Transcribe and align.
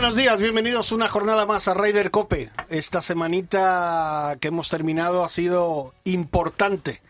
Buenos 0.00 0.16
días, 0.16 0.40
bienvenidos 0.40 0.92
una 0.92 1.08
jornada 1.08 1.44
más 1.44 1.68
a 1.68 1.74
Ryder 1.74 2.10
Cope. 2.10 2.48
Esta 2.70 3.02
semanita 3.02 4.34
que 4.40 4.48
hemos 4.48 4.70
terminado 4.70 5.22
ha 5.24 5.28
sido 5.28 5.92
importante, 6.04 7.02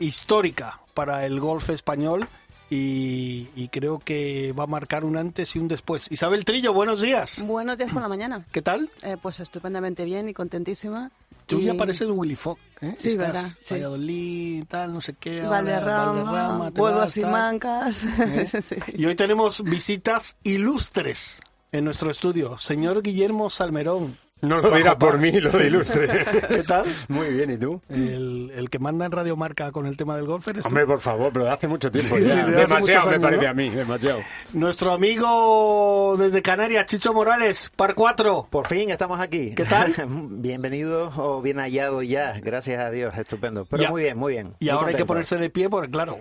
histórica 0.00 0.80
para 0.94 1.26
el 1.26 1.38
golf 1.38 1.70
español 1.70 2.26
y, 2.70 3.50
y 3.54 3.68
creo 3.68 4.00
que 4.00 4.52
va 4.58 4.64
a 4.64 4.66
marcar 4.66 5.04
un 5.04 5.16
antes 5.16 5.54
y 5.54 5.60
un 5.60 5.68
después. 5.68 6.10
Isabel 6.10 6.44
Trillo, 6.44 6.72
buenos 6.72 7.00
días. 7.02 7.40
Buenos 7.44 7.78
días 7.78 7.92
por 7.92 8.02
la 8.02 8.08
mañana. 8.08 8.44
¿Qué 8.50 8.62
tal? 8.62 8.90
Eh, 9.02 9.16
pues 9.22 9.38
estupendamente 9.38 10.04
bien 10.04 10.28
y 10.28 10.34
contentísima. 10.34 11.12
Tú 11.46 11.60
Y- 11.60 11.66
ya 11.66 11.74
pareces 11.74 12.08
Willy 12.10 12.34
Fogg, 12.34 12.58
¿eh? 12.80 12.96
Sí, 12.98 13.10
Estás 13.10 13.32
verdad, 13.32 13.50
sí. 13.60 13.74
Valladolid, 13.74 14.64
tal, 14.66 14.92
no 14.92 15.00
sé 15.00 15.12
qué. 15.14 15.40
Valderrama, 15.42 16.70
vuelvo 16.70 16.98
vas, 16.98 17.12
sin 17.12 17.22
tal. 17.22 17.30
mancas. 17.32 18.02
¿Eh? 18.18 18.48
Sí. 18.60 18.74
Y 18.96 19.04
hoy 19.06 19.14
tenemos 19.14 19.62
visitas 19.62 20.36
ilustres 20.42 21.38
en 21.74 21.84
nuestro 21.84 22.10
estudio. 22.10 22.56
Señor 22.58 23.02
Guillermo 23.02 23.50
Salmerón, 23.50 24.16
No 24.42 24.58
lo 24.58 24.70
dirá 24.76 24.96
por 24.96 25.18
mí, 25.18 25.32
lo 25.40 25.50
de 25.50 25.66
ilustre. 25.66 26.08
¿qué 26.48 26.62
tal? 26.62 26.84
Muy 27.08 27.30
bien, 27.32 27.50
¿y 27.50 27.56
tú? 27.56 27.80
El, 27.88 28.52
el 28.54 28.70
que 28.70 28.78
manda 28.78 29.06
en 29.06 29.10
Radio 29.12 29.36
Marca 29.36 29.72
con 29.72 29.86
el 29.86 29.96
tema 29.96 30.14
del 30.16 30.26
golf 30.26 30.46
eres 30.46 30.62
tú. 30.62 30.68
Hombre, 30.68 30.86
por 30.86 31.00
favor, 31.00 31.32
pero 31.32 31.46
de 31.46 31.50
hace 31.50 31.66
mucho 31.66 31.90
tiempo 31.90 32.16
Sí, 32.16 32.24
ya. 32.24 32.30
sí, 32.30 32.36
de 32.36 32.62
hace 32.62 32.74
demasiado 32.74 33.10
me 33.10 33.18
parece 33.20 33.42
¿no? 33.44 33.50
a 33.50 33.54
mí, 33.54 33.70
demasiado. 33.70 34.20
Nuestro 34.52 34.92
amigo 34.92 36.16
desde 36.18 36.42
Canarias, 36.42 36.86
Chicho 36.86 37.12
Morales, 37.12 37.72
par 37.74 37.94
4. 37.94 38.46
Por 38.50 38.68
fin 38.68 38.90
estamos 38.90 39.18
aquí. 39.18 39.54
¿Qué 39.56 39.64
tal? 39.64 39.94
Bienvenido 40.08 41.10
o 41.16 41.42
bien 41.42 41.58
hallado 41.58 42.02
ya, 42.02 42.38
gracias 42.40 42.80
a 42.80 42.90
Dios, 42.90 43.16
estupendo. 43.18 43.64
Pero 43.64 43.82
Ya. 43.82 43.90
muy 43.90 44.02
bien, 44.02 44.16
muy 44.16 44.34
bien. 44.34 44.54
Y 44.60 44.66
Muy 44.66 44.70
ahora 44.70 44.88
hay 44.90 44.94
que 44.96 45.06
ponerse 45.06 45.38
de 45.38 45.50
pie 45.50 45.68
porque, 45.68 45.90
claro, 45.90 46.18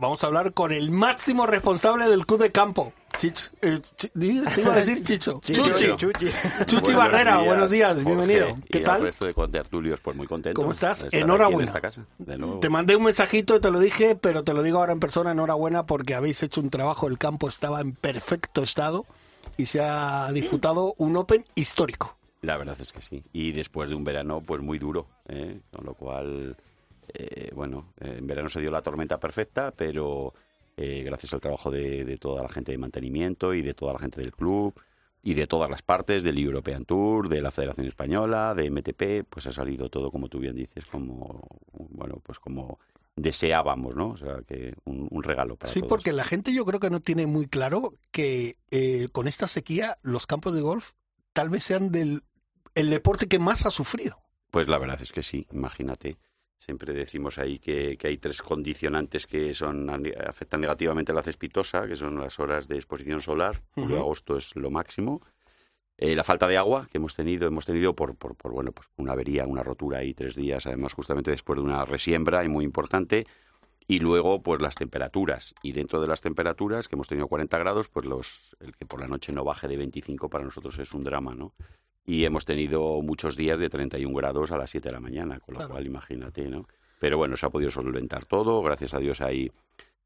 vamos 0.00 0.22
a 0.24 0.26
hablar 0.26 0.52
con 0.52 0.72
el 0.72 0.90
máximo 0.90 1.46
responsable 1.46 2.08
del 2.08 2.26
club 2.26 2.40
de 2.40 2.52
campo. 2.52 2.92
Chicho, 3.18 3.50
eh, 3.62 3.80
te 3.96 4.10
iba 4.60 4.72
a 4.72 4.76
decir 4.76 5.02
Chicho. 5.02 5.40
Chicho, 5.44 5.62
Chuchi. 5.68 5.96
Chuchi. 5.96 6.26
Chuchi 6.66 6.92
Buenos 6.92 6.96
Barrera, 6.96 7.32
días, 7.36 7.46
buenos 7.46 7.70
días, 7.70 7.94
Jorge, 7.94 8.04
bienvenido. 8.04 8.58
¿Qué 8.70 8.78
y 8.78 8.84
tal? 8.84 8.96
al 8.96 9.02
resto 9.02 9.26
de 9.26 9.34
contertulios, 9.34 10.00
pues 10.00 10.16
muy 10.16 10.26
contento. 10.26 10.60
¿Cómo 10.60 10.72
estás? 10.72 11.06
Enhorabuena. 11.12 11.62
en 11.62 11.68
esta 11.68 11.80
casa, 11.80 12.04
de 12.18 12.36
nuevo. 12.36 12.58
Te 12.58 12.68
mandé 12.68 12.96
un 12.96 13.04
mensajito, 13.04 13.60
te 13.60 13.70
lo 13.70 13.78
dije, 13.78 14.16
pero 14.16 14.44
te 14.44 14.52
lo 14.52 14.62
digo 14.62 14.78
ahora 14.78 14.92
en 14.92 15.00
persona, 15.00 15.32
enhorabuena 15.32 15.86
porque 15.86 16.14
habéis 16.14 16.42
hecho 16.42 16.60
un 16.60 16.70
trabajo, 16.70 17.06
el 17.08 17.18
campo 17.18 17.48
estaba 17.48 17.80
en 17.80 17.92
perfecto 17.92 18.62
estado 18.62 19.06
y 19.56 19.66
se 19.66 19.80
ha 19.80 20.30
disputado 20.32 20.94
un 20.98 21.16
Open 21.16 21.44
histórico. 21.54 22.16
La 22.42 22.56
verdad 22.56 22.76
es 22.80 22.92
que 22.92 23.00
sí. 23.00 23.24
Y 23.32 23.52
después 23.52 23.88
de 23.88 23.94
un 23.94 24.04
verano, 24.04 24.42
pues 24.42 24.60
muy 24.60 24.78
duro, 24.78 25.06
¿eh? 25.28 25.60
con 25.72 25.86
lo 25.86 25.94
cual, 25.94 26.56
eh, 27.14 27.50
bueno, 27.54 27.92
en 28.00 28.26
verano 28.26 28.48
se 28.48 28.60
dio 28.60 28.70
la 28.70 28.82
tormenta 28.82 29.18
perfecta, 29.20 29.72
pero 29.72 30.34
eh, 30.76 31.02
gracias 31.04 31.32
al 31.34 31.40
trabajo 31.40 31.70
de, 31.70 32.04
de 32.04 32.16
toda 32.18 32.42
la 32.42 32.48
gente 32.48 32.72
de 32.72 32.78
mantenimiento 32.78 33.54
y 33.54 33.62
de 33.62 33.74
toda 33.74 33.92
la 33.94 33.98
gente 33.98 34.20
del 34.20 34.32
club 34.32 34.74
y 35.22 35.34
de 35.34 35.46
todas 35.46 35.68
las 35.70 35.82
partes 35.82 36.22
del 36.22 36.38
European 36.38 36.84
Tour, 36.84 37.28
de 37.28 37.40
la 37.40 37.50
Federación 37.50 37.86
Española, 37.86 38.54
de 38.54 38.70
MTP, 38.70 39.28
pues 39.28 39.46
ha 39.46 39.52
salido 39.52 39.88
todo 39.88 40.10
como 40.10 40.28
tú 40.28 40.38
bien 40.38 40.54
dices, 40.54 40.84
como 40.86 41.46
bueno, 41.72 42.20
pues 42.22 42.38
como 42.38 42.78
deseábamos, 43.16 43.96
¿no? 43.96 44.10
O 44.10 44.16
sea, 44.16 44.42
que 44.46 44.74
un, 44.84 45.08
un 45.10 45.22
regalo 45.22 45.56
para 45.56 45.72
Sí, 45.72 45.80
todos. 45.80 45.88
porque 45.88 46.12
la 46.12 46.22
gente 46.22 46.52
yo 46.52 46.64
creo 46.64 46.78
que 46.80 46.90
no 46.90 47.00
tiene 47.00 47.26
muy 47.26 47.46
claro 47.48 47.94
que 48.12 48.56
eh, 48.70 49.08
con 49.10 49.26
esta 49.26 49.48
sequía 49.48 49.98
los 50.02 50.26
campos 50.26 50.54
de 50.54 50.60
golf 50.60 50.92
tal 51.32 51.48
vez 51.48 51.64
sean 51.64 51.90
del 51.90 52.22
el 52.74 52.90
deporte 52.90 53.26
que 53.26 53.38
más 53.38 53.64
ha 53.64 53.70
sufrido. 53.70 54.18
Pues 54.50 54.68
la 54.68 54.78
verdad 54.78 55.00
es 55.00 55.10
que 55.12 55.22
sí, 55.22 55.46
imagínate. 55.50 56.18
Siempre 56.58 56.92
decimos 56.92 57.38
ahí 57.38 57.58
que, 57.58 57.96
que 57.96 58.08
hay 58.08 58.18
tres 58.18 58.42
condicionantes 58.42 59.26
que 59.26 59.54
son 59.54 59.88
afectan 60.26 60.60
negativamente 60.60 61.12
a 61.12 61.14
la 61.14 61.22
cespitosa, 61.22 61.86
que 61.86 61.96
son 61.96 62.18
las 62.18 62.40
horas 62.40 62.66
de 62.66 62.76
exposición 62.76 63.20
solar. 63.20 63.62
Julio 63.74 63.98
agosto 63.98 64.36
es 64.36 64.56
lo 64.56 64.70
máximo. 64.70 65.20
Eh, 65.98 66.14
la 66.14 66.24
falta 66.24 66.46
de 66.46 66.58
agua 66.58 66.86
que 66.90 66.98
hemos 66.98 67.14
tenido, 67.14 67.46
hemos 67.48 67.64
tenido 67.64 67.94
por, 67.94 68.16
por, 68.16 68.34
por, 68.34 68.52
bueno, 68.52 68.72
pues 68.72 68.88
una 68.96 69.12
avería, 69.12 69.46
una 69.46 69.62
rotura 69.62 69.98
ahí 69.98 70.12
tres 70.12 70.34
días, 70.34 70.66
además 70.66 70.92
justamente 70.92 71.30
después 71.30 71.56
de 71.56 71.62
una 71.62 71.84
resiembra 71.84 72.44
y 72.44 72.48
muy 72.48 72.64
importante. 72.64 73.26
Y 73.88 74.00
luego, 74.00 74.42
pues 74.42 74.60
las 74.60 74.74
temperaturas. 74.74 75.54
Y 75.62 75.72
dentro 75.72 76.00
de 76.00 76.08
las 76.08 76.20
temperaturas, 76.20 76.88
que 76.88 76.96
hemos 76.96 77.06
tenido 77.06 77.28
40 77.28 77.56
grados, 77.58 77.88
pues 77.88 78.04
los, 78.04 78.56
el 78.60 78.74
que 78.76 78.84
por 78.84 79.00
la 79.00 79.06
noche 79.06 79.32
no 79.32 79.44
baje 79.44 79.68
de 79.68 79.76
25 79.76 80.28
para 80.28 80.44
nosotros 80.44 80.76
es 80.80 80.92
un 80.92 81.04
drama, 81.04 81.34
¿no? 81.34 81.54
Y 82.06 82.24
hemos 82.24 82.44
tenido 82.44 83.02
muchos 83.02 83.36
días 83.36 83.58
de 83.58 83.68
31 83.68 84.14
grados 84.16 84.52
a 84.52 84.56
las 84.56 84.70
7 84.70 84.88
de 84.88 84.92
la 84.94 85.00
mañana, 85.00 85.40
con 85.40 85.54
lo 85.54 85.58
Claro. 85.58 85.72
cual 85.74 85.86
imagínate, 85.86 86.48
¿no? 86.48 86.66
Pero 87.00 87.18
bueno, 87.18 87.36
se 87.36 87.44
ha 87.46 87.50
podido 87.50 87.70
solventar 87.70 88.24
todo, 88.26 88.62
gracias 88.62 88.94
a 88.94 88.98
Dios 88.98 89.20
hay, 89.20 89.50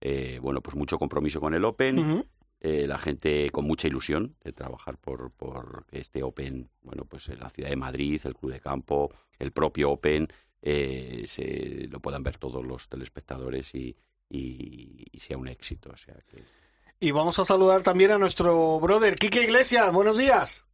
eh, 0.00 0.38
bueno, 0.42 0.60
pues 0.62 0.74
mucho 0.76 0.98
compromiso 0.98 1.40
con 1.40 1.54
el 1.54 1.64
Open, 1.64 2.24
eh, 2.62 2.86
la 2.86 2.98
gente 2.98 3.48
con 3.50 3.66
mucha 3.66 3.86
ilusión 3.86 4.34
de 4.42 4.52
trabajar 4.52 4.96
por, 4.96 5.30
por 5.30 5.84
este 5.92 6.22
Open, 6.22 6.68
bueno, 6.82 7.04
pues 7.04 7.28
en 7.28 7.38
la 7.38 7.50
ciudad 7.50 7.68
de 7.70 7.76
Madrid, 7.76 8.20
el 8.24 8.34
Club 8.34 8.52
de 8.52 8.60
Campo, 8.60 9.10
el 9.38 9.52
propio 9.52 9.90
Open, 9.92 10.26
eh, 10.62 11.24
se 11.26 11.86
lo 11.90 12.00
puedan 12.00 12.22
ver 12.22 12.38
todos 12.38 12.64
los 12.64 12.88
telespectadores 12.88 13.74
y, 13.74 13.94
y, 14.28 15.06
y 15.12 15.20
sea 15.20 15.36
un 15.38 15.48
éxito. 15.48 15.90
O 15.92 15.96
sea 15.96 16.16
que 16.30 16.42
Y 16.98 17.12
vamos 17.12 17.38
a 17.38 17.44
saludar 17.44 17.82
también 17.82 18.10
a 18.10 18.18
nuestro 18.18 18.78
brother 18.80 19.16
Quique 19.16 19.42
Iglesias. 19.42 19.90
Buenos 19.92 20.18
días. 20.18 20.66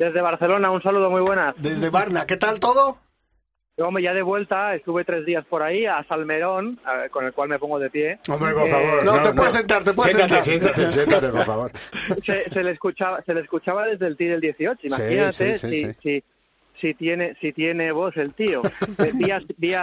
Desde 0.00 0.22
Barcelona, 0.22 0.70
un 0.70 0.80
saludo 0.82 1.10
muy 1.10 1.20
buenas. 1.20 1.54
Desde 1.58 1.90
Varna, 1.90 2.24
¿qué 2.26 2.38
tal 2.38 2.58
todo? 2.58 2.96
Hombre, 3.76 4.02
ya 4.02 4.14
de 4.14 4.22
vuelta, 4.22 4.74
estuve 4.74 5.04
tres 5.04 5.26
días 5.26 5.44
por 5.44 5.62
ahí, 5.62 5.84
a 5.84 6.02
Salmerón, 6.08 6.80
eh, 6.86 7.10
con 7.10 7.26
el 7.26 7.34
cual 7.34 7.50
me 7.50 7.58
pongo 7.58 7.78
de 7.78 7.90
pie. 7.90 8.18
Hombre, 8.30 8.54
por 8.54 8.66
Eh, 8.66 8.70
favor. 8.70 9.04
No, 9.04 9.20
te 9.22 9.32
puedes 9.34 9.52
sentar, 9.52 9.84
te 9.84 9.92
puedes 9.92 10.16
siéntate, 10.16 10.42
sentar. 10.44 10.72
Siéntate, 10.74 10.90
siéntate, 10.94 11.28
por 11.28 11.44
favor. 11.44 11.72
Se, 12.24 12.48
se 12.48 12.62
le 12.64 12.70
escuchaba 12.70 13.20
se 13.26 13.34
le 13.34 13.40
escuchaba 13.42 13.86
desde 13.88 14.06
el 14.06 14.16
tee 14.16 14.28
del 14.30 14.40
18, 14.40 14.86
imagínate 14.86 15.58
sí, 15.58 15.68
sí, 15.68 15.68
si, 15.68 15.82
sí. 15.84 15.94
Si, 16.02 16.24
si 16.80 16.94
tiene 16.94 17.36
si 17.38 17.52
tiene 17.52 17.92
voz 17.92 18.16
el 18.16 18.32
tío. 18.32 18.62
A, 18.98 19.34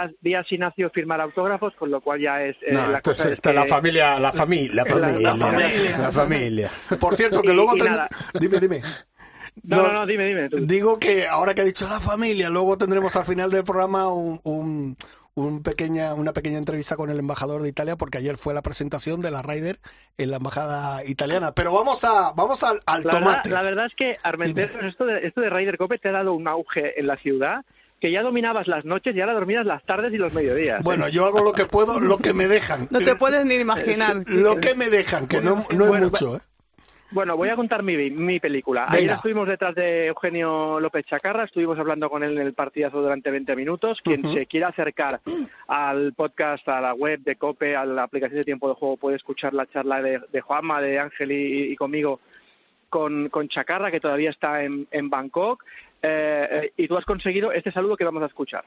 a- 0.02 0.10
vi 0.20 0.34
a 0.34 0.44
Sinacio 0.44 0.90
firmar 0.90 1.20
autógrafos, 1.20 1.74
con 1.76 1.92
lo 1.92 2.00
cual 2.00 2.18
ya 2.20 2.42
es... 2.42 2.56
eh, 2.62 2.72
No, 2.72 2.88
la 2.88 2.96
esto 2.96 3.12
es, 3.12 3.18
cosa 3.18 3.30
es 3.30 3.54
la 3.54 3.62
que- 3.62 3.68
familia, 3.68 4.18
la 4.18 4.32
familia, 4.32 4.82
la 4.82 4.84
familia. 4.90 5.30
familia. 5.36 5.98
La 5.98 6.10
familia. 6.12 6.70
Por 6.98 7.14
cierto, 7.16 7.40
que 7.40 7.52
Y- 7.52 7.54
luego... 7.54 7.76
y 7.76 7.80
ten-. 7.80 7.96
Dime, 8.40 8.58
dime. 8.58 8.82
No, 9.62 9.82
no, 9.82 9.92
no, 9.92 10.06
dime, 10.06 10.26
dime. 10.26 10.48
tú. 10.48 10.56
Digo 10.66 10.98
que 10.98 11.26
ahora 11.26 11.54
que 11.54 11.62
ha 11.62 11.64
dicho 11.64 11.88
la 11.88 12.00
familia, 12.00 12.48
luego 12.50 12.76
tendremos 12.78 13.14
al 13.16 13.24
final 13.24 13.50
del 13.50 13.64
programa 13.64 14.08
un, 14.12 14.40
un- 14.44 14.96
un 15.34 15.62
pequeña, 15.62 16.14
una 16.14 16.32
pequeña 16.32 16.58
entrevista 16.58 16.96
con 16.96 17.10
el 17.10 17.18
embajador 17.20 17.62
de 17.62 17.68
Italia, 17.68 17.94
porque 17.94 18.18
ayer 18.18 18.36
fue 18.36 18.54
la 18.54 18.62
presentación 18.62 19.20
de 19.22 19.30
la 19.30 19.40
Ryder 19.40 19.78
en 20.18 20.32
la 20.32 20.38
embajada 20.38 21.04
italiana. 21.04 21.52
Pero 21.52 21.72
vamos 21.72 22.02
a 22.02 22.32
vamos 22.34 22.64
al, 22.64 22.80
al 22.86 23.04
La 23.04 23.12
verdad, 23.12 23.20
tomate. 23.20 23.50
la 23.50 23.62
verdad 23.62 23.86
es 23.86 23.94
que, 23.94 24.16
Armenteros, 24.24 24.84
esto 24.84 25.06
de, 25.06 25.24
esto 25.28 25.40
de 25.40 25.48
Ryder 25.48 25.78
Cope 25.78 25.98
te 25.98 26.08
ha 26.08 26.12
dado 26.12 26.32
un 26.32 26.48
auge 26.48 26.98
en 26.98 27.06
la 27.06 27.16
ciudad 27.16 27.64
que 28.00 28.10
ya 28.12 28.22
dominabas 28.22 28.66
las 28.68 28.84
noches 28.84 29.14
y 29.14 29.20
ahora 29.20 29.32
dormías 29.34 29.64
las 29.66 29.84
tardes 29.84 30.12
y 30.12 30.18
los 30.18 30.32
mediodías. 30.32 30.82
Bueno, 30.84 31.08
yo 31.08 31.24
hago 31.26 31.40
lo 31.44 31.52
que 31.52 31.66
puedo, 31.66 31.98
lo 32.00 32.18
que 32.18 32.32
me 32.32 32.46
dejan. 32.48 32.88
No 32.90 32.98
te 33.00 33.14
puedes 33.16 33.44
ni 33.44 33.54
imaginar. 33.56 34.22
Lo 34.26 34.58
que 34.58 34.74
me 34.74 34.88
dejan, 34.90 35.26
que 35.28 35.40
no, 35.40 35.64
no 35.72 35.94
es 35.94 36.00
mucho, 36.02 36.36
¿eh? 36.36 36.40
Bueno, 37.10 37.36
voy 37.36 37.48
a 37.48 37.56
contar 37.56 37.82
mi, 37.82 38.10
mi 38.10 38.38
película. 38.38 38.82
Venga. 38.86 38.98
Ayer 38.98 39.10
estuvimos 39.12 39.48
detrás 39.48 39.74
de 39.74 40.06
Eugenio 40.08 40.78
López 40.78 41.06
Chacarra, 41.06 41.44
estuvimos 41.44 41.78
hablando 41.78 42.10
con 42.10 42.22
él 42.22 42.38
en 42.38 42.46
el 42.46 42.52
partidazo 42.52 43.00
durante 43.00 43.30
20 43.30 43.56
minutos. 43.56 44.02
Quien 44.02 44.30
se 44.32 44.46
quiera 44.46 44.68
acercar 44.68 45.20
al 45.68 46.12
podcast, 46.12 46.68
a 46.68 46.80
la 46.80 46.92
web 46.92 47.20
de 47.20 47.36
COPE, 47.36 47.76
a 47.76 47.86
la 47.86 48.02
aplicación 48.02 48.38
de 48.38 48.44
tiempo 48.44 48.68
de 48.68 48.74
juego, 48.74 48.96
puede 48.98 49.16
escuchar 49.16 49.54
la 49.54 49.66
charla 49.66 50.02
de, 50.02 50.20
de 50.30 50.40
Juanma, 50.42 50.82
de 50.82 50.98
Ángel 50.98 51.32
y, 51.32 51.72
y 51.72 51.76
conmigo 51.76 52.20
con, 52.88 53.28
con 53.28 53.48
Chacarra, 53.48 53.90
que 53.90 54.00
todavía 54.00 54.30
está 54.30 54.62
en, 54.62 54.86
en 54.90 55.08
Bangkok. 55.08 55.64
Eh, 56.02 56.48
eh, 56.50 56.72
y 56.76 56.88
tú 56.88 56.96
has 56.96 57.04
conseguido 57.04 57.52
este 57.52 57.72
saludo 57.72 57.96
que 57.96 58.04
vamos 58.04 58.22
a 58.22 58.26
escuchar. 58.26 58.64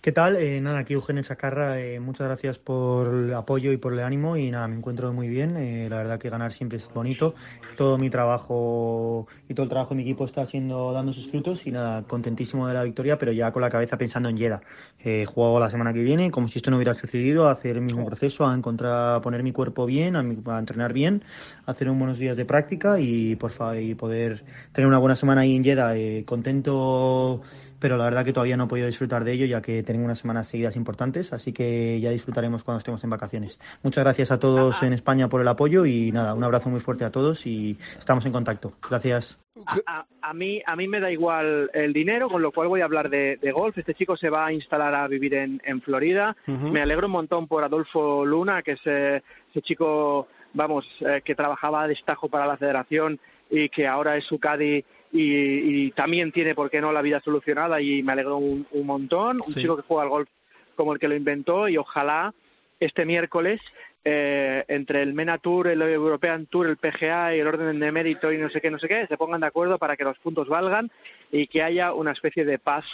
¿Qué 0.00 0.12
tal? 0.12 0.36
Eh, 0.36 0.60
nada, 0.60 0.78
aquí 0.78 0.94
Eugenio 0.94 1.22
Chacarra, 1.24 1.80
eh, 1.80 1.98
muchas 1.98 2.28
gracias 2.28 2.58
por 2.60 3.08
el 3.12 3.34
apoyo 3.34 3.72
y 3.72 3.78
por 3.78 3.92
el 3.92 3.98
ánimo 4.00 4.36
y 4.36 4.50
nada, 4.50 4.68
me 4.68 4.76
encuentro 4.76 5.12
muy 5.12 5.28
bien, 5.28 5.56
eh, 5.56 5.88
la 5.90 5.96
verdad 5.96 6.20
que 6.20 6.30
ganar 6.30 6.52
siempre 6.52 6.78
es 6.78 6.88
bonito, 6.92 7.34
todo 7.74 7.98
mi 7.98 8.08
trabajo 8.08 9.26
y 9.48 9.54
todo 9.54 9.64
el 9.64 9.68
trabajo 9.68 9.90
de 9.90 9.96
mi 9.96 10.02
equipo 10.02 10.24
está 10.24 10.46
siendo 10.46 10.92
dando 10.92 11.12
sus 11.12 11.26
frutos 11.28 11.66
y 11.66 11.72
nada, 11.72 12.04
contentísimo 12.06 12.68
de 12.68 12.74
la 12.74 12.84
victoria, 12.84 13.18
pero 13.18 13.32
ya 13.32 13.50
con 13.50 13.60
la 13.60 13.70
cabeza 13.70 13.98
pensando 13.98 14.28
en 14.28 14.38
Jeddah. 14.38 14.60
Eh, 15.00 15.26
juego 15.26 15.58
la 15.58 15.68
semana 15.70 15.92
que 15.92 16.02
viene, 16.02 16.30
como 16.30 16.46
si 16.48 16.58
esto 16.60 16.70
no 16.70 16.76
hubiera 16.76 16.94
sucedido, 16.94 17.48
a 17.48 17.52
hacer 17.52 17.76
el 17.76 17.82
mismo 17.82 18.04
proceso, 18.04 18.46
a 18.46 18.54
encontrar, 18.54 19.16
a 19.16 19.20
poner 19.20 19.42
mi 19.42 19.52
cuerpo 19.52 19.84
bien, 19.84 20.14
a, 20.16 20.22
mi- 20.22 20.38
a 20.46 20.58
entrenar 20.60 20.92
bien, 20.92 21.24
a 21.66 21.72
hacer 21.72 21.88
unos 21.88 21.98
buenos 21.98 22.18
días 22.18 22.36
de 22.36 22.44
práctica 22.44 23.00
y, 23.00 23.34
por 23.36 23.52
y 23.80 23.94
poder 23.96 24.44
tener 24.72 24.86
una 24.88 24.98
buena 24.98 25.16
semana 25.16 25.40
ahí 25.42 25.56
en 25.56 25.64
eh, 25.66 26.24
contento 26.24 27.42
pero 27.78 27.96
la 27.96 28.04
verdad 28.04 28.24
que 28.24 28.32
todavía 28.32 28.56
no 28.56 28.64
he 28.64 28.68
podido 28.68 28.86
disfrutar 28.86 29.24
de 29.24 29.32
ello 29.32 29.46
ya 29.46 29.62
que 29.62 29.82
tengo 29.82 30.04
unas 30.04 30.18
semanas 30.18 30.48
seguidas 30.48 30.76
importantes, 30.76 31.32
así 31.32 31.52
que 31.52 32.00
ya 32.00 32.10
disfrutaremos 32.10 32.64
cuando 32.64 32.78
estemos 32.78 33.02
en 33.04 33.10
vacaciones. 33.10 33.58
Muchas 33.82 34.04
gracias 34.04 34.30
a 34.30 34.38
todos 34.38 34.82
en 34.82 34.92
España 34.92 35.28
por 35.28 35.40
el 35.40 35.48
apoyo 35.48 35.86
y 35.86 36.12
nada, 36.12 36.34
un 36.34 36.44
abrazo 36.44 36.70
muy 36.70 36.80
fuerte 36.80 37.04
a 37.04 37.10
todos 37.10 37.46
y 37.46 37.78
estamos 37.98 38.24
en 38.26 38.32
contacto. 38.32 38.72
Gracias. 38.88 39.38
A, 39.66 40.06
a 40.22 40.34
mí, 40.34 40.62
a 40.64 40.76
mí 40.76 40.86
me 40.86 41.00
da 41.00 41.10
igual 41.10 41.70
el 41.74 41.92
dinero, 41.92 42.28
con 42.28 42.42
lo 42.42 42.52
cual 42.52 42.68
voy 42.68 42.80
a 42.80 42.84
hablar 42.84 43.10
de, 43.10 43.38
de 43.42 43.50
golf. 43.50 43.76
Este 43.76 43.94
chico 43.94 44.16
se 44.16 44.30
va 44.30 44.46
a 44.46 44.52
instalar 44.52 44.94
a 44.94 45.08
vivir 45.08 45.34
en, 45.34 45.60
en 45.64 45.80
Florida. 45.82 46.36
Me 46.46 46.80
alegro 46.80 47.06
un 47.06 47.12
montón 47.12 47.48
por 47.48 47.64
Adolfo 47.64 48.24
Luna, 48.24 48.62
que 48.62 48.72
es 48.72 48.80
eh, 48.84 49.22
ese 49.50 49.62
chico, 49.62 50.28
vamos, 50.54 50.86
eh, 51.00 51.22
que 51.24 51.34
trabajaba 51.34 51.82
a 51.82 51.88
destajo 51.88 52.28
para 52.28 52.46
la 52.46 52.56
federación 52.56 53.18
y 53.50 53.68
que 53.68 53.86
ahora 53.86 54.16
es 54.16 54.24
su 54.24 54.38
caddy 54.38 54.84
y, 55.12 55.86
y 55.86 55.90
también 55.92 56.32
tiene, 56.32 56.54
¿por 56.54 56.70
qué 56.70 56.80
no?, 56.80 56.92
la 56.92 57.02
vida 57.02 57.20
solucionada 57.20 57.80
y 57.80 58.02
me 58.02 58.12
alegro 58.12 58.36
un, 58.36 58.66
un 58.70 58.86
montón. 58.86 59.38
Un 59.44 59.52
Sí. 59.52 59.60
chico 59.62 59.76
que 59.76 59.82
juega 59.82 60.02
al 60.04 60.08
golf 60.10 60.28
como 60.76 60.92
el 60.92 60.98
que 60.98 61.08
lo 61.08 61.16
inventó 61.16 61.68
y 61.68 61.76
ojalá 61.76 62.32
este 62.78 63.04
miércoles 63.04 63.60
eh, 64.04 64.64
entre 64.68 65.02
el 65.02 65.12
MENA 65.12 65.38
Tour, 65.38 65.66
el 65.68 65.82
European 65.82 66.46
Tour, 66.46 66.66
el 66.68 66.76
PGA 66.76 67.34
y 67.34 67.40
el 67.40 67.46
orden 67.48 67.80
de 67.80 67.92
mérito 67.92 68.32
y 68.32 68.38
no 68.38 68.48
sé 68.48 68.60
qué, 68.60 68.70
no 68.70 68.78
sé 68.78 68.86
qué, 68.88 69.06
se 69.08 69.16
pongan 69.16 69.40
de 69.40 69.48
acuerdo 69.48 69.76
para 69.78 69.96
que 69.96 70.04
los 70.04 70.16
puntos 70.18 70.48
valgan 70.48 70.90
y 71.32 71.46
que 71.48 71.62
haya 71.62 71.92
una 71.92 72.12
especie 72.12 72.44
de 72.44 72.58
paz 72.58 72.84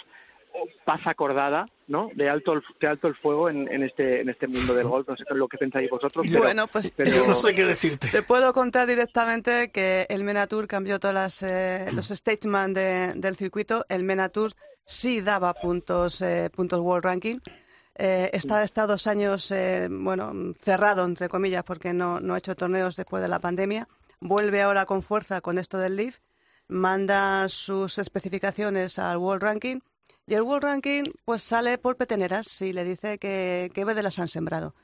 paz 0.84 1.00
acordada, 1.06 1.66
¿no? 1.88 2.10
De 2.14 2.28
alto 2.28 2.52
el, 2.52 2.62
de 2.80 2.86
alto 2.86 3.08
el 3.08 3.14
fuego 3.14 3.48
en, 3.50 3.66
en 3.72 3.82
este 3.82 4.20
en 4.20 4.28
este 4.28 4.46
mundo 4.46 4.74
del 4.74 4.86
golf. 4.86 5.08
No 5.08 5.16
sé 5.16 5.24
qué 5.26 5.34
es 5.34 5.38
lo 5.38 5.48
que 5.48 5.58
pensáis 5.58 5.90
vosotros. 5.90 6.26
Pero, 6.28 6.42
Bueno, 6.42 6.66
pues 6.68 6.90
pero- 6.94 7.10
Yo 7.10 7.26
no 7.26 7.34
sé 7.34 7.54
qué 7.54 7.64
decirte. 7.64 8.08
Te 8.08 8.22
puedo 8.22 8.52
contar 8.52 8.86
directamente 8.86 9.70
que 9.70 10.06
el 10.08 10.24
Menatur 10.24 10.66
cambió 10.66 11.00
todos 11.00 11.14
las, 11.14 11.42
eh, 11.42 11.86
los 11.92 12.06
statements 12.14 12.74
de- 12.74 13.12
del 13.16 13.36
circuito. 13.36 13.84
El 13.88 14.04
Menatur 14.04 14.52
sí 14.84 15.20
daba 15.20 15.54
puntos, 15.54 16.20
eh, 16.22 16.50
puntos 16.54 16.78
World 16.80 17.04
Ranking. 17.04 17.38
Eh, 17.96 18.30
está, 18.32 18.64
está 18.64 18.86
dos 18.88 19.06
años, 19.06 19.50
eh, 19.52 19.86
bueno, 19.90 20.32
cerrado, 20.58 21.04
entre 21.04 21.28
comillas, 21.28 21.62
porque 21.62 21.92
no, 21.92 22.18
no 22.18 22.34
ha 22.34 22.38
hecho 22.38 22.56
torneos 22.56 22.96
después 22.96 23.22
de 23.22 23.28
la 23.28 23.38
pandemia. 23.38 23.86
Vuelve 24.20 24.62
ahora 24.62 24.84
con 24.84 25.02
fuerza 25.02 25.40
con 25.40 25.58
esto 25.58 25.78
del 25.78 25.94
Leaf. 25.96 26.18
Manda 26.68 27.48
sus 27.48 27.98
especificaciones 27.98 28.98
al 28.98 29.18
World 29.18 29.42
Ranking. 29.42 29.78
Y 30.26 30.34
el 30.34 30.42
World 30.42 30.64
Ranking, 30.64 31.02
pues 31.24 31.42
sale 31.42 31.76
por 31.78 31.96
peteneras 31.96 32.60
y 32.62 32.72
le 32.72 32.84
dice 32.84 33.18
que, 33.18 33.70
que 33.74 33.84
de 33.84 34.02
las 34.02 34.18
han 34.18 34.28
sembrado. 34.28 34.74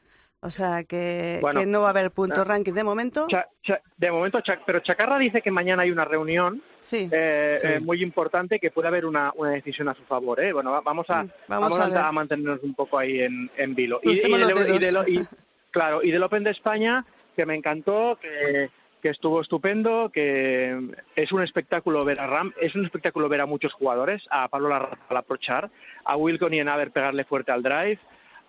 O 0.43 0.51
sea, 0.51 0.85
que, 0.85 1.39
Bueno, 1.43 1.61
que 1.61 1.67
no 1.67 1.81
va 1.83 1.89
a 1.89 1.91
haber 1.91 2.11
punto 2.13 2.41
ah, 2.41 2.45
ranking 2.45 2.73
de 2.73 2.83
momento. 2.85 3.27
Cha- 3.29 3.47
Cha- 3.63 3.81
de 3.97 4.11
momento, 4.11 4.41
Cha- 4.41 4.61
pero 4.67 4.81
Chacarra 4.81 5.19
dice 5.19 5.43
que 5.43 5.51
mañana 5.51 5.83
hay 5.83 5.91
una 5.91 6.05
reunión 6.07 6.63
Sí. 6.81 7.09
eh, 7.13 7.59
Sí. 7.61 7.69
eh, 7.69 7.81
muy 7.81 8.03
importante 8.03 8.59
que 8.59 8.71
puede 8.71 8.89
haber 8.89 9.05
una, 9.05 9.33
una 9.37 9.51
decisión 9.51 9.89
a 9.91 9.95
su 9.95 10.03
favor. 10.05 10.41
¿eh? 10.41 10.53
Bueno, 10.55 10.73
va- 10.73 10.81
vamos 10.81 11.09
a, 11.11 11.25
Mm, 11.25 11.31
vamos 11.49 11.79
a 11.79 11.85
a, 11.85 11.89
ver. 11.89 11.99
a 11.99 12.13
mantenernos 12.13 12.63
un 12.63 12.75
poco 12.75 12.99
ahí 12.99 13.21
en, 13.21 13.51
en 13.57 13.75
vilo. 13.75 14.01
Y, 14.03 14.17
del- 14.17 15.09
y- 15.09 15.27
claro, 15.71 16.03
y 16.03 16.11
del 16.11 16.23
Open 16.23 16.45
de 16.45 16.51
España, 16.51 17.05
que 17.37 17.45
me 17.45 17.55
encantó, 17.55 18.19
que, 18.21 18.71
que 19.00 19.08
estuvo 19.11 19.41
estupendo, 19.41 20.11
que 20.12 20.79
es 21.17 21.32
un 21.32 21.43
espectáculo 21.43 22.05
ver 22.05 22.20
a 22.20 22.26
Ram, 22.26 22.52
es 22.61 22.75
un 22.75 22.85
espectáculo 22.85 23.29
ver 23.29 23.41
a 23.41 23.47
muchos 23.47 23.73
jugadores, 23.73 24.26
a 24.31 24.49
Pablo 24.49 24.69
Larrazábal 24.69 24.99
al 25.08 25.17
aprochar, 25.17 25.70
a 26.05 26.17
Wilcon 26.17 26.52
y 26.55 26.61
Enaber 26.61 26.91
pegarle 26.91 27.25
fuerte 27.25 27.52
al 27.52 27.62
drive, 27.62 27.99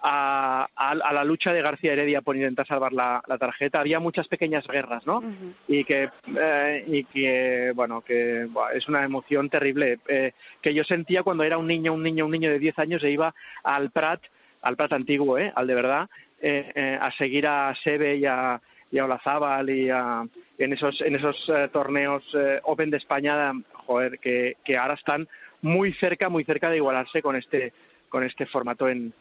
a, 0.04 0.68
a- 0.76 0.92
a 0.92 1.14
la 1.14 1.24
lucha 1.24 1.54
de 1.54 1.62
García 1.62 1.94
Heredia 1.94 2.22
por 2.22 2.36
intentar 2.36 2.66
salvar 2.66 2.92
la, 2.92 3.22
la 3.28 3.38
tarjeta. 3.38 3.80
Había 3.80 4.00
muchas 4.00 4.28
pequeñas 4.28 4.66
guerras, 4.68 5.06
¿no? 5.06 5.22
Y 5.68 5.84
que 5.84 6.10
eh, 6.36 6.84
y 6.88 7.04
que 7.04 7.72
bueno 7.76 8.02
que 8.02 8.48
es 8.74 8.88
una 8.90 9.04
emoción 9.04 9.50
terrible 9.50 10.00
eh, 10.08 10.32
que 10.62 10.74
yo 10.74 10.84
sentía 10.84 11.22
cuando 11.24 11.44
era 11.44 11.58
un 11.60 11.68
niño 11.68 11.94
un 11.94 12.02
niño 12.02 12.26
un 12.26 12.32
niño 12.32 12.50
de 12.50 12.58
10 12.60 12.80
años 12.80 13.04
e 13.04 13.12
iba 13.12 13.34
al 13.64 13.92
Prat 13.92 14.22
al 14.64 14.76
Prat 14.76 14.94
antiguo 14.94 15.38
eh 15.38 15.52
al 15.56 15.68
de 15.68 15.76
verdad 15.76 16.10
eh, 16.42 16.72
eh, 16.74 16.98
a 17.00 17.12
seguir 17.12 17.46
a 17.46 17.74
Sebe 17.84 18.16
y 18.16 18.26
a 18.26 18.60
y 18.92 19.00
a 19.00 19.06
Olazábal 19.06 19.70
y 19.70 19.90
a, 19.90 20.24
en 20.58 20.74
esos 20.74 21.02
en 21.02 21.16
esos 21.16 21.38
eh, 21.50 21.70
torneos 21.72 22.24
eh, 22.34 22.60
Open 22.64 22.90
de 22.90 22.98
España 22.98 23.54
joder 23.74 24.20
que, 24.20 24.58
que 24.64 24.78
ahora 24.78 24.96
están 24.96 25.28
muy 25.62 25.94
cerca 25.94 26.30
muy 26.30 26.44
cerca 26.44 26.70
de 26.70 26.78
igualarse 26.78 27.22
con 27.22 27.36
este 27.36 27.74
con 28.10 28.24
este 28.24 28.46
formato 28.46 28.90
en 28.90 29.14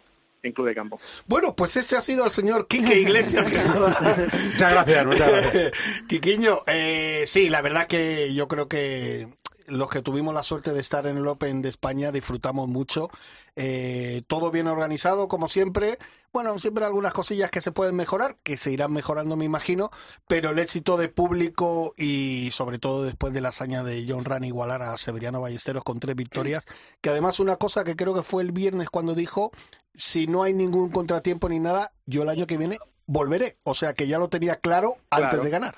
en 0.43 0.53
Club 0.53 0.69
de 0.69 0.75
Campo. 0.75 0.99
Bueno, 1.27 1.55
pues 1.55 1.77
ese 1.77 1.97
ha 1.97 2.01
sido 2.01 2.25
el 2.25 2.31
señor 2.31 2.67
Quique 2.67 2.95
Iglesias. 3.01 3.51
Muchas 3.51 4.73
gracias, 4.73 5.07
muchas 5.07 5.31
gracias. 5.31 5.73
Quiquiño, 6.09 6.61
eh, 6.67 7.25
sí, 7.27 7.51
la 7.51 7.61
verdad 7.61 7.87
que 7.87 8.33
yo 8.35 8.49
creo 8.49 8.69
que 8.69 9.27
los 9.71 9.89
que 9.91 10.03
tuvimos 10.03 10.35
la 10.35 10.43
suerte 10.43 10.73
de 10.73 10.81
estar 10.81 11.07
en 11.07 11.17
el 11.17 11.27
Open 11.27 11.63
de 11.63 11.69
España 11.69 12.13
disfrutamos 12.13 12.69
mucho. 12.69 13.09
Eh, 13.57 14.23
todo 14.27 14.51
bien 14.51 14.67
organizado, 14.67 15.29
como 15.29 15.49
siempre. 15.49 15.99
Bueno, 16.33 16.59
siempre 16.59 16.85
algunas 16.85 17.13
cosillas 17.13 17.51
que 17.51 17.61
se 17.61 17.73
pueden 17.73 17.97
mejorar, 17.97 18.37
que 18.43 18.57
se 18.57 18.71
irán 18.73 18.93
mejorando, 18.93 19.37
me 19.37 19.45
imagino, 19.45 19.91
pero 20.29 20.51
el 20.51 20.59
éxito 20.59 20.97
de 20.97 21.09
público 21.09 21.95
y 21.97 22.51
sobre 22.53 22.79
todo 22.79 23.03
después 23.03 23.33
de 23.33 23.41
la 23.41 23.49
hazaña 23.49 23.83
de 23.83 24.05
John 24.09 24.25
Run 24.25 24.45
igualar 24.45 24.83
a 24.83 24.97
Severiano 24.97 25.41
Ballesteros 25.41 25.83
con 25.83 25.99
tres 25.99 26.15
victorias, 26.17 26.65
que 27.01 27.11
además 27.11 27.41
una 27.41 27.57
cosa 27.57 27.83
que 27.85 27.97
creo 27.97 28.15
que 28.15 28.23
fue 28.23 28.43
el 28.43 28.53
viernes 28.53 28.91
cuando 28.91 29.15
dijo, 29.15 29.51
si 29.95 30.27
no 30.27 30.43
hay 30.43 30.53
ningún 30.53 30.91
contratiempo 30.91 31.49
ni 31.49 31.59
nada, 31.59 31.93
yo 32.07 32.23
el 32.23 32.29
año 32.29 32.47
que 32.47 32.57
viene 32.57 32.79
volveré. 33.07 33.59
O 33.65 33.75
sea 33.75 33.93
que 33.95 34.07
ya 34.07 34.19
lo 34.19 34.29
tenía 34.29 34.57
claro 34.57 34.97
antes 35.11 35.31
Claro. 35.31 35.45
de 35.45 35.51
ganar. 35.51 35.75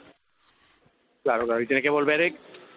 Claro, 1.22 1.46
claro, 1.46 1.60
y 1.60 1.66
tiene 1.66 1.82
que 1.82 1.90
volver 1.90 2.20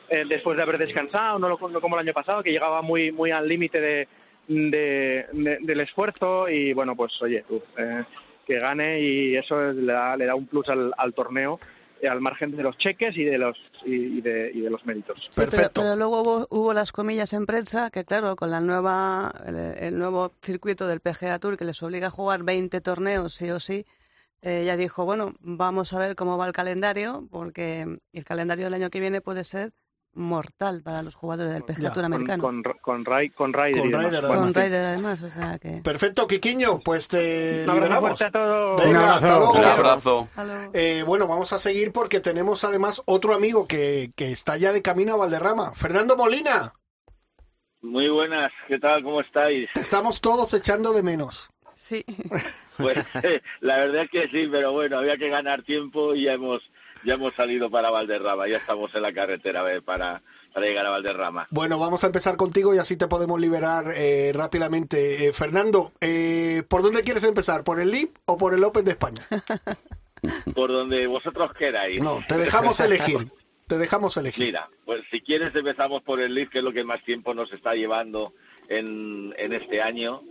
eh, 0.09 0.21
eh, 0.21 0.25
después 0.27 0.55
de 0.57 0.63
haber 0.63 0.77
descansado, 0.77 1.39
no, 1.39 1.49
lo, 1.49 1.69
no 1.69 1.81
como 1.81 1.95
el 1.95 2.05
año 2.05 2.13
pasado, 2.13 2.43
que 2.43 2.51
llegaba 2.51 2.81
muy 2.81 3.11
muy 3.11 3.31
al 3.31 3.47
límite 3.47 3.79
de, 3.81 4.07
de- 4.47 5.25
de- 5.31 5.57
del 5.61 5.79
esfuerzo 5.81 6.47
y 6.49 6.73
bueno, 6.73 6.95
pues 6.95 7.19
oye, 7.21 7.43
tú, 7.47 7.61
eh, 7.77 8.03
que 8.45 8.59
gane 8.59 8.99
y 9.01 9.35
eso 9.35 9.71
le 9.73 9.91
da, 9.93 10.15
le 10.15 10.25
da 10.25 10.35
un 10.35 10.45
plus 10.47 10.69
al, 10.69 10.93
al 10.97 11.13
torneo 11.13 11.59
eh, 12.01 12.07
al 12.07 12.21
margen 12.21 12.55
de 12.55 12.61
los 12.61 12.77
cheques 12.77 13.17
y 13.17 13.23
de 13.23 13.37
los 13.39 13.57
y, 13.85 14.21
de, 14.21 14.51
y 14.53 14.61
de 14.61 14.69
los 14.69 14.85
méritos. 14.85 15.17
Sí, 15.31 15.41
Perfecto. 15.41 15.81
Pero, 15.81 15.95
luego 15.95 16.21
hubo, 16.21 16.47
hubo 16.51 16.73
las 16.73 16.91
comillas 16.91 17.33
en 17.33 17.45
prensa 17.45 17.89
que, 17.89 18.03
claro, 18.05 18.35
con 18.35 18.51
la 18.51 18.59
nueva, 18.61 19.33
el, 19.47 19.55
el 19.83 19.97
nuevo 19.97 20.31
circuito 20.43 20.87
del 20.87 20.99
PGA 20.99 21.39
Tour 21.39 21.57
que 21.57 21.65
les 21.65 21.81
obliga 21.81 22.07
a 22.07 22.11
jugar 22.11 22.43
20 22.43 22.81
torneos 22.81 23.33
sí 23.33 23.49
o 23.49 23.59
sí, 23.59 23.85
eh, 24.41 24.61
ella 24.63 24.75
dijo, 24.77 25.05
bueno, 25.05 25.33
vamos 25.39 25.93
a 25.93 25.99
ver 25.99 26.15
cómo 26.15 26.37
va 26.37 26.45
el 26.45 26.53
calendario, 26.53 27.27
porque 27.31 27.97
el 28.13 28.25
calendario 28.25 28.65
del 28.65 28.75
año 28.75 28.89
que 28.91 28.99
viene 28.99 29.21
puede 29.21 29.43
ser 29.43 29.71
mortal 30.15 30.81
para 30.81 31.01
los 31.01 31.13
jugadores 31.15 31.53
del 31.53 31.63
PGA 31.63 31.91
Tour 31.91 31.93
Con, 31.93 32.05
americano. 32.05 32.41
con, 32.43 32.63
con, 32.63 33.03
con 33.03 33.05
Ryder 33.05 33.33
Con 33.33 33.51
y 33.51 33.91
demás. 33.91 34.05
Ryder, 34.07 34.21
Bueno, 34.27 34.41
Con 34.41 34.53
sí. 34.53 34.59
Ryder 34.61 34.85
además, 34.85 35.23
o 35.23 35.29
sea 35.29 35.59
que... 35.59 35.81
Perfecto, 35.83 36.27
Quiquiño, 36.27 36.79
pues 36.79 37.07
te 37.07 37.63
un 37.69 37.83
abrazo. 37.83 38.25
Venga, 38.77 38.89
Un 38.89 38.95
abrazo. 38.95 39.13
hasta 39.15 39.37
luego. 39.37 39.51
Un 39.53 39.65
abrazo. 39.65 40.29
Eh, 40.73 41.03
bueno, 41.05 41.27
vamos 41.27 41.53
a 41.53 41.57
seguir 41.59 41.91
porque 41.91 42.19
tenemos 42.19 42.63
además 42.63 43.01
otro 43.05 43.33
amigo 43.33 43.67
que, 43.67 44.11
que 44.15 44.31
está 44.31 44.57
ya 44.57 44.71
de 44.71 44.81
camino 44.81 45.13
a 45.13 45.17
Valderrama. 45.17 45.71
Fernando 45.73 46.15
Molina, 46.15 46.73
Muy 47.81 48.09
buenas, 48.09 48.51
¿qué 48.67 48.79
tal? 48.79 49.03
¿Cómo 49.03 49.21
estáis? 49.21 49.69
te 49.73 49.81
estamos 49.81 50.21
todos 50.21 50.53
echando 50.53 50.91
de 50.93 51.03
menos. 51.03 51.49
Sí, 51.75 52.03
Pues 52.77 52.97
la 53.61 53.77
verdad 53.77 54.03
es 54.03 54.09
que 54.09 54.27
sí, 54.29 54.47
pero 54.51 54.71
bueno, 54.71 54.97
había 54.97 55.17
que 55.17 55.29
ganar 55.29 55.61
tiempo 55.63 56.15
y 56.15 56.23
ya 56.23 56.33
hemos 56.33 56.61
ya 57.03 57.15
hemos 57.15 57.33
salido 57.35 57.69
para 57.69 57.89
Valderrama, 57.89 58.47
ya 58.47 58.57
estamos 58.57 58.93
en 58.95 59.01
la 59.01 59.13
carretera 59.13 59.73
eh, 59.73 59.81
para, 59.81 60.21
para 60.53 60.65
llegar 60.67 60.85
a 60.85 60.89
Valderrama. 60.91 61.47
Bueno, 61.51 61.77
vamos 61.77 62.03
a 62.03 62.07
empezar 62.07 62.37
contigo 62.37 62.73
y 62.73 62.77
así 62.77 62.95
te 62.95 63.07
podemos 63.07 63.39
liberar 63.39 63.85
eh, 63.95 64.31
rápidamente. 64.33 65.27
Eh, 65.27 65.33
Fernando, 65.33 65.91
eh, 65.99 66.63
¿por 66.67 66.81
dónde 66.81 67.03
quieres 67.03 67.23
empezar? 67.25 67.63
¿Por 67.63 67.79
el 67.79 67.91
LIP 67.91 68.15
o 68.25 68.37
por 68.37 68.53
el 68.53 68.63
Open 68.63 68.85
de 68.85 68.91
España? 68.91 69.27
Por 70.55 70.71
donde 70.71 71.05
vosotros 71.05 71.51
queráis. 71.53 72.01
No, 72.01 72.19
te 72.27 72.37
dejamos 72.37 72.79
elegir. 72.79 73.31
Te 73.67 73.77
dejamos 73.77 74.17
elegir. 74.17 74.45
Mira, 74.45 74.69
pues 74.83 75.03
si 75.11 75.21
quieres 75.21 75.55
empezamos 75.55 76.01
por 76.03 76.19
el 76.19 76.33
Leaf, 76.33 76.49
que 76.49 76.59
es 76.59 76.63
lo 76.63 76.73
que 76.73 76.83
más 76.83 77.03
tiempo 77.03 77.33
nos 77.33 77.51
está 77.51 77.75
llevando 77.75 78.33
en, 78.67 79.35
en 79.37 79.53
este 79.53 79.81
año. 79.81 80.21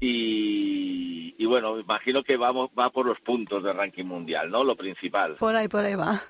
Y, 0.00 1.34
y 1.38 1.46
bueno, 1.46 1.78
imagino 1.78 2.22
que 2.22 2.36
vamos 2.36 2.70
va 2.78 2.90
por 2.90 3.06
los 3.06 3.20
puntos 3.20 3.62
de 3.62 3.72
ranking 3.72 4.04
mundial, 4.04 4.50
¿no? 4.50 4.64
Lo 4.64 4.76
principal. 4.76 5.36
por 5.36 5.54
ahí, 5.54 5.68
por 5.68 5.84
ahí 5.84 5.94
va. 5.94 6.20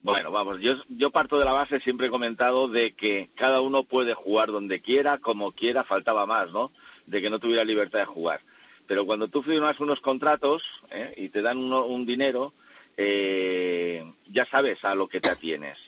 Bueno, 0.00 0.30
vamos, 0.30 0.60
yo, 0.60 0.74
yo 0.88 1.10
parto 1.10 1.36
de 1.36 1.44
la 1.44 1.52
base, 1.52 1.80
siempre 1.80 2.06
he 2.06 2.10
comentado, 2.10 2.68
de 2.68 2.94
que 2.94 3.30
cada 3.34 3.60
uno 3.60 3.82
puede 3.82 4.14
jugar 4.14 4.52
donde 4.52 4.80
quiera, 4.80 5.18
como 5.18 5.50
quiera, 5.50 5.82
faltaba 5.82 6.26
más, 6.26 6.52
¿no? 6.52 6.70
de 7.06 7.22
que 7.22 7.30
no 7.30 7.38
tuviera 7.38 7.64
libertad 7.64 8.00
de 8.00 8.04
jugar. 8.04 8.40
Pero 8.86 9.06
cuando 9.06 9.28
tú 9.28 9.42
firmas 9.42 9.80
unos 9.80 10.00
contratos 10.00 10.62
¿eh? 10.90 11.14
y 11.16 11.28
te 11.28 11.42
dan 11.42 11.58
uno, 11.58 11.86
un 11.86 12.06
dinero, 12.06 12.54
eh, 12.96 14.04
ya 14.28 14.44
sabes 14.46 14.84
a 14.84 14.94
lo 14.94 15.08
que 15.08 15.20
te 15.20 15.30
atienes. 15.30 15.78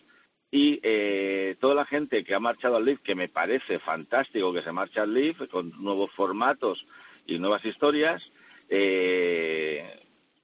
Y 0.50 0.80
eh, 0.82 1.56
toda 1.60 1.74
la 1.74 1.84
gente 1.84 2.24
que 2.24 2.34
ha 2.34 2.40
marchado 2.40 2.76
al 2.76 2.84
Leaf, 2.84 3.00
que 3.00 3.14
me 3.14 3.28
parece 3.28 3.78
fantástico 3.80 4.52
que 4.52 4.62
se 4.62 4.72
marche 4.72 5.00
al 5.00 5.12
Leaf 5.12 5.46
con 5.50 5.70
nuevos 5.82 6.10
formatos 6.12 6.86
y 7.26 7.38
nuevas 7.38 7.64
historias, 7.64 8.22
eh, 8.70 9.84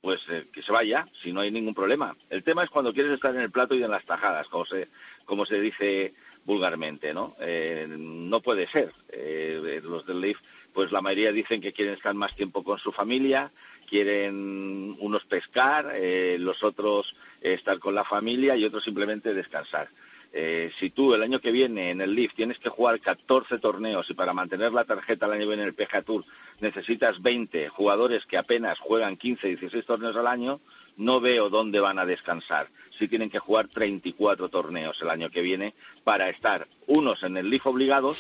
pues 0.05 0.21
eh, 0.29 0.49
que 0.53 0.63
se 0.63 0.71
vaya, 0.71 1.07
si 1.23 1.33
no 1.33 1.41
hay 1.41 1.51
ningún 1.51 1.75
problema. 1.75 2.15
El 2.29 2.45
tema 2.45 2.63
es 2.63 2.69
cuando 2.69 2.93
quieres 2.93 3.13
estar 3.13 3.35
en 3.35 3.41
el 3.41 3.51
plato 3.51 3.75
y 3.75 3.83
en 3.83 3.91
las 3.91 4.05
tajadas, 4.05 4.47
como 4.49 4.67
se, 4.67 4.89
como 5.25 5.47
se 5.47 5.59
dice 5.59 6.13
vulgarmente, 6.45 7.15
¿no? 7.15 7.35
Eh, 7.41 7.87
no 7.89 8.41
puede 8.43 8.67
ser. 8.67 8.93
Eh, 9.09 9.81
los 9.83 10.05
del 10.05 10.21
Leaf, 10.21 10.37
pues 10.75 10.93
la 10.93 11.01
mayoría 11.01 11.33
dicen 11.33 11.61
que 11.63 11.73
quieren 11.73 11.95
estar 11.95 12.15
más 12.15 12.37
tiempo 12.37 12.63
con 12.63 12.79
su 12.79 12.93
familia, 12.93 13.51
quieren 13.85 14.97
unos 15.01 15.25
pescar, 15.25 15.93
eh, 15.95 16.37
los 16.39 16.63
otros 16.63 17.15
estar 17.41 17.79
con 17.79 17.95
la 17.95 18.05
familia 18.05 18.57
y 18.57 18.65
otros 18.65 18.85
simplemente 18.85 19.35
descansar. 19.35 19.89
Eh, 20.37 20.73
si 20.81 20.91
tú 20.91 21.15
el 21.15 21.23
año 21.23 21.39
que 21.39 21.53
viene 21.53 21.91
en 21.91 22.01
el 22.01 22.13
Leaf 22.13 22.35
tienes 22.35 22.59
que 22.59 22.69
jugar 22.69 22.99
14 22.99 23.61
torneos 23.61 24.11
y 24.11 24.15
para 24.15 24.33
mantener 24.33 24.73
la 24.73 24.85
tarjeta 24.85 25.27
el 25.27 25.33
año 25.33 25.43
que 25.43 25.47
viene 25.47 25.63
en 25.63 25.69
el 25.69 25.75
PGA 25.75 26.03
Tour 26.03 26.25
necesitas 26.59 27.23
20 27.23 27.69
jugadores 27.69 28.27
que 28.27 28.37
apenas 28.37 28.81
juegan 28.81 29.17
15, 29.17 29.47
16 29.47 29.87
torneos 29.87 30.17
al 30.17 30.27
año, 30.27 30.61
no 30.97 31.21
veo 31.21 31.51
dónde 31.51 31.79
van 31.79 32.01
a 32.01 32.05
descansar. 32.05 32.69
Si 32.99 33.07
tienen 33.07 33.31
que 33.31 33.39
jugar 33.39 33.69
34 33.69 34.49
torneos 34.49 35.01
el 35.03 35.11
año 35.11 35.31
que 35.31 35.41
viene 35.41 35.75
para 36.03 36.29
estar 36.29 36.67
unos 36.89 37.23
en 37.23 37.37
el 37.37 37.49
Leaf 37.49 37.67
obligados 37.69 38.19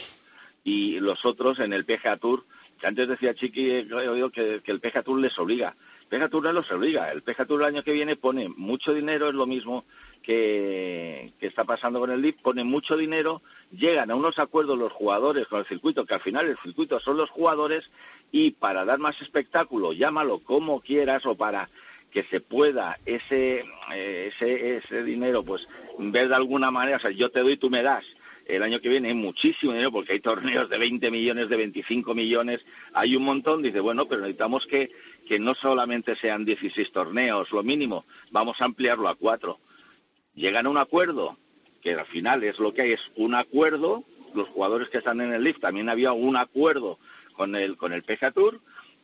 y 0.62 1.00
los 1.00 1.24
otros 1.24 1.58
en 1.58 1.72
el 1.72 1.84
PGA 1.84 2.18
Tour, 2.18 2.44
que 2.80 2.86
antes 2.86 3.08
decía 3.08 3.34
Chiqui 3.34 3.70
eh, 3.70 3.86
que, 4.32 4.60
que 4.62 4.72
el 4.72 4.80
PGA 4.80 5.02
Tour 5.02 5.20
les 5.20 5.38
obliga. 5.38 5.74
Tour 6.30 6.44
no 6.44 6.52
los 6.52 6.70
obliga. 6.70 7.10
El 7.10 7.22
PGA 7.22 7.46
Tour 7.46 7.62
el 7.62 7.74
año 7.74 7.82
que 7.82 7.92
viene 7.92 8.16
pone 8.16 8.48
mucho 8.48 8.94
dinero, 8.94 9.28
es 9.28 9.34
lo 9.34 9.46
mismo 9.46 9.84
que, 10.22 11.32
que 11.38 11.46
está 11.46 11.64
pasando 11.64 12.00
con 12.00 12.10
el 12.10 12.22
LIP, 12.22 12.40
pone 12.40 12.64
mucho 12.64 12.96
dinero, 12.96 13.42
llegan 13.72 14.10
a 14.10 14.14
unos 14.14 14.38
acuerdos 14.38 14.78
los 14.78 14.92
jugadores 14.92 15.46
con 15.48 15.60
el 15.60 15.66
circuito, 15.66 16.06
que 16.06 16.14
al 16.14 16.20
final 16.20 16.46
el 16.46 16.58
circuito 16.58 17.00
son 17.00 17.16
los 17.16 17.30
jugadores, 17.30 17.90
y 18.30 18.52
para 18.52 18.84
dar 18.84 18.98
más 18.98 19.20
espectáculo, 19.20 19.92
llámalo 19.92 20.38
como 20.40 20.80
quieras, 20.80 21.26
o 21.26 21.34
para 21.34 21.68
que 22.10 22.22
se 22.24 22.40
pueda 22.40 22.98
ese, 23.04 23.64
eh, 23.92 24.30
ese, 24.32 24.76
ese 24.76 25.02
dinero, 25.02 25.44
pues 25.44 25.66
ver 25.98 26.28
de 26.28 26.34
alguna 26.36 26.70
manera, 26.70 26.98
o 26.98 27.00
sea, 27.00 27.10
yo 27.10 27.30
te 27.30 27.40
doy, 27.40 27.56
tú 27.56 27.70
me 27.70 27.82
das, 27.82 28.04
el 28.46 28.62
año 28.62 28.80
que 28.80 28.88
viene 28.88 29.08
hay 29.08 29.14
muchísimo 29.14 29.72
dinero 29.72 29.92
porque 29.92 30.12
hay 30.12 30.20
torneos 30.20 30.68
de 30.68 30.78
20 30.78 31.10
millones, 31.10 31.48
de 31.48 31.56
25 31.56 32.14
millones, 32.14 32.64
hay 32.92 33.16
un 33.16 33.24
montón, 33.24 33.62
dice, 33.62 33.80
bueno, 33.80 34.06
pero 34.06 34.20
necesitamos 34.20 34.66
que, 34.66 34.90
que 35.26 35.38
no 35.38 35.54
solamente 35.54 36.14
sean 36.16 36.44
16 36.44 36.92
torneos, 36.92 37.50
lo 37.52 37.62
mínimo, 37.62 38.04
vamos 38.30 38.60
a 38.60 38.66
ampliarlo 38.66 39.08
a 39.08 39.14
cuatro. 39.14 39.60
Llegan 40.34 40.66
a 40.66 40.70
un 40.70 40.78
acuerdo, 40.78 41.38
que 41.80 41.94
al 41.94 42.06
final 42.06 42.42
es 42.44 42.58
lo 42.58 42.74
que 42.74 42.82
hay, 42.82 42.92
es 42.92 43.10
un 43.16 43.34
acuerdo, 43.34 44.04
los 44.34 44.48
jugadores 44.48 44.88
que 44.88 44.98
están 44.98 45.20
en 45.20 45.32
el 45.32 45.44
LIF 45.44 45.60
también 45.60 45.88
había 45.88 46.12
un 46.12 46.36
acuerdo 46.36 46.98
con 47.34 47.54
el, 47.54 47.76
con 47.76 47.92
el 47.92 48.02
PGA 48.02 48.32
Tour, 48.32 48.60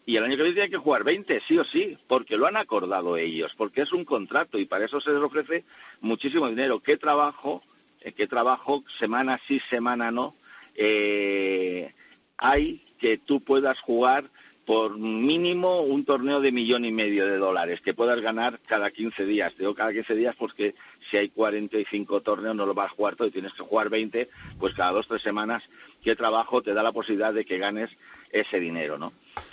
y 0.07 0.17
el 0.17 0.25
año 0.25 0.37
que 0.37 0.43
viene 0.43 0.55
tienen 0.55 0.71
que 0.73 0.79
jugar 0.79 1.05
20, 1.05 1.41
sí 1.47 1.59
o 1.59 1.65
sí, 1.65 1.97
porque 2.09 2.37
lo 2.37 2.47
han 2.47 2.57
acordado 2.57 3.17
ellos, 3.17 3.55
porque 3.57 3.83
es 3.83 3.93
un 3.93 4.05
contrato 4.05 4.59
y 4.59 4.65
para 4.65 4.87
eso 4.87 5.01
se 5.01 5.13
les 5.13 5.23
ofrece 5.23 5.65
muchísimo 6.01 6.49
dinero. 6.49 6.81
¿Qué 6.81 6.97
trabajo 6.97 7.63
eh, 8.01 8.13
qué 8.13 8.27
trabajo 8.27 8.85
semana 8.99 9.41
sí, 9.47 9.61
semana 9.71 10.11
no, 10.11 10.35
eh, 10.75 11.93
hay 12.39 12.83
que 12.99 13.19
tú 13.19 13.43
puedas 13.43 13.81
jugar 13.81 14.31
por 14.67 14.99
mínimo 14.99 15.81
un 15.81 16.05
torneo 16.05 16.41
de 16.41 16.53
millón 16.53 16.85
y 16.85 16.93
medio 16.93 17.27
de 17.27 17.39
dólares, 17.39 17.81
que 17.81 17.93
puedas 17.93 18.21
ganar 18.21 18.61
cada 18.67 18.91
15 18.91 19.27
días. 19.27 19.53
Digo 19.59 19.75
cada 19.75 19.93
15 19.93 20.15
días 20.15 20.37
porque 20.39 20.75
si 21.11 21.17
hay 21.17 21.31
45 21.31 22.21
torneos 22.21 22.55
no 22.55 22.67
lo 22.67 22.75
vas 22.75 22.93
a 22.93 22.95
jugar 22.95 23.17
todo 23.17 23.27
y 23.27 23.33
tienes 23.33 23.53
que 23.55 23.65
jugar 23.65 23.89
20, 23.89 24.29
pues 24.61 24.75
cada 24.75 24.93
dos, 24.93 25.09
tres 25.09 25.23
semanas, 25.23 25.63
¿qué 26.03 26.15
trabajo 26.15 26.63
te 26.63 26.73
da 26.73 26.85
la 26.85 26.93
posibilidad 26.93 27.35
de 27.35 27.45
que 27.45 27.59
ganes 27.59 27.91
ese 28.31 28.61
dinero, 28.61 28.99
no? 28.99 29.13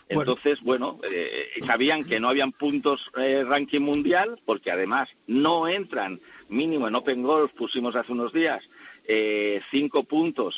Entonces, 0.09 0.61
bueno, 0.61 0.99
eh, 1.03 1.49
sabían 1.65 2.03
que 2.03 2.19
no 2.19 2.29
habían 2.29 2.51
puntos 2.53 3.11
eh, 3.17 3.43
ranking 3.45 3.81
mundial, 3.81 4.39
porque 4.45 4.71
además 4.71 5.09
no 5.27 5.67
entran 5.67 6.21
mínimo 6.49 6.87
en 6.87 6.95
Open 6.95 7.23
Golf, 7.23 7.51
pusimos 7.53 7.95
hace 7.95 8.13
unos 8.13 8.31
días, 8.31 8.63
eh, 9.05 9.61
cinco 9.69 10.03
puntos 10.03 10.55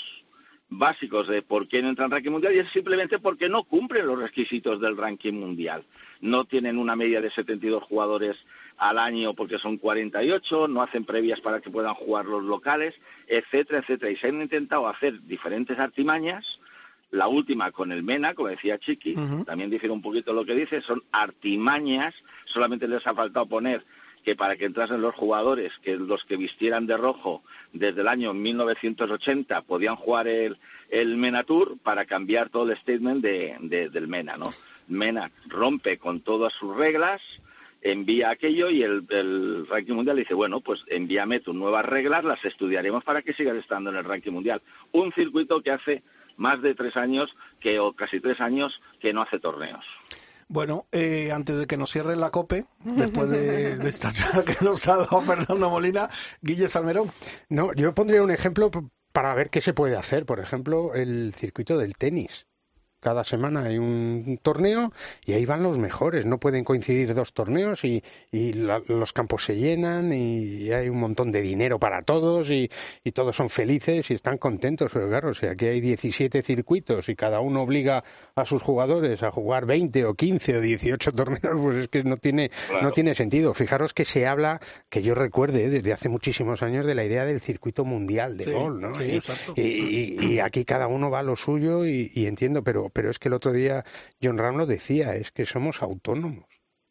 básicos 0.69 1.27
de 1.27 1.41
por 1.41 1.67
qué 1.67 1.81
no 1.81 1.89
entran 1.89 2.07
en 2.07 2.11
ranking 2.11 2.31
mundial 2.31 2.53
y 2.53 2.59
es 2.59 2.69
simplemente 2.69 3.17
porque 3.17 3.49
no 3.49 3.63
cumplen 3.63 4.05
los 4.05 4.19
requisitos 4.19 4.79
del 4.79 4.97
ranking 4.97 5.33
mundial. 5.33 5.83
No 6.21 6.45
tienen 6.45 6.77
una 6.77 6.95
media 6.95 7.21
de 7.21 7.31
72 7.31 7.83
jugadores 7.83 8.37
al 8.77 8.99
año 8.99 9.33
porque 9.33 9.57
son 9.57 9.77
48, 9.77 10.67
no 10.67 10.81
hacen 10.83 11.05
previas 11.05 11.41
para 11.41 11.59
que 11.59 11.71
puedan 11.71 11.95
jugar 11.95 12.25
los 12.25 12.43
locales, 12.43 12.93
etcétera, 13.27 13.79
etcétera. 13.79 14.11
Y 14.11 14.17
se 14.17 14.27
han 14.27 14.41
intentado 14.41 14.87
hacer 14.87 15.21
diferentes 15.23 15.77
artimañas. 15.79 16.59
La 17.11 17.27
última 17.27 17.71
con 17.71 17.91
el 17.91 18.03
MENA, 18.03 18.35
como 18.35 18.49
decía 18.49 18.77
Chiqui, 18.77 19.15
también 19.45 19.69
difiere 19.69 19.93
un 19.93 20.01
poquito 20.01 20.31
lo 20.31 20.45
que 20.45 20.53
dice, 20.53 20.81
son 20.81 21.01
artimañas, 21.11 22.13
solamente 22.45 22.87
les 22.87 23.05
ha 23.07 23.15
faltado 23.15 23.47
poner 23.47 23.83
que 24.23 24.35
para 24.35 24.57
que 24.57 24.65
entrasen 24.65 25.01
los 25.01 25.15
jugadores, 25.15 25.71
que 25.81 25.95
los 25.95 26.23
que 26.25 26.37
vistieran 26.37 26.85
de 26.85 26.97
rojo 26.97 27.41
desde 27.73 28.01
el 28.01 28.07
año 28.07 28.33
1980 28.33 29.61
podían 29.63 29.95
jugar 29.95 30.27
el, 30.27 30.57
el 30.89 31.17
MENA 31.17 31.43
Tour 31.43 31.77
para 31.81 32.05
cambiar 32.05 32.49
todo 32.49 32.69
el 32.69 32.77
statement 32.77 33.23
de, 33.23 33.55
de, 33.61 33.89
del 33.89 34.07
MENA, 34.07 34.37
¿no? 34.37 34.53
MENA 34.87 35.31
rompe 35.47 35.97
con 35.97 36.21
todas 36.21 36.53
sus 36.53 36.75
reglas, 36.75 37.21
envía 37.81 38.29
aquello 38.29 38.69
y 38.69 38.83
el, 38.83 39.05
el, 39.09 39.67
ranking 39.67 39.93
mundial 39.93 40.17
dice, 40.17 40.33
bueno, 40.33 40.61
pues 40.61 40.83
envíame 40.87 41.39
tus 41.39 41.55
nuevas 41.55 41.85
reglas, 41.85 42.23
las 42.23 42.43
estudiaremos 42.43 43.03
para 43.03 43.21
que 43.21 43.33
sigas 43.33 43.55
estando 43.55 43.89
en 43.89 43.97
el 43.97 44.03
ranking 44.03 44.31
mundial. 44.31 44.61
Un 44.91 45.11
circuito 45.13 45.61
que 45.61 45.71
hace 45.71 46.03
más 46.39 46.61
de 46.61 46.73
tres 46.73 46.97
años, 46.97 47.35
que, 47.59 47.79
o 47.79 47.93
casi 47.93 48.19
tres 48.19 48.39
años, 48.41 48.81
que 48.99 49.13
no 49.13 49.21
hace 49.21 49.39
torneos. 49.39 49.85
Bueno, 50.47 50.87
eh, 50.91 51.31
antes 51.31 51.57
de 51.57 51.67
que 51.67 51.77
nos 51.77 51.91
cierre 51.91 52.15
la 52.15 52.31
COPE, 52.31 52.65
después 52.85 53.29
de, 53.29 53.77
de 53.77 53.89
esta 53.89 54.11
charla 54.11 54.43
que 54.43 54.65
nos 54.65 54.87
ha 54.87 54.97
dado 54.97 55.21
Fernando 55.21 55.69
Molina, 55.69 56.09
Guille 56.41 56.67
Salmerón. 56.67 57.11
No, 57.49 57.73
yo 57.73 57.93
pondría 57.93 58.23
un 58.23 58.31
ejemplo 58.31 58.71
para 59.11 59.35
ver 59.35 59.49
qué 59.49 59.61
se 59.61 59.73
puede 59.73 59.95
hacer. 59.95 60.25
Por 60.25 60.39
ejemplo, 60.39 60.95
el 60.95 61.33
circuito 61.35 61.77
del 61.77 61.95
tenis. 61.95 62.47
Cada 62.99 63.23
semana 63.23 63.63
hay 63.63 63.77
un 63.77 64.39
torneo 64.41 64.91
y 65.25 65.33
ahí 65.33 65.45
van 65.45 65.63
los 65.63 65.77
mejores. 65.77 66.25
No 66.25 66.37
pueden 66.37 66.65
coincidir 66.65 67.13
dos 67.13 67.33
torneos 67.33 67.85
y, 67.85 68.03
y 68.31 68.53
la, 68.53 68.81
los 68.87 69.13
campos 69.13 69.45
se 69.45 69.55
llenan 69.55 70.11
y 70.11 70.71
hay 70.71 70.89
un 70.89 70.99
montón 70.99 71.31
de 71.31 71.41
dinero 71.41 71.79
para 71.79 72.01
todos 72.01 72.51
y, 72.51 72.69
y, 73.03 73.11
todos 73.11 73.35
son 73.35 73.49
felices 73.49 74.11
y 74.11 74.13
están 74.13 74.37
contentos. 74.37 74.91
Pero 74.93 75.07
claro, 75.07 75.33
si 75.33 75.45
aquí 75.45 75.67
hay 75.67 75.79
17 75.79 76.41
circuitos 76.43 77.07
y 77.07 77.15
cada 77.15 77.39
uno 77.39 77.61
obliga 77.61 78.03
a 78.35 78.45
sus 78.45 78.61
jugadores 78.61 79.23
a 79.23 79.31
jugar 79.31 79.65
20 79.65 80.05
o 80.05 80.13
15 80.13 80.57
o 80.57 80.61
18 80.61 81.11
torneos, 81.13 81.61
pues 81.61 81.75
es 81.77 81.87
que 81.87 82.03
no 82.03 82.17
tiene, 82.17 82.49
claro. 82.67 82.83
no 82.83 82.91
tiene 82.91 83.15
sentido. 83.15 83.53
Fijaros 83.53 83.93
que 83.93 84.03
se 84.03 84.27
habla, 84.27 84.59
que 84.89 85.01
yo 85.01 85.15
recuerde 85.15 85.69
desde 85.69 85.93
hace 85.93 86.09
muchísimos 86.09 86.63
años, 86.63 86.85
de 86.85 86.95
la 86.95 87.05
idea 87.05 87.25
del 87.25 87.39
circuito 87.39 87.85
mundial 87.85 88.37
de 88.37 88.45
sí, 88.45 88.51
gol, 88.51 88.81
¿no? 88.81 88.93
Sí, 88.95 89.03
y, 89.03 89.15
exacto. 89.15 89.53
Y, 89.55 90.25
y, 90.25 90.39
aquí 90.39 90.65
cada 90.65 90.87
uno 90.87 91.09
va 91.09 91.19
a 91.19 91.23
lo 91.23 91.35
suyo 91.35 91.85
y, 91.85 92.11
y 92.13 92.25
entiendo, 92.25 92.63
pero 92.63 92.88
pero 92.89 93.09
es 93.09 93.19
que 93.19 93.29
el 93.29 93.33
otro 93.33 93.51
día 93.51 93.83
John 94.21 94.37
Ram 94.37 94.57
lo 94.57 94.65
decía, 94.65 95.15
es 95.15 95.31
que 95.31 95.45
somos 95.45 95.81
autónomos. 95.81 96.45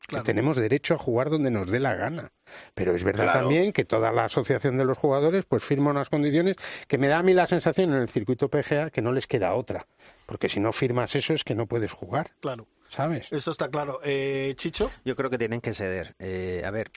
Claro. 0.07 0.25
Que 0.25 0.29
tenemos 0.33 0.57
derecho 0.57 0.95
a 0.95 0.99
jugar 0.99 1.29
donde 1.29 1.51
nos 1.51 1.71
dé 1.71 1.81
la 1.81 1.95
gana. 1.95 2.33
Pero 2.73 2.95
es 2.95 3.05
verdad 3.05 3.25
claro. 3.25 3.41
también 3.41 3.75
que 3.75 3.85
toda 3.85 4.11
la 4.11 4.25
asociación 4.25 4.79
de 4.79 4.87
los 4.87 4.97
jugadores 4.97 5.45
pues 5.45 5.63
firma 5.63 5.91
unas 5.91 6.09
condiciones 6.09 6.57
que 6.87 6.97
me 6.97 7.09
da 7.09 7.19
a 7.19 7.23
mí 7.23 7.35
la 7.35 7.47
sensación 7.47 7.93
en 7.93 8.01
el 8.01 8.09
circuito 8.09 8.49
PGA 8.49 8.89
que 8.89 9.03
no 9.03 9.13
les 9.13 9.27
queda 9.27 9.55
otra. 9.55 9.87
Porque 10.25 10.49
si 10.49 10.61
no 10.61 10.73
firmas 10.73 11.15
eso 11.15 11.35
es 11.35 11.45
que 11.45 11.55
no 11.55 11.67
puedes 11.67 11.93
jugar. 11.93 12.31
Claro. 12.41 12.67
¿Sabes? 12.89 13.31
Eso 13.33 13.51
está 13.51 13.69
claro. 13.69 14.01
Eh, 14.03 14.55
Chicho. 14.57 14.91
Yo 15.05 15.15
creo 15.15 15.29
que 15.29 15.37
tienen 15.37 15.61
que 15.61 15.75
ceder. 15.75 16.15
Eh, 16.19 16.63
a 16.65 16.71
ver, 16.71 16.91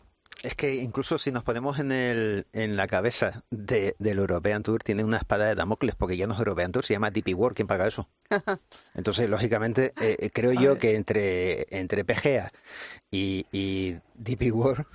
es 0.43 0.55
que 0.55 0.75
incluso 0.75 1.17
si 1.17 1.31
nos 1.31 1.43
ponemos 1.43 1.79
en, 1.79 1.91
el, 1.91 2.47
en 2.53 2.75
la 2.75 2.87
cabeza 2.87 3.43
de, 3.51 3.95
del 3.99 4.19
European 4.19 4.63
Tour, 4.63 4.83
tiene 4.83 5.03
una 5.03 5.17
espada 5.17 5.45
de 5.45 5.55
Damocles, 5.55 5.95
porque 5.95 6.17
ya 6.17 6.25
no 6.25 6.33
es 6.33 6.39
European 6.39 6.71
Tour, 6.71 6.85
se 6.85 6.93
llama 6.93 7.11
DP 7.11 7.35
World. 7.35 7.55
¿Quién 7.55 7.67
paga 7.67 7.87
eso? 7.87 8.09
Entonces, 8.95 9.29
lógicamente, 9.29 9.93
eh, 10.01 10.29
creo 10.33 10.53
yo 10.53 10.77
que 10.77 10.95
entre, 10.95 11.67
entre 11.69 12.03
PGA 12.03 12.51
y, 13.11 13.45
y 13.51 13.97
DP 14.15 14.51
World 14.51 14.85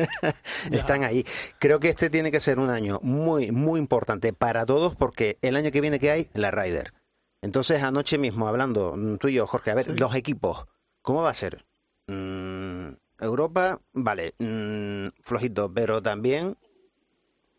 están 0.70 1.02
ahí. 1.02 1.24
Creo 1.58 1.80
que 1.80 1.88
este 1.88 2.10
tiene 2.10 2.30
que 2.30 2.40
ser 2.40 2.58
un 2.58 2.68
año 2.68 3.00
muy, 3.02 3.52
muy 3.52 3.80
importante 3.80 4.32
para 4.32 4.66
todos, 4.66 4.96
porque 4.96 5.38
el 5.40 5.56
año 5.56 5.70
que 5.70 5.80
viene 5.80 5.98
que 5.98 6.10
hay, 6.10 6.28
la 6.34 6.50
Ryder. 6.50 6.92
Entonces, 7.40 7.82
anoche 7.82 8.18
mismo, 8.18 8.48
hablando 8.48 8.96
tú 9.18 9.28
y 9.28 9.34
yo, 9.34 9.46
Jorge, 9.46 9.70
a 9.70 9.74
ver, 9.74 9.84
sí. 9.86 9.94
los 9.96 10.14
equipos, 10.14 10.66
¿cómo 11.02 11.22
va 11.22 11.30
a 11.30 11.34
ser? 11.34 11.64
Europa, 13.24 13.80
vale, 13.92 14.34
mmm, 14.38 15.08
flojito, 15.22 15.72
pero 15.72 16.02
también 16.02 16.56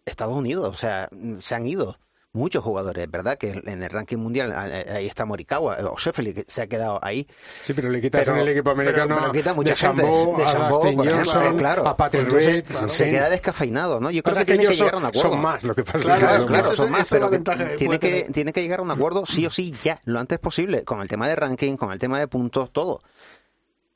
Estados 0.06 0.36
Unidos, 0.36 0.68
o 0.70 0.76
sea, 0.78 1.10
se 1.40 1.56
han 1.56 1.66
ido 1.68 1.98
muchos 2.32 2.66
jugadores, 2.66 3.10
¿verdad? 3.10 3.38
Que 3.38 3.52
en 3.52 3.82
el 3.82 3.90
ranking 3.90 4.18
mundial 4.18 4.52
ahí 4.52 5.08
está 5.08 5.24
Morikawa 5.26 5.78
o 5.90 5.98
Sheffield 5.98 6.36
que 6.36 6.46
se 6.50 6.62
ha 6.64 6.68
quedado 6.68 7.00
ahí. 7.02 7.26
Sí, 7.64 7.74
pero 7.74 7.90
le 7.90 8.02
quitas 8.02 8.28
en 8.28 8.36
el 8.36 8.50
equipo 8.50 8.72
americano 8.72 9.16
pero, 9.18 9.32
quita 9.32 9.54
mucha 9.54 9.70
de 9.70 9.76
gente, 9.78 10.02
de 10.04 10.10
a 10.44 10.70
por 10.70 10.86
ejemplo, 10.86 11.16
Johnson, 11.16 11.44
eh, 11.46 11.58
claro. 11.58 11.88
a 11.88 11.96
Patrick 11.96 12.30
Reed, 12.30 12.66
se 12.88 13.10
queda 13.10 13.30
descafeinado, 13.30 14.02
¿no? 14.02 14.12
Yo 14.12 14.22
creo 14.22 14.36
que 14.36 14.46
que 14.46 14.58
tiene 14.58 14.68
que 14.68 14.76
llegar 14.76 14.96
a 14.96 14.98
un 14.98 15.06
acuerdo. 15.06 15.32
son 15.32 15.42
más, 15.42 15.64
lo 15.64 15.74
que 15.74 15.84
pasa 15.86 16.00
Claro, 16.00 16.20
Claro, 16.20 16.46
claro, 16.46 16.68
ese- 16.68 16.76
son 16.76 16.92
más, 16.92 17.10
pero 17.10 17.30
que 17.30 17.40
tiene 17.78 18.00
que, 18.00 18.28
tiene 18.34 18.52
que 18.52 18.62
llegar 18.62 18.80
a 18.80 18.84
un 18.84 18.92
acuerdo 18.92 19.26
sí 19.26 19.46
o 19.46 19.50
sí 19.50 19.72
ya, 19.82 20.02
lo 20.04 20.20
antes 20.20 20.38
posible, 20.38 20.84
con 20.84 21.00
el 21.02 21.08
tema 21.08 21.30
de 21.30 21.38
ranking, 21.38 21.78
con 21.78 21.94
el 21.94 22.00
tema 22.00 22.20
de 22.20 22.28
puntos, 22.28 22.70
todo. 22.74 23.02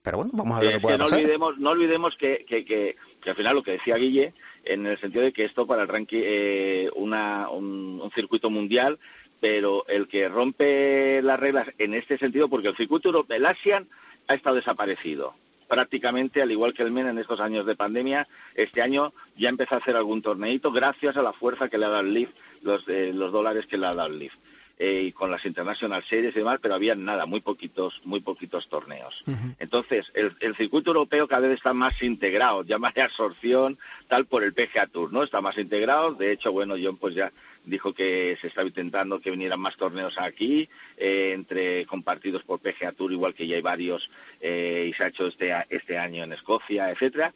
Pero 0.02 0.18
bueno, 0.18 0.32
vamos 0.34 0.58
a 0.58 0.62
ver 0.62 0.70
Eh, 0.72 0.80
lo 0.82 0.88
que 0.88 0.98
no 0.98 1.04
pasar. 1.06 1.20
olvidemos, 1.20 1.58
no 1.60 1.70
olvidemos 1.72 2.16
que, 2.16 2.46
que, 2.48 2.64
que, 2.66 2.96
al 3.30 3.36
final 3.36 3.56
lo 3.56 3.64
que 3.64 3.72
decía 3.72 3.96
Guille, 3.98 4.34
en 4.64 4.86
el 4.86 4.98
sentido 5.00 5.24
de 5.24 5.34
que 5.34 5.46
esto 5.46 5.68
para 5.68 5.82
el 5.84 5.88
ranking, 5.88 6.22
eh, 6.24 6.90
una, 6.96 7.50
un, 7.50 8.00
un 8.02 8.12
circuito 8.12 8.50
mundial, 8.50 8.98
pero 9.40 9.86
el 9.88 10.08
que 10.08 10.28
rompe 10.30 11.22
las 11.22 11.40
reglas 11.40 11.68
en 11.78 11.94
este 11.94 12.18
sentido, 12.18 12.50
porque 12.50 12.70
el 12.70 12.76
circuito 12.78 13.10
europeo, 13.10 13.38
el 13.38 13.46
ASEAN, 13.46 13.88
ha 14.28 14.34
estado 14.36 14.56
desaparecido. 14.58 15.34
Prácticamente, 15.68 16.42
al 16.42 16.52
igual 16.52 16.74
que 16.74 16.82
el 16.84 16.92
MEN 16.92 17.08
en 17.08 17.20
estos 17.20 17.40
años 17.40 17.66
de 17.66 17.76
pandemia, 17.76 18.28
este 18.56 18.82
año 18.82 19.14
ya 19.38 19.50
empezó 19.50 19.76
a 19.76 19.78
hacer 19.80 19.96
algún 19.96 20.22
torneito 20.22 20.72
gracias 20.72 21.16
a 21.16 21.22
la 21.22 21.34
fuerza 21.34 21.70
que 21.70 21.78
le 21.78 21.86
ha 21.86 21.90
dado 21.90 22.02
el 22.02 22.14
LIF, 22.14 22.30
los, 22.62 22.88
eh, 22.88 23.12
los 23.14 23.32
dólares 23.32 23.66
que 23.68 23.78
le 23.78 23.86
ha 23.86 23.94
dado 23.94 24.10
el 24.10 24.18
LIF. 24.20 24.34
Eh, 24.80 25.04
y 25.08 25.12
con 25.12 25.30
las 25.30 25.46
International 25.46 26.02
Series 26.06 26.34
y 26.36 26.40
demás, 26.40 26.60
pero 26.62 26.74
había 26.74 26.96
nada, 26.96 27.26
muy 27.26 27.42
poquitos, 27.42 28.02
muy 28.06 28.22
poquitos 28.22 28.68
torneos. 28.70 29.14
Entonces, 29.60 30.10
el, 30.16 30.36
el 30.40 30.56
circuito 30.56 30.92
europeo 30.92 31.28
cada 31.28 31.48
vez 31.50 31.58
está 31.58 31.74
más 31.74 32.02
integrado, 32.02 32.64
llama 32.66 32.92
de 32.96 33.02
absorción, 33.02 33.78
tal 34.08 34.26
por 34.26 34.44
el 34.44 34.54
PGA 34.54 34.88
Tour, 34.88 35.12
¿no? 35.12 35.22
Está 35.24 35.42
más 35.42 35.58
integrado. 35.58 36.14
De 36.14 36.32
hecho, 36.32 36.52
bueno, 36.54 36.76
John 36.82 36.98
pues 36.98 37.14
ya 37.14 37.32
dijo 37.66 37.94
que 37.94 38.38
se 38.40 38.48
estaba 38.48 38.68
intentando 38.68 39.20
que 39.20 39.30
vinieran 39.32 39.60
más 39.60 39.76
torneos 39.76 40.18
aquí, 40.18 40.68
eh, 40.98 41.34
entre 41.36 41.86
compartidos 41.86 42.42
por 42.44 42.62
PGA 42.62 42.94
Tour, 42.94 43.12
igual 43.12 43.34
que 43.36 43.46
ya 43.48 43.58
hay 43.58 43.62
varios, 43.62 44.10
eh, 44.40 44.88
y 44.90 44.94
se 44.94 45.04
ha 45.04 45.08
hecho 45.08 45.28
este, 45.28 45.52
a- 45.52 45.68
este 45.70 45.98
año 45.98 46.24
en 46.24 46.32
Escocia, 46.34 46.90
etcétera. 46.90 47.34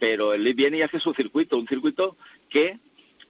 Pero 0.00 0.34
el 0.34 0.42
League 0.42 0.56
viene 0.56 0.78
y 0.78 0.82
hace 0.82 0.98
su 0.98 1.14
circuito, 1.14 1.56
un 1.56 1.68
circuito 1.68 2.16
que, 2.48 2.78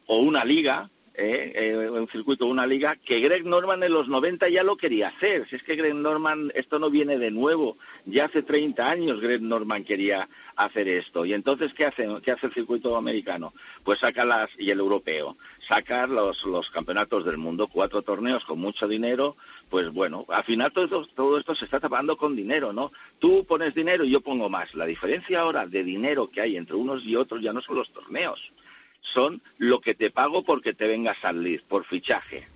o 0.07 0.21
una 0.21 0.45
liga, 0.45 0.89
eh, 1.15 1.53
eh, 1.55 1.91
un 1.91 2.09
circuito, 2.09 2.47
una 2.47 2.67
liga, 2.67 2.97
que 2.97 3.21
Greg 3.21 3.45
Norman 3.45 3.83
en 3.83 3.93
los 3.93 4.09
90 4.09 4.49
ya 4.49 4.63
lo 4.63 4.77
quería 4.77 5.09
hacer. 5.09 5.49
Si 5.49 5.57
es 5.57 5.63
que 5.63 5.75
Greg 5.75 5.95
Norman, 5.95 6.53
esto 6.55 6.79
no 6.79 6.89
viene 6.89 7.19
de 7.19 7.31
nuevo, 7.31 7.77
ya 8.07 8.27
hace 8.27 8.43
30 8.43 8.89
años 8.89 9.21
Greg 9.21 9.43
Norman 9.43 9.85
quería 9.85 10.29
hacer 10.57 10.89
esto. 10.89 11.25
Y 11.25 11.35
entonces, 11.35 11.75
¿qué 11.75 11.87
hace, 11.87 12.07
qué 12.23 12.31
hace 12.31 12.47
el 12.47 12.55
circuito 12.55 12.97
americano? 12.97 13.53
Pues 13.83 13.99
saca 13.99 14.25
las, 14.25 14.51
y 14.59 14.71
el 14.71 14.79
europeo, 14.79 15.37
sacar 15.69 16.09
los, 16.09 16.45
los 16.45 16.71
campeonatos 16.71 17.25
del 17.25 17.39
mundo, 17.39 17.69
cuatro 17.69 18.03
torneos 18.03 18.45
con 18.45 18.61
mucho 18.61 18.87
dinero, 18.87 19.37
pues 19.69 19.91
bueno, 19.91 20.25
al 20.29 20.45
final 20.45 20.73
todo 20.73 20.85
esto, 20.85 21.07
todo 21.15 21.39
esto 21.39 21.55
se 21.55 21.65
está 21.65 21.81
tapando 21.81 22.17
con 22.17 22.37
dinero, 22.37 22.73
¿no? 22.73 22.93
Tú 23.19 23.45
pones 23.47 23.75
dinero 23.75 24.05
y 24.05 24.11
yo 24.11 24.21
pongo 24.21 24.49
más. 24.49 24.73
La 24.75 24.87
diferencia 24.87 25.41
ahora 25.41 25.67
de 25.67 25.83
dinero 25.83 26.31
que 26.31 26.41
hay 26.41 26.57
entre 26.57 26.77
unos 26.77 27.05
y 27.05 27.17
otros 27.17 27.43
ya 27.43 27.53
no 27.53 27.61
son 27.61 27.77
los 27.77 27.93
torneos, 27.93 28.41
son 29.01 29.43
lo 29.59 29.81
que 29.81 29.95
te 29.95 30.11
pago 30.11 30.45
porque 30.45 30.75
te 30.75 30.87
vengas 30.87 31.17
al 31.25 31.43
lead, 31.43 31.61
por 31.69 31.85
fichaje. 31.85 32.49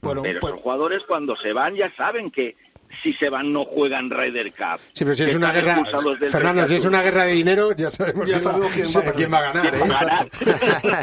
Bueno, 0.00 0.22
Pero 0.22 0.40
pues- 0.40 0.52
los 0.54 0.62
jugadores 0.62 1.02
cuando 1.04 1.34
se 1.36 1.52
van 1.52 1.74
ya 1.76 1.90
saben 1.94 2.30
que 2.30 2.56
si 3.02 3.12
se 3.14 3.28
van 3.28 3.52
no 3.52 3.64
juegan 3.64 4.10
Ryder 4.10 4.52
Cup. 4.52 4.78
Sí, 4.92 5.04
pero 5.04 5.14
si 5.14 5.24
es 5.24 5.34
una 5.34 5.52
guerra, 5.52 5.82
Fernando, 6.30 6.66
si 6.68 6.76
es 6.76 6.84
una 6.84 7.02
guerra 7.02 7.24
de 7.24 7.32
dinero, 7.32 7.72
ya 7.74 7.90
sabemos, 7.90 8.28
Ya 8.28 8.36
quién 8.36 8.46
va- 8.46 8.52
sabemos 8.52 8.72
quién 8.72 8.84
va 8.84 8.88
a 8.88 8.92
sí, 8.92 8.98
perder. 9.00 9.14
quién 9.14 9.32
va 9.32 9.38
a 9.38 9.42
ganar. 9.52 9.62
¿Quién 9.70 9.74
¿eh? 9.74 9.78
va 9.88 9.96
a 9.96 10.04
ganar? 10.04 10.26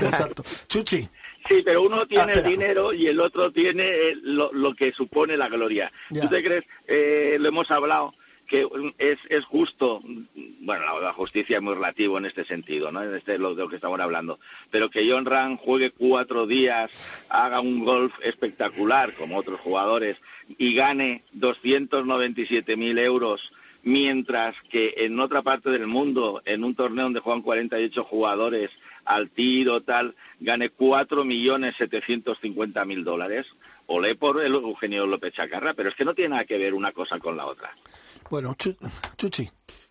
Exacto. 0.03 0.05
Exacto. 0.05 0.43
Chuchi, 0.67 1.10
Sí, 1.50 1.63
pero 1.65 1.81
uno 1.81 2.05
tiene 2.05 2.33
el 2.33 2.38
espera. 2.38 2.50
dinero 2.50 2.93
y 2.93 3.07
el 3.07 3.19
otro 3.19 3.51
tiene 3.51 3.83
eh, 3.83 4.15
lo, 4.21 4.53
lo 4.53 4.75
que 4.75 4.91
supone 4.93 5.36
la 5.36 5.50
gloria. 5.50 5.91
Ya. 6.12 6.21
¿Tú 6.21 6.27
te 6.29 6.43
crees, 6.43 6.63
eh, 6.88 7.38
lo 7.39 7.48
hemos 7.50 7.69
hablado, 7.71 8.13
que 8.51 8.67
es, 8.98 9.17
es 9.29 9.46
justo, 9.46 10.01
bueno, 10.03 10.86
la, 10.86 11.00
la 11.00 11.13
justicia 11.13 11.55
es 11.55 11.63
muy 11.63 11.74
relativo 11.74 12.17
en 12.17 12.25
este 12.25 12.43
sentido, 12.43 12.91
¿no? 12.91 13.01
En 13.01 13.15
este 13.15 13.38
lo 13.38 13.55
de 13.55 13.63
lo 13.63 13.70
que 13.70 13.77
estamos 13.77 13.98
hablando, 13.98 14.41
pero 14.70 14.89
que 14.89 15.10
John 15.10 15.25
Ram 15.25 15.55
juegue 15.55 15.91
cuatro 15.91 16.46
días, 16.46 16.91
haga 17.29 17.62
un 17.62 17.86
golf 17.86 18.13
espectacular 18.22 19.13
como 19.13 19.38
otros 19.38 19.62
jugadores 19.62 20.17
y 20.58 20.75
gane 20.75 21.24
297.000 21.34 23.00
euros 23.00 23.53
mientras 23.84 24.53
que 24.70 24.96
en 24.98 25.17
otra 25.22 25.43
parte 25.43 25.70
del 25.70 25.88
mundo, 25.88 26.41
en 26.43 26.65
un 26.65 26.75
torneo 26.75 27.05
donde 27.05 27.22
juegan 27.22 27.43
48 27.43 28.03
jugadores 28.03 28.70
al 29.05 29.30
tiro, 29.30 29.80
tal, 29.80 30.13
gane 30.41 30.71
4.750.000 30.71 33.04
dólares. 33.04 33.47
Olé 33.88 34.15
por 34.15 34.43
el 34.43 34.56
Eugenio 34.56 35.08
López 35.08 35.34
Chacarra, 35.34 35.73
pero 35.73 35.88
es 35.88 35.95
que 35.95 36.04
no 36.04 36.13
tiene 36.13 36.32
nada 36.32 36.43
que 36.43 36.58
ver 36.58 36.73
una 36.73 36.91
cosa 36.91 37.17
con 37.17 37.38
la 37.38 37.45
otra. 37.45 37.73
Bueno, 38.32 38.56
Chu- 38.56 38.76
Chuchi, 39.17 39.48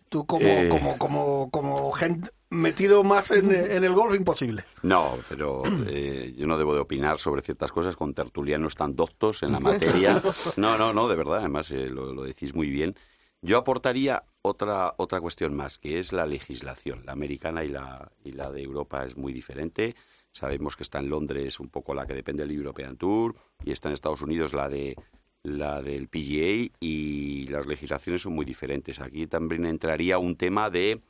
tú 0.09 0.25
como, 0.25 0.45
Eh. 0.45 0.67
como, 0.69 0.97
como, 0.97 1.49
como 1.51 1.91
gente 1.91 2.29
metido 2.49 3.05
más 3.05 3.31
en, 3.31 3.49
en 3.55 3.83
el 3.85 3.93
golf, 3.93 4.13
imposible. 4.13 4.65
No, 4.83 5.17
pero 5.29 5.61
eh, 5.87 6.33
yo 6.37 6.45
no 6.47 6.57
debo 6.57 6.73
de 6.73 6.81
opinar 6.81 7.17
sobre 7.19 7.41
ciertas 7.41 7.71
cosas 7.71 7.95
con 7.95 8.13
tertulianos 8.13 8.75
tan 8.75 8.93
doctos 8.95 9.41
en 9.43 9.53
la 9.53 9.61
materia. 9.61 10.21
No, 10.57 10.77
no, 10.77 10.91
no, 10.91 11.07
de 11.07 11.15
verdad, 11.15 11.37
además 11.37 11.71
eh, 11.71 11.87
lo, 11.87 12.13
lo 12.13 12.23
decís 12.23 12.53
muy 12.53 12.69
bien. 12.69 12.95
Yo 13.41 13.57
aportaría 13.57 14.23
otra, 14.41 14.93
otra 14.97 15.21
cuestión 15.21 15.55
más, 15.55 15.77
que 15.79 15.99
es 15.99 16.11
la 16.11 16.25
legislación. 16.25 17.05
La 17.05 17.13
americana 17.13 17.63
y 17.63 17.69
la, 17.69 18.11
y 18.23 18.33
la 18.33 18.51
de 18.51 18.61
Europa 18.63 19.05
es 19.05 19.15
muy 19.15 19.31
diferente. 19.33 19.95
Sabemos 20.33 20.75
que 20.75 20.83
está 20.83 20.99
en 20.99 21.09
Londres 21.09 21.59
un 21.59 21.69
poco 21.69 21.93
la 21.93 22.05
que 22.05 22.13
depende 22.13 22.43
del 22.45 22.55
European 22.55 22.97
Tour 22.97 23.33
y 23.65 23.71
está 23.71 23.87
en 23.89 23.93
Estados 23.93 24.21
Unidos 24.21 24.53
la 24.53 24.67
de 24.69 24.95
la 25.43 25.81
del 25.81 26.07
PGA 26.07 26.71
y 26.79 27.47
las 27.47 27.65
legislaciones 27.65 28.21
son 28.21 28.33
muy 28.33 28.45
diferentes. 28.45 28.99
Aquí 28.99 29.27
también 29.27 29.65
entraría 29.65 30.17
un 30.17 30.35
tema 30.35 30.69
de 30.69 31.01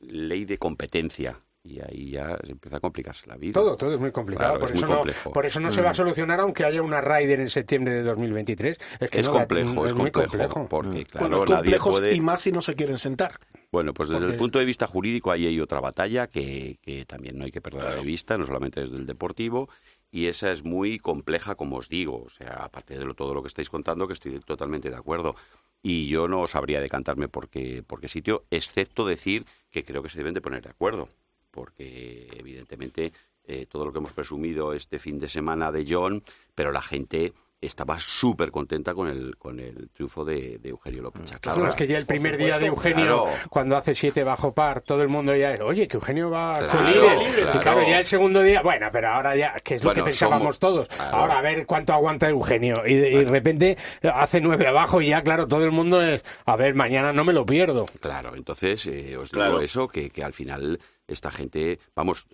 ley 0.00 0.44
de 0.44 0.58
competencia 0.58 1.40
y 1.64 1.80
ahí 1.80 2.10
ya 2.10 2.36
se 2.44 2.50
empieza 2.52 2.78
a 2.78 2.80
complicarse 2.80 3.26
la 3.28 3.36
vida. 3.36 3.52
Todo, 3.52 3.76
todo 3.76 3.94
es 3.94 4.00
muy 4.00 4.10
complicado. 4.10 4.58
Claro, 4.58 4.60
por, 4.60 4.70
es 4.70 4.76
eso 4.76 4.86
muy 4.86 5.12
no, 5.24 5.32
por 5.32 5.46
eso 5.46 5.60
no 5.60 5.70
se 5.70 5.80
va 5.80 5.90
a 5.90 5.94
solucionar 5.94 6.40
aunque 6.40 6.64
haya 6.64 6.82
una 6.82 7.00
Ryder 7.00 7.40
en 7.40 7.48
septiembre 7.48 7.94
de 7.94 8.02
2023. 8.02 8.78
Es 9.00 9.10
que 9.10 9.20
es 9.20 9.26
no 9.26 9.32
complejo, 9.34 9.86
es 9.86 9.94
muy 9.94 10.10
complejo, 10.10 10.66
porque 10.68 11.04
claro, 11.04 11.28
bueno, 11.28 11.44
complejos 11.44 12.00
puede... 12.00 12.14
y 12.16 12.20
más 12.20 12.40
si 12.40 12.50
no 12.52 12.62
se 12.62 12.74
quieren 12.74 12.98
sentar. 12.98 13.38
Bueno, 13.70 13.94
pues 13.94 14.08
desde 14.08 14.20
Porque- 14.20 14.32
el 14.34 14.38
punto 14.38 14.58
de 14.58 14.64
vista 14.64 14.86
jurídico 14.86 15.30
ahí 15.30 15.46
hay 15.46 15.60
otra 15.60 15.80
batalla 15.80 16.26
que, 16.26 16.78
que 16.82 17.04
también 17.06 17.38
no 17.38 17.44
hay 17.44 17.50
que 17.52 17.60
perder 17.60 17.94
de 17.94 18.02
vista, 18.02 18.36
no 18.36 18.44
solamente 18.46 18.80
desde 18.80 18.96
el 18.96 19.06
deportivo, 19.06 19.68
y 20.10 20.26
esa 20.26 20.52
es 20.52 20.62
muy 20.64 20.98
compleja, 20.98 21.54
como 21.54 21.76
os 21.76 21.88
digo, 21.88 22.22
o 22.24 22.28
sea, 22.28 22.64
aparte 22.64 22.98
de 22.98 23.04
lo- 23.04 23.14
todo 23.14 23.32
lo 23.34 23.40
que 23.42 23.48
estáis 23.48 23.70
contando, 23.70 24.06
que 24.08 24.12
estoy 24.14 24.38
totalmente 24.40 24.90
de 24.90 24.96
acuerdo. 24.96 25.36
Y 25.84 26.06
yo 26.08 26.28
no 26.28 26.46
sabría 26.48 26.80
decantarme 26.80 27.28
por 27.28 27.48
qué, 27.48 27.82
por 27.86 28.00
qué 28.00 28.08
sitio, 28.08 28.44
excepto 28.50 29.06
decir 29.06 29.46
que 29.70 29.84
creo 29.84 30.02
que 30.02 30.10
se 30.10 30.18
deben 30.18 30.34
de 30.34 30.40
poner 30.40 30.62
de 30.62 30.70
acuerdo, 30.70 31.08
porque 31.52 32.26
evidentemente 32.36 33.12
eh, 33.46 33.66
todo 33.70 33.84
lo 33.86 33.92
que 33.92 33.98
hemos 33.98 34.12
presumido 34.12 34.72
este 34.72 34.98
fin 34.98 35.20
de 35.20 35.28
semana 35.28 35.70
de 35.70 35.86
John, 35.88 36.22
pero 36.54 36.72
la 36.72 36.82
gente 36.82 37.32
estaba 37.60 37.96
súper 38.00 38.50
contenta 38.50 38.92
con 38.92 39.06
el, 39.06 39.36
con 39.36 39.60
el 39.60 39.88
triunfo 39.90 40.24
de, 40.24 40.58
de 40.58 40.70
Eugenio 40.70 41.00
López 41.00 41.26
Chacarra. 41.26 41.54
Claro, 41.54 41.68
es 41.70 41.76
que 41.76 41.86
ya 41.86 41.96
el 41.96 42.06
primer 42.06 42.36
día 42.36 42.58
de 42.58 42.66
Eugenio, 42.66 43.22
Claro. 43.24 43.48
cuando 43.50 43.76
hace 43.76 43.94
siete 43.94 44.24
bajo 44.24 44.52
par, 44.52 44.80
todo 44.80 45.00
el 45.02 45.08
mundo 45.08 45.32
ya 45.36 45.52
es, 45.52 45.60
oye, 45.60 45.86
que 45.86 45.96
Eugenio 45.96 46.28
va 46.28 46.56
a 46.56 46.68
ser 46.68 46.80
Claro, 46.80 46.86
líder. 46.90 47.34
claro. 47.36 47.58
Y 47.58 47.62
claro, 47.62 47.82
ya 47.88 47.98
el 48.00 48.06
segundo 48.06 48.42
día, 48.42 48.62
bueno, 48.62 48.88
pero 48.90 49.10
ahora 49.10 49.36
ya, 49.36 49.54
que 49.62 49.76
es 49.76 49.84
lo 49.84 49.90
Bueno, 49.90 50.02
que 50.04 50.10
pensábamos 50.10 50.56
somos- 50.56 50.58
todos. 50.58 50.88
claro. 50.88 51.16
Ahora 51.18 51.38
a 51.38 51.42
ver 51.42 51.64
cuánto 51.64 51.92
aguanta 51.92 52.28
Eugenio. 52.28 52.82
Y 52.84 52.94
de, 52.96 53.10
y 53.12 53.24
de 53.24 53.30
repente 53.30 53.78
hace 54.12 54.40
nueve 54.40 54.66
abajo 54.66 55.00
y 55.00 55.10
ya, 55.10 55.22
claro, 55.22 55.46
todo 55.46 55.64
el 55.64 55.70
mundo 55.70 56.02
es, 56.02 56.24
a 56.46 56.56
ver, 56.56 56.74
mañana 56.74 57.12
no 57.12 57.22
me 57.22 57.32
lo 57.32 57.46
pierdo. 57.46 57.86
Claro, 58.00 58.34
entonces 58.34 58.84
eh, 58.86 59.16
os 59.16 59.30
digo 59.30 59.44
Claro. 59.44 59.60
eso, 59.60 59.86
que, 59.86 60.10
que 60.10 60.24
al 60.24 60.32
final 60.32 60.80
esta 61.12 61.30
gente, 61.30 61.78
vamos, 61.94 62.26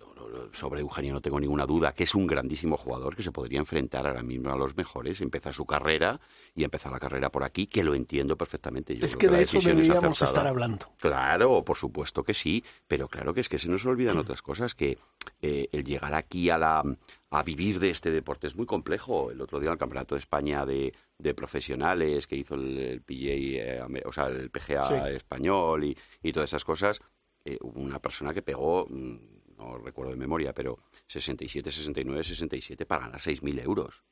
sobre 0.53 0.81
Eugenio 0.81 1.13
no 1.13 1.21
tengo 1.21 1.39
ninguna 1.39 1.65
duda, 1.65 1.93
que 1.93 2.03
es 2.03 2.15
un 2.15 2.27
grandísimo 2.27 2.77
jugador 2.77 3.15
que 3.15 3.23
se 3.23 3.31
podría 3.31 3.59
enfrentar 3.59 4.05
ahora 4.07 4.23
mismo 4.23 4.51
a 4.51 4.55
los 4.57 4.75
mejores, 4.77 5.21
empieza 5.21 5.53
su 5.53 5.65
carrera 5.65 6.19
y 6.55 6.63
empezar 6.63 6.91
la 6.91 6.99
carrera 6.99 7.31
por 7.31 7.43
aquí, 7.43 7.67
que 7.67 7.83
lo 7.83 7.95
entiendo 7.95 8.37
perfectamente. 8.37 8.95
Yo 8.95 9.05
es 9.05 9.17
que 9.17 9.27
de 9.27 9.41
eso 9.41 9.57
es 9.57 9.65
deberíamos 9.65 10.21
acertada. 10.21 10.27
estar 10.27 10.47
hablando. 10.47 10.85
Claro, 10.97 11.63
por 11.63 11.77
supuesto 11.77 12.23
que 12.23 12.33
sí, 12.33 12.63
pero 12.87 13.07
claro 13.07 13.33
que 13.33 13.41
es 13.41 13.49
que 13.49 13.57
se 13.57 13.69
nos 13.69 13.85
olvidan 13.85 14.17
otras 14.19 14.41
cosas, 14.41 14.75
que 14.75 14.97
eh, 15.41 15.67
el 15.71 15.83
llegar 15.83 16.13
aquí 16.13 16.49
a 16.49 16.57
la 16.57 16.83
a 17.31 17.43
vivir 17.43 17.79
de 17.79 17.91
este 17.91 18.09
deporte 18.09 18.47
es 18.47 18.55
muy 18.55 18.65
complejo. 18.65 19.29
El 19.29 19.39
otro 19.41 19.59
día 19.59 19.67
en 19.69 19.73
el 19.73 19.77
Campeonato 19.77 20.15
de 20.15 20.19
España 20.19 20.65
de, 20.65 20.93
de 21.19 21.33
profesionales 21.35 22.25
que 22.25 22.35
hizo 22.35 22.55
el, 22.55 22.75
el 22.79 23.01
PGA, 23.01 23.13
eh, 23.15 24.03
o 24.03 24.11
sea, 24.11 24.27
el 24.27 24.49
PGA 24.49 24.87
Sí. 24.87 25.15
español 25.15 25.83
y, 25.83 25.95
y 26.23 26.33
todas 26.33 26.49
esas 26.49 26.65
cosas, 26.65 27.01
eh, 27.53 27.57
hubo 27.61 27.79
una 27.79 27.99
persona 27.99 28.33
que 28.33 28.41
pegó, 28.41 28.85
mm, 28.89 29.17
no 29.57 29.77
recuerdo 29.77 30.11
de 30.11 30.17
memoria, 30.17 30.53
pero 30.53 30.79
67, 31.07 31.71
69, 31.71 32.23
67 32.23 32.85
para 32.85 33.05
ganar 33.05 33.19
6.000 33.19 33.59
euros. 33.63 34.03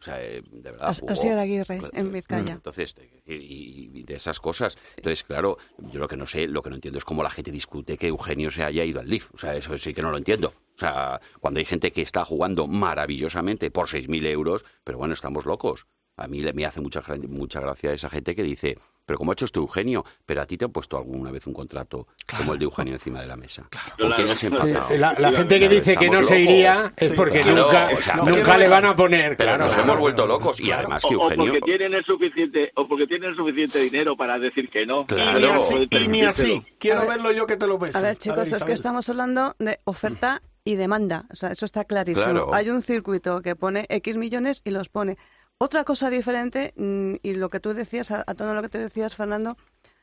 O 0.00 0.04
sea, 0.04 0.22
eh, 0.22 0.42
de 0.42 0.70
verdad. 0.70 0.94
Jugó. 0.98 1.12
Así 1.12 1.26
era 1.26 1.42
Aguirre, 1.42 1.80
en 1.92 2.12
Vizcaya. 2.12 2.54
Entonces, 2.54 2.94
y, 3.26 3.90
y 3.92 4.02
de 4.04 4.14
esas 4.14 4.38
cosas. 4.38 4.78
Entonces, 4.96 5.24
claro, 5.24 5.58
yo 5.92 5.98
lo 5.98 6.06
que 6.06 6.16
no 6.16 6.26
sé, 6.26 6.46
lo 6.46 6.62
que 6.62 6.70
no 6.70 6.76
entiendo 6.76 6.98
es 6.98 7.04
cómo 7.04 7.22
la 7.22 7.30
gente 7.30 7.50
discute 7.50 7.98
que 7.98 8.06
Eugenio 8.06 8.50
se 8.50 8.62
haya 8.62 8.84
ido 8.84 9.00
al 9.00 9.08
LIF. 9.08 9.34
O 9.34 9.38
sea, 9.38 9.56
eso 9.56 9.76
sí 9.76 9.92
que 9.92 10.02
no 10.02 10.12
lo 10.12 10.18
entiendo. 10.18 10.54
O 10.76 10.78
sea, 10.78 11.20
cuando 11.40 11.58
hay 11.58 11.66
gente 11.66 11.90
que 11.90 12.02
está 12.02 12.24
jugando 12.24 12.68
maravillosamente 12.68 13.72
por 13.72 13.88
6.000 13.88 14.26
euros, 14.26 14.64
pero 14.84 14.98
bueno, 14.98 15.14
estamos 15.14 15.46
locos. 15.46 15.86
A 16.18 16.26
mí 16.28 16.40
le- 16.40 16.52
me 16.52 16.66
hace 16.66 16.80
mucha, 16.80 17.02
mucha 17.28 17.60
gracia 17.60 17.92
esa 17.92 18.10
gente 18.10 18.34
que 18.34 18.42
dice, 18.42 18.76
pero 19.06 19.18
¿cómo 19.18 19.30
ha 19.30 19.34
hecho 19.34 19.44
esto 19.46 19.60
Eugenio? 19.60 20.04
Pero 20.26 20.42
a 20.42 20.46
ti 20.46 20.58
te 20.58 20.64
han 20.66 20.72
puesto 20.72 20.98
alguna 20.98 21.30
vez 21.30 21.46
un 21.46 21.54
contrato 21.54 22.08
como 22.36 22.52
el 22.52 22.58
de 22.58 22.64
Eugenio 22.66 22.92
encima 22.94 23.20
de 23.20 23.26
la 23.26 23.36
mesa. 23.36 23.68
¿Por 23.96 24.14
qué 24.16 24.24
no 24.24 24.32
has 24.32 24.44
empatado? 24.44 24.90
Eh, 24.90 24.98
La, 24.98 25.12
la 25.18 25.32
gente 25.32 25.58
que 25.58 25.68
dice 25.68 25.96
que 25.96 26.10
no 26.10 26.22
se 26.24 26.40
iría 26.40 26.92
es 26.96 27.08
Sí, 27.08 27.14
porque 27.16 27.40
claro, 27.40 27.62
nunca, 27.64 27.88
o 27.96 28.02
sea, 28.02 28.16
nunca 28.16 28.56
le 28.58 28.68
van 28.68 28.84
a 28.84 28.94
poner, 28.96 29.36
Pero 29.36 29.50
claro. 29.50 29.64
nos 29.64 29.74
claro. 29.74 29.82
hemos 29.88 29.98
vuelto 30.00 30.26
locos 30.26 30.60
y 30.60 30.70
además 30.72 31.02
que 31.08 31.14
O, 31.16 31.20
o 31.20 31.22
Eugenio... 31.24 31.44
porque 31.52 31.60
tienen 31.64 31.94
el 31.94 32.04
suficiente 32.04 32.72
o 32.74 32.86
porque 32.88 33.06
tienen 33.06 33.30
el 33.30 33.36
suficiente 33.36 33.78
dinero 33.78 34.16
para 34.16 34.38
decir 34.38 34.68
que 34.68 34.84
no. 34.84 35.06
Y 35.08 35.14
ni 35.14 35.16
Claro. 35.38 35.52
así, 35.54 35.88
y 35.90 36.08
ni 36.08 36.22
así. 36.22 36.62
Quiero 36.78 37.00
ver- 37.00 37.08
verlo 37.10 37.32
yo 37.32 37.46
que 37.46 37.56
te 37.56 37.66
lo 37.66 37.78
ves. 37.78 37.94
A 37.96 38.00
ver, 38.02 38.18
chicos, 38.18 38.50
es 38.52 38.64
que 38.64 38.72
estamos 38.72 39.08
hablando 39.08 39.54
de 39.58 39.78
oferta 39.84 40.42
y 40.64 40.74
demanda. 40.74 41.24
O 41.32 41.34
sea, 41.36 41.50
eso 41.52 41.64
está 41.64 41.84
clarísimo. 41.84 42.26
Claro. 42.26 42.54
Hay 42.54 42.68
un 42.68 42.82
circuito 42.82 43.40
que 43.40 43.56
pone 43.56 43.86
X 43.88 44.16
millones 44.16 44.60
y 44.64 44.70
los 44.70 44.88
pone. 44.90 45.16
Otra 45.60 45.84
cosa 45.84 46.08
diferente, 46.08 46.72
mm, 46.76 47.16
y 47.22 47.34
lo 47.34 47.50
que 47.50 47.58
tú 47.58 47.74
decías, 47.74 48.12
a, 48.12 48.22
a 48.26 48.34
todo 48.34 48.54
lo 48.54 48.62
que 48.62 48.68
te 48.68 48.78
decías, 48.78 49.16
Fernando, 49.16 49.56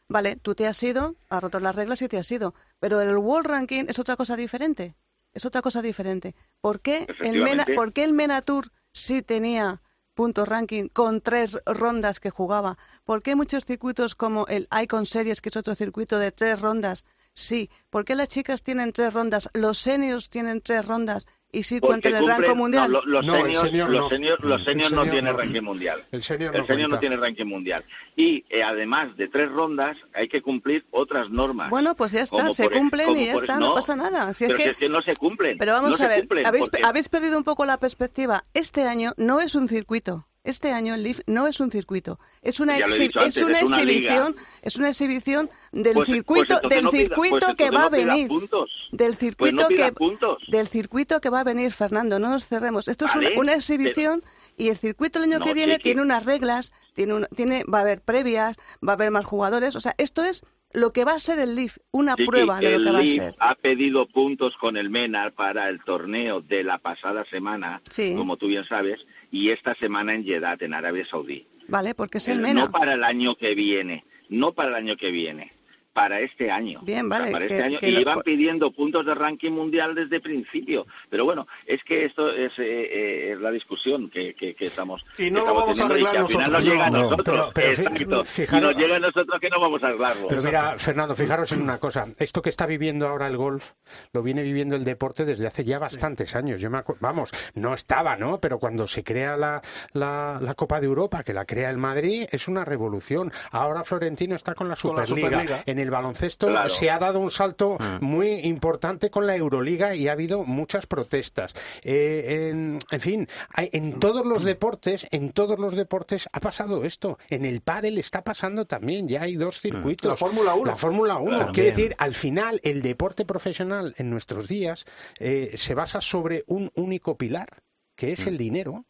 vale, 0.09 0.35
tú 0.35 0.53
te 0.53 0.67
has 0.67 0.81
ido, 0.83 1.15
has 1.29 1.41
roto 1.41 1.61
las 1.61 1.75
reglas 1.75 2.01
y 2.01 2.09
te 2.09 2.17
has 2.17 2.29
ido. 2.29 2.53
Pero 2.79 2.99
el 2.99 3.17
World 3.17 3.47
Ranking 3.47 3.85
es 3.87 3.97
otra 3.97 4.17
cosa 4.17 4.35
diferente. 4.35 4.95
Es 5.33 5.45
otra 5.45 5.61
cosa 5.61 5.81
diferente. 5.81 6.35
¿Por 6.61 6.79
qué 6.79 7.07
el 7.19 7.41
Mena, 7.43 7.65
por 7.75 7.93
qué 7.93 8.03
el 8.03 8.13
Mena 8.13 8.41
Tour 8.41 8.71
sí 8.93 9.21
tenía 9.21 9.81
puntos 10.13 10.47
ranking 10.47 10.87
con 10.87 11.19
tres 11.19 11.59
rondas 11.65 12.21
que 12.21 12.29
jugaba? 12.29 12.77
¿Por 13.03 13.21
qué 13.21 13.35
muchos 13.35 13.65
circuitos 13.65 14.15
como 14.15 14.47
el 14.47 14.69
Icon 14.81 15.05
Series, 15.05 15.41
que 15.41 15.49
es 15.49 15.57
otro 15.57 15.75
circuito 15.75 16.19
de 16.19 16.31
tres 16.31 16.61
rondas, 16.61 17.05
sí? 17.35 17.69
¿Por 17.91 18.03
qué 18.05 18.15
las 18.15 18.29
chicas 18.29 18.63
tienen 18.63 18.91
tres 18.93 19.13
rondas, 19.13 19.49
los 19.53 19.77
seniors 19.77 20.29
tienen 20.29 20.61
tres 20.61 20.87
rondas 20.87 21.27
y 21.51 21.63
sí 21.63 21.79
Porque 21.79 22.09
cuentan 22.09 22.15
el 22.23 22.27
ranking 22.27 22.55
mundial? 22.57 22.91
no, 22.91 23.01
lo- 23.01 23.05
los 23.05 23.25
No, 23.25 23.33
seniors, 23.35 23.59
senior 23.61 23.89
los 23.89 24.01
no. 24.01 24.09
seniors 24.09 24.43
no 24.43 24.57
senior 24.59 25.03
tienen 25.03 25.25
no. 25.25 25.33
ranking 25.37 25.61
mundial. 25.61 26.03
El 26.11 26.23
senior 26.23 26.53
El 26.55 26.61
no 26.61 26.67
senior 26.67 26.89
no 26.89 26.95
cuenta. 26.95 26.99
tiene 27.01 27.17
ranking 27.17 27.45
mundial. 27.45 27.83
Y 28.15 28.43
eh, 28.49 28.63
además 28.63 29.15
de 29.15 29.27
tres 29.27 29.49
rondas, 29.51 29.95
hay 30.13 30.27
que 30.27 30.41
cumplir 30.41 30.85
otras 30.91 31.29
normas. 31.29 31.69
Bueno, 31.69 31.95
pues 31.95 32.11
ya 32.13 32.21
está, 32.21 32.37
Como 32.37 32.53
se 32.53 32.69
cumplen 32.69 33.17
y 33.17 33.27
ya 33.27 33.33
por- 33.33 33.43
está, 33.43 33.57
no, 33.59 33.73
pasa 33.75 33.95
nada. 33.95 34.33
Si 34.33 34.45
es 34.45 34.47
pero 34.49 34.57
que- 34.57 34.63
si 34.63 34.69
es 34.71 34.77
que 34.77 34.89
no 34.89 35.01
se 35.01 35.15
cumplen. 35.15 35.57
Pero 35.57 35.73
vamos 35.73 35.97
no 35.99 36.05
a 36.05 36.09
ver, 36.09 36.19
cumplen, 36.21 36.45
habéis, 36.45 36.65
porque- 36.69 36.81
habéis 36.85 37.07
perdido 37.09 37.37
un 37.37 37.43
poco 37.43 37.65
la 37.65 37.77
perspectiva. 37.77 38.43
Este 38.53 38.83
año 38.83 39.13
no 39.17 39.39
es 39.39 39.55
un 39.55 39.67
circuito. 39.69 40.27
Este 40.45 40.71
año 40.71 40.93
el 40.95 41.03
Leaf 41.03 41.19
no 41.27 41.47
es 41.47 41.59
un 41.59 41.71
circuito. 41.71 42.19
Es 42.41 42.59
una, 42.59 42.77
exhi- 42.77 43.11
antes, 43.17 43.35
es 43.37 43.43
una 43.43 43.59
es 43.59 43.63
una 43.65 43.81
exhibición, 43.81 44.35
es 44.61 44.75
una 44.77 44.89
exhibición 44.89 45.49
del 45.73 45.93
Pues- 45.93 46.05
pues 46.07 46.15
circuito, 46.17 46.59
del 46.69 46.83
no 46.85 46.91
pida- 46.91 47.01
circuito 47.01 47.39
pues 47.47 47.55
que 47.55 47.69
va 47.71 47.79
a 47.81 47.83
no 47.85 47.89
venir. 47.89 48.27
puntos. 48.27 48.89
Del 48.91 49.15
circuito 49.17 49.63
no 49.63 49.67
que 49.67 49.91
puntos. 49.91 50.43
del 50.47 50.67
circuito 50.67 51.19
que 51.19 51.29
va 51.29 51.39
a 51.41 51.43
venir, 51.43 51.71
Fernando, 51.73 52.19
no 52.19 52.29
nos 52.29 52.45
cerremos. 52.45 52.87
Esto 52.87 53.05
es 53.05 53.15
una, 53.15 53.29
una 53.37 53.53
exhibición 53.53 54.23
y 54.55 54.69
el 54.69 54.77
circuito 54.77 55.19
el 55.19 55.25
año 55.25 55.39
No, 55.39 55.45
que 55.45 55.53
viene 55.53 55.79
tiene 55.79 56.01
unas 56.01 56.23
reglas, 56.25 56.71
tiene, 56.93 57.13
un- 57.15 57.27
tiene 57.35 57.63
va 57.65 57.79
a 57.79 57.81
haber 57.81 58.01
previas, 58.01 58.55
va 58.87 58.93
a 58.93 58.95
haber 58.95 59.11
más 59.11 59.25
jugadores, 59.25 59.75
o 59.75 59.79
sea, 59.81 59.95
esto 59.97 60.23
es 60.23 60.43
lo 60.75 60.91
que 60.93 61.03
va 61.05 61.13
a 61.13 61.19
ser 61.19 61.39
el 61.39 61.55
Leaf, 61.55 61.77
una 61.91 62.15
prueba 62.15 62.59
de 62.59 62.77
lo 62.77 62.83
que 62.85 62.91
va 62.91 62.99
a 62.99 63.05
ser. 63.05 63.33
ha 63.39 63.55
pedido 63.55 64.07
puntos 64.07 64.55
con 64.57 64.77
el 64.77 64.89
MENA 64.89 65.31
para 65.31 65.69
el 65.69 65.83
torneo 65.83 66.41
de 66.41 66.63
la 66.63 66.77
pasada 66.77 67.25
semana, 67.25 67.81
Sí. 67.89 68.13
como 68.15 68.37
tú 68.37 68.47
bien 68.47 68.65
sabes, 68.65 69.05
y 69.31 69.49
esta 69.49 69.73
semana 69.75 70.13
en 70.13 70.23
Jeddah, 70.23 70.57
en 70.59 70.73
Arabia 70.73 71.05
Saudí. 71.05 71.47
Vale, 71.67 71.95
porque 71.95 72.19
es 72.19 72.27
el 72.27 72.39
MENA. 72.39 72.65
No 72.65 72.71
para 72.71 72.93
el 72.93 73.03
año 73.03 73.35
que 73.35 73.55
viene, 73.55 74.05
no 74.29 74.53
para 74.53 74.69
el 74.69 74.75
año 74.75 74.97
que 74.97 75.11
viene, 75.11 75.51
para 75.95 76.19
este 76.19 76.51
año. 76.51 76.81
Bien, 76.83 77.05
O 77.05 77.09
sea, 77.09 77.19
vale, 77.19 77.31
para 77.31 77.47
que- 77.47 77.53
este 77.53 77.63
año. 77.65 77.79
que 77.79 77.87
y 77.87 77.91
lo- 77.93 78.01
iban 78.01 78.19
pidiendo 78.19 78.69
puntos 78.73 79.05
de 79.05 79.15
ranking 79.15 79.51
mundial 79.51 79.95
desde 79.95 80.19
principio. 80.19 80.85
Pero 81.09 81.23
bueno, 81.23 81.47
es 81.65 81.81
que 81.85 82.03
esto 82.03 82.29
es, 82.29 82.51
eh, 82.59 82.63
eh, 82.67 83.31
es 83.31 83.39
la 83.39 83.49
discusión 83.49 84.09
que, 84.09 84.33
que, 84.35 84.53
que 84.55 84.65
estamos 84.65 85.05
Y 85.17 85.31
no 85.31 85.39
que 85.45 85.45
lo 85.45 85.61
estamos 85.61 85.61
vamos 85.63 85.79
a 85.79 85.85
arreglar 85.85 86.17
al 86.17 86.27
final 86.27 86.51
nosotros. 86.51 86.51
nos 86.51 86.65
llega 86.65 86.85
a 86.85 86.89
No, 86.89 86.97
nosotros. 87.01 87.23
pero- 87.25 87.51
pero 87.55 87.73
fi- 87.75 87.81
Exacto. 87.83 88.25
fijaros- 88.25 88.61
Y 88.61 88.65
nos 88.65 88.75
llega 88.83 88.95
a 88.97 88.99
nosotros 88.99 89.39
que 89.39 89.49
no 89.49 89.61
vamos 89.61 89.83
a 89.83 89.87
arreglarlo. 89.87 90.27
Pero 90.27 90.41
mira, 90.43 90.75
Fernando, 90.77 91.15
fijaros 91.15 91.51
en 91.53 91.61
una 91.61 91.77
cosa. 91.79 92.05
Esto 92.19 92.41
que 92.41 92.49
está 92.49 92.65
viviendo 92.65 93.07
ahora 93.07 93.27
el 93.27 93.37
golf, 93.37 93.71
lo 94.11 94.21
viene 94.21 94.43
viviendo 94.43 94.75
el 94.75 94.83
deporte 94.83 95.23
desde 95.23 95.47
hace 95.47 95.63
ya 95.63 95.79
bastantes 95.79 96.35
años. 96.35 96.59
Yo 96.59 96.69
me 96.69 96.79
acu- 96.79 96.97
vamos, 96.99 97.31
no 97.53 97.73
estaba, 97.73 98.17
¿no? 98.17 98.41
Pero 98.41 98.59
cuando 98.59 98.85
se 98.87 99.01
crea 99.01 99.37
la, 99.37 99.61
la, 99.93 100.39
la 100.41 100.55
Copa 100.55 100.81
de 100.81 100.87
Europa, 100.87 101.23
que 101.23 101.31
la 101.33 101.45
crea 101.45 101.69
el 101.69 101.77
Madrid, 101.77 102.27
es 102.31 102.49
una 102.49 102.65
revolución. 102.65 103.31
Ahora 103.51 103.85
Florentino 103.85 104.35
está 104.35 104.53
con 104.55 104.67
la 104.67 104.75
Con 104.75 104.95
la 104.97 105.05
Superliga. 105.05 105.29
Superliga. 105.41 105.63
En 105.65 105.79
el 105.79 105.84
baloncesto 105.89 106.47
Claro. 106.47 106.69
se 106.69 106.89
ha 106.89 106.99
dado 106.99 107.19
un 107.19 107.31
salto 107.31 107.77
Mm. 107.79 108.03
muy 108.05 108.29
importante 108.45 109.09
con 109.09 109.27
la 109.27 109.35
Euroliga 109.35 109.95
y 109.95 110.07
ha 110.07 110.11
habido 110.13 110.43
muchas 110.43 110.85
protestas. 110.85 111.53
Eh, 111.83 112.49
en, 112.51 112.79
en 112.91 113.01
fin, 113.01 113.27
hay- 113.53 113.69
en 113.73 113.99
todos 113.99 114.25
los 114.25 114.43
deportes, 114.43 115.07
en 115.11 115.31
todos 115.31 115.59
los 115.59 115.75
deportes 115.75 116.27
ha 116.31 116.39
pasado 116.39 116.83
esto. 116.83 117.17
En 117.29 117.45
el 117.45 117.61
pádel 117.61 117.97
está 117.97 118.23
pasando 118.23 118.65
también. 118.65 119.07
Ya 119.07 119.23
hay 119.23 119.35
dos 119.35 119.59
circuitos. 119.59 120.09
La 120.09 120.17
Fórmula 120.17 120.55
1. 120.55 120.65
La 120.65 120.75
Fórmula 120.75 121.17
1. 121.17 121.37
También. 121.37 121.53
Quiere 121.53 121.69
decir, 121.71 121.95
al 121.97 122.13
final, 122.13 122.59
el 122.63 122.81
deporte 122.81 123.25
profesional 123.25 123.93
en 123.97 124.09
nuestros 124.09 124.47
días 124.47 124.85
eh, 125.19 125.51
se 125.55 125.73
basa 125.73 126.01
sobre 126.01 126.43
un 126.47 126.71
único 126.75 127.17
pilar, 127.17 127.61
que 127.95 128.11
es 128.13 128.25
el 128.27 128.37
dinero. 128.37 128.85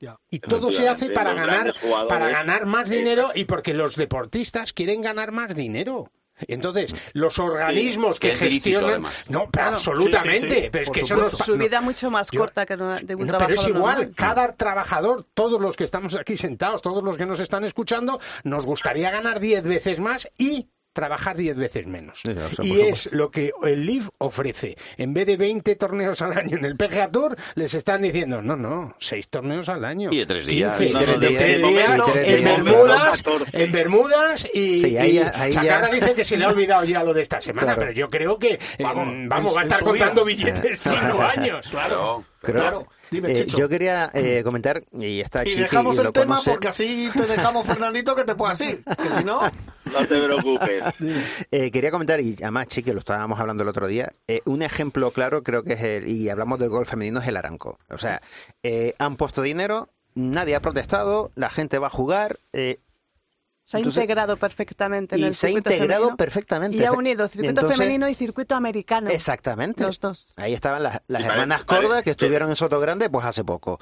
Ya. 0.00 0.16
Y 0.30 0.38
todo 0.38 0.70
se 0.72 0.88
hace 0.88 1.10
para 1.10 1.34
ganar, 1.34 1.74
para 2.08 2.30
ganar 2.30 2.64
más 2.64 2.88
dinero 2.88 3.32
y 3.34 3.44
porque 3.44 3.74
los 3.74 3.96
deportistas 3.96 4.72
quieren 4.72 5.02
ganar 5.02 5.30
más 5.30 5.54
dinero. 5.54 6.10
Entonces, 6.48 6.94
los 7.12 7.38
organismos 7.38 8.18
Que 8.18 8.34
gestionan. 8.34 9.04
No, 9.28 9.48
pero 9.50 9.66
absolutamente. 9.66 10.40
Sí, 10.48 10.54
sí, 10.56 10.60
sí, 10.62 10.68
pero 10.70 10.84
es 10.84 10.90
que 10.90 11.00
eso 11.00 11.14
supuesto. 11.14 11.36
no- 11.38 11.44
Su 11.44 11.52
no- 11.56 11.64
vida 11.64 11.80
mucho 11.80 12.10
más 12.10 12.30
yo- 12.30 12.40
corta 12.40 12.66
que 12.66 12.76
de 12.76 12.82
un 12.84 12.90
no, 12.90 12.96
pero 13.06 13.26
trabajador 13.26 13.52
es 13.52 13.66
igual, 13.68 13.96
normal. 13.96 14.14
cada 14.16 14.56
trabajador, 14.56 15.26
todos 15.34 15.60
los 15.60 15.76
que 15.76 15.84
estamos 15.84 16.16
aquí 16.16 16.36
sentados, 16.36 16.82
todos 16.82 17.02
los 17.02 17.16
que 17.16 17.26
nos 17.26 17.40
están 17.40 17.64
escuchando, 17.64 18.20
nos 18.44 18.66
gustaría 18.66 19.10
ganar 19.10 19.40
10 19.40 19.62
veces 19.64 20.00
más 20.00 20.28
y 20.38 20.68
trabajar 20.92 21.36
10 21.36 21.56
veces 21.56 21.86
menos. 21.86 22.20
Sí, 22.22 22.30
eso, 22.32 22.56
por 22.56 22.64
y 22.66 22.68
supuesto. 22.70 22.92
es 22.92 23.12
lo 23.12 23.30
que 23.30 23.52
el 23.62 23.86
Leaf 23.86 24.08
ofrece. 24.18 24.76
En 24.96 25.14
vez 25.14 25.26
de 25.26 25.36
20 25.36 25.76
torneos 25.76 26.20
al 26.22 26.36
año 26.36 26.56
en 26.58 26.64
el 26.64 26.76
PGA 26.76 27.10
Tour, 27.10 27.36
les 27.54 27.74
están 27.74 28.02
diciendo, 28.02 28.42
no, 28.42 28.56
no, 28.56 28.94
6 28.98 29.28
torneos 29.28 29.68
al 29.68 29.84
año. 29.84 30.10
Y 30.12 30.18
de 30.18 30.26
tres 30.26 30.46
días. 30.46 30.76
15, 30.76 30.92
No, 30.94 31.00
de, 31.00 31.06
no, 31.06 31.12
de 31.18 31.28
de- 31.28 31.36
tres 31.36 31.62
de 31.62 31.68
días, 31.68 31.88
momento- 31.98 32.12
en 32.18 32.44
Bermudas, 32.44 33.22
14. 33.22 33.62
en 33.64 33.72
Bermudas 33.72 34.48
y, 34.52 34.80
Sí, 34.80 34.96
ahí 34.98 35.10
y 35.10 35.14
ya- 35.14 35.32
ahí 35.34 35.52
ya- 35.52 35.60
Chacarra 35.62 35.88
dice 35.88 36.14
que 36.14 36.24
se 36.24 36.36
le 36.36 36.44
ha 36.44 36.48
olvidado 36.48 36.84
ya 36.84 37.02
lo 37.04 37.14
de 37.14 37.22
esta 37.22 37.40
semana, 37.40 37.66
Claro. 37.74 37.80
pero 37.80 37.92
yo 37.92 38.10
creo 38.10 38.38
que, 38.38 38.54
eh, 38.54 38.58
Vamos, 38.80 39.06
vamos, 39.28 39.56
va 39.56 39.60
a 39.60 39.64
estar 39.64 39.80
contando 39.80 40.24
vida. 40.24 40.52
billetes 40.52 40.80
5 40.82 41.22
años. 41.22 41.68
Claro. 41.70 42.24
Creo- 42.40 42.54
Claro. 42.60 42.86
Dime, 43.10 43.32
eh, 43.32 43.44
yo 43.46 43.68
quería 43.68 44.08
eh, 44.14 44.42
comentar, 44.44 44.82
y 44.92 45.20
está 45.20 45.42
Y 45.42 45.46
Chiqui 45.48 45.60
dejamos 45.62 45.96
y 45.96 45.98
el 45.98 46.04
lo 46.04 46.12
tema 46.12 46.26
conoce, 46.36 46.50
porque 46.52 46.68
así 46.68 47.10
te 47.12 47.26
dejamos, 47.26 47.66
Fernandito, 47.66 48.14
que 48.14 48.24
te 48.24 48.34
puedas 48.36 48.60
ir. 48.60 48.82
Que 48.84 49.14
si 49.14 49.24
no, 49.24 49.40
No 49.42 50.06
te 50.06 50.22
preocupes. 50.22 50.84
Eh, 51.50 51.70
quería 51.72 51.90
comentar, 51.90 52.20
y 52.20 52.34
además, 52.40 52.68
Chiqui, 52.68 52.92
lo 52.92 53.00
estábamos 53.00 53.40
hablando 53.40 53.64
el 53.64 53.68
otro 53.68 53.88
día, 53.88 54.12
eh, 54.28 54.40
un 54.44 54.62
ejemplo 54.62 55.10
claro 55.10 55.42
creo 55.42 55.64
que 55.64 55.72
es 55.72 55.82
el, 55.82 56.08
y 56.08 56.28
hablamos 56.30 56.58
del 56.60 56.68
gol 56.68 56.86
femenino, 56.86 57.20
es 57.20 57.26
el 57.28 57.36
Aranco. 57.36 57.78
O 57.90 57.98
sea, 57.98 58.22
eh, 58.62 58.94
han 58.98 59.16
puesto 59.16 59.42
dinero, 59.42 59.88
nadie 60.14 60.54
ha 60.54 60.60
protestado, 60.60 61.32
la 61.34 61.50
gente 61.50 61.78
va 61.78 61.88
a 61.88 61.90
jugar, 61.90 62.38
eh, 62.52 62.78
Se 63.70 63.76
ha 63.76 63.78
Entonces- 63.80 64.02
integrado 64.02 64.36
perfectamente 64.36 65.14
en 65.14 65.20
y 65.20 65.24
el 65.26 65.34
se 65.34 65.46
ha 65.46 65.50
integrado 65.50 65.86
femenino 65.86 66.16
perfectamente. 66.16 66.76
y 66.76 66.84
ha 66.84 66.90
unido 66.90 67.28
circuito 67.28 67.50
Entonces- 67.50 67.78
femenino 67.78 68.08
y 68.08 68.16
circuito 68.16 68.56
americano. 68.56 69.10
Exactamente. 69.10 69.84
Los 69.84 70.00
dos. 70.00 70.32
Ahí 70.36 70.54
estaban 70.54 70.82
las, 70.82 71.00
las 71.06 71.22
hermanas 71.22 71.62
parece- 71.62 71.86
Corda 71.86 72.02
que 72.02 72.10
estuvieron 72.10 72.50
en 72.50 72.56
Soto 72.56 72.80
Grande 72.80 73.08
pues 73.08 73.24
hace 73.24 73.44
poco. 73.44 73.78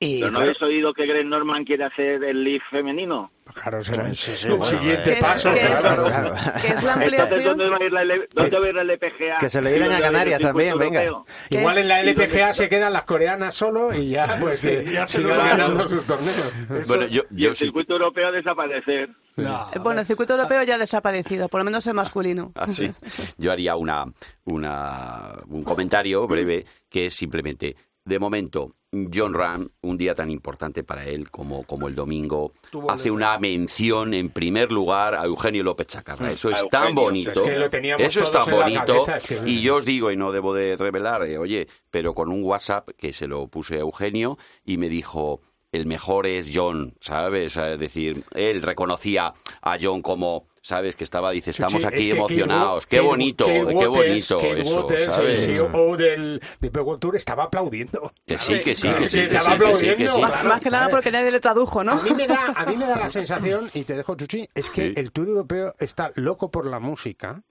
Y 0.00 0.16
¿Pero 0.18 0.32
no 0.32 0.38
claro, 0.38 0.44
habéis 0.50 0.62
oído 0.62 0.92
que 0.92 1.06
Greg 1.06 1.24
Norman 1.26 1.64
quiere 1.64 1.84
hacer 1.84 2.22
el 2.24 2.42
Leaf 2.42 2.62
femenino? 2.70 3.30
Claro, 3.54 3.82
será 3.84 4.08
el 4.08 4.16
siguiente 4.16 5.16
paso. 5.20 5.52
que 5.52 5.62
es- 5.62 5.80
claro. 5.80 6.04
claro. 6.06 6.34
Que 6.60 6.68
es 6.68 6.82
la 6.82 6.92
Entonces, 6.94 7.20
ampliación. 7.20 7.44
¿dónde 7.58 7.68
va 7.70 7.76
a 7.76 7.84
ir 7.84 7.92
la, 7.92 8.02
L- 8.02 8.28
dónde 8.34 8.58
va 8.58 8.64
a 8.64 8.68
ir 8.68 8.74
la 8.74 8.82
LPGA? 8.82 9.38
Que 9.38 9.48
se 9.48 9.62
lo 9.62 9.70
¿Y 9.70 9.72
lleven 9.74 9.92
a 9.92 10.00
Canarias 10.00 10.40
también, 10.40 10.76
venga. 10.78 11.04
europeo? 11.04 11.34
Igual 11.50 11.78
en 11.78 11.88
la 11.88 12.02
¿Y 12.02 12.06
dónde 12.06 12.24
LPGA 12.24 12.52
se 12.52 12.68
quedan 12.68 12.92
las 12.92 13.04
coreanas 13.04 13.54
solo 13.54 13.94
y 13.94 14.10
ya 14.10 14.36
pues 14.40 14.58
Sí, 14.58 14.68
ya 14.92 15.06
se 15.06 15.18
sigan 15.18 15.36
ganando 15.38 15.86
sus 15.86 16.04
torneos. 16.04 16.52
Bueno, 16.88 17.06
yo, 17.06 17.22
Y 17.34 17.46
el 17.46 17.54
sí. 17.54 17.66
circuito 17.66 17.92
europeo 17.94 18.28
a 18.28 18.32
desaparecer. 18.32 19.10
No, 19.36 19.70
Eh, 19.72 19.78
Bueno, 19.78 20.00
el 20.00 20.06
circuito 20.06 20.34
europeo 20.34 20.62
ya 20.64 20.74
ha 20.74 20.78
desaparecido, 20.78 21.48
por 21.48 21.60
lo 21.60 21.64
menos 21.64 21.86
el 21.86 21.94
masculino. 21.94 22.50
Así. 22.56 22.92
Yo 23.38 23.52
haría 23.52 23.76
una, 23.76 24.04
una, 24.44 25.34
un 25.48 25.62
comentario 25.64 26.26
breve 26.26 26.64
que 26.88 27.06
es 27.06 27.14
simplemente, 27.14 27.76
de 28.04 28.18
momento, 28.18 28.72
John 29.12 29.32
Ram, 29.34 29.68
un 29.80 29.96
día 29.96 30.14
tan 30.14 30.30
importante 30.30 30.84
para 30.84 31.06
él 31.06 31.30
como, 31.30 31.64
como 31.64 31.88
el 31.88 31.94
domingo, 31.94 32.52
hace 32.88 33.10
una 33.10 33.38
mención 33.38 34.12
en 34.12 34.28
primer 34.28 34.70
lugar 34.70 35.14
a 35.14 35.24
Eugenio 35.24 35.62
López 35.64 35.86
Chacarra. 35.86 36.30
Eso 36.30 36.50
es 36.50 36.68
tan 36.68 36.94
bonito. 36.94 37.42
Es 37.42 37.70
que 37.70 38.04
Eso 38.04 38.22
es 38.22 38.30
tan 38.30 38.50
bonito. 38.50 39.04
cabeza, 39.04 39.16
es 39.16 39.26
que- 39.26 39.48
Y 39.50 39.62
yo 39.62 39.76
os 39.76 39.86
digo, 39.86 40.10
y 40.12 40.16
no 40.16 40.32
debo 40.32 40.52
de 40.52 40.76
revelar, 40.76 41.24
eh, 41.24 41.38
oye, 41.38 41.66
pero 41.90 42.14
con 42.14 42.30
un 42.30 42.44
WhatsApp 42.44 42.90
que 42.96 43.12
se 43.14 43.26
lo 43.26 43.48
puse 43.48 43.76
a 43.76 43.80
Eugenio 43.80 44.36
y 44.64 44.76
me 44.76 44.88
dijo, 44.90 45.40
el 45.72 45.86
mejor 45.86 46.26
es 46.26 46.50
John, 46.54 46.94
¿sabes? 47.00 47.56
Es 47.56 47.78
decir, 47.80 48.22
él 48.34 48.62
reconocía 48.62 49.32
a 49.62 49.78
John 49.80 50.02
como 50.02 50.46
¿sabes? 50.64 50.96
Que 50.96 51.04
estaba, 51.04 51.30
dice, 51.30 51.50
estamos 51.50 51.82
sí, 51.82 51.86
aquí 51.86 52.00
es 52.00 52.06
que 52.06 52.12
emocionados. 52.12 52.86
Kate 52.86 52.96
Qué 52.96 53.00
bonito, 53.02 53.44
Kate 53.46 53.66
qué 53.66 53.86
bonito 53.86 54.38
Kate 54.38 54.60
eso, 54.62 54.80
Waters, 54.80 55.14
¿sabes? 55.14 55.46
el 55.48 55.56
CEO 55.56 55.96
del 55.98 56.40
de 56.58 56.68
World 56.80 57.00
Tour 57.00 57.16
estaba 57.16 57.44
aplaudiendo. 57.44 58.12
Que 58.26 58.38
sí, 58.38 58.60
que 58.60 58.74
sí, 58.74 58.88
que 58.88 59.06
sí, 59.06 59.18
estaba 59.20 59.52
aplaudiendo. 59.56 60.18
Más, 60.18 60.60
que 60.62 60.70
nada 60.70 60.88
porque 60.88 61.10
nadie 61.10 61.30
le 61.30 61.40
tradujo, 61.40 61.84
¿no? 61.84 61.92
A 61.92 62.02
mí 62.02 62.10
me 62.14 62.26
da, 62.26 62.46
a 62.56 62.64
mí 62.64 62.76
me 62.78 62.86
da 62.86 62.96
la 62.96 63.10
sensación, 63.10 63.70
y 63.74 63.84
te 63.84 63.94
dejo 63.94 64.14
chuchi, 64.16 64.48
es 64.54 64.70
que 64.70 64.88
Sí. 64.88 64.94
el 64.96 65.12
Tour 65.12 65.28
Europeo 65.28 65.74
está 65.78 66.10
loco 66.14 66.50
por 66.50 66.66
la 66.66 66.80
música, 66.80 67.42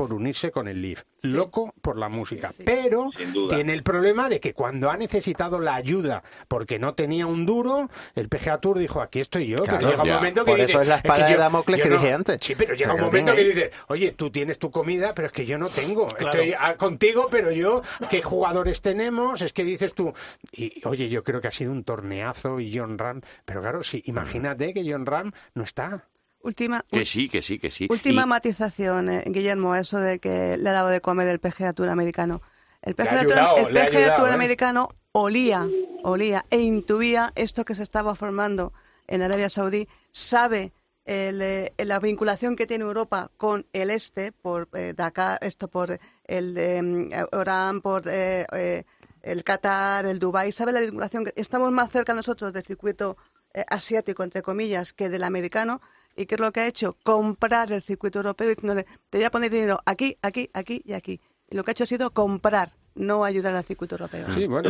por 0.00 0.12
unirse 0.14 0.50
con 0.50 0.66
el 0.68 0.80
Leaf. 0.80 1.02
Loco 1.22 1.74
por 1.82 1.98
la 1.98 2.08
música. 2.08 2.50
Sí. 2.52 2.62
Pero 2.64 3.10
tiene 3.50 3.72
el 3.74 3.82
problema 3.82 4.28
de 4.30 4.40
que 4.40 4.54
cuando 4.54 4.90
ha 4.90 4.96
necesitado 4.96 5.60
la 5.60 5.74
ayuda 5.74 6.22
porque 6.48 6.78
no 6.78 6.94
tenía 6.94 7.26
un 7.26 7.44
duro, 7.44 7.90
el 8.14 8.28
PGA 8.30 8.58
Tour 8.58 8.78
dijo, 8.78 9.02
aquí 9.02 9.20
estoy 9.20 9.46
yo. 9.48 9.56
Claro, 9.58 9.78
pero 9.78 9.90
llega 9.90 10.02
un 10.02 10.08
momento 10.10 10.44
que 10.44 10.50
Por 10.52 10.60
dice, 10.60 10.70
eso 10.72 10.80
es 10.80 10.88
la 10.88 10.96
espada 10.96 11.26
de 11.26 11.32
yo- 11.32 11.38
Damocles 11.38 11.78
yo 11.78 11.84
que 11.84 11.90
no- 11.90 11.96
dije 11.96 12.12
antes. 12.14 12.38
Sí, 12.42 12.54
pero 12.56 12.74
llega 12.74 12.94
un 12.94 13.00
momento 13.02 13.34
que 13.34 13.44
dice, 13.44 13.70
oye, 13.88 14.12
tú 14.12 14.30
tienes 14.30 14.58
tu 14.58 14.70
comida, 14.70 15.14
pero 15.14 15.26
es 15.26 15.32
que 15.32 15.44
yo 15.44 15.58
no 15.58 15.68
tengo. 15.68 16.08
Claro. 16.08 16.40
Estoy 16.40 16.76
contigo, 16.78 17.28
pero 17.30 17.50
yo, 17.50 17.82
¿qué 18.08 18.22
jugadores 18.22 18.80
tenemos? 18.80 19.42
Es 19.42 19.52
que 19.52 19.64
dices 19.64 19.92
tú, 19.94 20.12
y 20.52 20.80
oye, 20.86 21.08
yo 21.10 21.22
creo 21.24 21.40
que 21.42 21.48
ha 21.48 21.52
sido 21.52 21.72
un 21.72 21.84
torneazo 21.84 22.58
y 22.60 22.74
John 22.76 22.96
Ram, 22.96 23.20
pero 23.44 23.60
claro, 23.60 23.82
sí, 23.82 24.02
imagínate 24.06 24.72
que 24.72 24.90
John 24.90 25.04
Ram 25.04 25.32
no 25.54 25.62
está. 25.64 26.06
Última, 26.42 26.84
Que 26.90 27.04
sí, 27.04 27.28
que 27.28 27.42
sí, 27.42 27.58
que 27.58 27.70
sí. 27.70 27.86
última 27.90 28.22
Y- 28.22 28.26
matización, 28.26 29.10
eh, 29.10 29.24
Guillermo, 29.26 29.72
a 29.72 29.80
eso 29.80 29.98
de 29.98 30.18
que 30.18 30.56
le 30.56 30.68
ha 30.70 30.72
dado 30.72 30.88
de 30.88 31.00
comer 31.00 31.28
el 31.28 31.38
PGA 31.38 31.72
Tour 31.74 31.88
americano. 31.90 32.40
El 32.82 32.94
PGA, 32.94 33.22
Tour, 33.22 33.32
el 33.58 33.66
PGA 33.74 33.82
ayudado, 33.98 34.16
Tour 34.16 34.28
¿eh? 34.30 34.32
americano 34.32 34.88
olía, 35.12 35.68
olía 36.02 36.46
e 36.50 36.60
intuía 36.60 37.30
esto 37.34 37.64
que 37.66 37.74
se 37.74 37.82
estaba 37.82 38.14
formando 38.14 38.72
en 39.06 39.20
Arabia 39.20 39.50
Saudí, 39.50 39.86
sabe 40.12 40.72
el, 41.04 41.42
eh, 41.42 41.72
la 41.78 41.98
vinculación 41.98 42.56
que 42.56 42.66
tiene 42.66 42.84
Europa 42.84 43.30
con 43.36 43.66
el 43.74 43.90
este, 43.90 44.32
por 44.32 44.68
eh, 44.72 44.94
Dakar, 44.96 45.38
esto 45.42 45.68
por 45.68 45.98
el 46.24 46.54
de 46.54 47.26
Orán, 47.32 47.82
por 47.82 48.04
eh, 48.06 48.46
eh, 48.52 48.84
el 49.22 49.44
Qatar, 49.44 50.06
el 50.06 50.18
Dubai, 50.18 50.52
sabe 50.52 50.72
la 50.72 50.80
vinculación 50.80 51.24
que 51.26 51.34
estamos 51.36 51.70
más 51.72 51.90
cerca 51.90 52.14
nosotros 52.14 52.52
del 52.54 52.64
circuito 52.64 53.18
eh, 53.52 53.64
asiático, 53.68 54.22
entre 54.22 54.40
comillas, 54.40 54.94
que 54.94 55.10
del 55.10 55.24
americano. 55.24 55.82
¿Y 56.16 56.26
qué 56.26 56.34
es 56.34 56.40
lo 56.40 56.52
que 56.52 56.60
ha 56.60 56.66
hecho? 56.66 56.96
Comprar 57.02 57.72
el 57.72 57.82
circuito 57.82 58.18
europeo 58.18 58.48
diciéndole, 58.48 58.86
te 59.08 59.18
voy 59.18 59.24
a 59.24 59.30
poner 59.30 59.50
dinero 59.50 59.78
aquí, 59.86 60.16
aquí, 60.22 60.50
aquí 60.52 60.82
y 60.84 60.92
aquí. 60.92 61.20
Y 61.48 61.56
lo 61.56 61.64
que 61.64 61.70
ha 61.70 61.72
hecho 61.72 61.84
ha 61.84 61.86
sido 61.86 62.10
comprar, 62.10 62.70
no 62.94 63.24
ayudar 63.24 63.54
al 63.54 63.64
circuito 63.64 63.94
europeo. 63.96 64.26
Sí, 64.32 64.46
bueno. 64.46 64.68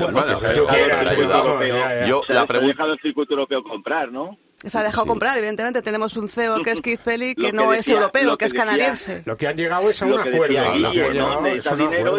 Yo, 2.07 2.23
Se 2.27 2.35
la 2.35 2.43
ha 2.43 2.47
pregunta... 2.47 2.73
dejado 2.73 2.93
el 2.93 3.01
circuito 3.01 3.35
europeo 3.35 3.63
comprar, 3.63 4.11
¿no? 4.13 4.39
Se 4.65 4.77
ha 4.79 4.83
dejado 4.83 5.05
Sí. 5.05 5.09
comprar, 5.09 5.39
evidentemente. 5.39 5.81
Tenemos 5.81 6.17
un 6.19 6.29
CEO 6.29 6.63
que 6.63 6.73
es 6.73 6.83
Keith 6.83 7.01
Pelly, 7.01 7.35
que 7.35 7.53
no 7.53 7.73
es 7.73 7.89
europeo, 7.89 8.33
que 8.33 8.39
que 8.39 8.45
es 8.47 8.53
canadiense. 8.55 9.23
Lo 9.25 9.37
que 9.37 9.47
han 9.49 9.57
llegado 9.57 9.89
es 9.89 10.03
a 10.03 10.07
un 10.07 10.19
acuerdo. 10.21 10.55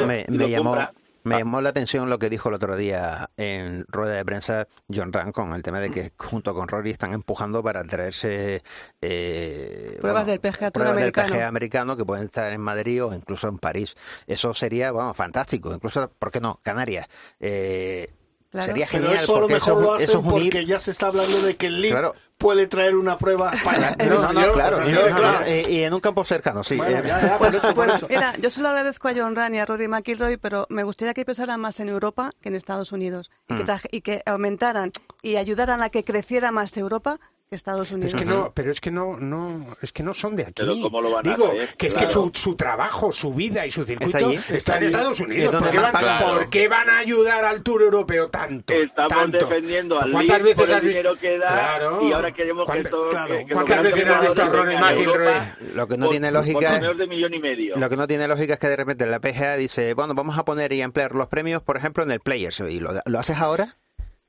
me, 0.08 0.26
llamó 0.50 0.72
compra. 0.72 0.94
Me 1.24 1.38
llamó 1.38 1.62
la 1.62 1.70
atención 1.70 2.10
lo 2.10 2.18
que 2.20 2.30
dijo 2.30 2.50
el 2.50 2.56
otro 2.56 2.76
día 2.76 3.30
en 3.38 3.86
rueda 3.88 4.16
de 4.16 4.26
prensa 4.26 4.68
John 4.94 5.14
Ram 5.14 5.32
con 5.32 5.54
el 5.54 5.62
tema 5.64 5.80
de 5.80 5.92
que 5.92 6.12
junto 6.18 6.54
con 6.54 6.68
Rory 6.68 6.92
están 6.92 7.14
empujando 7.14 7.62
para 7.64 7.84
traerse 7.84 8.64
eh, 9.02 9.98
Pruebas 10.02 10.26
del 10.26 10.40
PGA 10.40 10.72
Tour 10.72 10.72
pruebas 10.72 10.96
del 10.96 11.04
americano. 11.04 11.34
PGA 11.36 11.48
americano 11.48 11.98
que 11.98 12.06
pueden 12.06 12.26
estar 12.26 12.52
en 12.52 12.62
Madrid 12.62 13.04
o 13.04 13.14
incluso 13.14 13.48
en 13.48 13.58
París. 13.60 13.96
Eso 14.28 14.54
sería, 14.54 14.92
vamos, 14.92 15.16
fantástico. 15.18 15.74
Incluso, 15.74 16.12
¿por 16.18 16.32
qué 16.32 16.40
no? 16.40 16.60
Canarias. 16.64 17.08
Eh, 17.40 18.10
Claro. 18.52 18.68
Sería 18.68 18.86
Pero 18.92 19.04
genial. 19.06 19.24
eso 19.24 19.38
a 19.38 19.40
lo 19.40 19.48
mejor 19.48 19.62
eso, 19.62 19.80
lo 19.82 19.82
eso 19.82 19.94
hacen 19.96 20.10
es 20.10 20.26
unir- 20.26 20.44
porque 20.52 20.66
ya 20.66 20.78
se 20.78 20.92
está 20.92 21.08
hablando 21.08 21.42
de 21.42 21.56
que 21.56 21.68
el 21.68 21.76
League 21.82 21.94
Claro. 21.94 22.16
Puede 22.42 22.68
traer 22.68 22.96
una 22.96 23.18
prueba 23.18 23.52
a 23.52 23.54
España. 23.56 23.96
No, 24.00 24.34
no, 24.34 24.52
claro, 24.52 24.80
no, 24.80 25.16
claro. 25.16 25.46
y, 25.50 25.72
y 25.72 25.84
en 25.84 25.94
un 25.94 26.00
campo 26.00 26.26
cercano, 26.26 26.64
sí. 26.64 26.76
Bueno, 26.76 26.98
eh, 27.00 27.04
ya, 27.06 27.36
Pues, 27.38 27.56
eso, 27.56 27.74
pues, 27.74 28.06
mira, 28.10 28.34
yo 28.38 28.50
se 28.50 28.62
lo 28.62 28.70
agradezco 28.70 29.08
a 29.08 29.14
John 29.16 29.36
Ryan 29.36 29.56
y 29.56 29.60
a 29.60 29.66
Rory 29.66 29.88
McIlroy, 29.88 30.38
pero 30.38 30.66
me 30.70 30.84
gustaría 30.84 31.14
que 31.14 31.24
pensaran 31.24 31.60
más 31.60 31.80
en 31.80 31.90
Europa 31.90 32.32
que 32.42 32.50
en 32.50 32.56
Estados 32.56 32.92
Unidos 32.92 33.32
y, 33.48 33.56
que, 33.56 33.64
Mm. 33.64 33.66
traje- 33.66 33.90
y 33.92 34.02
que 34.02 34.22
aumentaran 34.26 34.92
y 35.22 35.36
ayudaran 35.38 35.84
a 35.84 35.90
que 35.90 36.04
creciera 36.04 36.52
más 36.52 36.76
Europa 36.76 37.20
que 37.20 37.31
Estados 37.56 37.92
Unidos. 37.92 38.14
Es 38.14 38.20
que 38.20 38.26
no, 38.26 38.52
pero 38.54 38.72
es 38.72 38.80
que 38.80 38.92
no, 38.92 39.18
no, 39.18 39.66
es 39.82 39.92
que 39.92 40.04
no 40.04 40.14
son 40.14 40.38
de 40.38 40.44
aquí. 40.44 40.54
Pero 40.56 40.76
¿cómo 40.82 41.02
lo 41.02 41.12
van 41.12 41.28
a 41.28 41.30
Digo, 41.36 41.52
que 41.78 41.88
es 41.88 41.94
que 41.94 42.06
su, 42.06 42.32
su 42.34 42.56
trabajo, 42.56 43.12
su 43.12 43.34
vida 43.34 43.66
y 43.66 43.72
su 43.72 43.84
circuito 43.84 44.18
allí. 44.18 44.36
está, 44.36 44.56
Está 44.56 44.72
en 44.74 44.78
allí. 44.78 44.86
Estados 44.88 45.20
Es 45.20 45.28
Unidos. 45.30 45.56
¿Por 45.56 45.70
qué, 45.70 45.80
van, 45.80 45.92
pagan. 45.92 46.24
por 46.24 46.50
qué 46.50 46.68
van 46.70 46.90
a 46.90 46.98
ayudar 47.00 47.44
al 47.44 47.62
Tour 47.62 47.82
Europeo 47.82 48.30
tanto? 48.30 48.74
Estamos 48.74 49.10
tanto? 49.10 49.38
defendiendo 49.46 50.00
al 50.02 50.12
¿Cuántas 50.12 50.42
League 50.42 50.44
veces 50.44 50.56
por 50.60 50.70
el 50.70 50.76
has 50.76 50.82
visto? 50.84 50.98
dinero 50.98 51.16
que 51.20 51.38
da 51.38 51.48
Claro. 51.50 52.08
y 52.08 52.12
ahora 52.14 52.32
queremos 52.32 52.64
que 52.64 52.72
¿Cuánta- 52.72 52.88
esto... 52.90 53.10
claro, 53.10 53.38
que- 53.38 53.46
que 53.46 53.54
¿cuántas 53.54 53.84
veces 53.84 54.08
has 54.08 54.22
visto 54.22 54.42
a? 54.42 54.94
Europa 54.94 55.58
Lo 55.76 55.88
que 55.88 55.98
no 55.98 56.06
por- 56.06 56.12
tiene 56.12 56.28
Por 56.32 56.40
lógica 56.40 56.80
de 56.80 57.08
millón 57.08 57.34
y 57.34 57.40
medio. 57.40 57.76
Lo 57.76 57.90
que 57.90 57.98
no 57.98 58.08
tiene 58.08 58.28
lógica 58.30 58.54
es 58.54 58.60
que 58.60 58.68
de 58.70 58.76
repente 58.78 59.06
la 59.06 59.20
PGA 59.20 59.58
dice, 59.58 59.94
bueno, 59.94 60.14
vamos 60.16 60.38
a 60.38 60.46
poner 60.46 60.72
y 60.72 60.82
ampliar 60.82 61.14
los 61.16 61.28
premios, 61.28 61.62
por 61.62 61.76
ejemplo, 61.76 62.04
en 62.04 62.12
el 62.12 62.22
Players. 62.22 62.62
¿Y 62.62 62.80
lo, 62.80 62.92
lo 63.06 63.20
haces 63.20 63.38
ahora? 63.40 63.78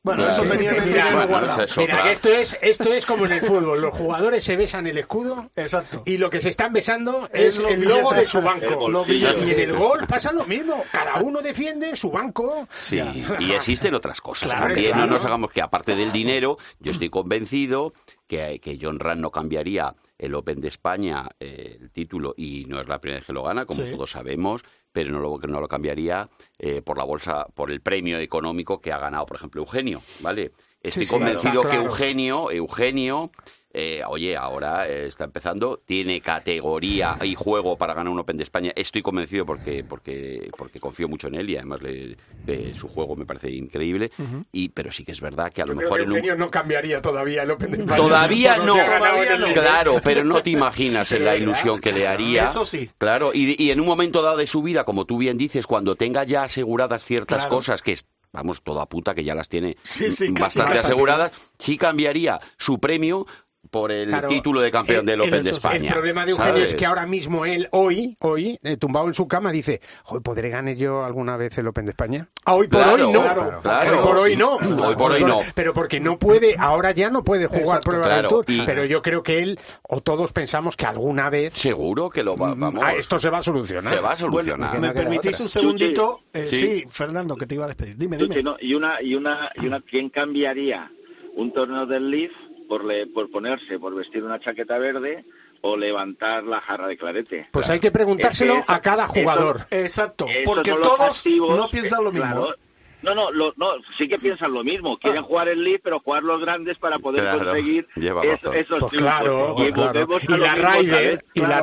Bueno, 0.04 0.24
Claro. 0.24 0.42
eso 0.42 0.50
tenían 0.52 0.74
el 0.74 0.82
Mira, 0.86 0.96
dinero 0.96 1.16
bueno, 1.16 1.28
guardado. 1.28 1.62
eso 1.62 1.62
es 1.62 1.76
Mira, 1.78 1.94
otra. 1.94 2.04
que 2.06 2.12
esto 2.12 2.28
es, 2.30 2.58
esto 2.60 2.92
es 2.92 3.06
como 3.06 3.24
en 3.26 3.32
el 3.32 3.40
fútbol. 3.40 3.80
Los 3.80 3.94
jugadores 3.94 4.42
se 4.42 4.56
besan 4.56 4.88
el 4.88 4.98
escudo 4.98 5.48
Exacto. 5.54 6.02
y 6.04 6.16
lo 6.18 6.28
que 6.28 6.40
se 6.40 6.48
están 6.48 6.72
besando 6.72 7.28
Es 7.32 7.58
es, 7.58 7.64
el 7.64 7.84
logo 7.84 8.12
de 8.12 8.24
su 8.24 8.42
banco. 8.42 8.90
Y 9.06 9.24
en 9.24 9.60
el 9.60 9.72
gol 9.76 10.00
pasa 10.08 10.32
lo 10.32 10.44
mismo. 10.44 10.82
Cada 10.90 11.20
uno 11.22 11.40
defiende 11.40 11.94
su 11.94 12.10
banco. 12.10 12.66
Sí, 12.80 13.00
y 13.38 13.52
existen 13.52 13.94
otras 13.94 14.20
cosas 14.20 14.48
Claro, 14.48 14.66
también. 14.66 14.90
claro. 14.90 15.06
No 15.06 15.12
nos 15.14 15.24
hagamos 15.24 15.52
que, 15.52 15.62
aparte 15.62 15.94
del 15.94 16.10
dinero, 16.10 16.58
yo 16.80 16.90
estoy 16.90 17.08
convencido 17.08 17.92
que, 18.26 18.58
que 18.60 18.78
John 18.82 18.98
Ram 18.98 19.20
no 19.20 19.30
cambiaría 19.30 19.94
el 20.18 20.34
Open 20.34 20.60
de 20.60 20.68
España, 20.68 21.28
eh, 21.38 21.78
el 21.80 21.90
título, 21.90 22.34
y 22.36 22.64
no 22.66 22.80
es 22.80 22.88
la 22.88 22.98
primera 23.00 23.18
vez 23.20 23.26
que 23.26 23.32
lo 23.32 23.42
gana, 23.44 23.66
como 23.66 23.82
Sí. 23.84 23.90
todos 23.92 24.10
sabemos, 24.10 24.62
pero 24.92 25.10
no 25.10 25.20
lo, 25.20 25.38
que 25.38 25.46
no 25.46 25.60
lo 25.60 25.68
cambiaría 25.68 26.28
eh, 26.58 26.82
por 26.82 26.98
la 26.98 27.04
bolsa, 27.04 27.46
por 27.54 27.70
el 27.70 27.80
premio 27.80 28.18
económico 28.18 28.80
que 28.80 28.92
ha 28.92 28.98
ganado, 28.98 29.26
por 29.26 29.36
ejemplo, 29.36 29.62
Eugenio, 29.62 30.02
¿vale? 30.20 30.52
Estoy 30.82 31.06
sí, 31.06 31.10
convencido 31.10 31.62
claro, 31.62 31.68
que. 31.68 31.76
Eugenio, 31.76 32.50
Eugenio, 32.50 33.30
eh, 33.74 34.02
oye, 34.06 34.36
ahora 34.36 34.88
eh, 34.88 35.06
está 35.06 35.24
empezando, 35.24 35.82
tiene 35.84 36.20
categoría 36.20 37.16
y 37.22 37.34
juego 37.34 37.76
para 37.76 37.94
ganar 37.94 38.12
un 38.12 38.18
Open 38.18 38.36
de 38.36 38.42
España. 38.42 38.72
Estoy 38.76 39.02
convencido 39.02 39.46
porque 39.46 39.84
porque 39.84 40.50
porque 40.56 40.80
confío 40.80 41.08
mucho 41.08 41.28
en 41.28 41.34
él 41.36 41.50
y 41.50 41.56
además 41.56 41.82
le- 41.82 42.16
eh, 42.46 42.72
su 42.74 42.88
juego 42.88 43.14
me 43.16 43.24
parece 43.24 43.50
increíble. 43.50 44.10
Y 44.52 44.68
pero 44.70 44.90
sí 44.90 45.04
que 45.04 45.12
es 45.12 45.20
verdad 45.20 45.52
que 45.52 45.62
a 45.62 45.66
lo 45.66 45.72
Yo 45.74 45.80
mejor 45.80 45.98
que 45.98 46.04
en 46.04 46.12
un 46.32 46.38
no 46.38 46.50
cambiaría 46.50 47.00
todavía 47.00 47.42
el 47.42 47.50
Open 47.50 47.70
de 47.70 47.78
España. 47.78 47.96
Todavía 47.96 48.56
no, 48.58 48.74
Todavía 48.74 49.52
claro, 49.54 49.96
pero 50.02 50.24
no 50.24 50.42
te 50.42 50.50
imaginas 50.58 51.10
en 51.12 51.24
la 51.24 51.36
ilusión 51.36 51.80
que 51.80 51.92
le 51.92 52.06
haría. 52.06 52.44
Eso 52.46 52.64
sí. 52.64 52.90
Claro, 52.98 53.32
y, 53.34 53.62
y 53.62 53.70
en 53.70 53.80
un 53.80 53.86
momento 53.86 54.22
dado 54.22 54.36
de 54.36 54.46
su 54.46 54.62
vida, 54.62 54.84
como 54.84 55.04
tú 55.04 55.18
bien 55.18 55.36
dices, 55.38 55.66
cuando 55.66 55.96
tenga 55.96 56.24
ya 56.24 56.44
aseguradas 56.44 57.04
ciertas 57.04 57.38
Claro. 57.42 57.56
cosas 57.56 57.82
que 57.82 57.92
es- 57.92 58.06
vamos, 58.32 58.62
toda 58.62 58.86
puta 58.86 59.14
que 59.14 59.24
ya 59.24 59.34
las 59.34 59.48
tiene 59.48 59.76
Sí, 59.82 60.10
sí, 60.10 60.28
casi, 60.32 60.40
bastante 60.42 60.72
casi. 60.76 60.86
aseguradas, 60.86 61.32
sí 61.58 61.76
cambiaría 61.76 62.40
su 62.56 62.78
premio 62.80 63.26
por 63.70 63.90
el 63.92 64.08
Claro, 64.08 64.28
título 64.28 64.60
de 64.60 64.70
campeón 64.70 65.00
el- 65.00 65.06
del 65.06 65.14
el- 65.22 65.28
Open 65.28 65.42
de 65.44 65.48
el 65.50 65.54
España. 65.56 65.92
problema 65.92 66.24
de 66.26 66.32
Eugenio 66.32 66.64
es 66.64 66.74
que 66.74 66.84
ahora 66.84 67.06
mismo 67.06 67.46
él, 67.46 67.68
hoy, 67.70 68.16
hoy, 68.20 68.58
eh, 68.62 68.76
tumbado 68.76 69.06
en 69.06 69.14
su 69.14 69.26
cama, 69.28 69.50
dice, 69.52 69.80
"Joder, 70.04 70.22
¿podré 70.22 70.48
ganar 70.50 70.74
yo 70.74 71.04
alguna 71.04 71.36
vez 71.36 71.56
el 71.58 71.66
Open 71.68 71.86
de 71.86 71.90
España? 71.92 72.28
Ah, 72.44 72.54
hoy 72.54 72.68
por 72.68 72.82
Claro, 72.82 73.06
hoy 73.06 73.12
no. 73.12 73.22
claro, 73.22 73.60
claro. 73.62 73.90
Hoy 73.98 74.04
por 74.04 74.16
hoy 74.18 74.36
no. 74.36 74.56
Hoy 74.88 74.94
por 74.96 75.12
hoy 75.12 75.24
no. 75.24 75.38
Pero 75.54 75.72
porque 75.72 76.00
no 76.00 76.18
puede, 76.18 76.56
ahora 76.58 76.90
ya 76.90 77.08
no 77.08 77.22
puede 77.24 77.46
jugar 77.46 77.62
Exacto, 77.62 77.90
prueba 77.90 78.04
claro, 78.06 78.22
del 78.22 78.28
Tour. 78.28 78.44
y- 78.48 78.62
Pero 78.66 78.84
yo 78.84 79.00
creo 79.00 79.22
que 79.22 79.38
él, 79.38 79.58
o 79.88 80.00
todos 80.02 80.32
pensamos 80.32 80.76
que 80.76 80.84
alguna 80.86 81.30
vez 81.30 81.54
Seguro 81.54 82.10
que 82.10 82.22
lo 82.24 82.36
va, 82.36 82.54
mm, 82.54 82.60
vamos, 82.60 82.82
ah, 82.84 82.94
esto 82.94 83.18
se 83.18 83.30
va 83.30 83.38
a 83.38 83.42
solucionar. 83.42 83.94
se 83.94 84.00
va 84.00 84.12
a 84.12 84.16
solucionar. 84.16 84.78
¿me 84.80 84.90
permitís 84.92 85.38
un 85.40 85.48
segundito? 85.48 86.20
Eh, 86.32 86.46
Sí. 86.50 86.56
sí. 86.56 86.84
Fernando, 86.90 87.36
que 87.36 87.46
te 87.46 87.54
iba 87.54 87.64
a 87.64 87.68
despedir. 87.68 87.96
Dime, 87.96 88.16
dime. 88.18 88.34
sí, 88.34 88.42
¿no? 88.42 88.56
Y 88.60 88.74
una, 88.74 89.00
y 89.00 89.14
una, 89.14 89.50
y 89.54 89.66
una, 89.66 89.80
¿quién 89.80 90.10
cambiaría 90.10 90.90
un 91.36 91.52
torneo 91.52 91.86
del 91.86 92.10
Leaf 92.10 92.32
por, 92.72 92.84
le, 92.86 93.06
por 93.06 93.30
ponerse, 93.30 93.78
por 93.78 93.94
vestir 93.94 94.24
una 94.24 94.40
chaqueta 94.40 94.78
verde 94.78 95.26
o 95.60 95.76
levantar 95.76 96.42
la 96.44 96.58
jarra 96.62 96.88
de 96.88 96.96
clarete? 96.96 97.48
Pues 97.52 97.68
hay 97.68 97.78
que 97.80 97.90
preguntárselo 97.90 98.54
Es 98.60 98.64
que 98.64 98.72
a 98.72 98.80
cada 98.80 99.04
eso- 99.04 99.12
jugador. 99.12 99.66
Exacto, 99.70 100.26
porque 100.46 100.70
todos 100.72 101.18
activos, 101.18 101.54
no 101.54 101.68
piensan 101.68 102.02
lo 102.02 102.10
mismo. 102.12 102.26
claro. 102.30 102.54
No, 103.02 103.14
no, 103.14 103.30
lo- 103.30 103.52
no, 103.58 103.72
sí 103.98 104.08
que 104.08 104.18
piensan 104.18 104.54
lo 104.54 104.64
mismo. 104.64 104.96
Quieren 104.96 105.22
jugar 105.22 105.48
el 105.48 105.62
Leaf, 105.62 105.80
pero 105.84 105.98
jugar 106.00 106.22
los 106.22 106.40
grandes 106.40 106.78
para 106.78 106.98
poder 106.98 107.24
Claro, 107.24 107.44
conseguir 107.44 107.86
lleva 107.96 108.22
eso- 108.24 108.52
esos 108.54 108.78
Pues 108.78 108.90
triunfos. 108.92 108.98
claro, 109.00 109.50
Y 109.58 109.60
pues 109.60 109.74
claro. 109.74 109.92
volvemos 110.06 110.22
a 110.22 110.24
Y 110.24 110.38
la 110.38 110.98
vez. 111.00 111.20
y 111.34 111.40
la 111.40 111.48
la 111.48 111.62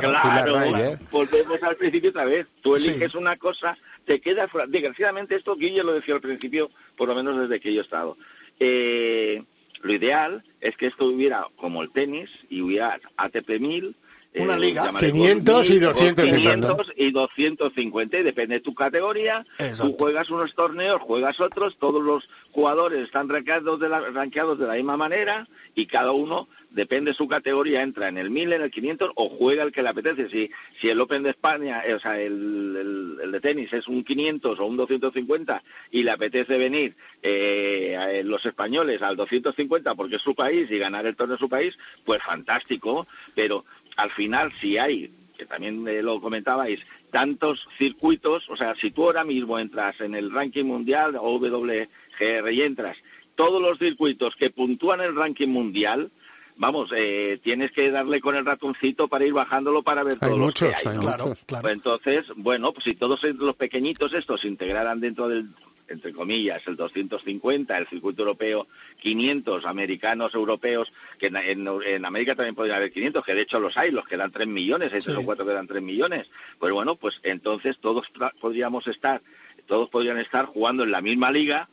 Claro, 0.00 0.98
volvemos 1.10 1.62
al 1.62 1.76
principio 1.76 2.10
otra 2.10 2.24
vez. 2.26 2.46
Tú 2.60 2.76
Sí. 2.76 2.90
eliges 2.90 3.14
una 3.14 3.36
cosa, 3.38 3.78
te 4.04 4.20
queda 4.20 4.46
fuera. 4.48 4.66
Desgraciadamente, 4.66 5.36
esto 5.36 5.56
Guille 5.56 5.82
lo 5.84 5.92
decía 5.94 6.14
al 6.16 6.20
principio, 6.20 6.70
por 6.98 7.08
lo 7.08 7.14
menos 7.14 7.38
desde 7.38 7.60
que 7.60 7.72
yo 7.72 7.80
he 7.80 7.84
estado. 7.84 8.18
Eh, 8.58 9.42
lo 9.82 9.92
ideal 9.92 10.44
es 10.60 10.76
que 10.76 10.86
esto 10.86 11.06
hubiera 11.06 11.46
como 11.56 11.82
el 11.82 11.90
tenis 11.90 12.30
y 12.48 12.60
hubiera 12.62 12.98
ATP 13.16 13.60
1000 13.60 13.96
Una 14.36 14.56
eh, 14.56 14.60
liga. 14.60 14.84
llamaré 14.84 15.10
500 15.12 15.70
y 15.70 15.78
250. 15.80 16.22
500 16.24 16.92
y 16.96 17.10
250, 17.10 18.18
y 18.18 18.22
depende 18.22 18.54
de 18.56 18.60
tu 18.60 18.74
categoría. 18.74 19.44
Exacto. 19.58 19.90
Tú 19.92 19.96
juegas 19.98 20.30
unos 20.30 20.54
torneos, 20.54 21.00
juegas 21.02 21.40
otros, 21.40 21.76
todos 21.78 22.02
los 22.02 22.28
jugadores 22.52 23.02
están 23.02 23.28
rankeados 23.28 23.80
de 23.80 23.88
la, 23.88 24.00
rankeados 24.10 24.58
de 24.58 24.66
la 24.66 24.74
misma 24.74 24.96
manera 24.96 25.48
y 25.74 25.86
cada 25.86 26.12
uno, 26.12 26.48
depende 26.70 27.10
de 27.10 27.16
su 27.16 27.26
categoría, 27.26 27.82
entra 27.82 28.08
en 28.08 28.18
el 28.18 28.30
1000, 28.30 28.52
en 28.52 28.62
el 28.62 28.70
500 28.70 29.10
o 29.16 29.28
juega 29.30 29.64
el 29.64 29.72
que 29.72 29.82
le 29.82 29.88
apetece. 29.88 30.28
Si, 30.30 30.48
si 30.80 30.88
el 30.88 31.00
Open 31.00 31.24
de 31.24 31.30
España, 31.30 31.82
eh, 31.84 31.94
o 31.94 31.98
sea, 31.98 32.20
el, 32.20 32.76
el- 32.76 33.16
el 33.24 33.32
de 33.32 33.40
tenis 33.40 33.72
es 33.72 33.88
un 33.88 34.04
500 34.04 34.58
o 34.60 34.66
un 34.66 34.76
250 34.76 35.62
y 35.90 36.02
le 36.04 36.10
apetece 36.12 36.56
venir 36.56 36.94
eh, 37.22 37.96
a 37.96 38.22
los 38.24 38.44
españoles 38.46 39.02
al 39.02 39.16
250 39.16 39.94
porque 39.96 40.16
es 40.16 40.22
su 40.22 40.34
país 40.34 40.70
y 40.70 40.78
ganar 40.78 41.04
el 41.06 41.16
torneo 41.16 41.34
de 41.36 41.40
su 41.40 41.48
país, 41.48 41.76
pues 42.04 42.22
fantástico, 42.22 43.06
pero 43.34 43.64
al 44.00 44.10
final 44.12 44.52
si 44.60 44.78
hay 44.78 45.12
que 45.40 45.46
también 45.46 45.88
eh, 45.88 46.02
lo 46.02 46.20
comentabais, 46.20 46.78
tantos 47.10 47.66
circuitos, 47.78 48.46
o 48.50 48.56
sea, 48.56 48.74
si 48.74 48.90
tú 48.90 49.04
ahora 49.04 49.24
mismo 49.24 49.58
entras 49.58 49.98
en 50.02 50.14
el 50.14 50.30
ranking 50.30 50.66
mundial 50.66 51.16
o 51.18 51.38
WGR 51.38 52.52
y 52.52 52.60
entras, 52.60 52.98
todos 53.36 53.62
los 53.62 53.78
circuitos 53.78 54.36
que 54.36 54.50
puntúan 54.50 55.00
el 55.00 55.16
ranking 55.16 55.48
mundial, 55.48 56.10
vamos, 56.56 56.92
eh, 56.94 57.40
tienes 57.42 57.72
que 57.72 57.90
darle 57.90 58.20
con 58.20 58.36
el 58.36 58.44
ratoncito 58.44 59.08
para 59.08 59.24
ir 59.24 59.32
bajándolo 59.32 59.82
para 59.82 60.02
ver 60.02 60.18
Hay 60.20 60.28
todos 60.28 60.38
muchos, 60.38 60.68
los 60.68 60.78
que 60.82 60.88
hay, 60.88 60.94
hay 60.94 61.06
¿no? 61.06 61.10
muchos. 61.10 61.44
Pues 61.46 61.72
Entonces, 61.72 62.26
bueno, 62.36 62.72
pues 62.74 62.84
si 62.84 62.94
todos 62.94 63.24
los 63.24 63.56
pequeñitos 63.56 64.12
estos 64.12 64.42
se 64.42 64.48
integraran 64.48 65.00
dentro 65.00 65.26
del, 65.26 65.48
entre 65.90 66.12
comillas, 66.12 66.62
el 66.66 66.76
250, 66.76 67.76
el 67.76 67.86
circuito 67.88 68.22
europeo 68.22 68.66
500, 69.00 69.66
americanos, 69.66 70.34
europeos, 70.34 70.92
que 71.18 71.26
en, 71.26 71.36
en- 71.36 71.68
en 71.84 72.04
América 72.04 72.34
también 72.34 72.54
podrían 72.54 72.76
haber 72.78 72.92
500, 72.92 73.24
que 73.24 73.34
de 73.34 73.42
hecho 73.42 73.60
los 73.60 73.76
hay, 73.76 73.90
los 73.90 74.06
que 74.06 74.16
dan 74.16 74.30
3 74.32 74.46
millones, 74.48 74.92
hay 74.92 75.00
tres 75.00 75.14
Sí. 75.16 75.20
o 75.20 75.24
cuatro 75.24 75.44
que 75.44 75.52
dan 75.52 75.66
3 75.66 75.82
millones. 75.82 76.30
Pues 76.58 76.72
bueno, 76.72 76.96
pues 76.96 77.20
entonces 77.24 77.78
todos 77.80 78.06
podríamos 78.40 78.86
estar, 78.86 79.20
todos 79.66 79.88
podrían 79.90 80.18
estar 80.18 80.46
jugando 80.46 80.84
en 80.84 80.90
la 80.92 81.00
misma 81.00 81.30
liga, 81.30 81.68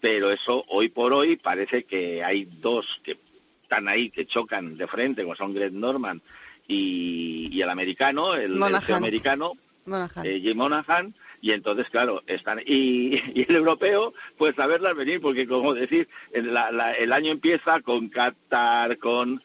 pero 0.00 0.30
eso 0.30 0.64
hoy 0.68 0.88
por 0.88 1.12
hoy 1.12 1.36
parece 1.36 1.84
que 1.84 2.22
hay 2.24 2.44
dos 2.60 2.86
que 3.04 3.18
están 3.62 3.86
ahí, 3.88 4.10
que 4.10 4.26
chocan 4.26 4.76
de 4.78 4.86
frente, 4.86 5.22
como 5.22 5.36
son 5.36 5.52
Greg 5.52 5.72
Norman 5.72 6.22
y, 6.66 7.48
y 7.52 7.62
el 7.62 7.68
americano, 7.70 8.34
el, 8.34 8.56
el 8.56 8.94
americano, 8.94 9.52
Monahan. 9.86 10.26
eh, 10.26 10.40
Jim 10.40 10.56
Monahan, 10.56 11.14
y 11.40 11.52
entonces, 11.52 11.88
claro, 11.90 12.22
están. 12.26 12.60
Y, 12.66 13.16
y 13.34 13.46
el 13.48 13.56
europeo, 13.56 14.12
pues 14.36 14.58
a 14.58 14.66
verlas 14.66 14.96
venir, 14.96 15.20
porque 15.20 15.46
como 15.46 15.74
decir, 15.74 16.08
el, 16.32 16.52
la- 16.52 16.70
la- 16.72 16.92
el 16.92 17.12
año 17.12 17.30
empieza 17.32 17.80
con 17.82 18.08
Qatar, 18.08 18.98
con. 18.98 19.42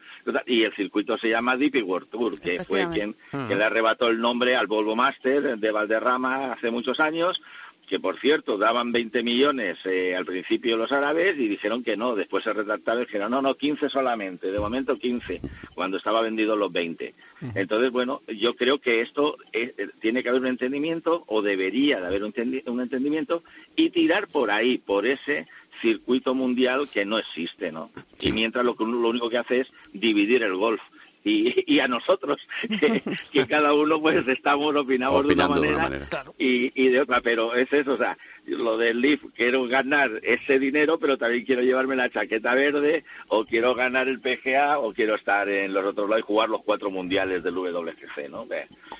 Y 0.47 0.63
el 0.63 0.73
circuito 0.73 1.17
se 1.17 1.29
llama 1.29 1.57
DP 1.57 1.83
World 1.83 2.09
Tour, 2.09 2.39
que 2.39 2.63
fue 2.63 2.87
quien, 2.91 3.11
Efectivamente. 3.11 3.47
que 3.53 3.55
le 3.55 3.63
arrebató 3.63 4.07
el 4.07 4.19
nombre 4.19 4.55
al 4.55 4.67
Volvo 4.67 4.95
Master 4.95 5.57
de 5.57 5.71
Valderrama 5.71 6.53
hace 6.53 6.71
muchos 6.71 6.99
años. 6.99 7.41
Que 7.87 7.99
por 7.99 8.17
cierto 8.19 8.57
daban 8.57 8.91
20 8.91 9.23
millones 9.23 9.77
eh, 9.85 10.15
al 10.15 10.25
principio 10.25 10.77
los 10.77 10.91
árabes 10.91 11.37
y 11.37 11.47
dijeron 11.47 11.83
que 11.83 11.97
no, 11.97 12.15
después 12.15 12.43
se 12.43 12.53
retractaron 12.53 13.03
y 13.03 13.05
dijeron 13.05 13.29
no, 13.31 13.41
no, 13.41 13.55
15 13.55 13.89
solamente, 13.89 14.51
de 14.51 14.59
momento 14.59 14.97
15, 14.97 15.41
cuando 15.75 15.97
estaba 15.97 16.21
vendido 16.21 16.55
los 16.55 16.71
20. 16.71 17.13
Entonces, 17.55 17.91
bueno, 17.91 18.21
yo 18.27 18.55
creo 18.55 18.79
que 18.79 19.01
esto 19.01 19.37
eh, 19.51 19.73
eh, 19.77 19.89
tiene 19.99 20.23
que 20.23 20.29
haber 20.29 20.41
un 20.41 20.47
entendimiento 20.47 21.23
o 21.27 21.41
debería 21.41 21.99
de 21.99 22.07
haber 22.07 22.23
un, 22.23 22.31
entendi- 22.33 22.63
un 22.67 22.79
entendimiento 22.79 23.43
y 23.75 23.89
tirar 23.89 24.27
por 24.29 24.49
ahí, 24.49 24.77
por 24.77 25.05
ese 25.05 25.45
circuito 25.81 26.33
mundial 26.35 26.87
que 26.91 27.03
no 27.03 27.17
existe, 27.17 27.71
¿no? 27.71 27.91
Y 28.21 28.31
mientras 28.31 28.63
lo, 28.63 28.75
lo 28.79 29.09
único 29.09 29.29
que 29.29 29.39
hace 29.39 29.59
es 29.61 29.71
dividir 29.91 30.41
el 30.43 30.55
golf. 30.55 30.81
Y, 31.23 31.73
y 31.73 31.79
a 31.79 31.87
nosotros, 31.87 32.45
que, 32.67 33.01
que 33.31 33.47
cada 33.47 33.73
uno 33.73 34.01
pues 34.01 34.27
estamos, 34.27 34.75
opinamos 34.75 35.25
Opinando 35.25 35.61
de 35.61 35.67
de 35.67 35.73
una 35.73 35.83
manera, 35.83 36.25
y, 36.37 36.71
y 36.75 36.89
de 36.89 37.01
otra, 37.01 37.21
pero 37.21 37.55
es 37.55 37.71
eso, 37.71 37.93
o 37.93 37.97
sea, 37.97 38.17
lo 38.45 38.77
del 38.77 38.99
Leaf, 38.99 39.21
quiero 39.35 39.65
ganar 39.67 40.11
ese 40.23 40.59
dinero, 40.59 40.99
pero 40.99 41.17
también 41.17 41.45
quiero 41.45 41.61
llevarme 41.61 41.95
la 41.95 42.09
chaqueta 42.09 42.53
verde, 42.55 43.05
o 43.29 43.45
quiero 43.45 43.73
ganar 43.73 44.07
el 44.07 44.19
PGA, 44.19 44.79
o 44.79 44.93
quiero 44.93 45.15
estar 45.15 45.47
en 45.49 45.73
los 45.73 45.85
otros 45.85 46.09
lados 46.09 46.23
y 46.23 46.27
jugar 46.27 46.49
los 46.49 46.63
cuatro 46.63 46.91
mundiales 46.91 47.43
del 47.43 47.55
WGC, 47.55 48.29
¿no? 48.29 48.45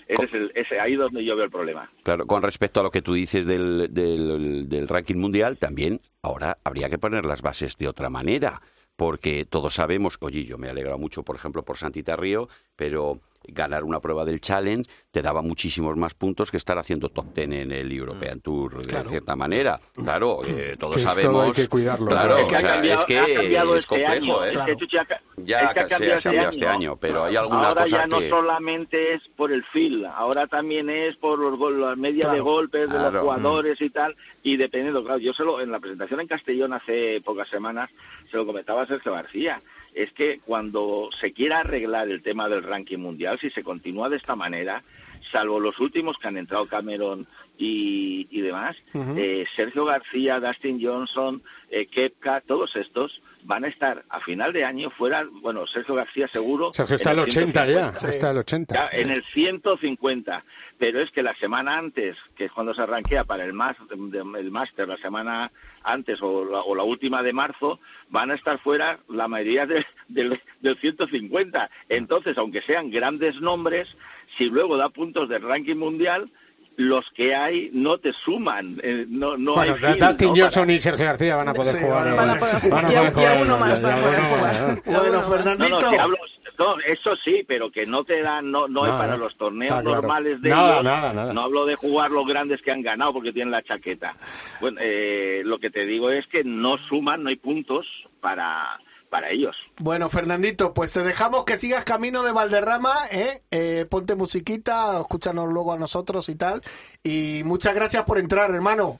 Ese 0.08 0.26
es 0.26 0.34
el, 0.34 0.52
ese, 0.56 0.80
ahí 0.80 0.96
donde 0.96 1.24
yo 1.26 1.36
veo 1.36 1.46
el 1.46 1.52
problema. 1.52 1.92
Claro, 2.04 2.26
con 2.26 2.42
respecto 2.42 2.80
a 2.80 2.84
lo 2.84 2.92
que 2.92 3.02
tú 3.02 3.14
dices 3.14 3.46
del, 3.46 3.94
del, 3.94 4.70
del 4.70 4.88
ranking 4.88 5.18
mundial, 5.18 5.58
también 5.58 6.00
ahora 6.22 6.58
habría 6.64 6.90
que 6.90 6.98
poner 6.98 7.26
las 7.26 7.42
bases 7.42 7.78
de 7.78 7.88
otra 7.88 8.10
manera, 8.10 8.62
porque 8.96 9.46
todos 9.46 9.76
sabemos, 9.76 10.18
oye, 10.22 10.46
yo 10.46 10.58
me 10.58 10.70
alegra 10.70 10.98
mucho, 10.98 11.24
por 11.24 11.36
ejemplo, 11.36 11.64
por 11.64 11.78
Santita 11.78 12.16
Río, 12.16 12.48
pero 12.76 13.20
ganar 13.46 13.84
una 13.84 14.00
prueba 14.00 14.24
del 14.24 14.40
Challenge 14.40 14.90
te 15.12 15.22
daba 15.22 15.42
muchísimos 15.42 15.98
más 15.98 16.14
puntos 16.14 16.50
que 16.50 16.56
estar 16.56 16.78
haciendo 16.78 17.10
top 17.10 17.34
ten 17.34 17.52
en 17.52 17.74
el 17.74 17.92
European 17.92 18.40
Tour, 18.40 18.86
de 18.88 19.04
cierta 19.10 19.36
manera. 19.36 19.82
Claro, 19.94 20.40
eh, 20.48 20.78
todos 20.80 20.96
Que 20.96 21.02
sabemos... 21.02 21.48
hay 21.48 21.52
que 21.52 21.68
cuidarlo, 21.68 22.08
Claro. 22.08 22.38
Es 22.38 22.48
que 22.48 22.56
o 22.56 22.58
ha 22.58 22.62
cambiado, 22.62 23.00
es 23.02 23.06
que 23.06 23.20
ha 23.20 23.26
cambiado 23.36 23.76
es 23.76 23.82
este 23.84 23.88
complejo, 24.04 24.42
año, 24.42 24.46
¿eh? 24.46 24.52
es 24.54 24.58
que 24.60 24.76
Chuchi 24.78 24.98
ha 24.98 25.06
ca- 25.06 25.22
Ya 25.36 25.60
es 25.60 25.74
que 25.74 25.80
ha 25.82 25.84
se 25.84 25.88
ha 25.88 25.90
cambiado 25.90 26.16
este 26.16 26.30
cambiado 26.30 26.50
este 26.52 26.66
año. 26.68 26.74
año, 26.78 26.96
pero 26.96 27.24
hay 27.26 27.36
alguna 27.36 27.68
ahora 27.68 27.84
cosa 27.84 27.98
ya 27.98 28.08
no 28.08 28.22
solamente 28.30 29.14
es 29.16 29.28
por 29.36 29.52
el 29.52 29.64
feel, 29.66 30.06
ahora 30.06 30.48
también 30.48 30.90
es 30.90 31.18
por 31.18 31.38
los 31.38 31.58
gol- 31.60 31.82
la 31.82 31.98
media 31.98 32.30
de 32.30 32.40
golpes 32.40 32.84
de 32.90 32.96
Claro. 32.96 33.12
los 33.12 33.22
jugadores 33.24 33.82
y 33.82 33.90
tal, 33.90 34.16
y 34.42 34.56
dependiendo, 34.56 35.04
claro, 35.04 35.20
yo 35.20 35.34
se 35.34 35.44
lo, 35.44 35.60
en 35.60 35.70
la 35.70 35.82
presentación 35.82 36.22
en 36.22 36.28
Castellón 36.28 36.72
hace 36.72 37.20
pocas 37.26 37.50
semanas 37.50 37.90
se 38.32 38.38
lo 38.38 38.46
comentaba 38.46 38.84
a 38.84 38.88
Sergio 38.88 39.12
García, 39.12 39.62
es 39.94 40.12
que 40.14 40.40
cuando 40.40 41.10
se 41.20 41.34
quiera 41.34 41.60
arreglar 41.60 42.10
el 42.10 42.22
tema 42.22 42.50
del 42.50 42.64
ranking 42.64 42.98
mundial, 42.98 43.40
si 43.40 43.50
se 43.50 43.64
continúa 43.64 44.10
de 44.10 44.18
esta 44.18 44.36
manera, 44.36 44.84
salvo 45.32 45.60
los 45.60 45.80
últimos 45.80 46.18
que 46.18 46.28
han 46.28 46.38
entrado 46.38 46.68
Cameron 46.68 47.28
y, 47.58 48.28
y 48.32 48.42
demás, 48.42 48.76
eh, 48.94 49.46
Sergio 49.56 49.86
García, 49.86 50.40
Dustin 50.40 50.80
Johnson, 50.84 51.42
eh, 51.70 51.86
Kepka, 51.88 52.42
todos 52.42 52.76
estos 52.76 53.22
van 53.46 53.66
a 53.66 53.68
estar 53.68 54.06
a 54.10 54.22
final 54.22 54.54
de 54.54 54.64
año 54.64 54.90
fuera, 54.92 55.26
bueno, 55.42 55.68
Sergio 55.68 55.96
García 55.96 56.28
seguro. 56.30 56.74
Sergio 56.74 56.96
está 56.96 57.12
en 57.12 57.18
el 57.20 57.24
80 57.26 57.66
ya, 57.66 57.74
150. 57.92 58.10
está 58.10 58.32
el 58.32 58.38
80. 58.38 58.76
Ya, 58.76 58.90
en 58.98 59.10
el 59.12 59.24
150, 59.26 60.44
pero 60.78 61.00
es 61.02 61.12
que 61.12 61.24
la 61.24 61.36
semana 61.36 61.78
antes, 61.78 62.18
que 62.36 62.46
es 62.46 62.52
cuando 62.52 62.74
se 62.74 62.82
arranquea 62.82 63.24
para 63.26 63.44
el, 63.46 63.54
más, 63.54 63.76
el 63.92 64.52
máster, 64.52 64.88
la 64.88 64.98
semana 64.98 65.52
antes 65.84 66.22
o 66.22 66.46
la, 66.46 66.62
o 66.62 66.74
la 66.76 66.84
última 66.84 67.22
de 67.22 67.34
marzo, 67.34 67.80
van 68.10 68.32
a 68.32 68.36
estar 68.36 68.60
fuera 68.60 69.00
la 69.10 69.28
mayoría 69.28 69.66
de- 69.66 69.86
del, 70.08 70.40
del 70.62 70.78
150. 70.78 71.70
Entonces, 71.90 72.38
aunque 72.38 72.62
sean 72.62 72.90
grandes 72.92 73.40
nombres, 73.42 73.96
si 74.38 74.46
luego 74.46 74.78
da 74.78 74.90
puntos 74.90 75.30
del 75.30 75.42
ranking 75.44 75.76
mundial, 75.76 76.30
los 76.76 77.06
que 77.12 77.36
hay 77.36 77.70
no 77.72 78.00
te 78.00 78.12
suman, 78.14 78.80
eh, 78.82 79.06
no, 79.08 79.38
no 79.38 79.54
bueno, 79.54 79.76
hay 79.84 80.00
Dustin 80.00 80.30
¿no? 80.30 80.36
Johnson 80.36 80.64
Para- 80.64 80.74
y 80.74 80.80
Sergio 80.80 81.06
García 81.06 81.36
van 81.36 81.50
a 81.50 81.54
poder 81.54 81.76
Sí, 81.76 81.84
jugar. 81.84 82.16
van 82.16 82.30
a 82.32 82.34
eh, 82.34 82.40
poder 82.40 82.56
jugar. 82.62 82.72
van 82.82 82.86
a 82.86 82.92
Y 82.92 82.96
a- 82.96 82.98
poder 82.98 83.12
y 83.12 83.14
jugar, 83.14 83.42
uno 83.44 83.58
más 83.60 83.82
van 83.82 83.92
a 83.94 83.96
ya, 83.96 84.02
poder 84.04 84.20
jugar. 84.22 84.56
¿eh? 84.56 84.82
Bueno, 84.86 85.12
No, 85.12 85.24
Fernandito. 85.24 85.80
no, 85.80 85.90
si 85.92 85.96
hablo- 85.98 86.18
no, 86.58 86.76
eso 86.88 87.16
sí, 87.18 87.46
pero 87.48 87.70
que 87.72 87.86
no 87.86 88.04
te 88.04 88.22
dan, 88.24 88.50
no, 88.50 88.68
no, 88.68 88.86
es 88.88 88.92
No, 88.92 88.98
para 88.98 89.12
no. 89.18 89.24
los 89.24 89.36
torneos 89.38 89.72
claro. 89.72 89.92
normales 90.02 90.42
de 90.42 90.50
Nada, 90.50 90.72
ellos. 90.74 90.84
nada, 90.84 91.14
nada. 91.14 91.34
No 91.34 91.42
hablo 91.42 91.66
de 91.68 91.76
jugar 91.76 92.10
los 92.10 92.26
grandes 92.26 92.60
que 92.64 92.72
han 92.72 92.82
ganado 92.82 93.14
porque 93.14 93.32
tienen 93.34 93.52
la 93.52 93.62
chaqueta. 93.62 94.16
Bueno, 94.60 94.80
eh, 94.82 95.44
lo 95.46 95.60
que 95.60 95.70
te 95.70 95.86
digo 95.86 96.10
es 96.10 96.26
que 96.26 96.44
no 96.44 96.80
suman, 96.80 97.22
no 97.22 97.30
hay 97.30 97.36
puntos 97.36 97.86
para, 98.20 98.80
para 99.13 99.30
ellos. 99.30 99.56
Bueno, 99.78 100.10
Fernandito, 100.10 100.73
pues 100.73 100.91
te 100.91 101.04
dejamos 101.04 101.45
que 101.45 101.58
sigas 101.58 101.86
camino 101.86 102.23
de 102.23 102.32
Valderrama, 102.32 102.95
¿eh? 103.12 103.43
Eh, 103.52 103.86
ponte 103.88 104.15
musiquita, 104.15 104.99
escúchanos 105.02 105.54
luego 105.54 105.71
a 105.71 105.78
nosotros 105.78 106.30
y 106.30 106.36
tal. 106.36 106.63
Y 107.04 107.43
muchas 107.45 107.76
gracias 107.76 108.06
por 108.06 108.17
entrar, 108.17 108.49
hermano. 108.49 108.99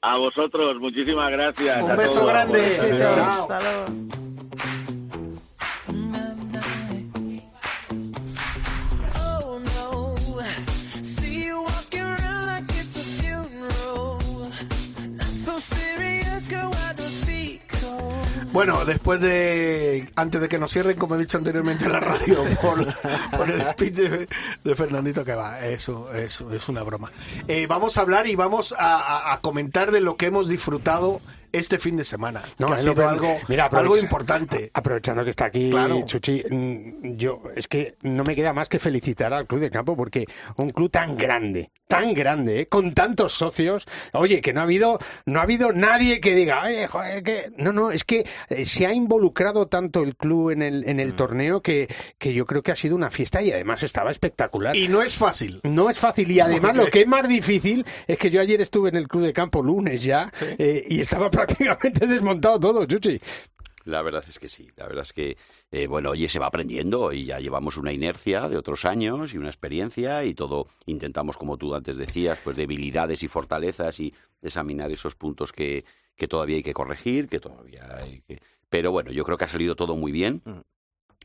A 0.00 0.18
vosotros, 0.18 0.80
muchísimas 0.80 1.30
gracias. 1.30 1.80
Un 1.80 1.92
a 1.92 1.94
beso 1.94 2.14
todos. 2.14 2.28
grande. 2.28 2.76
Chao. 3.14 3.42
Hasta 3.52 3.60
luego. 3.60 4.23
Bueno, 18.54 18.84
después 18.84 19.20
de, 19.20 20.08
antes 20.14 20.40
de 20.40 20.48
que 20.48 20.58
nos 20.60 20.72
cierren, 20.72 20.96
como 20.96 21.16
he 21.16 21.18
dicho 21.18 21.36
anteriormente 21.38 21.86
en 21.86 21.92
la 21.92 21.98
radio, 22.00 22.36
por, 22.62 22.86
por 23.36 23.50
el 23.50 23.60
speech 23.66 23.94
de, 23.94 24.28
de 24.62 24.74
Fernandito, 24.76 25.24
que 25.24 25.34
va, 25.34 25.66
eso, 25.66 26.14
eso 26.14 26.52
es 26.54 26.68
una 26.68 26.84
broma. 26.84 27.10
Eh, 27.48 27.66
vamos 27.66 27.98
a 27.98 28.02
hablar 28.02 28.28
y 28.28 28.36
vamos 28.36 28.72
a, 28.78 28.96
a- 28.96 29.32
a 29.34 29.40
comentar 29.40 29.90
de 29.90 30.00
lo 30.00 30.16
que 30.16 30.26
hemos 30.26 30.48
disfrutado 30.48 31.20
este 31.54 31.78
fin 31.78 31.96
de 31.96 32.04
semana. 32.04 32.42
No, 32.58 32.66
que 32.68 32.72
ha 32.74 32.78
sido 32.78 33.08
algo, 33.08 33.38
mira, 33.48 33.64
algo 33.66 33.78
aprovecha- 33.78 34.02
importante. 34.02 34.70
Aprovechando 34.74 35.24
que 35.24 35.30
está 35.30 35.46
aquí 35.46 35.70
Claro. 35.70 36.02
Chuchi, 36.04 36.42
mm, 36.50 37.16
yo 37.16 37.42
es 37.56 37.68
que 37.68 37.96
no 38.02 38.24
me 38.24 38.34
queda 38.34 38.52
más 38.52 38.68
que 38.68 38.78
felicitar 38.78 39.32
al 39.32 39.46
club 39.46 39.60
de 39.60 39.70
campo 39.70 39.96
porque 39.96 40.26
un 40.56 40.70
club 40.70 40.90
tan 40.90 41.16
grande, 41.16 41.70
tan 41.88 42.12
grande, 42.14 42.60
¿eh? 42.60 42.66
con 42.66 42.92
tantos 42.92 43.32
socios, 43.32 43.86
oye, 44.12 44.40
que 44.40 44.52
no 44.52 44.60
ha 44.60 44.64
habido, 44.64 44.98
no 45.26 45.40
ha 45.40 45.42
habido 45.44 45.72
nadie 45.72 46.20
que 46.20 46.34
diga, 46.34 46.62
oye, 46.64 46.86
joder, 46.88 47.22
que 47.22 47.52
no, 47.56 47.72
no, 47.72 47.90
es 47.90 48.04
que 48.04 48.26
eh, 48.48 48.64
se 48.64 48.86
ha 48.86 48.92
involucrado 48.92 49.66
tanto 49.68 50.02
el 50.02 50.16
club 50.16 50.50
en 50.50 50.62
el, 50.62 50.88
en 50.88 50.98
el 51.00 51.12
Mm. 51.12 51.16
torneo 51.16 51.60
que, 51.62 51.88
que 52.18 52.32
yo 52.34 52.46
creo 52.46 52.62
que 52.62 52.72
ha 52.72 52.76
sido 52.76 52.96
una 52.96 53.10
fiesta 53.10 53.42
y 53.42 53.52
además 53.52 53.82
estaba 53.82 54.10
espectacular. 54.10 54.74
Y 54.76 54.88
no 54.88 55.02
es 55.02 55.14
fácil. 55.16 55.60
No 55.62 55.88
es 55.90 55.98
fácil 55.98 56.30
y 56.30 56.40
además 56.40 56.72
Porque- 56.72 56.84
lo 56.84 56.90
que 56.90 57.00
es 57.02 57.06
más 57.06 57.28
difícil 57.28 57.84
es 58.06 58.18
que 58.18 58.30
yo 58.30 58.40
ayer 58.40 58.60
estuve 58.60 58.88
en 58.88 58.96
el 58.96 59.06
club 59.08 59.22
de 59.24 59.32
campo 59.32 59.62
lunes 59.62 60.02
ya 60.02 60.32
eh, 60.58 60.84
y 60.88 61.00
estaba 61.00 61.30
prácticamente 61.30 61.43
desmontado 62.08 62.60
todo, 62.60 62.86
Chuchi. 62.86 63.20
La 63.84 64.00
verdad 64.00 64.24
es 64.26 64.38
que 64.38 64.48
sí, 64.48 64.70
la 64.76 64.86
verdad 64.86 65.02
es 65.02 65.12
que, 65.12 65.36
eh, 65.70 65.86
bueno, 65.86 66.10
oye, 66.10 66.28
se 66.30 66.38
va 66.38 66.46
aprendiendo 66.46 67.12
y 67.12 67.26
ya 67.26 67.38
llevamos 67.38 67.76
una 67.76 67.92
inercia 67.92 68.48
de 68.48 68.56
otros 68.56 68.86
años 68.86 69.34
y 69.34 69.38
una 69.38 69.48
experiencia 69.48 70.24
y 70.24 70.34
todo 70.34 70.68
intentamos, 70.86 71.36
como 71.36 71.58
tú 71.58 71.74
antes 71.74 71.96
decías, 71.96 72.38
pues 72.42 72.56
debilidades 72.56 73.22
y 73.22 73.28
fortalezas 73.28 74.00
y 74.00 74.14
examinar 74.40 74.90
esos 74.90 75.14
puntos 75.14 75.52
que, 75.52 75.84
que 76.16 76.28
todavía 76.28 76.56
hay 76.56 76.62
que 76.62 76.72
corregir, 76.72 77.28
que 77.28 77.40
todavía 77.40 77.96
hay 77.96 78.22
que... 78.22 78.40
Pero 78.70 78.90
bueno, 78.90 79.12
yo 79.12 79.22
creo 79.24 79.36
que 79.36 79.44
ha 79.44 79.48
salido 79.48 79.76
todo 79.76 79.96
muy 79.96 80.12
bien. 80.12 80.42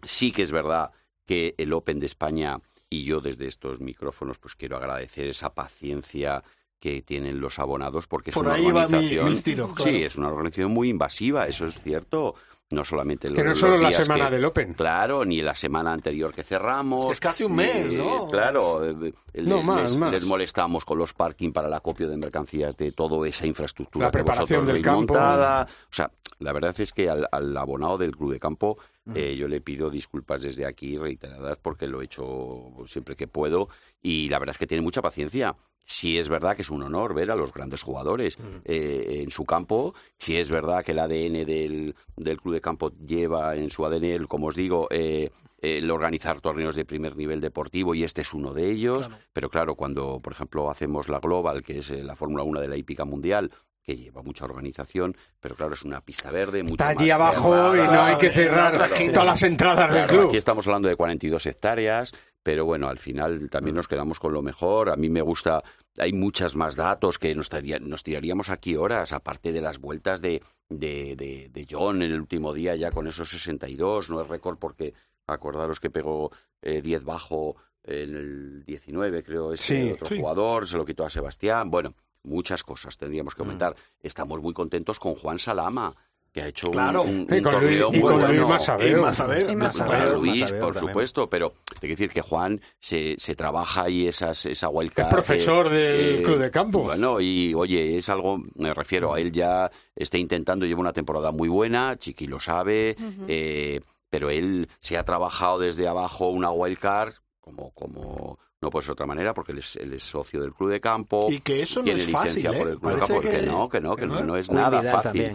Sí 0.04 0.32
que 0.32 0.44
es 0.44 0.52
verdad 0.52 0.92
que 1.26 1.56
el 1.58 1.72
Open 1.74 2.00
de 2.00 2.08
España 2.08 2.60
y 2.90 3.06
yo 3.06 3.22
desde 3.22 3.48
estos 3.48 3.80
micrófonos 3.80 4.40
pues 4.40 4.56
quiero 4.56 4.78
agradecer 4.78 5.28
esa 5.28 5.54
paciencia 5.54 6.44
que 6.80 7.02
tienen 7.02 7.40
los 7.42 7.60
abonados 7.60 8.08
porque 8.08 8.30
es 8.32 8.34
Por 8.34 8.46
una 8.46 8.56
ahí 8.56 8.66
va 8.72 8.88
mi- 8.88 8.96
organización 8.96 9.42
tiros, 9.42 9.74
claro. 9.74 9.92
sí 9.92 10.04
es 10.04 10.16
una 10.16 10.30
organización 10.30 10.72
muy 10.72 10.90
invasiva 10.90 11.46
eso 11.48 11.66
es 11.66 11.78
cierto 11.82 12.36
no 12.72 12.86
solamente 12.86 13.30
Que 13.34 13.44
no 13.44 13.50
los- 13.50 13.60
solo 13.60 13.74
los 13.74 13.82
la 13.82 13.90
días 13.90 14.04
semana 14.04 14.30
que- 14.30 14.36
del 14.36 14.46
Open. 14.46 14.74
claro 14.76 15.26
ni 15.26 15.42
la 15.42 15.56
semana 15.56 15.92
anterior 15.92 16.34
que 16.34 16.44
cerramos 16.44 17.02
Es 17.02 17.08
que 17.08 17.14
es 17.14 17.20
casi 17.20 17.44
un 17.44 17.56
mes, 17.56 17.88
ni- 17.94 17.96
¿no? 17.98 18.28
claro 18.30 18.86
eh, 18.88 19.14
eh, 19.34 19.42
No, 19.42 19.56
les, 19.58 19.66
más, 19.66 19.98
más. 19.98 20.12
les 20.12 20.26
molestamos 20.26 20.86
con 20.86 20.98
los 21.00 21.14
parking 21.14 21.52
para 21.52 21.68
el 21.68 21.74
acopio 21.74 22.08
de 22.08 22.16
mercancías 22.16 22.78
de 22.78 22.92
toda 22.92 23.28
esa 23.28 23.46
infraestructura 23.48 24.06
La 24.06 24.12
que 24.12 24.18
preparación 24.20 24.60
vosotros 24.62 24.74
del 24.76 24.84
campo. 24.84 25.00
montada 25.14 25.64
o 25.64 25.94
sea 25.94 26.12
la 26.38 26.54
verdad 26.54 26.74
es 26.80 26.94
que 26.94 27.10
al, 27.10 27.28
al 27.32 27.58
abonado 27.58 27.98
del 27.98 28.16
club 28.16 28.32
de 28.32 28.40
campo 28.40 28.78
Eh, 29.16 29.36
yo 29.36 29.48
le 29.48 29.62
pido 29.62 29.90
disculpas 29.90 30.42
desde 30.44 30.66
aquí 30.66 30.98
reiteradas 30.98 31.58
porque 31.62 31.88
lo 31.88 32.02
he 32.02 32.06
hecho 32.06 32.72
siempre 32.86 33.16
que 33.16 33.28
puedo 33.28 33.70
y 34.02 34.30
la 34.30 34.40
verdad 34.40 34.54
es 34.56 34.60
que 34.60 34.68
tiene 34.68 34.82
mucha 34.82 35.02
paciencia. 35.02 35.56
Sí 35.84 36.20
es 36.20 36.30
verdad 36.30 36.56
que 36.56 36.62
es 36.62 36.70
un 36.70 36.84
honor 36.84 37.16
ver 37.16 37.32
a 37.32 37.36
los 37.36 37.52
grandes 37.52 37.82
jugadores 37.82 38.38
eh, 38.66 39.22
en 39.24 39.32
su 39.32 39.44
campo. 39.46 39.96
Sí 40.20 40.38
es 40.38 40.50
verdad 40.50 40.86
que 40.86 40.92
el 40.92 41.00
ADN 41.00 41.46
del, 41.46 41.96
del 42.16 42.40
club 42.40 42.54
de 42.54 42.62
campo 42.62 42.92
lleva 43.08 43.56
en 43.56 43.72
su 43.72 43.84
ADN, 43.86 44.04
el- 44.14 44.28
como 44.28 44.48
os 44.48 44.56
digo, 44.56 44.88
eh, 44.92 45.32
el 45.62 45.90
organizar 45.90 46.40
torneos 46.42 46.76
de 46.76 46.86
primer 46.86 47.18
nivel 47.18 47.42
deportivo 47.42 47.96
y 47.96 48.04
este 48.04 48.22
es 48.22 48.34
uno 48.36 48.54
de 48.54 48.70
ellos. 48.70 49.10
Pero 49.34 49.50
claro, 49.50 49.74
cuando, 49.76 50.20
por 50.22 50.32
ejemplo, 50.34 50.70
hacemos 50.70 51.10
la 51.10 51.20
Global, 51.20 51.64
que 51.64 51.80
es 51.80 51.90
la 51.90 52.16
Fórmula 52.16 52.44
1 52.44 52.60
de 52.62 52.68
la 52.68 52.78
hípica 52.78 53.04
mundial, 53.04 53.52
que 53.90 53.98
lleva 53.98 54.22
mucha 54.22 54.46
organización, 54.46 55.18
pero 55.40 55.56
claro, 55.56 55.74
es 55.74 55.82
una 55.84 56.02
pista 56.02 56.30
verde. 56.30 56.62
mucho 56.62 56.76
Está 56.76 56.90
allí 56.90 57.10
abajo 57.10 57.76
y 57.76 57.80
no 57.80 58.04
hay 58.04 58.18
que 58.18 58.30
cerrar 58.30 58.74
Claro, 58.74 58.96
todas 59.12 59.26
las 59.26 59.44
entradas 59.44 59.92
del 59.92 60.06
club. 60.06 60.28
Aquí 60.28 60.38
estamos 60.38 60.68
hablando 60.68 60.88
de 60.90 60.96
42 60.96 61.44
hectáreas, 61.48 62.14
pero 62.44 62.66
bueno, 62.66 62.88
al 62.88 63.00
final 63.00 63.50
también 63.50 63.76
nos 63.76 63.88
quedamos 63.88 64.20
con 64.20 64.32
lo 64.34 64.44
mejor. 64.44 64.92
A 64.92 64.96
mí 64.96 65.10
me 65.10 65.22
gusta, 65.24 65.64
hay 65.98 66.14
muchas 66.14 66.56
más 66.56 66.76
datos 66.76 67.18
que 67.18 67.34
nos, 67.34 67.50
tiraría- 67.50 67.80
nos 67.80 68.04
tiraríamos 68.04 68.52
aquí 68.52 68.76
horas, 68.76 69.12
aparte 69.12 69.52
de 69.52 69.62
las 69.62 69.80
vueltas 69.80 70.22
de, 70.22 70.44
de, 70.70 71.16
de, 71.16 71.50
de 71.52 71.68
John 71.68 72.04
en 72.04 72.12
el 72.12 72.20
último 72.22 72.54
día 72.54 72.76
ya 72.76 72.92
con 72.92 73.08
esos 73.08 73.30
62, 73.32 74.12
no 74.12 74.22
es 74.22 74.28
récord 74.28 74.60
porque 74.60 74.94
acordaros 75.26 75.80
que 75.80 75.90
pegó 75.90 76.32
eh, 76.62 76.84
10 76.84 77.06
bajo 77.06 77.56
en 77.84 78.16
el 78.16 78.64
19, 78.66 79.24
creo, 79.24 79.52
ese 79.54 79.82
Sí, 79.86 79.92
otro 79.94 80.08
sí. 80.10 80.20
jugador, 80.20 80.68
se 80.68 80.78
lo 80.78 80.86
quitó 80.86 81.06
a 81.06 81.10
Sebastián. 81.10 81.72
Bueno, 81.72 81.96
muchas 82.24 82.64
cosas 82.64 82.98
tendríamos 82.98 83.34
Mm. 83.34 83.36
que 83.36 83.42
aumentar. 83.44 83.76
Estamos 84.02 84.42
muy 84.42 84.54
contentos 84.54 85.00
con 85.00 85.16
Juan 85.16 85.40
Salama, 85.40 85.96
que 86.32 86.44
ha 86.44 86.48
hecho 86.48 86.68
un- 86.68 86.74
Claro. 86.74 87.02
un, 87.02 87.26
Y 87.28 87.34
un 87.40 87.44
Luis- 87.60 87.80
y 87.96 88.00
muy 88.00 88.02
con 88.02 88.14
Luis 88.20 88.28
bueno. 88.28 88.48
Masabeu. 88.50 88.88
Y 88.88 89.02
más 89.02 89.20
a 89.20 89.26
ver. 89.26 89.50
Y 89.50 89.56
más 89.56 89.76
Claro, 89.76 89.92
a 89.92 90.06
ver. 90.06 90.14
Luis, 90.18 90.44
por 90.52 90.60
también. 90.74 90.76
supuesto, 90.80 91.28
pero 91.28 91.54
hay 91.74 91.80
que 91.82 91.88
decir 91.88 92.12
que 92.12 92.22
Juan 92.22 92.62
se, 92.80 93.16
se 93.18 93.36
trabaja 93.36 93.84
ahí 93.86 94.08
esas, 94.08 94.46
esa 94.46 94.70
wildcard. 94.70 95.08
Es 95.08 95.14
profesor 95.14 95.68
eh, 95.68 95.70
del 95.72 96.20
eh, 96.20 96.22
club 96.24 96.38
de 96.38 96.52
campo. 96.52 96.84
Bueno, 96.84 97.20
y 97.20 97.56
oye, 97.56 97.98
es 97.98 98.10
algo, 98.10 98.38
me 98.56 98.74
refiero, 98.76 99.14
a 99.16 99.20
él 99.20 99.32
ya 99.32 99.72
está 99.96 100.20
intentando, 100.20 100.68
lleva 100.68 100.82
una 100.82 100.94
temporada 100.94 101.32
muy 101.32 101.50
buena, 101.50 101.98
Chiqui 101.98 102.28
lo 102.28 102.40
sabe, 102.40 102.96
eh, 103.28 103.80
pero 104.12 104.30
él 104.30 104.70
se 104.82 104.98
ha 104.98 105.04
trabajado 105.04 105.58
desde 105.58 105.88
abajo 105.88 106.30
una 106.30 106.52
wildcard, 106.52 107.14
como, 107.40 107.72
como 107.72 108.38
no 108.62 108.70
puede 108.70 108.84
ser 108.84 108.90
de 108.90 108.94
otra 108.94 109.06
manera, 109.06 109.34
porque 109.34 109.54
él 109.54 109.60
es, 109.60 109.76
él 109.78 109.94
es 109.94 110.04
socio 110.04 110.42
del 110.42 110.54
club 110.54 110.70
de 110.70 110.82
campo. 110.82 111.28
Y 111.30 111.40
que 111.40 111.62
eso 111.62 111.80
no 111.80 111.86
tiene 111.86 112.02
es 112.02 112.10
fácil, 112.10 112.44
licencia 112.44 112.52
¿eh? 112.52 112.60
por 112.62 112.70
el 112.72 112.78
club 112.80 112.92
de 112.92 112.96
Parece 112.98 113.14
campo, 113.14 113.22
que, 113.22 113.40
que- 113.40 113.46
no, 113.48 113.70
que 113.70 113.80
no, 113.82 113.96
que 113.96 114.02
que 114.02 114.08
no, 114.08 114.16
no. 114.20 114.24
no 114.26 114.38
es 114.38 114.52
nada 114.52 114.82
fácil. 114.84 115.32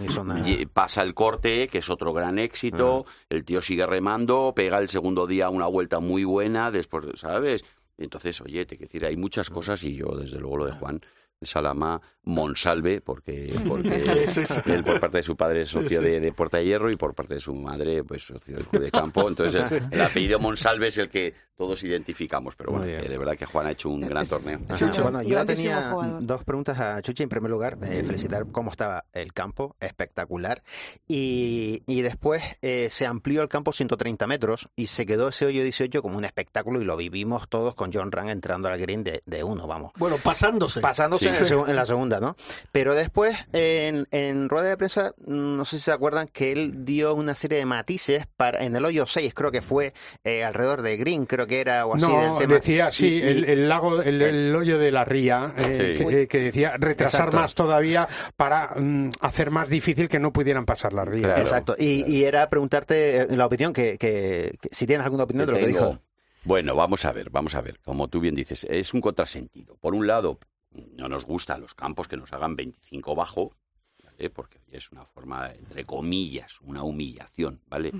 Y- 0.46 0.66
pasa 0.66 1.02
el 1.02 1.14
corte, 1.14 1.68
que 1.68 1.78
es 1.78 1.88
otro 1.88 2.12
gran 2.12 2.38
éxito, 2.38 3.06
el 3.30 3.44
tío 3.44 3.62
sigue 3.62 3.86
remando, 3.86 4.52
pega 4.54 4.78
el 4.78 4.88
segundo 4.88 5.26
día 5.26 5.48
una 5.48 5.66
vuelta 5.66 6.00
muy 6.00 6.24
buena, 6.24 6.70
después, 6.70 7.06
¿sabes? 7.14 7.64
Entonces, 7.96 8.40
oye, 8.40 8.66
te 8.66 8.76
quiero 8.76 8.88
decir, 8.88 9.06
hay 9.06 9.16
muchas 9.16 9.48
cosas 9.50 9.82
y 9.84 9.94
yo, 9.94 10.08
desde 10.16 10.38
luego, 10.38 10.58
lo 10.58 10.66
de 10.66 10.72
Juan 10.72 11.00
Salama 11.46 12.00
Monsalve, 12.22 13.00
porque, 13.00 13.54
porque 13.68 14.04
Sí, 14.28 14.44
sí, 14.44 14.46
sí. 14.46 14.60
él 14.72 14.82
por 14.84 14.98
parte 15.00 15.18
de 15.18 15.22
su 15.22 15.36
padre 15.36 15.62
es 15.62 15.70
socio 15.70 15.98
sí. 16.00 16.04
de, 16.04 16.20
de 16.20 16.32
Puerta 16.32 16.58
de 16.58 16.64
Hierro 16.64 16.90
y 16.90 16.96
por 16.96 17.14
parte 17.14 17.34
de 17.34 17.40
su 17.40 17.54
madre, 17.54 18.02
pues 18.04 18.24
socio 18.24 18.56
del 18.56 18.64
Club 18.66 18.82
de 18.82 18.90
Campo. 18.90 19.28
Entonces, 19.28 19.70
el, 19.72 19.84
el 19.90 20.00
apellido 20.00 20.38
Monsalve 20.38 20.88
es 20.88 20.98
el 20.98 21.08
que 21.08 21.34
todos 21.56 21.84
identificamos, 21.84 22.56
pero 22.56 22.72
bueno, 22.72 22.86
de 22.86 23.16
verdad 23.18 23.36
que 23.36 23.46
Juan 23.46 23.66
ha 23.66 23.70
hecho 23.72 23.88
un 23.88 24.00
gran 24.00 24.22
Es- 24.24 24.30
torneo. 24.30 24.58
es 24.68 25.00
Bueno, 25.02 25.22
yo 25.22 25.44
tenía 25.46 25.90
jugador. 25.92 26.26
dos 26.26 26.42
preguntas 26.44 26.80
a 26.80 27.00
Chuchi. 27.00 27.22
En 27.22 27.28
primer 27.28 27.50
lugar, 27.50 27.78
eh, 27.82 28.02
felicitar 28.04 28.46
cómo 28.50 28.70
estaba 28.70 29.04
el 29.12 29.32
campo, 29.32 29.76
espectacular. 29.78 30.62
Y, 31.06 31.82
y 31.86 32.02
después 32.02 32.42
eh, 32.62 32.88
se 32.90 33.06
amplió 33.06 33.42
el 33.42 33.48
campo 33.48 33.72
130 33.72 34.26
metros 34.26 34.68
y 34.74 34.86
se 34.88 35.06
quedó 35.06 35.28
ese 35.28 35.46
hoyo 35.46 35.62
18 35.62 36.02
como 36.02 36.18
un 36.18 36.24
espectáculo 36.24 36.80
y 36.80 36.84
lo 36.84 36.96
vivimos 36.96 37.48
todos 37.48 37.74
con 37.74 37.92
John 37.92 38.10
Rand 38.10 38.30
entrando 38.30 38.68
al 38.68 38.78
green 38.80 39.04
de, 39.04 39.22
de 39.26 39.44
uno, 39.44 39.66
vamos. 39.68 39.92
Bueno, 39.96 40.16
pasándose. 40.22 40.80
Pasándose 40.80 41.30
Sí. 41.30 41.33
En, 41.38 41.44
el 41.46 41.52
segu- 41.52 41.68
en 41.68 41.76
la 41.76 41.86
segunda, 41.86 42.20
¿no? 42.20 42.36
Pero 42.72 42.94
después, 42.94 43.36
en, 43.52 44.04
en 44.10 44.48
rueda 44.48 44.68
de 44.68 44.76
prensa, 44.76 45.12
no 45.26 45.64
sé 45.64 45.78
si 45.78 45.84
se 45.84 45.92
acuerdan 45.92 46.28
que 46.28 46.52
él 46.52 46.84
dio 46.84 47.14
una 47.14 47.34
serie 47.34 47.58
de 47.58 47.66
matices 47.66 48.26
para 48.36 48.64
en 48.64 48.76
el 48.76 48.84
hoyo 48.84 49.06
6, 49.06 49.32
creo 49.34 49.50
que 49.50 49.62
fue 49.62 49.92
eh, 50.24 50.44
alrededor 50.44 50.82
de 50.82 50.96
Green, 50.96 51.26
creo 51.26 51.46
que 51.46 51.60
era 51.60 51.86
o 51.86 51.94
así 51.94 52.06
del 52.06 52.12
No, 52.28 52.36
tema. 52.36 52.54
decía, 52.54 52.90
sí, 52.90 53.06
Y- 53.06 53.18
y- 53.18 53.20
el, 53.22 53.44
el 53.44 53.68
lago, 53.68 54.02
el, 54.02 54.22
el 54.22 54.54
hoyo 54.54 54.78
de 54.78 54.90
la 54.92 55.04
ría, 55.04 55.52
eh, 55.56 55.94
Sí. 55.98 56.04
que, 56.04 56.28
que 56.28 56.38
decía 56.38 56.76
retrasar 56.78 57.20
Exacto. 57.22 57.36
más 57.38 57.54
todavía 57.54 58.08
para 58.36 58.74
mm, 58.76 59.10
hacer 59.20 59.50
más 59.50 59.68
difícil 59.68 60.08
que 60.08 60.18
no 60.18 60.32
pudieran 60.32 60.64
pasar 60.64 60.92
la 60.92 61.04
ría. 61.04 61.22
Claro. 61.22 61.40
Exacto. 61.42 61.74
Y, 61.78 62.04
y 62.10 62.24
era 62.24 62.48
preguntarte 62.48 63.22
eh, 63.22 63.26
la 63.36 63.46
opinión, 63.46 63.72
que, 63.72 63.98
que- 63.98 64.56
que 64.60 64.68
si 64.72 64.86
tienes 64.86 65.04
alguna 65.04 65.24
opinión 65.24 65.46
de 65.46 65.52
lo 65.52 65.58
que 65.58 65.66
dijo. 65.66 65.98
Bueno, 66.44 66.76
vamos 66.76 67.04
a 67.06 67.12
ver, 67.12 67.30
vamos 67.30 67.54
a 67.54 67.62
ver. 67.62 67.78
Como 67.82 68.08
tú 68.08 68.20
bien 68.20 68.34
dices, 68.34 68.66
es 68.68 68.92
un 68.92 69.00
contrasentido. 69.00 69.76
Por 69.80 69.94
un 69.94 70.06
lado, 70.06 70.38
no 70.92 71.08
nos 71.08 71.24
gustan 71.24 71.60
los 71.60 71.74
campos 71.74 72.08
que 72.08 72.16
nos 72.16 72.32
hagan 72.32 72.56
25 72.56 73.14
bajo, 73.14 73.56
¿vale? 74.02 74.30
Porque 74.30 74.60
es 74.70 74.90
una 74.92 75.04
forma, 75.04 75.50
entre 75.52 75.84
comillas, 75.84 76.60
una 76.62 76.82
humillación, 76.82 77.60
¿vale? 77.66 77.92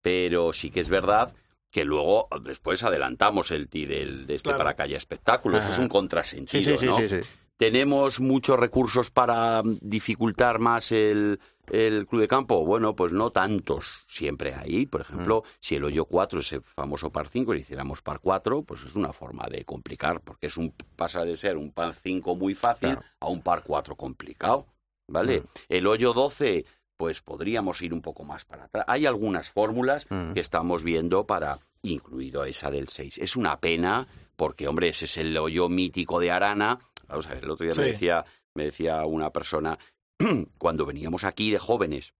Pero 0.00 0.52
sí 0.52 0.70
que 0.70 0.80
es 0.80 0.90
verdad 0.90 1.32
que 1.70 1.84
luego 1.84 2.28
después 2.42 2.82
adelantamos 2.82 3.50
el 3.50 3.68
ti 3.68 3.86
del, 3.86 4.26
de 4.26 4.34
este 4.34 4.48
Claro. 4.48 4.58
para 4.58 4.76
que 4.76 4.82
haya 4.82 4.98
espectáculo. 4.98 5.58
Eso 5.58 5.70
es 5.70 5.78
un 5.78 5.88
contrasentido, 5.88 6.72
sí, 6.72 6.76
sí, 6.78 6.86
¿no? 6.86 6.98
sí, 6.98 7.08
sí. 7.08 7.20
¿Tenemos 7.56 8.18
muchos 8.20 8.58
recursos 8.58 9.10
para 9.10 9.62
mm, 9.62 9.78
dificultar 9.80 10.58
más 10.58 10.92
el, 10.92 11.38
el 11.70 12.06
club 12.06 12.20
de 12.22 12.28
campo? 12.28 12.64
Bueno, 12.64 12.94
pues 12.96 13.12
no 13.12 13.30
tantos. 13.30 14.04
Siempre 14.08 14.54
hay. 14.54 14.86
Por 14.86 15.00
ejemplo, 15.02 15.44
si 15.60 15.76
el 15.76 15.84
hoyo 15.84 16.04
4, 16.06 16.40
ese 16.40 16.60
famoso 16.60 17.10
par 17.10 17.28
5, 17.28 17.54
le 17.54 17.60
hiciéramos 17.60 18.02
par 18.02 18.20
4, 18.20 18.62
pues 18.62 18.82
es 18.84 18.94
una 18.94 19.12
forma 19.12 19.46
de 19.50 19.64
complicar, 19.64 20.20
porque 20.20 20.48
es 20.48 20.56
un 20.56 20.72
pasa 20.96 21.24
de 21.24 21.36
ser 21.36 21.56
un 21.56 21.72
par 21.72 21.94
5 21.94 22.34
muy 22.36 22.54
fácil 22.54 22.90
Claro. 22.90 23.02
a 23.20 23.28
un 23.28 23.42
par 23.42 23.62
4 23.64 23.96
complicado. 23.96 24.66
¿Vale? 25.08 25.40
Mm. 25.40 25.44
El 25.68 25.86
hoyo 25.86 26.12
12, 26.12 26.64
pues 26.96 27.20
podríamos 27.22 27.82
ir 27.82 27.92
un 27.92 28.00
poco 28.02 28.24
más 28.24 28.44
para 28.44 28.64
atrás. 28.64 28.84
Hay 28.88 29.06
algunas 29.06 29.50
fórmulas 29.50 30.06
Mm. 30.08 30.32
que 30.34 30.40
estamos 30.40 30.84
viendo 30.84 31.26
para, 31.26 31.58
incluido 31.82 32.44
esa 32.44 32.70
del 32.70 32.88
6. 32.88 33.18
Es 33.18 33.36
una 33.36 33.58
pena, 33.60 34.06
porque, 34.36 34.68
hombre, 34.68 34.88
ese 34.88 35.04
es 35.06 35.16
el 35.18 35.36
hoyo 35.36 35.68
mítico 35.68 36.20
de 36.20 36.30
Arana. 36.30 36.78
Vamos 37.08 37.26
a 37.26 37.34
ver, 37.34 37.44
el 37.44 37.50
otro 37.50 37.66
día 37.66 37.74
me 37.74 37.84
decía, 37.84 38.24
me 38.54 38.64
decía 38.64 39.04
una 39.04 39.30
persona, 39.30 39.78
cuando 40.58 40.86
veníamos 40.86 41.24
aquí 41.24 41.50
de 41.50 41.58
jóvenes, 41.58 42.14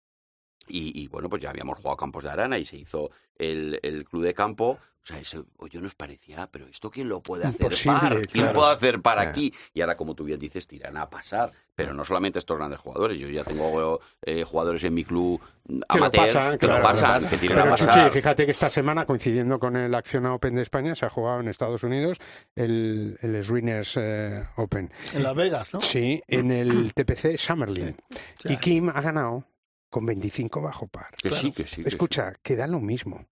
y, 0.68 1.00
y, 1.02 1.08
bueno, 1.08 1.28
pues 1.28 1.42
ya 1.42 1.50
habíamos 1.50 1.78
jugado 1.78 1.96
campos 1.96 2.22
de 2.24 2.30
arana 2.30 2.56
y 2.58 2.64
se 2.64 2.76
hizo 2.76 3.10
el, 3.36 3.80
el 3.82 4.04
club 4.04 4.22
de 4.22 4.32
campo. 4.34 4.78
O 5.02 5.04
sea, 5.04 5.18
ese 5.18 5.42
hoyo 5.56 5.80
nos 5.80 5.96
parecía, 5.96 6.48
pero 6.52 6.68
¿esto 6.68 6.88
quién 6.88 7.08
lo 7.08 7.20
puede 7.20 7.44
hacer 7.44 7.64
Imposible, 7.64 7.98
par? 7.98 8.12
¿Quién 8.28 8.44
claro. 8.44 8.54
puede 8.60 8.72
hacer 8.72 9.02
para 9.02 9.22
Claro. 9.22 9.30
aquí? 9.32 9.52
Y 9.74 9.80
ahora, 9.80 9.96
como 9.96 10.14
tú 10.14 10.22
bien 10.22 10.38
dices, 10.38 10.68
tiran 10.68 10.96
a 10.96 11.10
pasar. 11.10 11.52
Pero 11.74 11.94
no 11.94 12.04
solamente 12.04 12.38
estos 12.38 12.56
grandes 12.58 12.78
jugadores. 12.80 13.18
Yo 13.18 13.28
ya 13.28 13.44
tengo 13.44 14.00
eh, 14.22 14.44
jugadores 14.44 14.84
en 14.84 14.92
mi 14.94 15.04
club 15.04 15.40
que 15.66 15.72
lo 15.74 15.84
amateur 15.88 16.26
pasan, 16.26 16.52
que 16.58 16.66
claro, 16.66 16.76
lo 16.82 16.82
pasan, 16.88 17.28
que 17.28 17.36
tienen 17.38 17.58
Pero 17.58 17.72
a 17.72 17.76
Chuchi, 17.76 17.86
pasar. 17.86 18.10
fíjate 18.10 18.44
que 18.44 18.50
esta 18.52 18.68
semana, 18.68 19.06
coincidiendo 19.06 19.58
con 19.58 19.76
el 19.76 19.94
Acciona 19.94 20.34
Open 20.34 20.54
de 20.56 20.62
España, 20.62 20.94
se 20.94 21.06
ha 21.06 21.08
jugado 21.08 21.40
en 21.40 21.48
Estados 21.48 21.82
Unidos 21.82 22.18
el, 22.54 23.18
el 23.22 23.42
Swinners 23.42 23.94
eh, 23.96 24.44
Open. 24.56 24.90
En 25.14 25.22
Las 25.22 25.34
Vegas, 25.34 25.72
¿no? 25.72 25.80
Sí, 25.80 26.22
en 26.28 26.50
el 26.52 26.92
TPC 26.94 27.38
Summerlin. 27.38 27.96
Y 28.44 28.56
Kim 28.58 28.90
ha 28.90 29.00
ganado 29.00 29.46
con 29.88 30.04
25 30.04 30.60
bajo 30.60 30.88
par. 30.88 31.14
Que 31.22 31.30
sí, 31.30 31.52
que 31.52 31.66
sí, 31.66 31.82
que 31.82 31.88
Escucha, 31.88 32.34
que 32.42 32.54
da 32.56 32.66
lo 32.66 32.80
mismo. 32.80 33.24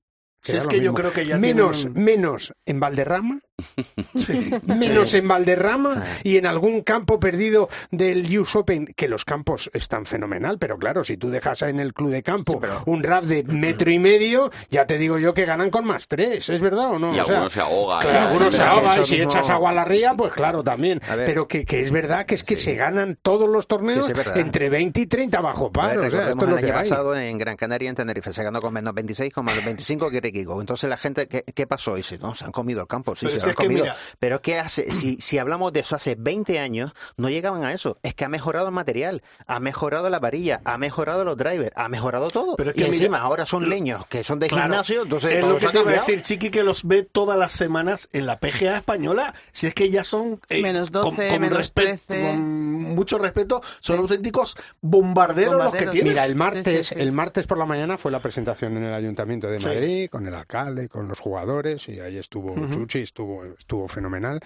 Si 0.42 0.56
es 0.56 0.66
que 0.66 0.80
yo 0.80 0.94
creo 0.94 1.12
que 1.12 1.26
ya 1.26 1.36
menos, 1.36 1.82
tienen- 1.82 2.02
menos 2.02 2.54
en 2.64 2.80
Valderrama, 2.80 3.40
menos 4.64 5.14
en 5.14 5.28
Valderrama 5.28 6.02
y 6.22 6.36
en 6.36 6.46
algún 6.46 6.82
campo 6.82 7.18
perdido 7.20 7.68
del 7.90 8.38
US 8.38 8.56
Open, 8.56 8.86
que 8.96 9.08
los 9.08 9.24
campos 9.24 9.70
están 9.74 10.06
fenomenal, 10.06 10.58
pero 10.58 10.78
claro, 10.78 11.04
si 11.04 11.16
tú 11.16 11.30
dejas 11.30 11.62
en 11.62 11.80
el 11.80 11.94
club 11.94 12.10
de 12.10 12.22
campo 12.22 12.60
un 12.86 13.02
rap 13.02 13.24
de 13.24 13.42
metro 13.44 13.90
y 13.90 13.98
medio, 13.98 14.50
ya 14.70 14.86
te 14.86 14.98
digo 14.98 15.18
yo 15.18 15.34
que 15.34 15.44
ganan 15.44 15.70
con 15.70 15.84
más 15.84 16.08
tres, 16.08 16.48
¿es 16.48 16.60
verdad 16.60 16.90
o 16.90 16.98
no? 16.98 17.14
Y 17.14 17.20
O 17.20 17.24
sea, 17.24 17.36
algunos 17.36 17.52
se 17.52 17.60
ahogan. 17.60 18.00
Claro, 18.00 18.18
¿eh? 18.18 18.20
algunos 18.22 18.54
se 18.54 18.60
pero 18.60 18.70
ahogan 18.70 19.00
y 19.00 19.04
si 19.04 19.20
echas 19.20 19.50
agua 19.50 19.70
a 19.70 19.74
la 19.74 19.84
ría, 19.84 20.14
pues 20.14 20.32
claro, 20.32 20.62
también. 20.62 21.00
Pero 21.26 21.46
que, 21.48 21.64
que 21.64 21.80
es 21.80 21.90
verdad 21.90 22.26
que 22.26 22.34
es 22.34 22.44
que 22.44 22.56
se 22.56 22.74
ganan 22.74 23.18
todos 23.20 23.48
los 23.48 23.66
torneos 23.66 24.06
Que 24.08 24.14
sí, 24.14 24.30
entre 24.36 24.70
20 24.70 25.00
y 25.00 25.06
30 25.06 25.40
bajo 25.40 25.66
A 25.66 25.72
par. 25.72 25.96
ver, 25.98 26.06
o 26.06 26.10
sea, 26.10 26.30
esto 26.30 26.44
es 26.44 26.50
lo 26.50 26.56
el 26.58 26.64
que 26.64 26.70
año 26.70 26.78
hay. 26.78 26.88
pasado 26.88 27.16
en 27.16 27.38
Gran 27.38 27.56
Canaria, 27.56 27.90
en 27.90 27.96
Tenerife, 27.96 28.32
se 28.32 28.42
ganó 28.42 28.60
con 28.60 28.72
menos 28.72 28.94
26, 28.94 29.32
con 29.32 29.44
menos 29.44 29.64
25 29.64 30.10
que. 30.10 30.20
Entonces 30.60 30.88
la 30.88 30.96
gente, 30.96 31.26
¿qué, 31.28 31.42
qué 31.42 31.66
pasó? 31.66 31.94
Dice, 31.94 32.18
no, 32.18 32.34
se 32.34 32.44
han 32.44 32.52
comido 32.52 32.80
el 32.80 32.86
campo, 32.86 33.14
sí, 33.16 33.26
Pero 33.26 33.38
se 33.38 33.40
si 33.40 33.49
han 33.50 33.56
es 33.62 33.68
que 33.68 33.68
mira- 33.68 33.96
Pero 34.18 34.40
¿qué 34.42 34.58
hace? 34.58 34.90
Si, 34.90 35.20
si 35.20 35.38
hablamos 35.38 35.72
de 35.72 35.80
eso 35.80 35.96
hace 35.96 36.14
20 36.18 36.58
años, 36.58 36.92
no 37.16 37.28
llegaban 37.30 37.64
a 37.64 37.72
eso. 37.72 37.98
Es 38.02 38.14
que 38.14 38.24
ha 38.24 38.28
mejorado 38.28 38.66
el 38.68 38.72
material, 38.74 39.22
ha 39.46 39.60
mejorado 39.60 40.08
la 40.10 40.18
varilla, 40.18 40.60
ha 40.64 40.78
mejorado 40.78 41.24
los 41.24 41.36
drivers, 41.36 41.72
ha 41.76 41.88
mejorado 41.88 42.30
todo. 42.30 42.56
Pero 42.56 42.70
es 42.70 42.76
y 42.76 42.78
que 42.78 42.84
mira- 42.90 42.96
encima 42.96 43.18
ahora 43.20 43.46
son 43.46 43.68
leños 43.68 44.06
que 44.08 44.24
son 44.24 44.38
de 44.38 44.48
Claro. 44.48 44.64
gimnasio, 44.64 45.02
entonces 45.02 45.32
es 45.34 45.40
todo 45.40 45.52
lo 45.52 45.58
que 45.58 45.68
te 45.68 45.78
iba 45.80 45.90
a 45.90 45.94
decir, 45.94 46.22
Chiqui, 46.22 46.50
que 46.50 46.62
los 46.62 46.84
ve 46.84 47.02
todas 47.02 47.38
las 47.38 47.52
semanas 47.52 48.08
en 48.12 48.26
la 48.26 48.38
PGA 48.38 48.76
española. 48.78 49.34
Si 49.52 49.66
es 49.66 49.74
que 49.74 49.90
ya 49.90 50.04
son. 50.04 50.40
eh, 50.48 50.62
Menos 50.62 50.90
con- 50.90 51.02
12, 51.02 51.28
con, 51.28 51.40
menos 51.40 51.58
respe- 51.58 51.82
13. 51.98 52.22
con 52.22 52.40
mucho 52.40 53.18
respeto, 53.18 53.60
son 53.80 53.98
auténticos 53.98 54.56
bombarderos, 54.80 55.56
los 55.56 55.72
que 55.72 55.86
tienen. 55.86 56.12
Mira, 56.12 56.24
el 56.24 56.34
martes, 56.34 56.88
sí, 56.88 56.94
sí. 56.94 57.00
el 57.00 57.12
martes 57.12 57.46
por 57.46 57.58
la 57.58 57.64
mañana 57.66 57.96
fue 57.98 58.10
la 58.10 58.20
presentación 58.20 58.76
en 58.76 58.84
el 58.84 58.94
Ayuntamiento 58.94 59.48
de 59.48 59.60
Sí. 59.60 59.66
Madrid, 59.66 60.10
con 60.10 60.26
el 60.26 60.34
alcalde, 60.34 60.88
con 60.88 61.08
los 61.08 61.18
jugadores, 61.18 61.88
y 61.88 62.00
ahí 62.00 62.18
estuvo 62.18 62.52
Ujú. 62.52 62.74
Chuchi, 62.74 63.00
estuvo, 63.00 63.39
estuvo 63.44 63.88
fenomenal. 63.88 64.40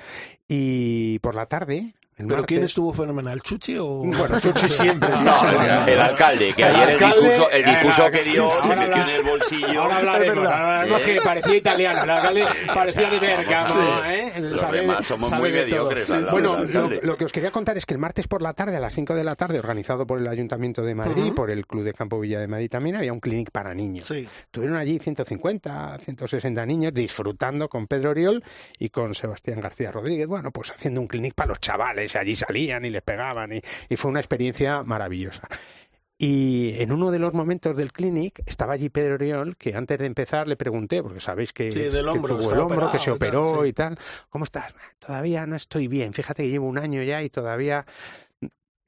Y 0.48 1.18
por 1.20 1.34
la 1.34 1.46
tarde, 1.46 1.94
el 2.16 2.26
¿Pero 2.28 2.44
quién 2.44 2.62
estuvo 2.64 2.92
fenomenal? 2.92 3.40
¿Chuchi 3.42 3.76
o.? 3.78 3.86
Bueno, 4.04 4.38
Chuchi 4.40 4.68
siempre 4.68 5.08
No, 5.08 5.16
está 5.48 5.84
el, 5.90 6.00
alcalde, 6.00 6.52
que 6.54 6.62
El 6.62 6.74
ayer 6.76 6.88
el 6.90 6.98
discurso, 6.98 7.50
el 7.50 7.64
discurso 7.64 8.10
que 8.10 8.22
dio 8.22 8.48
sí, 8.48 8.68
se 8.68 8.76
metió 8.76 9.02
en 9.02 9.08
el 9.10 9.22
bolsillo. 9.24 9.82
Ahora 9.82 9.96
hablaremos, 9.98 10.36
verdad. 10.36 10.52
ahora 10.52 10.80
hablaremos 10.82 11.00
¿Eh? 11.00 11.04
que 11.14 11.20
parecía 11.20 11.56
italiano, 11.56 12.02
el 12.04 12.10
alcalde 12.10 12.44
Sí, 12.44 12.66
parecía 12.72 13.08
o 13.08 13.10
de 13.10 13.18
Bergamo, 13.18 14.04
¿eh? 14.04 14.32
los 14.40 14.60
Sabe- 14.60 14.80
demás 14.80 15.06
somos 15.06 15.28
sabe 15.30 15.40
muy 15.42 15.52
mediocres 15.52 16.12
Bueno, 16.30 16.52
lo, 17.02 17.16
que 17.16 17.24
os 17.24 17.32
quería 17.32 17.50
contar 17.50 17.76
es 17.76 17.86
que 17.86 17.94
el 17.94 18.00
martes 18.00 18.28
por 18.28 18.42
la 18.42 18.52
tarde, 18.54 18.76
a 18.76 18.80
las 18.80 18.94
5 18.94 19.14
de 19.14 19.24
la 19.24 19.34
tarde, 19.34 19.58
organizado 19.58 20.06
por 20.06 20.18
el 20.20 20.28
Ayuntamiento 20.28 20.82
de 20.82 20.94
Madrid, 20.94 21.24
Ujú. 21.26 21.34
por 21.34 21.50
el 21.50 21.66
Club 21.66 21.84
de 21.84 21.92
Campo 21.92 22.20
Villa 22.20 22.38
de 22.38 22.46
Madrid 22.46 22.70
también, 22.70 22.96
había 22.96 23.12
un 23.12 23.20
clinic 23.20 23.50
para 23.50 23.74
niños. 23.74 24.06
Sí. 24.06 24.28
Tuvieron 24.50 24.76
allí 24.76 24.98
150, 24.98 25.98
160 25.98 26.66
niños 26.66 26.94
disfrutando 26.94 27.68
con 27.68 27.86
Pedro 27.86 28.10
Oriol 28.10 28.42
y 28.78 28.88
con 28.90 29.14
Sebastián 29.14 29.60
García 29.60 29.90
Rodríguez. 29.90 30.26
Bueno, 30.28 30.50
pues 30.50 30.70
haciendo 30.70 31.00
un 31.00 31.08
clinic 31.08 31.34
para 31.34 31.48
los 31.48 31.60
chavales. 31.60 32.03
Allí 32.14 32.36
salían 32.36 32.84
y 32.84 32.90
les 32.90 33.02
pegaban 33.02 33.52
y, 33.52 33.60
y 33.88 33.96
fue 33.96 34.10
una 34.10 34.20
experiencia 34.20 34.82
maravillosa. 34.82 35.48
Y 36.16 36.80
en 36.80 36.92
uno 36.92 37.10
de 37.10 37.18
los 37.18 37.34
momentos 37.34 37.76
del 37.76 37.92
clinic 37.92 38.40
estaba 38.46 38.74
allí 38.74 38.88
Pedro 38.88 39.14
Oriol, 39.14 39.56
que 39.56 39.74
antes 39.74 39.98
de 39.98 40.06
empezar 40.06 40.46
le 40.46 40.56
pregunté, 40.56 41.02
porque 41.02 41.20
sabéis 41.20 41.52
que, 41.52 41.72
Sí, 41.72 41.80
del 41.80 42.04
que 42.04 42.10
hombro, 42.10 42.38
tuvo 42.38 42.52
el 42.52 42.60
hombro, 42.60 42.90
que 42.92 43.00
se 43.00 43.10
operó 43.10 43.62
sí. 43.62 43.70
y 43.70 43.72
tal. 43.72 43.98
¿Cómo 44.30 44.44
estás? 44.44 44.74
Todavía 45.00 45.44
no 45.46 45.56
estoy 45.56 45.88
bien. 45.88 46.12
Fíjate 46.12 46.44
que 46.44 46.50
llevo 46.50 46.68
un 46.68 46.78
año 46.78 47.02
ya 47.02 47.22
y 47.22 47.30
todavía 47.30 47.84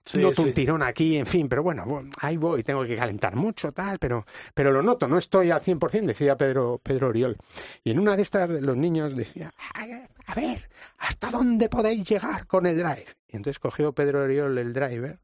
Sí, 0.07 0.19
noto 0.19 0.43
sí. 0.43 0.49
un 0.49 0.55
tirón 0.55 0.83
aquí, 0.83 1.17
en 1.17 1.27
fin, 1.27 1.49
pero 1.49 1.65
bueno, 1.65 1.85
ahí 2.19 2.37
voy, 2.37 2.63
tengo 2.63 2.85
que 2.85 2.95
calentar 2.95 3.35
mucho, 3.35 3.73
tal, 3.73 3.99
pero, 3.99 4.25
pero 4.55 4.71
lo 4.71 4.81
noto, 4.81 5.09
no 5.09 5.19
estoy 5.19 5.51
al 5.51 5.61
100%, 5.61 6.07
decía 6.07 6.37
Pedro, 6.37 6.81
Pedro 6.81 7.09
Oriol. 7.09 7.37
Y 7.83 7.91
en 7.91 7.99
una 7.99 8.17
de 8.17 8.23
estas 8.23 8.49
los 8.49 8.77
niños 8.77 9.17
decía, 9.17 9.53
a 9.75 9.85
a 10.29 10.35
ver, 10.35 10.69
¿hasta 10.99 11.31
dónde 11.31 11.69
podéis 11.69 12.09
llegar 12.09 12.47
con 12.47 12.67
el 12.67 12.77
drive? 12.77 13.07
Y 13.29 13.37
entonces 13.37 13.59
cogió 13.59 13.93
Pedro 13.93 14.23
Oriol 14.23 14.57
el 14.59 14.73
driver 14.73 15.19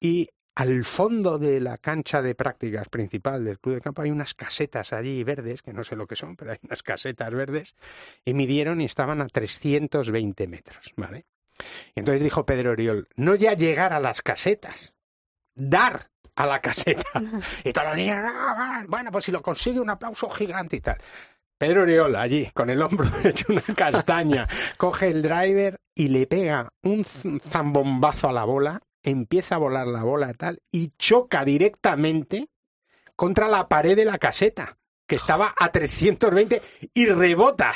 y 0.00 0.28
al 0.54 0.84
fondo 0.84 1.38
de 1.38 1.60
la 1.60 1.78
cancha 1.78 2.22
de 2.22 2.34
prácticas 2.34 2.88
principal 2.88 3.44
del 3.44 3.58
club 3.58 3.76
de 3.76 3.80
campo 3.80 4.02
hay 4.02 4.10
unas 4.10 4.34
casetas 4.34 4.92
allí 4.92 5.22
verdes, 5.24 5.62
que 5.62 5.72
no 5.72 5.84
sé 5.84 5.96
lo 5.96 6.06
que 6.06 6.16
son, 6.16 6.36
pero 6.36 6.52
hay 6.52 6.58
unas 6.62 6.82
casetas 6.82 7.32
verdes, 7.32 7.76
y 8.24 8.34
midieron 8.34 8.80
y 8.80 8.84
estaban 8.84 9.20
a 9.20 9.26
320 9.26 10.46
metros, 10.48 10.92
¿vale? 10.96 11.26
Y 11.94 12.00
entonces 12.00 12.22
dijo 12.22 12.44
Pedro 12.46 12.72
Oriol, 12.72 13.08
no 13.16 13.34
ya 13.34 13.54
llegar 13.54 13.92
a 13.92 14.00
las 14.00 14.22
casetas, 14.22 14.94
dar 15.54 16.10
a 16.36 16.46
la 16.46 16.60
caseta. 16.60 17.08
Y 17.64 17.72
todos 17.72 17.88
los 17.88 17.96
niños, 17.96 18.16
"Ah, 18.20 18.54
va". 18.58 18.84
bueno, 18.88 19.10
pues 19.12 19.24
si 19.24 19.32
lo 19.32 19.42
consigue, 19.42 19.80
un 19.80 19.90
aplauso 19.90 20.28
gigante 20.30 20.76
y 20.76 20.80
tal. 20.80 20.98
Pedro 21.58 21.82
Oriol, 21.82 22.16
allí, 22.16 22.50
con 22.54 22.70
el 22.70 22.80
hombro 22.80 23.06
hecho 23.24 23.46
una 23.52 23.62
castaña, 23.76 24.48
coge 24.78 25.08
el 25.08 25.20
driver 25.22 25.78
y 25.94 26.08
le 26.08 26.26
pega 26.26 26.70
un 26.82 27.04
zambombazo 27.04 28.28
a 28.30 28.32
la 28.32 28.44
bola, 28.44 28.80
empieza 29.02 29.56
a 29.56 29.58
volar 29.58 29.86
la 29.86 30.02
bola 30.02 30.32
tal, 30.32 30.62
y 30.72 30.92
choca 30.98 31.44
directamente 31.44 32.48
contra 33.16 33.48
la 33.48 33.68
pared 33.68 33.96
de 33.96 34.06
la 34.06 34.16
caseta, 34.16 34.78
que 35.10 35.16
estaba 35.16 35.52
a 35.58 35.72
320 35.72 36.62
y 36.94 37.06
rebota. 37.06 37.72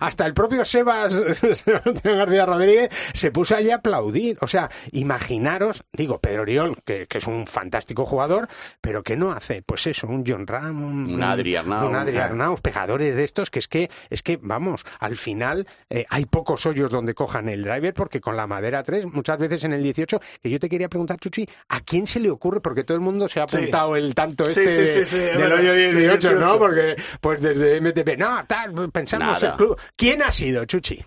Hasta 0.00 0.26
el 0.26 0.34
propio 0.34 0.66
Sebas 0.66 1.14
Sebastián 1.54 2.18
García 2.18 2.44
Rodríguez 2.44 2.90
se 3.14 3.30
puso 3.32 3.56
allí 3.56 3.70
a 3.70 3.76
aplaudir. 3.76 4.36
O 4.42 4.46
sea, 4.46 4.68
imaginaros, 4.92 5.82
digo, 5.94 6.18
Pedro 6.18 6.42
Oriol, 6.42 6.76
que, 6.84 7.06
que 7.06 7.16
es 7.18 7.26
un 7.26 7.46
fantástico 7.46 8.04
jugador, 8.04 8.48
pero 8.82 9.02
que 9.02 9.16
no 9.16 9.32
hace, 9.32 9.62
pues 9.62 9.86
eso, 9.86 10.06
un 10.08 10.24
John 10.26 10.46
Ram, 10.46 10.82
un, 10.84 11.14
Un 11.14 11.22
Adri 11.22 11.56
Arnau. 11.56 11.88
un 11.88 11.94
Adri 11.96 12.18
Arnau, 12.18 12.58
pegadores 12.58 13.16
de 13.16 13.24
estos, 13.24 13.48
que 13.50 13.60
es 13.60 13.66
que, 13.68 13.90
es 14.10 14.22
que 14.22 14.38
vamos, 14.42 14.84
al 15.00 15.16
final 15.16 15.66
eh, 15.88 16.04
hay 16.10 16.26
pocos 16.26 16.66
hoyos 16.66 16.90
donde 16.90 17.14
cojan 17.14 17.48
el 17.48 17.62
driver, 17.62 17.94
porque 17.94 18.20
con 18.20 18.36
la 18.36 18.46
madera 18.46 18.82
3, 18.82 19.06
muchas 19.06 19.38
veces 19.38 19.64
en 19.64 19.72
el 19.72 19.82
18, 19.82 20.20
que 20.42 20.50
yo 20.50 20.58
te 20.60 20.68
quería 20.68 20.90
preguntar, 20.90 21.18
Chuchi, 21.18 21.46
¿a 21.70 21.80
quién 21.80 22.06
se 22.06 22.20
le 22.20 22.28
ocurre? 22.28 22.60
Porque 22.60 22.84
todo 22.84 22.94
el 22.96 23.00
mundo 23.02 23.26
se 23.26 23.40
ha 23.40 23.48
Sí. 23.48 23.56
apuntado 23.56 23.96
el 23.96 24.14
tanto 24.14 24.44
este 24.46 24.68
sí, 24.68 24.86
sí, 24.86 25.04
sí, 25.06 25.16
es 25.22 25.38
del 25.38 25.52
hoyo 25.52 25.72
del 25.72 25.96
18, 25.96 26.32
¿no? 26.32 26.38
18. 26.38 26.58
Porque, 26.74 27.02
pues 27.20 27.40
desde 27.40 27.80
MTP, 27.80 28.18
no, 28.18 28.44
tal, 28.46 28.90
pensamos 28.90 29.40
Nada. 29.42 29.52
el 29.52 29.56
club. 29.56 29.78
¿Quién 29.96 30.22
ha 30.22 30.30
sido, 30.30 30.64
Chuchi? 30.64 31.02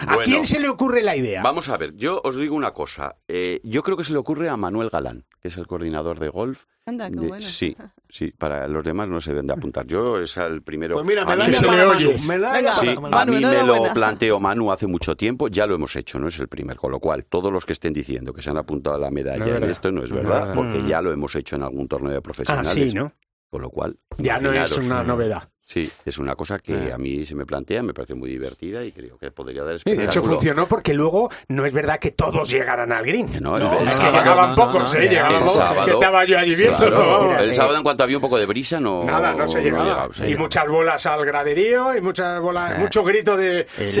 ¿A 0.00 0.04
Bueno. 0.14 0.20
quién 0.22 0.46
se 0.46 0.60
le 0.60 0.68
ocurre 0.68 1.02
la 1.02 1.16
idea? 1.16 1.42
Vamos 1.42 1.68
a 1.68 1.76
ver, 1.76 1.92
yo 1.96 2.20
os 2.22 2.36
digo 2.36 2.54
una 2.54 2.70
cosa. 2.72 3.16
Eh, 3.26 3.60
yo 3.64 3.82
creo 3.82 3.96
que 3.96 4.04
se 4.04 4.12
le 4.12 4.18
ocurre 4.20 4.48
a 4.48 4.56
Manuel 4.56 4.90
Galán, 4.90 5.24
que 5.40 5.48
es 5.48 5.56
el 5.56 5.66
coordinador 5.66 6.20
de 6.20 6.28
golf. 6.28 6.66
Anda, 6.86 7.10
qué 7.10 7.16
de- 7.18 7.26
bueno. 7.26 7.42
Sí, 7.42 7.76
sí, 8.08 8.30
para 8.30 8.68
los 8.68 8.84
demás 8.84 9.08
no 9.08 9.20
se 9.20 9.30
deben 9.30 9.48
de 9.48 9.54
apuntar. 9.54 9.86
Yo 9.88 10.20
es 10.20 10.36
el 10.36 10.62
primero. 10.62 10.94
Pues 10.94 11.04
mira, 11.04 11.22
a 11.22 11.24
mí 11.24 11.30
medalla 11.32 11.52
se 11.52 11.62
me- 11.62 11.66
para 11.66 12.52
Venga. 12.52 12.70
para 12.70 12.72
Sí, 12.74 12.86
Manu. 12.96 13.16
a 13.16 13.24
mí 13.26 13.40
me 13.40 13.62
lo 13.64 13.92
planteó 13.92 14.38
Manu 14.38 14.70
hace 14.70 14.86
mucho 14.86 15.16
tiempo, 15.16 15.48
ya 15.48 15.66
lo 15.66 15.74
hemos 15.74 15.96
hecho, 15.96 16.20
no 16.20 16.28
es 16.28 16.38
el 16.38 16.46
primer, 16.46 16.76
con 16.76 16.92
lo 16.92 17.00
cual 17.00 17.24
todos 17.24 17.52
los 17.52 17.66
que 17.66 17.72
estén 17.72 17.92
diciendo 17.92 18.32
que 18.32 18.40
se 18.40 18.50
han 18.50 18.56
apuntado 18.56 18.94
a 18.94 19.00
la 19.00 19.10
medalla 19.10 19.44
No 19.46 19.56
en 19.56 19.64
esto 19.64 19.90
no 19.90 20.04
es 20.04 20.12
verdad, 20.12 20.54
porque 20.54 20.78
Mm. 20.78 20.86
ya 20.86 21.02
lo 21.02 21.12
hemos 21.12 21.34
hecho 21.34 21.56
en 21.56 21.64
algún 21.64 21.88
torneo 21.88 22.12
de 22.12 22.18
ah, 22.18 22.20
profesionales, 22.20 22.72
sí, 22.72 22.92
¿no? 22.94 23.12
Con 23.50 23.62
lo 23.62 23.70
cual 23.70 23.98
Ya 24.18 24.38
no 24.40 24.52
es 24.52 24.72
una 24.76 25.02
novedad. 25.02 25.50
Sí, 25.70 25.90
es 26.06 26.16
una 26.16 26.34
cosa 26.34 26.58
que 26.58 26.72
Eh. 26.88 26.92
a 26.94 26.96
mí 26.96 27.26
se 27.26 27.34
me 27.34 27.44
plantea, 27.44 27.82
me 27.82 27.92
parece 27.92 28.14
muy 28.14 28.30
divertida 28.30 28.82
y 28.86 28.90
creo 28.90 29.18
que 29.18 29.30
podría 29.30 29.64
dar 29.64 29.76
Y 29.84 29.92
de 29.96 30.04
hecho 30.06 30.22
funcionó 30.22 30.66
porque 30.66 30.94
luego 30.94 31.28
no 31.48 31.66
es 31.66 31.74
verdad 31.74 31.98
que 31.98 32.10
todos 32.12 32.48
llegaran 32.50 32.90
al 32.90 33.04
green. 33.04 33.26
No, 33.42 33.54
el- 33.54 33.62
No, 33.64 33.78
el 33.80 33.88
es 33.88 33.94
que 33.96 34.00
sábado- 34.00 34.18
llegaban 34.18 34.50
no, 34.50 34.56
no, 34.56 34.64
pocos, 34.72 34.94
no, 34.94 34.98
¿eh? 34.98 35.04
el 35.04 35.10
Llegaban 35.10 35.38
pocos. 35.44 35.54
sábado- 35.56 35.84
que 35.84 35.90
estaba 35.92 36.24
yo 36.24 36.38
allí 36.38 36.54
viendo. 36.54 36.78
Claro, 36.78 36.98
vamos. 37.06 37.26
Mira, 37.28 37.42
el 37.42 37.50
eh, 37.50 37.54
sábado 37.54 37.76
en 37.76 37.82
cuanto 37.82 38.02
había 38.02 38.16
un 38.16 38.22
poco 38.22 38.38
de 38.38 38.46
brisa 38.46 38.80
no 38.80 39.04
Nada, 39.04 39.34
no 39.34 39.46
se 39.46 39.60
llegaba. 39.60 40.08
Y 40.26 40.34
muchas 40.36 40.66
bolas 40.68 41.04
al 41.04 41.26
graderío 41.26 41.94
y 41.94 42.00
muchas 42.00 42.40
bolas, 42.40 42.72
Eh. 42.78 42.78
mucho 42.80 43.04
grito 43.04 43.36
de 43.36 43.66
El 43.76 43.90
Sí, 43.90 44.00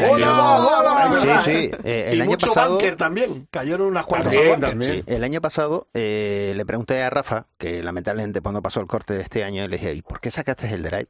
sí, 1.44 1.70
eh, 1.84 2.08
el 2.12 2.18
y 2.18 2.20
año 2.22 2.30
mucho 2.30 2.46
pasado- 2.48 2.70
bunker 2.70 2.96
también. 2.96 3.46
Cayeron 3.50 3.88
unas 3.88 4.04
cuantas 4.06 4.32
También, 4.34 4.60
también. 4.60 5.04
Sí, 5.06 5.14
el 5.14 5.24
año 5.24 5.40
pasado 5.40 5.88
eh, 5.94 6.52
le 6.56 6.64
pregunté 6.66 7.02
a 7.02 7.10
Rafa, 7.10 7.46
que 7.58 7.82
lamentablemente 7.82 8.40
cuando 8.40 8.62
pasó 8.62 8.80
el 8.80 8.86
corte 8.86 9.14
de 9.14 9.22
este 9.22 9.44
año, 9.44 9.66
le 9.68 9.76
dije, 9.76 9.92
¿y 9.94 10.02
por 10.02 10.20
qué 10.20 10.30
sacaste 10.30 10.72
el 10.72 10.82
drive? 10.82 11.08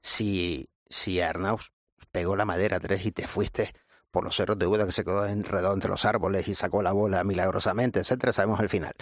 Si, 0.00 0.68
si 0.88 1.20
Arnaus 1.20 1.72
pegó 2.10 2.36
la 2.36 2.44
madera 2.44 2.80
3 2.80 3.06
y 3.06 3.12
te 3.12 3.26
fuiste 3.26 3.74
por 4.10 4.24
los 4.24 4.34
cerros 4.34 4.58
de 4.58 4.66
Uda 4.66 4.86
que 4.86 4.92
se 4.92 5.04
quedó 5.04 5.26
enredado 5.26 5.74
entre 5.74 5.90
los 5.90 6.04
árboles 6.04 6.48
y 6.48 6.54
sacó 6.54 6.82
la 6.82 6.92
bola 6.92 7.22
milagrosamente, 7.24 8.00
etcétera, 8.00 8.32
sabemos 8.32 8.60
el 8.60 8.68
final. 8.68 8.94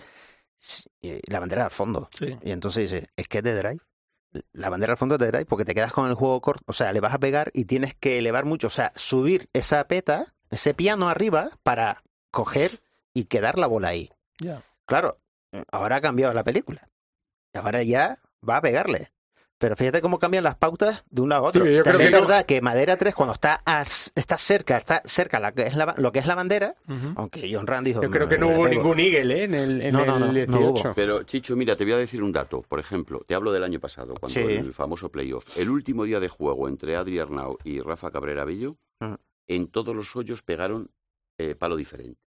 Y 1.00 1.30
la 1.30 1.40
bandera 1.40 1.66
al 1.66 1.70
fondo. 1.70 2.08
Sí. 2.12 2.36
Y 2.42 2.50
entonces 2.50 2.90
dice, 2.90 3.10
¿es 3.16 3.28
que 3.28 3.38
es 3.38 3.44
de 3.44 3.54
drive? 3.54 3.80
La 4.52 4.68
bandera 4.70 4.94
al 4.94 4.98
fondo 4.98 5.14
es 5.14 5.20
de 5.20 5.28
drive 5.28 5.46
porque 5.46 5.64
te 5.64 5.74
quedas 5.74 5.92
con 5.92 6.08
el 6.08 6.14
juego 6.14 6.40
corto, 6.40 6.64
o 6.66 6.72
sea, 6.72 6.92
le 6.92 7.00
vas 7.00 7.14
a 7.14 7.18
pegar 7.18 7.52
y 7.54 7.66
tienes 7.66 7.94
que 7.94 8.18
elevar 8.18 8.44
mucho, 8.44 8.66
o 8.66 8.70
sea, 8.70 8.92
subir 8.96 9.48
esa 9.52 9.84
peta, 9.86 10.34
ese 10.50 10.74
piano 10.74 11.08
arriba 11.08 11.50
para 11.62 12.02
coger 12.32 12.80
y 13.12 13.26
quedar 13.26 13.58
la 13.58 13.68
bola 13.68 13.88
ahí. 13.88 14.10
Claro, 14.86 15.12
ahora 15.70 15.96
ha 15.96 16.00
cambiado 16.00 16.34
la 16.34 16.42
película. 16.42 16.90
Ahora 17.52 17.84
ya 17.84 18.18
va 18.46 18.56
a 18.56 18.60
pegarle. 18.60 19.12
Pero 19.64 19.76
fíjate 19.76 20.02
cómo 20.02 20.18
cambian 20.18 20.44
las 20.44 20.56
pautas 20.56 21.04
de 21.10 21.22
un 21.22 21.30
lado 21.30 21.46
a 21.46 21.48
otro. 21.48 21.64
Sí, 21.64 21.72
yo 21.72 21.82
creo 21.82 21.92
También 21.94 22.10
que 22.10 22.16
es 22.18 22.22
verdad 22.26 22.44
que 22.44 22.60
Madera 22.60 22.98
3, 22.98 23.14
cuando 23.14 23.32
está, 23.32 23.62
as- 23.64 24.12
está 24.14 24.36
cerca, 24.36 24.76
está 24.76 25.00
cerca 25.06 25.40
la 25.40 25.52
que 25.52 25.62
es 25.68 25.74
la- 25.74 25.94
lo 25.96 26.12
que 26.12 26.18
es 26.18 26.26
la 26.26 26.34
bandera, 26.34 26.74
aunque 27.16 27.50
John 27.50 27.66
Rand 27.66 27.86
dijo... 27.86 28.02
Yo 28.02 28.10
creo 28.10 28.28
que 28.28 28.34
"Me 28.36 28.40
no 28.40 28.48
hubo 28.48 28.64
pego". 28.64 28.82
ningún 28.82 29.00
Eagle 29.00 29.40
¿eh? 29.40 29.44
en 29.44 29.54
el, 29.54 29.80
en 29.80 29.92
No, 29.94 30.04
no, 30.04 30.18
no, 30.18 30.26
el 30.26 30.50
no 30.50 30.58
hubo. 30.58 30.72
18. 30.74 30.92
Pero, 30.94 31.22
Chicho, 31.22 31.56
mira, 31.56 31.76
te 31.76 31.84
voy 31.84 31.94
a 31.94 31.96
decir 31.96 32.22
un 32.22 32.30
dato. 32.30 32.60
Por 32.60 32.78
ejemplo, 32.78 33.22
te 33.26 33.34
hablo 33.34 33.52
del 33.52 33.64
año 33.64 33.80
pasado, 33.80 34.12
cuando 34.20 34.38
Sí. 34.38 34.40
el 34.52 34.74
famoso 34.74 35.08
playoff. 35.10 35.56
El 35.56 35.70
último 35.70 36.04
día 36.04 36.20
de 36.20 36.28
juego 36.28 36.68
entre 36.68 36.96
Adri 36.96 37.18
Arnau 37.18 37.56
y 37.64 37.80
Rafa 37.80 38.10
Cabrera 38.10 38.44
Bello, 38.44 38.76
Mm. 39.00 39.14
en 39.48 39.66
todos 39.68 39.96
los 39.96 40.14
hoyos 40.14 40.42
pegaron 40.42 40.90
eh, 41.38 41.54
palo 41.54 41.76
diferente. 41.76 42.20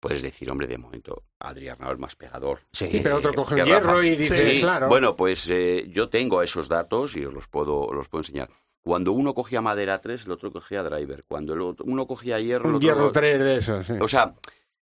Puedes 0.00 0.22
decir, 0.22 0.48
hombre, 0.50 0.66
de 0.68 0.78
momento, 0.78 1.24
Adri 1.40 1.68
Arnau 1.68 1.92
es 1.92 1.98
más 1.98 2.14
pegador. 2.14 2.60
Sí, 2.72 3.00
pero 3.02 3.16
otro 3.16 3.34
coge 3.34 3.56
que 3.56 3.62
un 3.62 3.66
hierro 3.66 4.02
y 4.02 4.14
dice, 4.16 4.50
Sí, 4.52 4.60
claro. 4.60 4.88
Bueno, 4.88 5.16
pues 5.16 5.48
eh, 5.50 5.86
yo 5.88 6.08
tengo 6.08 6.40
esos 6.42 6.68
datos 6.68 7.16
y 7.16 7.24
os 7.24 7.34
los 7.34 7.48
puedo, 7.48 7.92
los 7.92 8.08
puedo 8.08 8.20
enseñar. 8.20 8.48
Cuando 8.84 9.12
uno 9.12 9.34
cogía 9.34 9.60
madera 9.60 10.00
3, 10.00 10.26
el 10.26 10.30
otro 10.32 10.52
cogía 10.52 10.82
driver. 10.84 11.24
Cuando 11.26 11.52
el 11.54 11.60
otro- 11.62 11.84
uno 11.88 12.06
cogía 12.06 12.38
hierro, 12.38 12.66
el 12.66 12.70
un 12.70 12.76
otro 12.76 12.86
hierro 12.88 13.06
co- 13.06 13.12
3 13.12 13.38
de 13.40 13.56
esos. 13.56 13.86
sí. 13.86 13.94
o 14.00 14.06
sea, 14.08 14.34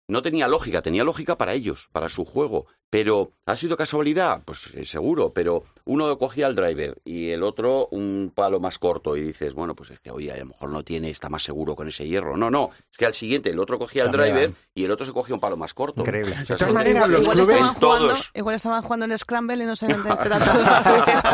no 0.09 0.23
tenía 0.23 0.49
lógica, 0.49 0.81
tenía 0.83 1.05
lógica 1.05 1.37
para 1.37 1.53
ellos, 1.53 1.89
para 1.93 2.09
su 2.09 2.25
juego. 2.25 2.67
Pero, 2.93 3.31
¿ha 3.47 3.57
sido 3.57 3.75
casualidad? 3.79 4.43
Pues 4.45 4.75
eh, 4.75 4.85
seguro, 4.85 5.33
pero 5.33 5.65
uno 5.87 6.19
cogía 6.19 6.47
el 6.47 6.55
driver 6.55 6.99
y 7.07 7.31
el 7.31 7.43
otro 7.43 7.89
un 7.91 8.31
palo 8.35 8.61
más 8.61 8.79
corto 8.79 9.17
y 9.17 9.23
dices, 9.23 9.55
bueno, 9.55 9.75
pues 9.75 9.93
es 9.93 10.01
que 10.01 10.11
hoy 10.11 10.29
a 10.29 10.37
lo 10.37 10.45
mejor 10.45 10.69
no 10.69 10.83
tiene, 10.85 11.09
está 11.09 11.31
más 11.31 11.43
seguro 11.43 11.75
con 11.75 11.89
ese 11.89 12.07
hierro. 12.07 12.37
No, 12.37 12.51
no, 12.51 12.69
es 12.91 12.99
que 12.99 13.07
al 13.07 13.15
siguiente 13.15 13.49
el 13.49 13.59
otro 13.61 13.79
cogía 13.79 14.03
el 14.03 14.11
Cambiaban. 14.11 14.35
driver 14.37 14.55
y 14.75 14.85
el 14.85 14.91
otro 14.91 15.07
se 15.07 15.13
cogía 15.15 15.35
un 15.35 15.41
palo 15.41 15.57
más 15.57 15.73
corto. 15.73 16.03
Increíble. 16.03 16.33
O 16.33 16.45
sea, 16.45 16.57
De 16.57 16.59
todas 16.59 16.75
maneras, 16.75 17.09
los 17.09 17.23
igual, 17.23 17.37
clubes 17.39 17.57
estaban 17.57 17.75
jugando, 17.81 18.09
todos. 18.09 18.31
igual 18.35 18.55
estaban 18.57 18.83
jugando 18.83 19.07
en 19.07 19.19
Scramble 19.19 19.65
y 19.65 19.67
no 19.67 19.75
se 19.75 19.87
habían 19.87 20.07
enterado. 20.07 20.45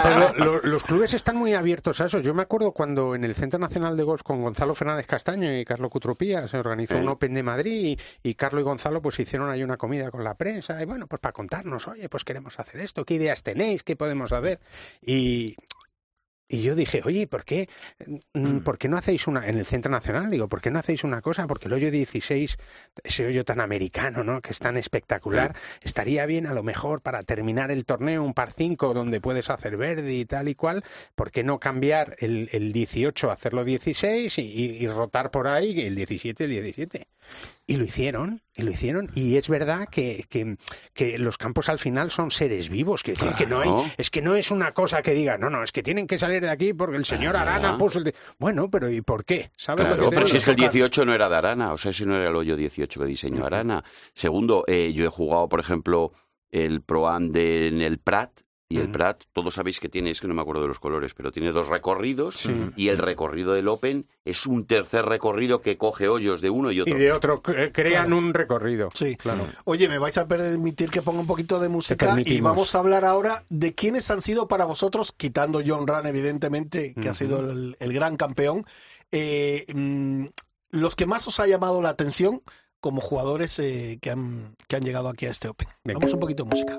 Pero 0.04 0.34
lo- 0.44 0.60
los 0.62 0.82
clubes 0.84 1.12
están 1.14 1.36
muy 1.36 1.54
abiertos 1.54 2.00
a 2.00 2.06
eso. 2.06 2.20
Yo 2.20 2.34
me 2.34 2.42
acuerdo 2.42 2.70
cuando 2.70 3.16
en 3.16 3.24
el 3.24 3.34
Centro 3.34 3.58
Nacional 3.58 3.96
de 3.96 4.04
Golf 4.04 4.22
con 4.22 4.42
Gonzalo 4.42 4.76
Fernández 4.76 5.06
Castaño 5.08 5.52
y 5.58 5.64
Carlos 5.64 5.90
Cutropía 5.90 6.46
se 6.46 6.56
organizó 6.58 6.96
un 6.98 7.08
Open 7.08 7.34
de 7.34 7.42
Madrid 7.42 7.98
y, 8.22 8.28
y 8.30 8.34
Carlos 8.34 8.60
y 8.60 8.64
Gonzalo 8.64 9.02
pues 9.02 9.18
hicieron 9.18 9.50
ahí 9.50 9.64
una 9.64 9.76
comida 9.76 10.12
con 10.12 10.22
la 10.22 10.34
prensa 10.34 10.80
y 10.80 10.84
bueno, 10.86 11.06
pues 11.08 11.20
para 11.20 11.32
contarnos, 11.48 11.88
oye, 11.88 12.08
pues 12.08 12.24
queremos 12.24 12.58
hacer 12.60 12.80
esto, 12.80 13.04
qué 13.04 13.14
ideas 13.14 13.42
tenéis, 13.42 13.82
qué 13.82 13.96
podemos 13.96 14.32
hacer. 14.32 14.60
Y, 15.00 15.56
y 16.50 16.62
yo 16.62 16.74
dije, 16.74 17.00
oye, 17.04 17.26
¿por 17.26 17.44
qué, 17.44 17.68
mm, 18.34 18.58
¿por 18.58 18.76
qué 18.78 18.88
no 18.88 18.96
hacéis 18.98 19.26
una, 19.26 19.46
en 19.48 19.56
el 19.58 19.64
Centro 19.66 19.90
Nacional, 19.90 20.30
digo, 20.30 20.46
¿por 20.48 20.60
qué 20.60 20.70
no 20.70 20.78
hacéis 20.78 21.04
una 21.04 21.22
cosa? 21.22 21.46
Porque 21.46 21.68
el 21.68 21.72
hoyo 21.74 21.90
16, 21.90 22.58
ese 23.02 23.26
hoyo 23.26 23.44
tan 23.46 23.60
americano, 23.60 24.24
¿no? 24.24 24.42
Que 24.42 24.50
es 24.52 24.58
tan 24.58 24.76
espectacular, 24.76 25.54
estaría 25.82 26.26
bien 26.26 26.46
a 26.46 26.52
lo 26.54 26.62
mejor 26.62 27.00
para 27.00 27.22
terminar 27.22 27.70
el 27.70 27.84
torneo, 27.86 28.22
un 28.22 28.34
par 28.34 28.52
5 28.52 28.92
donde 28.92 29.20
puedes 29.22 29.48
hacer 29.50 29.76
verde 29.78 30.12
y 30.14 30.24
tal 30.26 30.48
y 30.48 30.54
cual, 30.54 30.84
¿por 31.14 31.30
qué 31.30 31.44
no 31.44 31.58
cambiar 31.58 32.16
el, 32.18 32.50
el 32.52 32.72
18, 32.74 33.30
hacerlo 33.30 33.64
16 33.64 34.36
y, 34.38 34.42
y- 34.42 34.84
y 34.84 34.86
rotar 34.86 35.30
por 35.30 35.46
ahí 35.48 35.80
el 35.80 35.94
17, 35.96 36.44
el 36.44 36.50
17? 36.50 37.08
Y 37.70 37.76
lo 37.76 37.84
hicieron, 37.84 38.40
y 38.56 38.62
lo 38.62 38.70
hicieron, 38.70 39.10
y 39.14 39.36
es 39.36 39.50
verdad 39.50 39.88
que, 39.90 40.24
que, 40.30 40.56
que 40.94 41.18
los 41.18 41.36
campos 41.36 41.68
al 41.68 41.78
final 41.78 42.10
son 42.10 42.30
seres 42.30 42.70
vivos, 42.70 43.02
que 43.02 43.12
decir 43.12 43.34
que 43.34 43.46
no 43.46 43.60
hay, 43.60 43.68
Claro. 43.68 43.84
es 43.98 44.08
que 44.08 44.22
no 44.22 44.34
es 44.34 44.50
una 44.50 44.72
cosa 44.72 45.02
que 45.02 45.12
diga, 45.12 45.36
no, 45.36 45.50
no, 45.50 45.62
es 45.62 45.70
que 45.70 45.82
tienen 45.82 46.06
que 46.06 46.18
salir 46.18 46.40
de 46.40 46.48
aquí 46.48 46.72
porque 46.72 46.96
el 46.96 47.04
señor 47.04 47.32
Claro. 47.34 47.50
Arana 47.50 47.76
puso 47.76 47.98
el... 47.98 48.04
de-". 48.04 48.14
Bueno, 48.38 48.70
pero 48.70 48.90
¿y 48.90 49.02
por 49.02 49.22
qué? 49.26 49.52
¿Sabes 49.54 49.84
Claro, 49.84 50.08
pero 50.08 50.26
si 50.26 50.38
es 50.38 50.44
que 50.46 50.52
el 50.52 50.56
18 50.56 51.04
no 51.04 51.12
era 51.12 51.28
de 51.28 51.36
Arana, 51.36 51.74
o 51.74 51.78
sea, 51.78 51.90
ese 51.90 52.06
no 52.06 52.16
era 52.16 52.30
el 52.30 52.36
hoyo 52.36 52.56
18 52.56 53.00
que 53.00 53.06
diseñó 53.06 53.44
Arana. 53.44 53.84
Segundo, 54.14 54.64
eh, 54.66 54.90
yo 54.94 55.04
he 55.04 55.08
jugado, 55.08 55.46
por 55.50 55.60
ejemplo, 55.60 56.12
el 56.50 56.80
Pro 56.80 57.06
Am 57.06 57.28
de, 57.30 57.68
en 57.68 57.82
el 57.82 57.98
Prat, 57.98 58.30
y 58.70 58.78
el. 58.78 58.90
Prat, 58.90 59.22
todos 59.32 59.54
sabéis 59.54 59.80
que 59.80 59.88
tiene, 59.88 60.10
es 60.10 60.20
que 60.20 60.28
no 60.28 60.34
me 60.34 60.42
acuerdo 60.42 60.62
de 60.62 60.68
los 60.68 60.78
colores, 60.78 61.14
pero 61.14 61.32
tiene 61.32 61.52
dos 61.52 61.68
recorridos, 61.68 62.36
Sí. 62.36 62.52
y 62.76 62.88
el 62.88 62.98
recorrido 62.98 63.54
del 63.54 63.66
Open 63.68 64.06
es 64.24 64.44
un 64.46 64.66
tercer 64.66 65.06
recorrido 65.06 65.60
que 65.62 65.78
coge 65.78 66.08
hoyos 66.08 66.40
de 66.42 66.50
uno 66.50 66.70
y 66.70 66.76
Y 66.76 66.80
otro. 66.82 66.94
de 66.98 67.12
otro, 67.12 67.42
cre- 67.42 67.70
crean 67.72 68.06
Claro. 68.06 68.18
un 68.18 68.34
recorrido. 68.34 68.88
Sí. 68.94 69.16
Claro. 69.16 69.46
Oye, 69.64 69.88
me 69.88 69.98
vais 69.98 70.18
a 70.18 70.28
permitir 70.28 70.90
que 70.90 71.00
ponga 71.00 71.20
un 71.20 71.26
poquito 71.26 71.58
de 71.60 71.68
música 71.68 72.14
y 72.24 72.40
vamos 72.42 72.74
a 72.74 72.78
hablar 72.80 73.04
ahora 73.06 73.44
de 73.48 73.74
quiénes 73.74 74.10
han 74.10 74.20
sido 74.20 74.48
para 74.48 74.64
vosotros, 74.66 75.12
quitando 75.12 75.62
John 75.66 75.86
Run, 75.86 76.06
evidentemente, 76.06 76.94
que 77.00 77.08
ha 77.08 77.14
sido 77.14 77.50
el, 77.50 77.76
el 77.80 77.92
gran 77.94 78.16
campeón, 78.16 78.64
eh, 79.12 79.64
mm, 79.74 80.26
los 80.70 80.94
que 80.94 81.06
más 81.06 81.26
os 81.26 81.40
ha 81.40 81.46
llamado 81.46 81.80
la 81.80 81.88
atención 81.88 82.42
como 82.80 83.00
jugadores 83.00 83.58
eh, 83.58 83.98
que, 84.02 84.10
han, 84.10 84.54
que 84.68 84.76
han 84.76 84.84
llegado 84.84 85.08
aquí 85.08 85.24
a 85.26 85.30
este 85.30 85.48
Open. 85.48 85.68
Venga. 85.84 85.98
Vamos 86.00 86.12
un 86.14 86.20
poquito 86.20 86.44
de 86.44 86.50
música. 86.50 86.78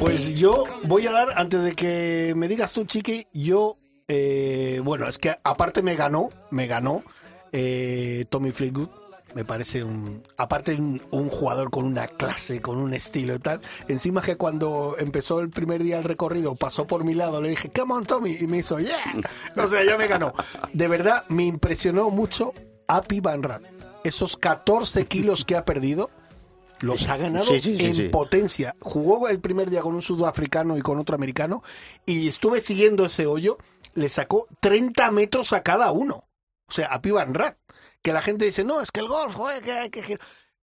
Pues 0.00 0.34
yo 0.34 0.64
voy 0.84 1.06
a 1.06 1.12
dar, 1.12 1.28
antes 1.36 1.62
de 1.62 1.74
que 1.74 2.32
me 2.36 2.48
digas 2.48 2.72
tú, 2.72 2.84
Chiqui, 2.84 3.26
yo, 3.32 3.78
eh, 4.08 4.80
bueno, 4.82 5.06
es 5.06 5.18
que 5.18 5.36
aparte 5.44 5.82
me 5.82 5.94
ganó, 5.94 6.30
me 6.50 6.66
ganó 6.66 7.02
eh, 7.52 8.24
Tommy 8.30 8.52
Fleetwood. 8.52 8.88
Me 9.34 9.46
parece 9.46 9.82
un, 9.82 10.22
aparte 10.36 10.74
un, 10.74 11.28
jugador 11.30 11.70
con 11.70 11.86
una 11.86 12.06
clase, 12.06 12.60
con 12.60 12.76
un 12.76 12.92
estilo 12.92 13.34
y 13.34 13.38
tal. 13.38 13.62
Encima 13.88 14.20
que 14.20 14.36
cuando 14.36 14.96
empezó 14.98 15.40
el 15.40 15.48
primer 15.48 15.82
día 15.82 15.96
el 15.96 16.04
recorrido, 16.04 16.54
pasó 16.54 16.86
por 16.86 17.04
mi 17.04 17.14
lado, 17.14 17.40
le 17.40 17.48
dije, 17.48 17.70
come 17.70 17.94
on 17.94 18.04
Tommy, 18.04 18.36
y 18.38 18.46
me 18.46 18.58
hizo, 18.58 18.78
yeah. 18.78 19.14
O 19.56 19.66
sea, 19.66 19.84
ya 19.84 19.96
me 19.96 20.06
ganó. 20.06 20.34
De 20.74 20.86
verdad, 20.86 21.24
me 21.28 21.44
impresionó 21.44 22.10
mucho 22.10 22.52
Api 22.88 23.20
Van. 23.20 23.42
Esos 24.04 24.36
14 24.36 25.06
kilos 25.06 25.44
que 25.44 25.56
ha 25.56 25.64
perdido, 25.64 26.10
los 26.80 27.08
ha 27.08 27.16
ganado 27.16 27.46
Sí, 27.46 27.60
sí, 27.60 27.76
sí, 27.76 27.84
en 27.86 27.94
sí. 27.96 28.08
potencia. 28.08 28.74
Jugó 28.80 29.28
el 29.28 29.40
primer 29.40 29.70
día 29.70 29.82
con 29.82 29.94
un 29.94 30.02
sudafricano 30.02 30.76
y 30.76 30.82
con 30.82 30.98
otro 30.98 31.14
americano 31.14 31.62
y 32.04 32.28
estuve 32.28 32.60
siguiendo 32.60 33.04
ese 33.06 33.26
hoyo. 33.26 33.58
Le 33.94 34.08
sacó 34.08 34.48
30 34.60 35.10
metros 35.10 35.52
a 35.52 35.62
cada 35.62 35.92
uno. 35.92 36.24
O 36.68 36.72
sea, 36.72 36.88
a 36.88 37.00
Pivan 37.02 37.34
Rat. 37.34 37.56
Que 38.02 38.12
la 38.12 38.22
gente 38.22 38.44
dice, 38.46 38.64
no, 38.64 38.80
es 38.80 38.90
que 38.90 39.00
el 39.00 39.06
golf, 39.08 39.34
joder, 39.34 39.62
que 39.62 39.72
hay 39.72 39.90
que 39.90 40.02
girar". 40.02 40.20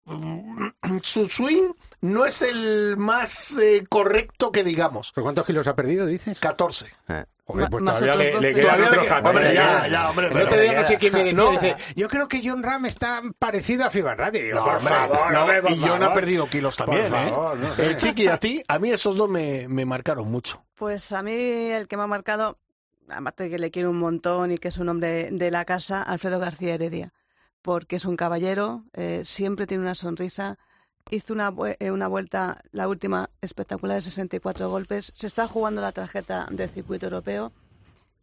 Mm, 0.06 0.68
Su 1.02 1.28
swing 1.30 1.72
no 2.02 2.26
es 2.26 2.42
el 2.42 2.98
más 2.98 3.58
eh, 3.58 3.86
correcto 3.90 4.52
que 4.52 4.64
digamos. 4.64 5.12
¿Pero 5.16 5.24
cuántos 5.24 5.46
kilos 5.46 5.66
ha 5.68 5.76
perdido, 5.76 6.06
dices? 6.06 6.38
14. 6.40 6.88
Eh, 7.08 7.26
Pues 7.46 7.68
todavía 7.70 8.16
le, 8.16 8.24
le 8.26 8.32
12. 8.32 8.54
quedan 8.54 8.62
Todavía 8.64 8.78
le 8.86 8.88
otros 8.90 9.04
queda- 9.06 9.16
14. 9.16 9.30
hombre, 9.38 9.54
ya, 9.54 9.88
ya, 9.88 10.10
hombre, 10.10 10.28
El 10.28 10.34
pero 10.34 10.46
otro 10.46 10.62
día 10.62 10.72
ya. 10.74 10.82
no 10.82 10.88
sé 10.88 10.98
quién 10.98 11.14
me 11.14 11.20
decía, 11.26 11.34
No. 11.34 11.52
dice, 11.52 11.76
yo 11.96 12.08
creo 12.08 12.28
que 12.30 12.42
John 12.44 12.64
Ram 12.64 12.86
está 12.86 13.22
parecido 13.38 13.84
a 13.84 13.90
digo, 13.90 14.56
No, 14.60 14.64
por 14.64 14.76
hombre, 14.76 14.90
favor, 14.94 15.32
no, 15.34 15.42
hombre, 15.42 15.62
por 15.62 15.72
y 15.72 15.80
John 15.82 16.04
ha 16.04 16.14
perdido 16.14 16.48
kilos 16.48 16.78
también. 16.78 17.02
Por 17.02 17.12
favor, 17.12 17.58
¿eh? 17.80 17.88
no. 17.92 17.98
Chiqui, 17.98 18.28
a 18.28 18.38
ti, 18.40 18.64
a 18.68 18.80
mí 18.80 18.92
esos 18.92 19.18
dos 19.18 19.30
me, 19.30 19.68
me 19.68 19.84
marcaron 19.86 20.32
mucho. 20.32 20.64
Pues 20.76 21.12
a 21.12 21.22
mí 21.22 21.34
el 21.34 21.88
que 21.90 21.98
me 21.98 22.04
ha 22.04 22.08
marcado, 22.08 22.60
aparte 23.10 23.44
de 23.44 23.50
que 23.50 23.60
le 23.60 23.72
quiero 23.72 23.90
un 23.90 24.00
montón 24.00 24.52
y 24.52 24.58
que 24.58 24.70
es 24.70 24.78
un 24.78 24.88
hombre 24.88 25.28
de 25.32 25.52
la 25.52 25.66
casa, 25.66 26.02
Alfredo 26.02 26.40
García 26.40 26.74
Heredia, 26.76 27.12
porque 27.62 27.98
es 27.98 28.06
un 28.06 28.16
caballero, 28.16 28.84
eh, 28.94 29.22
siempre 29.26 29.68
tiene 29.68 29.84
una 29.84 29.96
sonrisa. 29.96 30.58
Hizo 31.10 31.34
una, 31.34 31.54
eh, 31.80 31.92
una 31.92 32.08
vuelta, 32.08 32.62
la 32.72 32.88
última 32.88 33.30
espectacular 33.42 33.96
de 33.96 34.02
64 34.02 34.70
golpes. 34.70 35.12
Se 35.14 35.28
está 35.28 35.48
jugando 35.48 35.82
la 35.82 35.92
tarjeta 35.92 36.48
del 36.50 36.70
circuito 36.70 37.08
europeo 37.08 37.52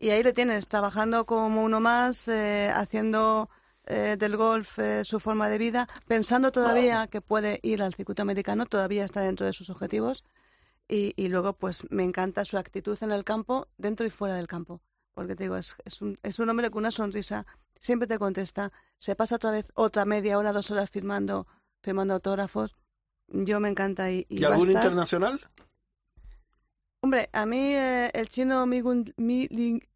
y 0.00 0.08
ahí 0.10 0.22
le 0.22 0.32
tienes, 0.32 0.66
trabajando 0.66 1.26
como 1.26 1.62
uno 1.62 1.78
más, 1.78 2.26
eh, 2.26 2.72
haciendo 2.74 3.50
eh, 3.84 4.16
del 4.18 4.38
golf 4.38 4.78
eh, 4.78 5.04
su 5.04 5.20
forma 5.20 5.50
de 5.50 5.58
vida, 5.58 5.88
pensando 6.06 6.50
todavía 6.50 7.06
que 7.06 7.20
puede 7.20 7.60
ir 7.62 7.82
al 7.82 7.92
circuito 7.92 8.22
americano, 8.22 8.64
todavía 8.64 9.04
está 9.04 9.20
dentro 9.20 9.44
de 9.44 9.52
sus 9.52 9.68
objetivos. 9.68 10.24
Y, 10.88 11.12
y 11.16 11.28
luego, 11.28 11.52
pues 11.52 11.86
me 11.90 12.02
encanta 12.02 12.46
su 12.46 12.56
actitud 12.56 12.98
en 13.02 13.12
el 13.12 13.24
campo, 13.24 13.68
dentro 13.76 14.06
y 14.06 14.10
fuera 14.10 14.36
del 14.36 14.46
campo. 14.46 14.80
Porque 15.12 15.36
te 15.36 15.44
digo, 15.44 15.58
es, 15.58 15.76
es, 15.84 16.00
un, 16.00 16.18
es 16.22 16.38
un 16.38 16.48
hombre 16.48 16.70
con 16.70 16.80
una 16.80 16.90
sonrisa, 16.90 17.44
siempre 17.78 18.08
te 18.08 18.18
contesta, 18.18 18.72
se 18.96 19.14
pasa 19.14 19.36
otra 19.36 19.50
vez 19.50 19.66
otra 19.74 20.06
media 20.06 20.38
hora, 20.38 20.52
dos 20.54 20.70
horas 20.70 20.88
firmando, 20.88 21.46
firmando 21.82 22.14
autógrafos. 22.14 22.76
yo 23.28 23.60
me 23.60 23.68
encanta 23.68 24.10
y, 24.10 24.26
¿Y 24.28 24.44
algún 24.44 24.68
estar. 24.68 24.82
internacional? 24.84 25.40
Hombre, 27.02 27.30
a 27.32 27.46
mí 27.46 27.56
eh, 27.74 28.10
el 28.12 28.28
chino 28.28 28.66
Mi, 28.66 28.82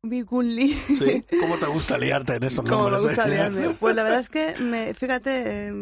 Migun 0.02 0.54
Lee, 0.56 0.72
Sí. 0.88 1.22
¿Cómo 1.40 1.58
te 1.58 1.66
gusta 1.66 1.98
liarte 1.98 2.36
en 2.36 2.44
esos 2.44 2.64
como 2.66 2.84
me 2.84 2.90
nombres? 2.92 3.02
gusta 3.16 3.26
eh? 3.28 3.34
liarme. 3.34 3.74
Pues 3.80 3.94
la 3.94 4.02
verdad 4.04 4.20
es 4.20 4.30
que, 4.30 4.54
me, 4.58 4.94
fíjate, 4.94 5.68
eh, 5.68 5.72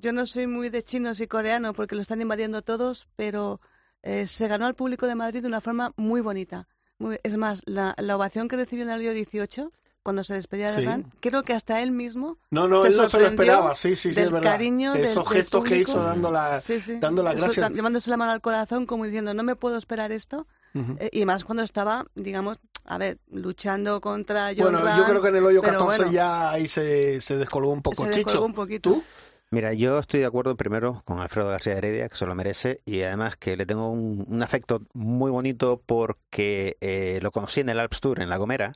yo 0.00 0.12
no 0.12 0.24
soy 0.24 0.46
muy 0.46 0.70
de 0.70 0.82
chinos 0.82 1.20
y 1.20 1.26
coreanos 1.26 1.74
porque 1.76 1.94
lo 1.94 2.00
están 2.00 2.22
invadiendo 2.22 2.62
todos, 2.62 3.06
pero 3.16 3.60
eh, 4.02 4.26
se 4.26 4.48
ganó 4.48 4.64
al 4.64 4.74
público 4.74 5.06
de 5.06 5.14
Madrid 5.14 5.42
de 5.42 5.48
una 5.48 5.60
forma 5.60 5.92
muy 5.96 6.22
bonita. 6.22 6.66
Muy- 6.98 7.18
es 7.22 7.36
más, 7.36 7.60
la, 7.66 7.94
la 7.98 8.16
ovación 8.16 8.48
que 8.48 8.56
recibió 8.56 8.84
en 8.84 8.90
el 8.90 9.00
año 9.00 9.12
18, 9.12 9.72
cuando 10.02 10.24
se 10.24 10.34
despedía 10.34 10.72
de 10.72 10.84
Sí. 10.84 11.02
Creo 11.20 11.42
que 11.44 11.52
hasta 11.52 11.80
él 11.80 11.90
mismo 11.92 12.38
No, 12.50 12.66
no, 12.68 12.80
se 12.80 12.88
él 12.88 12.96
no 12.96 13.08
se 13.08 13.20
lo 13.20 13.26
esperaba, 13.26 13.74
sí, 13.74 13.94
sí, 13.96 14.10
sí, 14.10 14.14
del 14.16 14.26
es 14.26 14.32
verdad. 14.32 14.50
cariño 14.50 14.92
del- 14.94 15.04
Esos 15.04 15.28
del 15.28 15.34
gestos 15.38 15.64
que 15.64 15.78
hizo 15.78 16.02
dando, 16.02 16.30
la, 16.30 16.58
Sí, 16.60 16.80
sí. 16.80 16.98
dando 16.98 17.22
gracias. 17.22 17.54
ta- 17.56 17.68
llevándose 17.70 18.10
la 18.10 18.16
mano 18.16 18.32
al 18.32 18.40
corazón 18.40 18.86
como 18.86 19.04
diciendo, 19.04 19.32
no 19.34 19.42
me 19.42 19.54
puedo 19.56 19.76
esperar 19.78 20.12
esto. 20.12 20.46
Ujú. 20.74 20.96
Eh, 20.98 21.10
y 21.12 21.24
más 21.24 21.44
cuando 21.44 21.62
estaba, 21.62 22.06
digamos, 22.14 22.58
a 22.84 22.98
ver, 22.98 23.18
luchando 23.30 24.00
contra 24.00 24.48
John 24.56 24.72
Bueno, 24.72 24.96
yo 24.96 25.04
creo 25.04 25.22
que 25.22 25.28
en 25.28 25.36
el 25.36 25.44
hoyo 25.44 25.60
pero 25.60 25.74
14 25.80 25.98
bueno, 25.98 26.12
ya 26.12 26.50
ahí 26.50 26.66
se, 26.66 27.20
se 27.20 27.36
descolgó 27.36 27.70
un 27.70 27.82
poco. 27.82 28.04
se 28.04 28.10
Chicho, 28.10 28.24
descolgó 28.24 28.46
un 28.46 28.54
poquito. 28.54 28.90
¿tú? 28.90 29.04
Mira, 29.52 29.74
yo 29.74 29.98
estoy 29.98 30.20
de 30.20 30.26
acuerdo 30.26 30.56
primero 30.56 31.02
con 31.04 31.18
Alfredo 31.20 31.50
García 31.50 31.74
Heredia, 31.74 32.08
que 32.08 32.14
se 32.14 32.24
lo 32.24 32.34
merece, 32.34 32.78
y 32.86 33.02
además 33.02 33.36
que 33.36 33.54
le 33.54 33.66
tengo 33.66 33.90
un, 33.90 34.24
un 34.26 34.42
afecto 34.42 34.80
muy 34.94 35.30
bonito 35.30 35.82
porque 35.84 36.78
eh, 36.80 37.18
lo 37.20 37.32
conocí 37.32 37.60
en 37.60 37.68
el 37.68 37.78
Alps 37.78 38.00
Tour, 38.00 38.22
en 38.22 38.30
La 38.30 38.38
Gomera, 38.38 38.72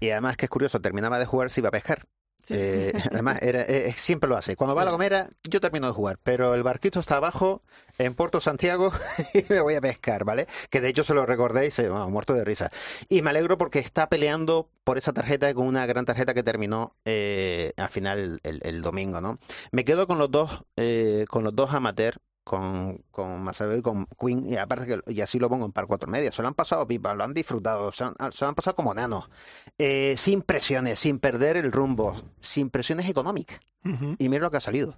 y 0.00 0.10
además 0.10 0.36
que 0.36 0.46
es 0.46 0.50
curioso, 0.50 0.80
terminaba 0.80 1.20
de 1.20 1.26
jugar, 1.26 1.48
se 1.50 1.60
iba 1.60 1.68
a 1.68 1.70
pescar. 1.70 2.06
Sí. 2.42 2.54
Eh, 2.56 2.92
además, 3.12 3.38
era, 3.42 3.62
eh, 3.62 3.94
siempre 3.96 4.28
lo 4.28 4.36
hace. 4.36 4.56
Cuando 4.56 4.74
va 4.74 4.82
a 4.82 4.84
La 4.84 4.90
Gomera, 4.90 5.28
yo 5.44 5.60
termino 5.60 5.86
de 5.86 5.92
jugar, 5.92 6.18
pero 6.22 6.54
el 6.54 6.62
barquito 6.62 7.00
está 7.00 7.16
abajo, 7.16 7.62
en 7.98 8.14
Puerto 8.14 8.40
Santiago, 8.40 8.92
y 9.34 9.44
me 9.48 9.60
voy 9.60 9.74
a 9.74 9.80
pescar, 9.80 10.24
¿vale? 10.24 10.46
Que 10.70 10.80
de 10.80 10.88
hecho 10.88 11.04
se 11.04 11.14
lo 11.14 11.26
recordé 11.26 11.66
y 11.66 11.70
se, 11.70 11.88
bueno, 11.88 12.08
muerto 12.10 12.34
de 12.34 12.44
risa. 12.44 12.70
Y 13.08 13.22
me 13.22 13.30
alegro 13.30 13.58
porque 13.58 13.78
está 13.78 14.08
peleando 14.08 14.70
por 14.84 14.98
esa 14.98 15.12
tarjeta 15.12 15.52
con 15.54 15.66
una 15.66 15.86
gran 15.86 16.04
tarjeta 16.04 16.34
que 16.34 16.42
terminó 16.42 16.96
eh, 17.04 17.72
al 17.76 17.90
final 17.90 18.40
el, 18.42 18.60
el 18.62 18.82
domingo, 18.82 19.20
¿no? 19.20 19.38
Me 19.72 19.84
quedo 19.84 20.06
con 20.06 20.18
los 20.18 20.30
dos, 20.30 20.64
eh, 20.76 21.26
con 21.28 21.44
los 21.44 21.54
dos 21.54 21.72
amateur, 21.74 22.16
con, 22.50 22.98
con 23.12 23.48
y 23.78 23.80
con 23.82 24.06
Queen, 24.18 24.48
y 24.52 24.56
aparte 24.56 24.84
que, 24.84 25.12
y 25.12 25.20
así 25.20 25.38
lo 25.38 25.48
pongo 25.48 25.66
en 25.66 25.70
par 25.72 25.86
cuatro 25.86 26.10
media. 26.10 26.32
Se 26.32 26.42
lo 26.42 26.48
han 26.48 26.54
pasado 26.54 26.84
pipa, 26.84 27.14
lo 27.14 27.22
han 27.22 27.32
disfrutado, 27.32 27.92
se, 27.92 28.02
han, 28.02 28.14
se 28.32 28.44
lo 28.44 28.48
han 28.48 28.54
pasado 28.56 28.74
como 28.74 28.92
nanos. 28.92 29.30
Eh, 29.78 30.16
sin 30.16 30.42
presiones, 30.42 30.98
sin 30.98 31.20
perder 31.20 31.56
el 31.56 31.70
rumbo, 31.70 32.20
sin 32.40 32.68
presiones 32.68 33.08
económicas. 33.08 33.60
Y 34.18 34.28
mira 34.28 34.42
lo 34.42 34.50
que 34.50 34.56
ha 34.56 34.60
salido. 34.60 34.96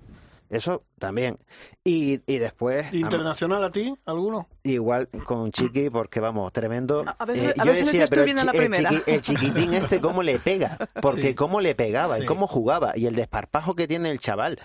Eso 0.48 0.84
también. 0.98 1.38
Y, 1.84 2.20
y 2.26 2.38
después, 2.38 2.92
¿Internacional 2.94 3.62
a 3.64 3.70
ti? 3.70 3.94
¿Alguno? 4.06 4.48
igual 4.62 5.08
con 5.26 5.52
Chiqui, 5.52 5.90
porque 5.90 6.20
vamos, 6.20 6.52
tremendo. 6.54 7.04
A- 7.06 7.26
si- 7.34 7.38
Eh, 7.40 7.54
a 7.58 7.64
yo 7.64 7.72
me 7.72 7.78
decía, 7.78 8.04
estoy 8.04 8.18
pero 8.18 8.30
el, 8.40 8.46
la 8.46 8.52
el 8.52 8.58
primera. 8.58 8.90
chiqui- 8.90 9.02
el 9.06 9.20
chiquitín 9.22 9.74
este, 9.74 10.00
¿cómo 10.00 10.22
le 10.22 10.38
pega? 10.38 10.78
Porque 11.02 11.28
Sí. 11.28 11.34
cómo 11.34 11.60
le 11.60 11.74
pegaba 11.74 12.16
Sí. 12.16 12.22
y 12.22 12.26
cómo 12.26 12.46
jugaba. 12.46 12.96
Y 12.96 13.04
el 13.06 13.14
desparpajo 13.14 13.74
que 13.74 13.86
tiene 13.86 14.10
el 14.10 14.20
chaval. 14.20 14.58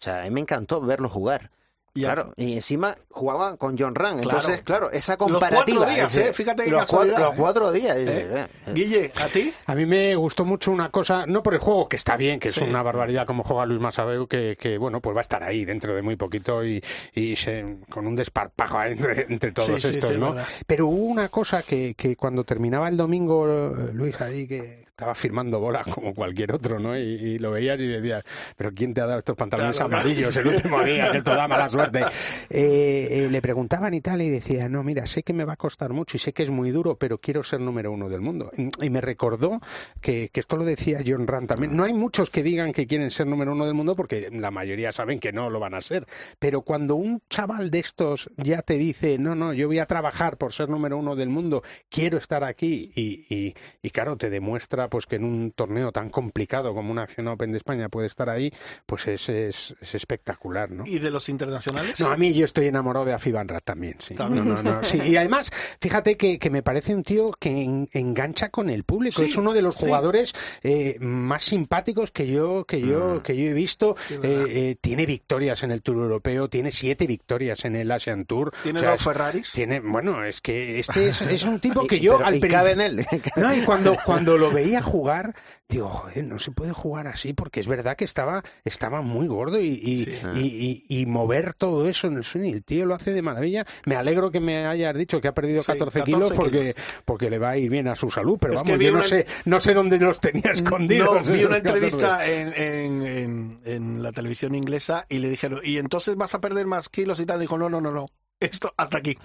O 0.00 0.02
sea, 0.04 0.20
a 0.20 0.24
mí 0.24 0.30
me 0.30 0.40
encantó 0.40 0.80
verlo 0.80 1.08
jugar. 1.08 1.50
Y 1.96 2.02
claro, 2.02 2.32
y 2.36 2.54
encima 2.54 2.96
jugaba 3.08 3.56
con 3.56 3.78
John 3.78 3.94
Ran. 3.94 4.18
Claro. 4.18 4.38
Entonces, 4.40 4.62
claro, 4.64 4.90
esa 4.90 5.12
Los 5.12 5.30
comparativa. 5.30 5.78
cuatro 5.84 5.94
días, 5.94 6.16
ese- 6.16 6.30
¿eh? 6.30 6.32
Fíjate 6.32 6.64
qué 6.64 6.70
los, 6.72 6.86
cuatro, 6.86 7.16
los 7.18 7.32
¿eh? 7.32 7.36
cuatro 7.38 7.70
días. 7.72 7.96
¿Eh? 7.98 8.48
eh. 8.66 8.72
Guille, 8.74 9.12
¿a 9.14 9.26
ti? 9.28 9.52
A 9.66 9.76
mí 9.76 9.86
me 9.86 10.16
gustó 10.16 10.44
mucho 10.44 10.72
una 10.72 10.90
cosa, 10.90 11.24
no 11.26 11.44
por 11.44 11.54
el 11.54 11.60
juego, 11.60 11.88
que 11.88 11.94
está 11.94 12.16
bien, 12.16 12.40
que 12.40 12.50
Sí. 12.50 12.60
es 12.62 12.68
una 12.68 12.82
barbaridad 12.82 13.28
como 13.28 13.44
juega 13.44 13.64
Luis 13.66 13.80
Masabeu, 13.80 14.26
que, 14.26 14.56
que 14.58 14.76
bueno, 14.76 15.00
pues 15.00 15.14
va 15.14 15.20
a 15.20 15.22
estar 15.22 15.44
ahí 15.44 15.64
dentro 15.64 15.94
de 15.94 16.02
muy 16.02 16.16
poquito 16.16 16.64
y, 16.64 16.82
y 17.14 17.36
se- 17.36 17.76
con 17.88 18.08
un 18.08 18.16
desparpajo 18.16 18.82
entre, 18.82 19.26
entre 19.32 19.52
todos 19.52 19.80
Sí, 19.80 19.90
estos, 19.90 20.10
sí, 20.14 20.18
¿no? 20.18 20.32
verdad. 20.32 20.48
Pero 20.66 20.88
hubo 20.88 21.04
una 21.04 21.28
cosa 21.28 21.62
que, 21.62 21.94
que 21.96 22.16
cuando 22.16 22.42
terminaba 22.42 22.88
el 22.88 22.96
domingo, 22.96 23.46
Luis 23.92 24.20
ahí 24.20 24.48
que 24.48 24.83
estaba 24.94 25.14
firmando 25.14 25.58
bolas 25.58 25.86
como 25.92 26.14
cualquier 26.14 26.52
otro, 26.52 26.78
¿no? 26.78 26.96
Y, 26.96 27.02
y 27.02 27.38
lo 27.38 27.50
veías 27.50 27.80
y 27.80 27.86
decías, 27.86 28.22
pero 28.56 28.72
¿quién 28.72 28.94
te 28.94 29.00
ha 29.00 29.06
dado 29.06 29.18
estos 29.18 29.36
pantalones 29.36 29.76
Claro, 29.76 29.90
claro. 29.90 30.02
amarillos 30.04 30.36
el 30.36 30.46
último 30.46 30.82
día? 30.84 31.10
Que 31.10 31.18
esto 31.18 31.34
da 31.34 31.48
mala 31.48 31.68
suerte. 31.68 32.00
Eh, 32.50 33.24
eh, 33.24 33.28
le 33.30 33.42
preguntaban 33.42 33.94
y 33.94 34.00
tal 34.00 34.22
y 34.22 34.28
decía, 34.30 34.68
no, 34.68 34.84
mira, 34.84 35.06
sé 35.06 35.22
que 35.22 35.32
me 35.32 35.44
va 35.44 35.54
a 35.54 35.56
costar 35.56 35.92
mucho 35.92 36.16
y 36.16 36.20
sé 36.20 36.32
que 36.32 36.42
es 36.44 36.50
muy 36.50 36.70
duro, 36.70 36.96
pero 36.96 37.18
quiero 37.18 37.42
ser 37.42 37.60
número 37.60 37.90
uno 37.90 38.08
del 38.08 38.20
mundo. 38.20 38.50
Y, 38.56 38.68
y 38.86 38.90
me 38.90 39.00
recordó 39.00 39.60
que, 40.00 40.28
que 40.32 40.40
esto 40.40 40.56
lo 40.56 40.64
decía 40.64 41.00
John 41.04 41.26
Rand 41.26 41.48
también. 41.48 41.76
No 41.76 41.84
hay 41.84 41.92
muchos 41.92 42.30
que 42.30 42.42
digan 42.42 42.72
que 42.72 42.86
quieren 42.86 43.10
ser 43.10 43.26
número 43.26 43.52
uno 43.52 43.64
del 43.66 43.74
mundo 43.74 43.96
porque 43.96 44.28
la 44.30 44.50
mayoría 44.50 44.92
saben 44.92 45.18
que 45.18 45.32
no 45.32 45.50
lo 45.50 45.58
van 45.58 45.74
a 45.74 45.80
ser. 45.80 46.06
Pero 46.38 46.62
cuando 46.62 46.94
un 46.94 47.22
chaval 47.28 47.70
de 47.70 47.80
estos 47.80 48.30
ya 48.36 48.62
te 48.62 48.74
dice, 48.74 49.18
no, 49.18 49.34
no, 49.34 49.52
yo 49.52 49.66
voy 49.66 49.78
a 49.80 49.86
trabajar 49.86 50.36
por 50.36 50.52
ser 50.52 50.68
número 50.68 50.96
uno 50.96 51.16
del 51.16 51.30
mundo, 51.30 51.62
quiero 51.88 52.18
estar 52.18 52.44
aquí 52.44 52.92
y, 52.94 53.26
y, 53.34 53.54
y 53.82 53.90
claro, 53.90 54.16
te 54.16 54.30
demuestra 54.30 54.83
pues 54.88 55.06
que 55.06 55.16
en 55.16 55.24
un 55.24 55.52
torneo 55.52 55.92
tan 55.92 56.10
complicado 56.10 56.74
como 56.74 56.90
una 56.92 57.02
Acción 57.02 57.28
Open 57.28 57.52
de 57.52 57.58
España 57.58 57.88
puede 57.88 58.06
estar 58.06 58.28
ahí, 58.30 58.52
pues 58.86 59.06
es, 59.06 59.28
es, 59.28 59.74
es 59.80 59.94
espectacular, 59.94 60.70
¿no? 60.70 60.84
¿Y 60.86 60.98
de 60.98 61.10
los 61.10 61.28
internacionales? 61.28 61.98
No, 62.00 62.10
a 62.10 62.16
mí 62.16 62.32
yo 62.32 62.44
estoy 62.44 62.66
enamorado 62.66 63.04
de 63.06 63.12
Afi 63.12 63.32
Van 63.32 63.48
Rat 63.48 63.64
también, 63.64 63.96
sí. 63.98 64.14
También. 64.14 64.48
No, 64.48 64.62
no, 64.62 64.74
no, 64.76 64.82
sí. 64.84 64.98
Y 65.04 65.16
además, 65.16 65.50
fíjate 65.80 66.16
que, 66.16 66.38
que 66.38 66.50
me 66.50 66.62
parece 66.62 66.94
un 66.94 67.02
tío 67.02 67.30
que 67.38 67.50
en- 67.62 67.88
engancha 67.92 68.48
con 68.48 68.70
el 68.70 68.84
público. 68.84 69.20
Sí, 69.22 69.28
es 69.30 69.36
uno 69.36 69.52
de 69.52 69.62
los 69.62 69.74
sí. 69.76 69.86
jugadores 69.86 70.32
eh, 70.62 70.96
más 71.00 71.44
simpáticos 71.44 72.10
que 72.10 72.26
yo, 72.26 72.64
que 72.64 72.80
yo, 72.80 73.16
Mm. 73.16 73.20
que 73.20 73.36
yo 73.36 73.44
he 73.50 73.52
visto. 73.52 73.96
Eh, 74.10 74.44
eh, 74.48 74.76
tiene 74.80 75.06
victorias 75.06 75.62
en 75.62 75.70
el 75.72 75.82
Tour 75.82 75.96
Europeo, 75.98 76.48
tiene 76.48 76.70
siete 76.70 77.06
victorias 77.06 77.64
en 77.64 77.76
el 77.76 77.90
Asian 77.90 78.24
Tour. 78.24 78.52
¿Tiene 78.62 78.78
O 78.78 78.82
sea, 78.82 78.92
dos 78.92 79.02
Ferraris? 79.04 79.50
Tiene, 79.52 79.80
bueno, 79.80 80.24
es 80.24 80.40
que 80.40 80.78
este 80.78 81.08
es, 81.08 81.20
es 81.22 81.44
un 81.44 81.60
tipo 81.60 81.86
que 81.86 81.96
Y- 81.96 82.00
yo 82.00 82.14
pero- 82.18 82.26
al 82.26 82.36
y 82.36 82.40
cabe 82.40 82.72
en 82.72 82.78
principio- 82.78 83.10
él. 83.12 83.22
no, 83.36 83.54
y 83.54 83.60
cuando, 83.62 83.96
cuando 84.04 84.38
lo 84.38 84.50
veía 84.50 84.73
jugar, 84.82 85.34
digo, 85.68 85.88
joder, 85.88 86.24
no 86.24 86.38
se 86.38 86.50
puede 86.50 86.72
jugar 86.72 87.06
así, 87.06 87.32
porque 87.32 87.60
es 87.60 87.68
verdad 87.68 87.96
que 87.96 88.04
estaba, 88.04 88.42
estaba 88.64 89.00
muy 89.02 89.26
gordo 89.26 89.60
y, 89.60 89.66
y, 89.82 90.04
Sí. 90.04 90.12
y- 90.36 90.84
y- 90.88 91.00
y 91.00 91.06
mover 91.06 91.54
todo 91.54 91.88
eso 91.88 92.06
en 92.06 92.16
el 92.16 92.24
sueño. 92.24 92.46
y 92.48 92.52
El 92.52 92.64
tío 92.64 92.86
lo 92.86 92.94
hace 92.94 93.12
de 93.12 93.22
maravilla. 93.22 93.66
Me 93.86 93.96
alegro 93.96 94.30
que 94.30 94.40
me 94.40 94.66
hayas 94.66 94.94
dicho 94.96 95.20
que 95.20 95.28
ha 95.28 95.34
perdido 95.34 95.62
Sí, 95.62 95.72
14, 95.72 96.00
14 96.00 96.04
kilos 96.04 96.32
porque, 96.32 96.60
kilos. 96.74 96.74
porque 97.04 97.30
le 97.30 97.38
va 97.38 97.50
a 97.50 97.56
ir 97.58 97.70
bien 97.70 97.88
a 97.88 97.96
su 97.96 98.10
salud, 98.10 98.38
pero 98.40 98.54
Es 98.54 98.62
vamos, 98.62 98.80
yo 98.82 98.90
no 98.92 98.98
una- 98.98 99.06
sé, 99.08 99.26
no 99.44 99.60
sé 99.60 99.74
dónde 99.74 99.98
los 99.98 100.20
tenía 100.20 100.50
escondidos. 100.52 101.26
No, 101.26 101.32
vi 101.32 101.44
una 101.44 101.62
14. 101.62 101.64
entrevista 101.74 102.26
en, 102.30 102.52
en, 102.54 103.02
en- 103.06 103.60
en 103.64 104.02
la 104.02 104.12
televisión 104.12 104.54
inglesa 104.54 105.06
y 105.08 105.18
le 105.18 105.28
dijeron, 105.30 105.60
¿y 105.62 105.78
entonces 105.78 106.16
vas 106.16 106.34
a 106.34 106.40
perder 106.40 106.66
más 106.66 106.88
kilos 106.88 107.20
y 107.20 107.26
tal? 107.26 107.40
Dijo, 107.40 107.56
no, 107.58 107.68
no, 107.68 107.80
no, 107.80 107.90
no. 107.90 108.06
Esto 108.40 108.74
hasta 108.76 108.98
aquí. 108.98 109.16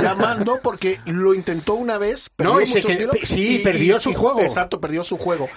Ya 0.00 0.14
más 0.14 0.40
no, 0.40 0.58
porque 0.62 0.98
lo 1.06 1.34
intentó 1.34 1.74
una 1.74 1.98
vez, 1.98 2.30
perdió 2.30 2.54
No, 2.54 2.60
y 2.62 2.66
muchos 2.66 2.86
quedó- 2.86 3.10
kilos 3.10 3.28
sí, 3.28 3.60
perdió 3.62 3.98
su 4.00 4.14
juego. 4.14 4.40
Exacto, 4.40 4.80
perdió 4.80 5.02
su 5.02 5.18
juego. 5.18 5.48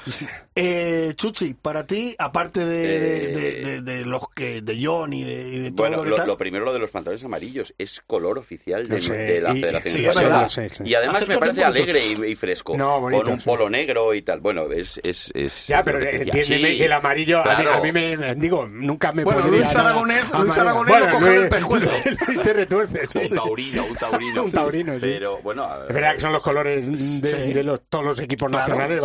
Eh, 0.56 1.14
Chuchi, 1.16 1.54
para 1.54 1.86
ti, 1.86 2.16
aparte 2.18 2.66
de, 2.66 2.96
Eh, 2.96 3.28
de- 3.30 3.62
de- 3.62 3.82
de 3.82 4.06
los 4.06 4.24
que 4.36 4.62
de 4.62 4.80
John 4.84 5.14
y 5.14 5.24
de, 5.24 5.48
y 5.50 5.60
de 5.60 5.72
todo 5.72 5.88
Bueno, 5.88 5.98
lo 5.98 6.04
que 6.04 6.10
lo, 6.10 6.16
tal, 6.18 6.28
lo 6.28 6.38
primero 6.38 6.66
lo 6.66 6.74
de 6.74 6.80
los 6.80 6.90
pantalones 6.92 7.24
amarillos 7.24 7.74
es 7.78 8.02
color 8.06 8.38
oficial 8.38 8.88
de, 8.88 8.96
No 8.96 9.02
sé, 9.02 9.14
de 9.14 9.42
la 9.42 9.54
y- 9.54 9.62
Federación 9.62 9.94
sí, 9.94 10.02
es 10.02 10.08
Española. 10.10 10.50
Sí, 10.50 10.62
sí. 10.70 10.84
Y 10.86 10.96
además 10.96 11.28
me 11.28 11.38
parece 11.38 11.64
alegre 11.64 12.08
y, 12.08 12.32
y 12.32 12.36
fresco. 12.36 12.76
No, 12.76 13.00
bonito, 13.02 13.24
con 13.24 13.34
un 13.34 13.40
sí. 13.40 13.46
polo 13.46 13.70
negro 13.70 14.14
y 14.14 14.24
tal. 14.24 14.40
Bueno, 14.42 14.72
es. 14.72 15.00
es, 15.04 15.32
es 15.36 15.68
Ya, 15.68 15.84
pero 15.84 16.00
que 16.00 16.10
entiéndeme 16.24 16.70
Sí, 16.72 16.78
que 16.80 16.86
el 16.86 16.92
amarillo, 16.92 17.40
a 17.40 17.44
mí- 17.58 17.64
claro. 17.64 17.74
a, 17.74 17.82
mí, 17.82 17.92
me, 17.92 18.36
digo, 18.36 18.66
nunca 18.68 19.12
me 19.14 19.24
Bueno, 19.24 19.42
podría 19.42 19.60
Luis 19.60 19.76
Aragonés-. 19.76 20.40
Luis 20.40 20.58
Aragonés 20.58 21.00
lo 21.00 21.10
coge 21.12 21.30
del 21.30 21.50
pescuezo. 21.50 21.92
Luis 22.28 22.42
te 22.44 22.54
retuerces. 22.54 23.05
Un 23.14 23.30
taurino, 23.36 23.86
un 23.86 23.96
taurino. 23.96 24.44
Un 24.44 24.52
taurino, 24.52 24.94
sí. 24.94 25.00
Pero 25.02 25.42
bueno. 25.42 25.68
Es 25.88 25.94
verdad 25.94 26.14
que 26.16 26.20
son 26.22 26.34
los 26.34 26.42
colores 26.42 27.22
de, 27.22 27.28
Sí. 27.28 27.54
de 27.54 27.64
los, 27.64 27.82
todos 27.90 28.06
los 28.06 28.20
equipos 28.20 28.50
Claro, 28.50 28.76
nacionales 28.76 29.04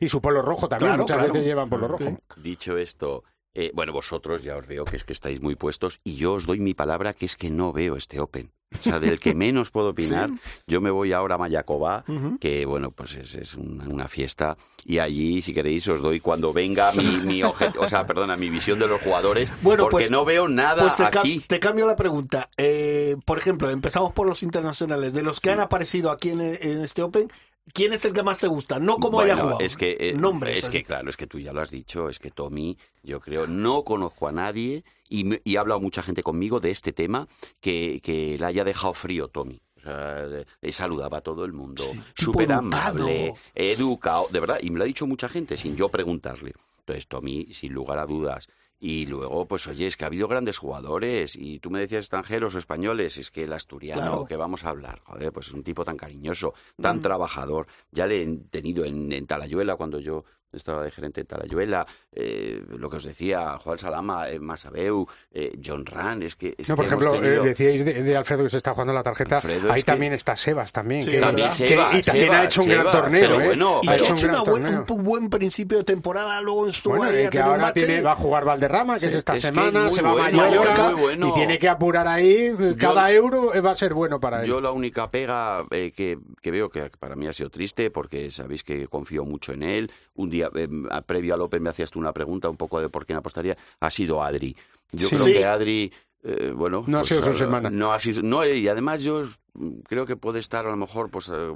y 0.00 0.08
su 0.08 0.20
polo 0.20 0.42
rojo 0.42 0.68
también. 0.68 0.88
Claro, 0.90 1.02
Muchas 1.02 1.16
claro. 1.18 1.32
veces 1.32 1.46
llevan 1.46 1.68
polo 1.68 1.88
rojo. 1.88 2.16
Dicho 2.36 2.76
esto, 2.76 3.24
eh, 3.54 3.70
bueno, 3.74 3.92
vosotros 3.92 4.42
ya 4.42 4.56
os 4.56 4.66
veo 4.66 4.84
que 4.84 4.96
es 4.96 5.04
que 5.04 5.12
estáis 5.12 5.40
muy 5.40 5.54
puestos 5.56 6.00
y 6.04 6.16
yo 6.16 6.34
os 6.34 6.46
doy 6.46 6.60
mi 6.60 6.74
palabra 6.74 7.12
que 7.14 7.26
es 7.26 7.36
que 7.36 7.50
no 7.50 7.72
veo 7.72 7.96
este 7.96 8.20
Open. 8.20 8.52
O 8.78 8.82
sea, 8.84 9.00
del 9.00 9.18
que 9.18 9.34
menos 9.34 9.72
puedo 9.72 9.88
opinar, 9.90 10.30
yo 10.68 10.80
me 10.80 10.92
voy 10.92 11.12
ahora 11.12 11.34
a 11.34 11.38
Mayacobá, 11.38 12.04
Ujú. 12.06 12.38
que 12.38 12.64
bueno, 12.66 12.92
pues 12.92 13.14
es, 13.16 13.34
es 13.34 13.54
una, 13.56 13.88
una 13.88 14.06
fiesta 14.06 14.56
y 14.84 14.98
allí, 15.00 15.42
si 15.42 15.52
queréis, 15.52 15.88
os 15.88 16.00
doy 16.00 16.20
cuando 16.20 16.52
venga 16.52 16.92
mi, 16.92 17.04
mi 17.18 17.42
o 17.42 17.52
sea, 17.88 18.06
perdona, 18.06 18.36
mi 18.36 18.48
visión 18.48 18.78
de 18.78 18.86
los 18.86 19.00
jugadores, 19.02 19.52
Bueno, 19.62 19.82
porque 19.90 20.04
pues- 20.04 20.10
no 20.12 20.24
veo 20.24 20.46
nada 20.46 20.82
Pues 20.82 20.96
te, 20.96 21.10
ca- 21.10 21.18
aquí. 21.20 21.40
te 21.44 21.58
cambio 21.58 21.88
la 21.88 21.96
pregunta. 21.96 22.48
Eh, 22.56 23.16
por 23.24 23.38
ejemplo, 23.38 23.68
empezamos 23.70 24.12
por 24.12 24.28
los 24.28 24.44
internacionales. 24.44 25.12
De 25.12 25.24
los 25.24 25.40
que 25.40 25.50
han 25.50 25.58
aparecido 25.58 26.12
aquí 26.12 26.30
en, 26.30 26.40
en 26.40 26.84
este 26.84 27.02
Open, 27.02 27.28
¿quién 27.72 27.92
es 27.92 28.04
el 28.04 28.12
que 28.12 28.22
más 28.22 28.38
te 28.38 28.46
gusta? 28.46 28.78
No 28.78 28.96
como 28.96 29.18
Bueno, 29.18 29.32
haya 29.32 29.42
jugado. 29.42 29.60
Es 29.60 29.76
que, 29.76 29.96
eh, 30.00 30.12
Nombres. 30.14 30.58
es 30.58 30.64
así. 30.64 30.72
que 30.78 30.84
claro, 30.84 31.08
es 31.10 31.16
que 31.16 31.26
tú 31.26 31.38
ya 31.38 31.52
lo 31.52 31.60
has 31.60 31.70
dicho, 31.70 32.08
es 32.08 32.18
que 32.18 32.30
Tommy, 32.30 32.76
yo 33.02 33.20
creo, 33.20 33.46
no 33.46 33.84
conozco 33.84 34.28
a 34.28 34.32
nadie 34.32 34.84
y, 35.08 35.24
me- 35.24 35.40
y 35.44 35.56
ha 35.56 35.60
hablado 35.60 35.80
mucha 35.80 36.02
gente 36.02 36.22
conmigo 36.22 36.60
de 36.60 36.70
este 36.70 36.92
tema 36.92 37.28
que, 37.60 38.00
que 38.02 38.36
le 38.38 38.44
haya 38.46 38.64
dejado 38.64 38.94
frío 38.94 39.28
Tommy. 39.28 39.60
O 39.78 39.82
sea, 39.82 40.26
eh, 40.60 40.72
saludaba 40.72 41.18
a 41.18 41.20
todo 41.22 41.44
el 41.46 41.52
mundo, 41.54 41.82
súper 42.14 42.52
amable, 42.52 43.32
educado, 43.54 44.28
de 44.30 44.40
verdad, 44.40 44.58
y 44.60 44.70
me 44.70 44.76
lo 44.78 44.84
ha 44.84 44.86
dicho 44.86 45.06
mucha 45.06 45.28
gente 45.28 45.56
sin 45.56 45.74
yo 45.76 45.88
preguntarle. 45.88 46.52
Entonces, 46.80 47.06
Tommy, 47.06 47.46
sin 47.54 47.72
lugar 47.72 47.98
a 47.98 48.04
dudas, 48.04 48.48
Y 48.82 49.04
luego, 49.04 49.46
pues 49.46 49.66
oye, 49.68 49.86
es 49.86 49.96
que 49.98 50.04
ha 50.04 50.06
habido 50.06 50.26
grandes 50.26 50.56
jugadores 50.56 51.36
y 51.36 51.58
tú 51.60 51.70
me 51.70 51.80
decías 51.80 52.04
extranjeros 52.04 52.54
o 52.54 52.58
españoles, 52.58 53.18
es 53.18 53.30
que 53.30 53.44
el 53.44 53.52
asturiano 53.52 54.00
Claro. 54.00 54.24
que 54.24 54.36
vamos 54.36 54.64
a 54.64 54.70
hablar, 54.70 55.00
joder, 55.04 55.32
pues 55.32 55.48
es 55.48 55.52
un 55.52 55.62
tipo 55.62 55.84
tan 55.84 55.98
cariñoso, 55.98 56.54
tan 56.80 56.96
Mm. 56.96 57.00
trabajador. 57.00 57.66
Ya 57.92 58.06
le 58.06 58.22
he 58.22 58.36
tenido 58.50 58.84
en, 58.86 59.12
en 59.12 59.26
Talayuela 59.26 59.76
cuando 59.76 60.00
yo 60.00 60.24
estaba 60.52 60.82
de 60.84 60.90
gerente 60.90 61.20
en 61.20 61.26
Talayuela, 61.26 61.86
eh, 62.12 62.62
lo 62.76 62.90
que 62.90 62.96
os 62.96 63.04
decía, 63.04 63.58
Juan 63.58 63.78
Salama, 63.78 64.28
eh, 64.28 64.38
Masabeu, 64.40 65.06
eh, 65.32 65.52
John 65.64 65.86
Ran, 65.86 66.22
es 66.22 66.36
que... 66.36 66.54
Es 66.58 66.68
No, 66.68 66.76
por 66.76 66.86
que 66.86 66.92
hemos 66.92 67.04
ejemplo, 67.06 67.20
tenido- 67.22 67.44
eh, 67.44 67.48
decíais 67.48 67.84
de, 67.84 68.02
de 68.02 68.16
Alfredo 68.16 68.44
que 68.44 68.50
se 68.50 68.56
está 68.56 68.72
jugando 68.72 68.92
la 68.92 69.02
tarjeta. 69.02 69.36
Alfredo, 69.36 69.70
Ahí 69.72 69.78
es 69.78 69.84
que- 69.84 69.92
también 69.92 70.12
está 70.12 70.36
Sebas 70.36 70.72
también. 70.72 71.02
Sí, 71.02 71.12
que, 71.12 71.20
También 71.20 71.48
¿verdad? 71.48 71.90
que- 71.92 71.98
y 71.98 72.02
también 72.02 72.28
ha 72.30 72.32
Sebas, 72.32 72.44
hecho 72.46 72.62
un 72.62 72.68
gran 72.68 72.80
Sebas, 72.80 72.92
torneo. 73.00 73.20
pero 73.28 73.44
bueno, 73.44 73.80
Y 73.82 73.88
ha 73.88 73.90
ha 73.92 73.96
hecho 73.96 74.14
un 74.14 74.20
gran 74.20 74.44
buen- 74.44 74.62
torneo. 74.62 74.84
un 74.88 75.04
buen 75.04 75.30
principio 75.30 75.78
de 75.78 75.84
temporada, 75.84 76.40
luego 76.40 76.68
estuvo 76.68 76.96
Bueno, 76.96 77.20
y 77.20 77.28
que 77.28 77.38
un 77.38 77.44
ahora 77.44 77.72
tiene, 77.72 78.00
va 78.00 78.12
a 78.12 78.16
jugar 78.16 78.44
Valderrama, 78.44 78.94
que 78.94 79.00
Sí, 79.00 79.06
es 79.06 79.14
esta 79.14 79.36
es 79.36 79.42
semana, 79.42 79.92
se 79.92 80.02
va 80.02 80.12
bueno, 80.12 80.26
a 80.42 80.48
Mallorca 80.48 80.92
bueno. 80.94 81.28
y 81.28 81.32
tiene 81.32 81.58
que 81.58 81.68
apurar 81.68 82.08
ahí. 82.08 82.52
Cada 82.78 83.10
euro 83.12 83.52
va 83.62 83.70
a 83.70 83.74
ser 83.74 83.94
bueno 83.94 84.18
para 84.20 84.42
él. 84.42 84.48
Yo 84.48 84.60
la 84.60 84.72
única 84.72 85.10
pega 85.10 85.64
eh, 85.70 85.92
que, 85.94 86.18
que 86.42 86.50
veo 86.50 86.68
que 86.70 86.90
para 86.98 87.14
mí 87.14 87.26
ha 87.26 87.32
sido 87.32 87.50
triste, 87.50 87.90
porque 87.90 88.30
sabéis 88.30 88.64
que 88.64 88.88
confío 88.88 89.24
mucho 89.24 89.52
en 89.52 89.62
él. 89.62 89.92
Un 90.14 90.28
día, 90.30 90.39
eh, 90.40 90.68
a- 90.90 91.02
previo 91.02 91.34
al 91.34 91.40
Open, 91.42 91.62
me 91.62 91.70
hacías 91.70 91.90
tú 91.90 91.98
una 91.98 92.12
pregunta 92.12 92.48
un 92.48 92.56
poco 92.56 92.80
de 92.80 92.88
por 92.88 93.06
quién 93.06 93.18
apostaría. 93.18 93.56
Ha 93.80 93.90
sido 93.90 94.22
Adri. 94.22 94.56
Yo 94.92 95.08
Sí. 95.08 95.14
creo 95.16 95.26
Sí. 95.26 95.32
que 95.34 95.44
Adri, 95.44 95.92
eh, 96.22 96.52
bueno... 96.54 96.84
No 96.86 97.00
ha 97.00 97.04
sido 97.04 97.22
su 97.22 97.30
eh, 97.32 97.38
semana. 97.38 97.70
No 97.70 97.92
ha 97.92 98.00
sido... 98.00 98.22
No, 98.22 98.44
y 98.46 98.66
además 98.68 99.02
yo 99.02 99.24
mm, 99.54 99.80
creo 99.88 100.06
que 100.06 100.16
puede 100.16 100.38
estar 100.40 100.66
a 100.66 100.70
lo 100.70 100.76
mejor, 100.76 101.10
pues... 101.10 101.30
eh, 101.34 101.54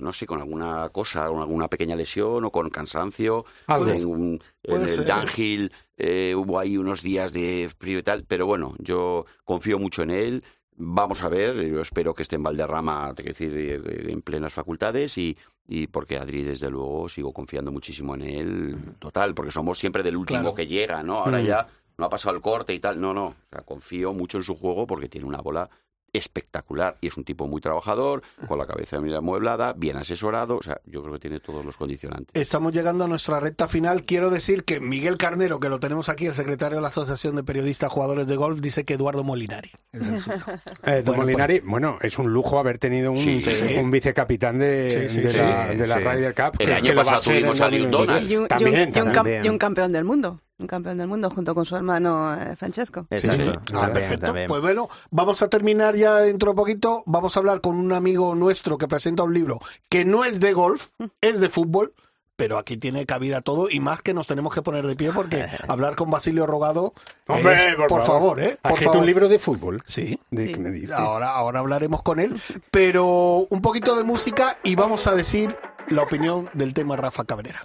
no 0.00 0.12
sé, 0.12 0.26
con 0.26 0.40
alguna 0.40 0.88
cosa, 0.88 1.28
con 1.28 1.38
alguna 1.40 1.68
pequeña 1.68 1.94
lesión 1.94 2.44
o 2.44 2.50
con 2.50 2.68
cansancio. 2.68 3.44
Algo. 3.68 3.88
En, 3.90 4.06
un- 4.06 4.42
en 4.64 4.82
el 4.82 4.88
ser. 4.88 5.06
downhill 5.06 5.72
eh, 5.96 6.34
hubo 6.36 6.58
ahí 6.58 6.76
unos 6.76 7.00
días 7.00 7.32
de 7.32 7.70
frío 7.78 8.00
y 8.00 8.02
tal, 8.02 8.24
pero 8.26 8.44
bueno, 8.44 8.74
yo 8.78 9.24
confío 9.44 9.78
mucho 9.78 10.02
en 10.02 10.10
él. 10.10 10.44
Vamos 10.80 11.22
a 11.22 11.28
ver, 11.28 11.64
yo 11.64 11.80
espero 11.80 12.12
que 12.12 12.22
esté 12.22 12.34
en 12.36 12.42
Valderrama, 12.42 13.12
te 13.14 13.22
quiero 13.22 13.38
decir, 13.38 14.08
en 14.10 14.20
plenas 14.22 14.52
facultades 14.52 15.16
y, 15.16 15.36
y 15.70 15.86
porque 15.86 16.16
Adri, 16.16 16.42
desde 16.42 16.70
luego, 16.70 17.08
sigo 17.10 17.32
confiando 17.32 17.70
muchísimo 17.70 18.14
en 18.14 18.22
él, 18.22 18.76
total, 18.98 19.34
porque 19.34 19.52
somos 19.52 19.78
siempre 19.78 20.02
del 20.02 20.16
último 20.16 20.40
Claro. 20.40 20.54
que 20.54 20.66
llega, 20.66 21.02
¿no? 21.02 21.18
Ahora 21.18 21.40
Mm. 21.40 21.44
ya 21.44 21.68
no 21.98 22.06
ha 22.06 22.08
pasado 22.08 22.34
el 22.34 22.40
corte 22.40 22.72
y 22.74 22.80
tal, 22.80 22.98
no, 23.00 23.12
no, 23.12 23.26
o 23.26 23.34
sea, 23.52 23.60
confío 23.62 24.14
mucho 24.14 24.38
en 24.38 24.44
su 24.44 24.56
juego 24.56 24.86
porque 24.86 25.08
tiene 25.08 25.26
una 25.26 25.42
bola 25.42 25.68
espectacular 26.12 26.96
y 27.00 27.06
es 27.08 27.16
un 27.16 27.24
tipo 27.24 27.46
muy 27.46 27.60
trabajador, 27.60 28.22
con 28.46 28.58
la 28.58 28.66
cabeza 28.66 28.98
bien 28.98 29.14
amueblada, 29.16 29.72
bien 29.74 29.96
asesorado, 29.96 30.56
o 30.56 30.62
sea, 30.62 30.80
yo 30.86 31.00
creo 31.02 31.14
que 31.14 31.20
tiene 31.20 31.40
todos 31.40 31.64
los 31.64 31.76
condicionantes. 31.76 32.30
Estamos 32.40 32.72
llegando 32.72 33.04
a 33.04 33.08
nuestra 33.08 33.40
recta 33.40 33.68
final. 33.68 34.04
Quiero 34.04 34.30
decir 34.30 34.64
que 34.64 34.80
Miguel 34.80 35.16
Carnero, 35.18 35.60
que 35.60 35.68
lo 35.68 35.80
tenemos 35.80 36.08
aquí, 36.08 36.26
el 36.26 36.34
secretario 36.34 36.76
de 36.78 36.82
la 36.82 36.88
Asociación 36.88 37.36
de 37.36 37.44
Periodistas 37.44 37.90
Jugadores 37.90 38.26
de 38.26 38.36
Golf, 38.36 38.60
dice 38.60 38.84
que 38.84 38.94
Eduardo 38.94 39.24
Molinari 39.24 39.70
es 39.92 40.08
el 40.08 40.18
suyo. 40.18 40.38
Eh, 40.84 41.02
Bueno, 41.04 41.22
Molinari, 41.22 41.60
bueno, 41.60 41.98
es 42.00 42.18
un 42.18 42.32
lujo 42.32 42.58
haber 42.58 42.78
tenido 42.78 43.10
un, 43.12 43.18
Sí, 43.18 43.42
sí. 43.52 43.76
un 43.76 43.90
vicecapitán 43.90 44.58
de, 44.58 44.90
Sí, 45.08 45.14
sí, 45.16 45.20
de 45.22 45.30
sí. 45.30 45.38
la, 45.38 45.66
de 45.68 45.86
la 45.86 45.98
Sí. 45.98 46.04
Ryder 46.04 46.34
Cup. 46.34 46.56
El 46.60 46.66
que- 46.66 46.74
año 46.74 46.84
que 46.90 46.94
pasado 46.94 47.20
tuvimos 47.22 47.60
a 47.60 47.68
Liu 47.68 47.88
2022. 47.90 48.06
Donald. 48.06 48.30
Y 48.30 48.36
un, 48.36 48.40
y 48.40 48.42
un- 48.42 48.48
También, 48.48 48.74
y 48.94 49.00
un 49.00 49.08
cam- 49.08 49.12
también. 49.14 49.44
y 49.44 49.48
un 49.48 49.58
campeón 49.58 49.92
del 49.92 50.04
mundo. 50.04 50.40
Un 50.60 50.66
campeón 50.66 50.98
del 50.98 51.06
mundo 51.06 51.30
junto 51.30 51.54
con 51.54 51.64
su 51.64 51.76
hermano 51.76 52.34
eh, 52.34 52.56
Francesco. 52.56 53.06
Exacto. 53.10 53.52
Ah, 53.54 53.62
También, 53.72 53.92
perfecto. 53.92 54.26
también. 54.26 54.48
Pues 54.48 54.60
bueno, 54.60 54.88
vamos 55.10 55.40
a 55.42 55.48
terminar 55.48 55.94
ya 55.94 56.16
dentro 56.16 56.50
de 56.50 56.56
poquito. 56.56 57.04
Vamos 57.06 57.36
a 57.36 57.40
hablar 57.40 57.60
con 57.60 57.76
un 57.76 57.92
amigo 57.92 58.34
nuestro 58.34 58.76
que 58.76 58.88
presenta 58.88 59.22
un 59.22 59.32
libro 59.34 59.60
que 59.88 60.04
no 60.04 60.24
es 60.24 60.40
de 60.40 60.52
golf, 60.52 60.88
es 61.20 61.40
de 61.40 61.48
fútbol. 61.48 61.94
Pero 62.34 62.56
aquí 62.56 62.76
tiene 62.76 63.04
cabida 63.04 63.40
todo 63.40 63.68
y 63.68 63.80
más 63.80 64.00
que 64.00 64.14
nos 64.14 64.28
tenemos 64.28 64.54
que 64.54 64.62
poner 64.62 64.86
de 64.86 64.94
pie 64.94 65.10
porque 65.12 65.46
hablar 65.68 65.96
con 65.96 66.08
Basilio 66.10 66.46
Rogado. 66.46 66.92
Hombre, 67.26 67.70
es- 67.70 67.74
por, 67.88 68.04
favor, 68.04 68.40
¿eh? 68.40 68.58
¿Ha 68.62 68.68
Por 68.68 68.80
favor. 68.80 68.98
un 69.00 69.06
libro 69.06 69.28
de 69.28 69.38
fútbol? 69.40 69.82
Sí. 69.86 70.20
¿De 70.30 70.46
Sí. 70.46 70.52
qué 70.54 70.58
me 70.60 70.70
dice? 70.70 70.92
Ahora, 70.94 71.30
ahora 71.32 71.58
hablaremos 71.60 72.02
con 72.02 72.18
él. 72.20 72.40
Pero 72.70 73.46
un 73.50 73.60
poquito 73.60 73.96
de 73.96 74.04
música 74.04 74.58
y 74.64 74.76
vamos 74.76 75.06
a 75.08 75.14
decir 75.16 75.56
la 75.88 76.02
opinión 76.02 76.48
del 76.52 76.74
tema 76.74 76.96
Rafa 76.96 77.24
Cabrera. 77.24 77.58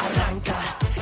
Arranca, 0.00 0.56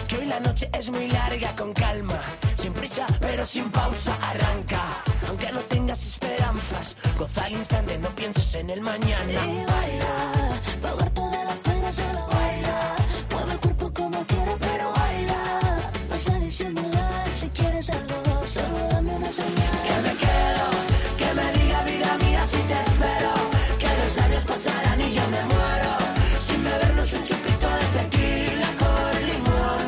que 0.09 0.17
hoy 0.17 0.27
la 0.27 0.41
noche 0.41 0.69
es 0.73 0.91
muy 0.91 1.09
larga, 1.09 1.55
con 1.55 1.73
calma, 1.73 2.21
sin 2.57 2.73
prisa, 2.73 3.07
pero 3.21 3.45
sin 3.45 3.71
pausa, 3.71 4.17
arranca. 4.21 4.83
Aunque 5.29 5.53
no 5.53 5.61
tengas 5.61 6.05
esperanzas, 6.05 6.97
goza 7.17 7.45
al 7.45 7.53
instante, 7.53 7.97
no 7.99 8.09
pienses 8.11 8.57
en 8.57 8.71
el 8.71 8.81
mañana. 8.81 9.47
Y 9.47 9.65
baila, 9.65 10.61
pa' 10.83 10.89
ahogar 10.89 11.11
toda 11.11 11.45
la 11.45 11.55
pena, 11.55 11.93
solo 11.93 12.27
baila. 12.27 12.97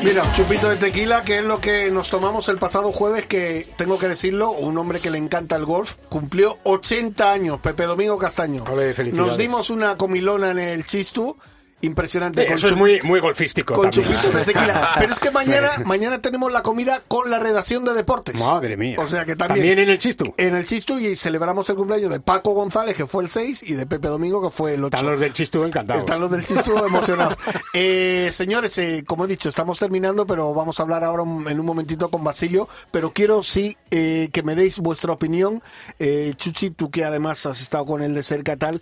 Mira, 0.06 0.22
chupito 0.34 0.68
de 0.68 0.76
tequila, 0.76 1.22
que 1.22 1.38
es 1.38 1.44
lo 1.44 1.60
que 1.60 1.90
nos 1.90 2.10
tomamos 2.10 2.48
el 2.48 2.58
pasado 2.58 2.92
jueves, 2.92 3.26
que 3.26 3.66
tengo 3.76 3.98
que 3.98 4.06
decirlo, 4.06 4.52
un 4.52 4.78
hombre 4.78 5.00
que 5.00 5.10
le 5.10 5.18
encanta 5.18 5.56
el 5.56 5.64
golf, 5.64 5.96
cumplió 6.08 6.58
80 6.62 7.32
años, 7.32 7.58
Pepe 7.58 7.86
Domingo 7.86 8.16
Castaño. 8.16 8.62
Nos 9.12 9.36
dimos 9.36 9.68
una 9.68 9.96
comilona 9.96 10.52
en 10.52 10.60
el 10.60 10.86
Chistu, 10.86 11.36
impresionante. 11.82 12.42
Eh, 12.42 12.46
con 12.46 12.54
Eso 12.56 12.68
es 12.68 12.76
muy, 12.76 13.00
muy 13.02 13.20
golfístico 13.20 13.74
Con 13.74 13.90
chupitos 13.90 14.32
de 14.34 14.44
tequila. 14.44 14.92
Pero 14.98 15.12
es 15.12 15.20
que 15.20 15.30
mañana, 15.30 15.70
mañana 15.84 16.20
tenemos 16.20 16.50
la 16.52 16.62
comida 16.62 17.02
con 17.06 17.30
la 17.30 17.38
redacción 17.38 17.84
de 17.84 17.92
deportes. 17.94 18.34
Madre 18.36 18.76
mía. 18.76 18.96
O 18.98 19.06
sea 19.06 19.24
que 19.24 19.36
también, 19.36 19.78
en 19.78 19.90
el 19.90 19.98
Chistu. 19.98 20.34
en 20.36 20.54
el 20.56 20.64
Chistu 20.64 20.98
y 20.98 21.14
celebramos 21.16 21.68
el 21.70 21.76
cumpleaños 21.76 22.10
de 22.10 22.20
Paco 22.20 22.52
González, 22.52 22.96
que 22.96 23.06
fue 23.06 23.22
el 23.22 23.28
6, 23.30 23.62
y 23.64 23.74
de 23.74 23.86
Pepe 23.86 24.08
Domingo, 24.08 24.42
que 24.42 24.56
fue 24.56 24.74
el 24.74 24.84
8. 24.84 24.96
Están 24.96 25.10
los 25.10 25.20
del 25.20 25.32
Chistu 25.32 25.64
encantados. 25.64 26.00
Están 26.00 26.20
los 26.20 26.30
del 26.30 26.44
Chistu 26.44 26.76
emocionados. 26.86 27.36
Eh, 27.72 28.30
señores, 28.32 28.76
eh, 28.78 29.04
como 29.06 29.24
he 29.26 29.28
dicho, 29.28 29.48
estamos 29.48 29.78
terminando, 29.78 30.26
pero 30.26 30.54
vamos 30.54 30.80
a 30.80 30.82
hablar 30.82 31.04
ahora 31.04 31.22
un- 31.22 31.48
en 31.48 31.60
un 31.60 31.66
momentito 31.66 32.08
con 32.10 32.24
Basilio. 32.24 32.68
Pero 32.90 33.12
quiero 33.12 33.42
sí 33.42 33.76
eh, 33.90 34.30
que 34.32 34.42
me 34.42 34.54
deis 34.54 34.78
vuestra 34.78 35.12
opinión. 35.12 35.62
Eh, 35.98 36.32
Chuchi, 36.36 36.70
tú 36.70 36.90
que 36.90 37.04
además 37.04 37.44
has 37.46 37.60
estado 37.60 37.84
con 37.84 38.02
él 38.02 38.14
de 38.14 38.22
cerca 38.22 38.56
tal. 38.56 38.80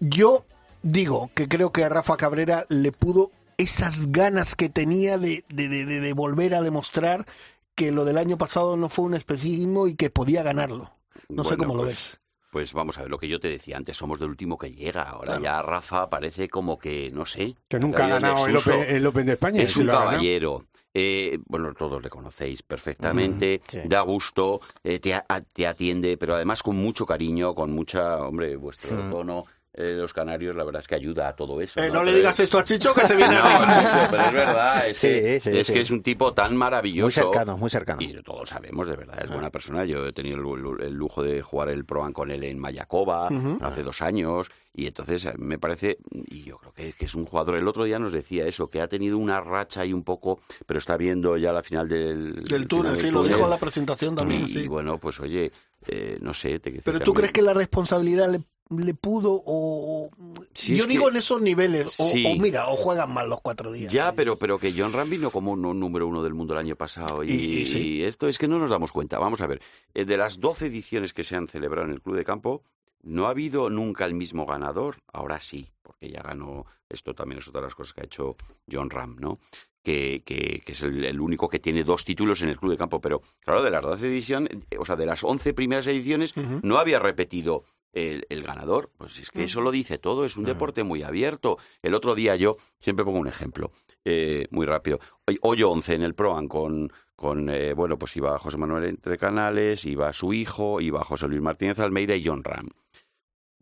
Yo 0.00 0.44
digo 0.82 1.30
que 1.34 1.48
creo 1.48 1.72
que 1.72 1.84
a 1.84 1.88
Rafa 1.88 2.16
Cabrera 2.16 2.64
le 2.68 2.92
pudo 2.92 3.30
esas 3.58 4.10
ganas 4.10 4.56
que 4.56 4.68
tenía 4.68 5.18
de, 5.18 5.44
de, 5.48 5.68
de- 5.68 5.84
de- 5.84 6.12
volver 6.14 6.54
a 6.54 6.62
demostrar 6.62 7.26
que 7.74 7.92
lo 7.92 8.04
del 8.04 8.18
año 8.18 8.36
pasado 8.38 8.76
no 8.76 8.88
fue 8.88 9.04
un 9.04 9.14
especismo 9.14 9.86
y 9.86 9.94
que 9.94 10.10
podía 10.10 10.42
ganarlo. 10.42 10.90
No 11.28 11.44
sé 11.44 11.56
cómo 11.56 11.74
lo 11.74 11.82
pues, 11.84 11.94
ves. 11.94 12.18
Pues 12.50 12.72
vamos 12.74 12.98
a 12.98 13.02
ver 13.02 13.10
lo 13.10 13.18
que 13.18 13.28
yo 13.28 13.40
te 13.40 13.48
decía 13.48 13.76
antes, 13.78 13.96
somos 13.96 14.18
del 14.20 14.28
último 14.28 14.58
que 14.58 14.70
llega. 14.72 15.02
Ahora 15.04 15.38
Claro. 15.38 15.42
ya 15.42 15.62
Rafa 15.62 16.10
parece 16.10 16.48
como 16.48 16.78
que, 16.78 17.10
no 17.12 17.24
sé. 17.24 17.54
Que 17.68 17.78
nunca 17.78 18.04
ha 18.04 18.08
ganado 18.08 18.46
el. 18.46 18.56
Open, 18.56 18.82
el 18.82 19.06
Open 19.06 19.26
de 19.26 19.32
España. 19.34 19.62
Es 19.62 19.76
un 19.76 19.86
caballero. 19.86 20.66
Eh, 20.94 21.38
bueno, 21.46 21.72
todos 21.72 22.02
le 22.02 22.10
conocéis 22.10 22.62
perfectamente, 22.62 23.62
sí. 23.66 23.78
da 23.86 24.02
gusto, 24.02 24.60
eh, 24.84 24.98
te, 24.98 25.14
a- 25.14 25.24
te 25.54 25.66
atiende, 25.66 26.18
pero 26.18 26.34
además 26.34 26.62
con 26.62 26.76
mucho 26.76 27.06
cariño, 27.06 27.54
con 27.54 27.72
mucha, 27.72 28.18
hombre, 28.18 28.56
vuestro 28.56 28.96
Mm. 29.02 29.10
tono 29.10 29.44
eh, 29.74 29.94
los 29.96 30.12
canarios, 30.12 30.54
la 30.54 30.64
verdad 30.64 30.80
es 30.80 30.88
que 30.88 30.94
ayuda 30.94 31.28
a 31.28 31.36
todo 31.36 31.60
eso. 31.60 31.80
Eh, 31.80 31.90
no, 31.90 32.04
le 32.04 32.12
digas 32.14 32.34
es- 32.38 32.44
esto 32.44 32.58
a 32.58 32.64
Chicho 32.64 32.92
que 32.94 33.06
se 33.06 33.16
viene 33.16 33.34
No. 33.34 33.42
Chicho, 33.42 34.06
pero 34.10 34.22
es 34.24 34.32
verdad, 34.32 34.86
es, 34.88 34.98
Sí, 34.98 35.08
que, 35.08 35.40
sí, 35.40 35.50
es 35.56 35.66
sí. 35.66 35.72
que 35.72 35.80
es 35.80 35.90
un 35.90 36.02
tipo 36.02 36.34
tan 36.34 36.56
maravilloso. 36.56 37.04
Muy 37.20 37.32
cercano, 37.32 37.56
muy 37.56 37.70
cercano. 37.70 38.02
Y 38.02 38.22
todos 38.22 38.48
sabemos, 38.50 38.86
de 38.86 38.96
verdad, 38.96 39.22
es 39.24 39.30
buena 39.30 39.50
persona. 39.50 39.84
Yo 39.84 40.06
he 40.06 40.12
tenido 40.12 40.36
el, 40.54 40.82
el 40.82 40.92
lujo 40.94 41.22
de 41.22 41.40
jugar 41.42 41.68
el 41.70 41.84
Proan 41.84 42.12
con 42.12 42.30
él 42.30 42.44
en 42.44 42.58
Mayacoba 42.58 43.28
hace 43.60 43.82
dos 43.82 44.02
años. 44.02 44.48
Y 44.74 44.86
entonces 44.86 45.26
eh, 45.26 45.34
me 45.36 45.58
parece, 45.58 45.98
y 46.10 46.44
yo 46.44 46.56
creo 46.56 46.72
que, 46.72 46.92
que 46.94 47.04
es 47.04 47.14
un 47.14 47.26
jugador. 47.26 47.56
El 47.56 47.68
otro 47.68 47.84
día 47.84 47.98
nos 47.98 48.10
decía 48.12 48.46
eso, 48.46 48.68
que 48.68 48.80
ha 48.80 48.88
tenido 48.88 49.18
una 49.18 49.38
racha 49.40 49.84
y 49.84 49.92
un 49.92 50.02
poco, 50.02 50.40
pero 50.66 50.78
está 50.78 50.96
viendo 50.96 51.36
ya 51.36 51.52
la 51.52 51.62
final 51.62 51.88
del, 51.88 52.42
Del 52.44 52.66
túnel, 52.66 52.96
sí, 52.96 53.04
del 53.04 53.14
lo 53.14 53.22
dijo 53.22 53.44
en 53.44 53.50
la 53.50 53.58
presentación 53.58 54.16
también. 54.16 54.44
Y 54.44 54.48
sí. 54.48 54.68
bueno, 54.68 54.96
pues 54.98 55.20
oye, 55.20 55.52
eh, 55.86 56.16
no 56.22 56.32
sé. 56.32 56.58
Te 56.58 56.70
Pero 56.82 57.00
tú 57.00 57.12
crees 57.12 57.32
que 57.32 57.42
la 57.42 57.52
responsabilidad 57.52 58.30
le, 58.30 58.40
le 58.70 58.94
pudo 58.94 59.42
o... 59.44 60.10
Sí, 60.54 60.76
Yo 60.76 60.86
digo 60.86 61.04
que- 61.04 61.10
en 61.10 61.16
esos 61.16 61.40
niveles, 61.42 61.98
o, 62.00 62.04
Sí. 62.10 62.24
o 62.26 62.40
mira, 62.40 62.68
o 62.68 62.76
juegan 62.76 63.12
mal 63.12 63.28
los 63.28 63.40
cuatro 63.40 63.70
días. 63.72 63.92
Ya, 63.92 64.12
pero, 64.12 64.38
pero 64.38 64.58
que 64.58 64.72
John 64.76 64.92
Ram 64.92 65.10
vino 65.10 65.30
como 65.30 65.52
un 65.52 65.60
número 65.80 66.06
uno 66.06 66.22
del 66.22 66.34
mundo 66.34 66.54
el 66.54 66.60
año 66.60 66.76
pasado. 66.76 67.22
Y, 67.24 67.30
Y- 67.30 67.58
y 67.60 67.66
sí. 67.66 67.88
y 67.98 68.02
esto 68.04 68.28
es 68.28 68.38
que 68.38 68.48
no 68.48 68.58
nos 68.58 68.70
damos 68.70 68.92
cuenta. 68.92 69.18
Vamos 69.18 69.40
a 69.40 69.46
ver, 69.46 69.60
eh, 69.94 70.04
de 70.04 70.16
las 70.16 70.40
12 70.40 70.66
ediciones 70.66 71.12
que 71.12 71.24
se 71.24 71.36
han 71.36 71.48
celebrado 71.48 71.86
en 71.86 71.92
el 71.94 72.00
Club 72.02 72.16
de 72.16 72.24
Campo, 72.24 72.62
no 73.02 73.26
ha 73.26 73.30
habido 73.30 73.68
nunca 73.68 74.06
el 74.06 74.14
mismo 74.14 74.46
ganador. 74.46 74.96
Ahora 75.12 75.40
sí, 75.40 75.68
porque 75.82 76.08
ya 76.10 76.22
ganó. 76.22 76.64
Esto 76.88 77.14
también 77.14 77.38
es 77.40 77.48
otra 77.48 77.60
de 77.62 77.66
las 77.66 77.74
cosas 77.74 77.92
que 77.94 78.02
ha 78.02 78.04
hecho 78.04 78.36
John 78.70 78.90
Ram, 78.90 79.16
¿no? 79.18 79.38
Que, 79.82 80.22
que- 80.24 80.62
que 80.64 80.72
es 80.72 80.82
el, 80.82 81.04
el 81.04 81.20
único 81.20 81.48
que 81.48 81.58
tiene 81.58 81.82
dos 81.84 82.04
títulos 82.04 82.40
en 82.42 82.50
el 82.50 82.56
Club 82.58 82.70
de 82.70 82.78
Campo. 82.78 83.00
Pero, 83.00 83.20
claro, 83.40 83.62
de 83.62 83.70
las 83.70 83.82
12 83.82 84.06
ediciones, 84.06 84.50
o 84.78 84.84
sea, 84.86 84.94
de 84.96 85.06
las 85.06 85.24
11 85.24 85.52
primeras 85.54 85.86
ediciones, 85.88 86.34
no 86.62 86.78
había 86.78 86.98
repetido 87.00 87.64
el, 87.92 88.26
el 88.28 88.42
ganador. 88.42 88.90
Pues 88.96 89.18
es 89.18 89.30
que 89.30 89.44
eso 89.44 89.60
lo 89.60 89.70
dice 89.70 89.98
todo, 89.98 90.24
es 90.24 90.36
un 90.36 90.44
deporte 90.44 90.82
muy 90.82 91.02
abierto. 91.02 91.58
El 91.82 91.94
otro 91.94 92.14
día 92.14 92.36
yo, 92.36 92.56
siempre 92.80 93.04
pongo 93.04 93.18
un 93.18 93.28
ejemplo, 93.28 93.72
eh, 94.04 94.46
muy 94.50 94.66
rápido. 94.66 94.98
Hoy, 95.26 95.38
hoy 95.42 95.62
11 95.62 95.94
en 95.94 96.02
el 96.02 96.14
Proan 96.14 96.48
con, 96.48 96.92
con 97.14 97.48
eh, 97.50 97.72
bueno, 97.74 97.98
pues 97.98 98.16
iba 98.16 98.38
José 98.38 98.58
Manuel 98.58 98.84
Entre 98.84 99.18
Canales, 99.18 99.84
iba 99.84 100.12
su 100.12 100.32
hijo, 100.32 100.80
iba 100.80 101.04
José 101.04 101.28
Luis 101.28 101.42
Martínez 101.42 101.78
Almeida 101.78 102.16
y 102.16 102.24
John 102.24 102.42
Ram. 102.42 102.68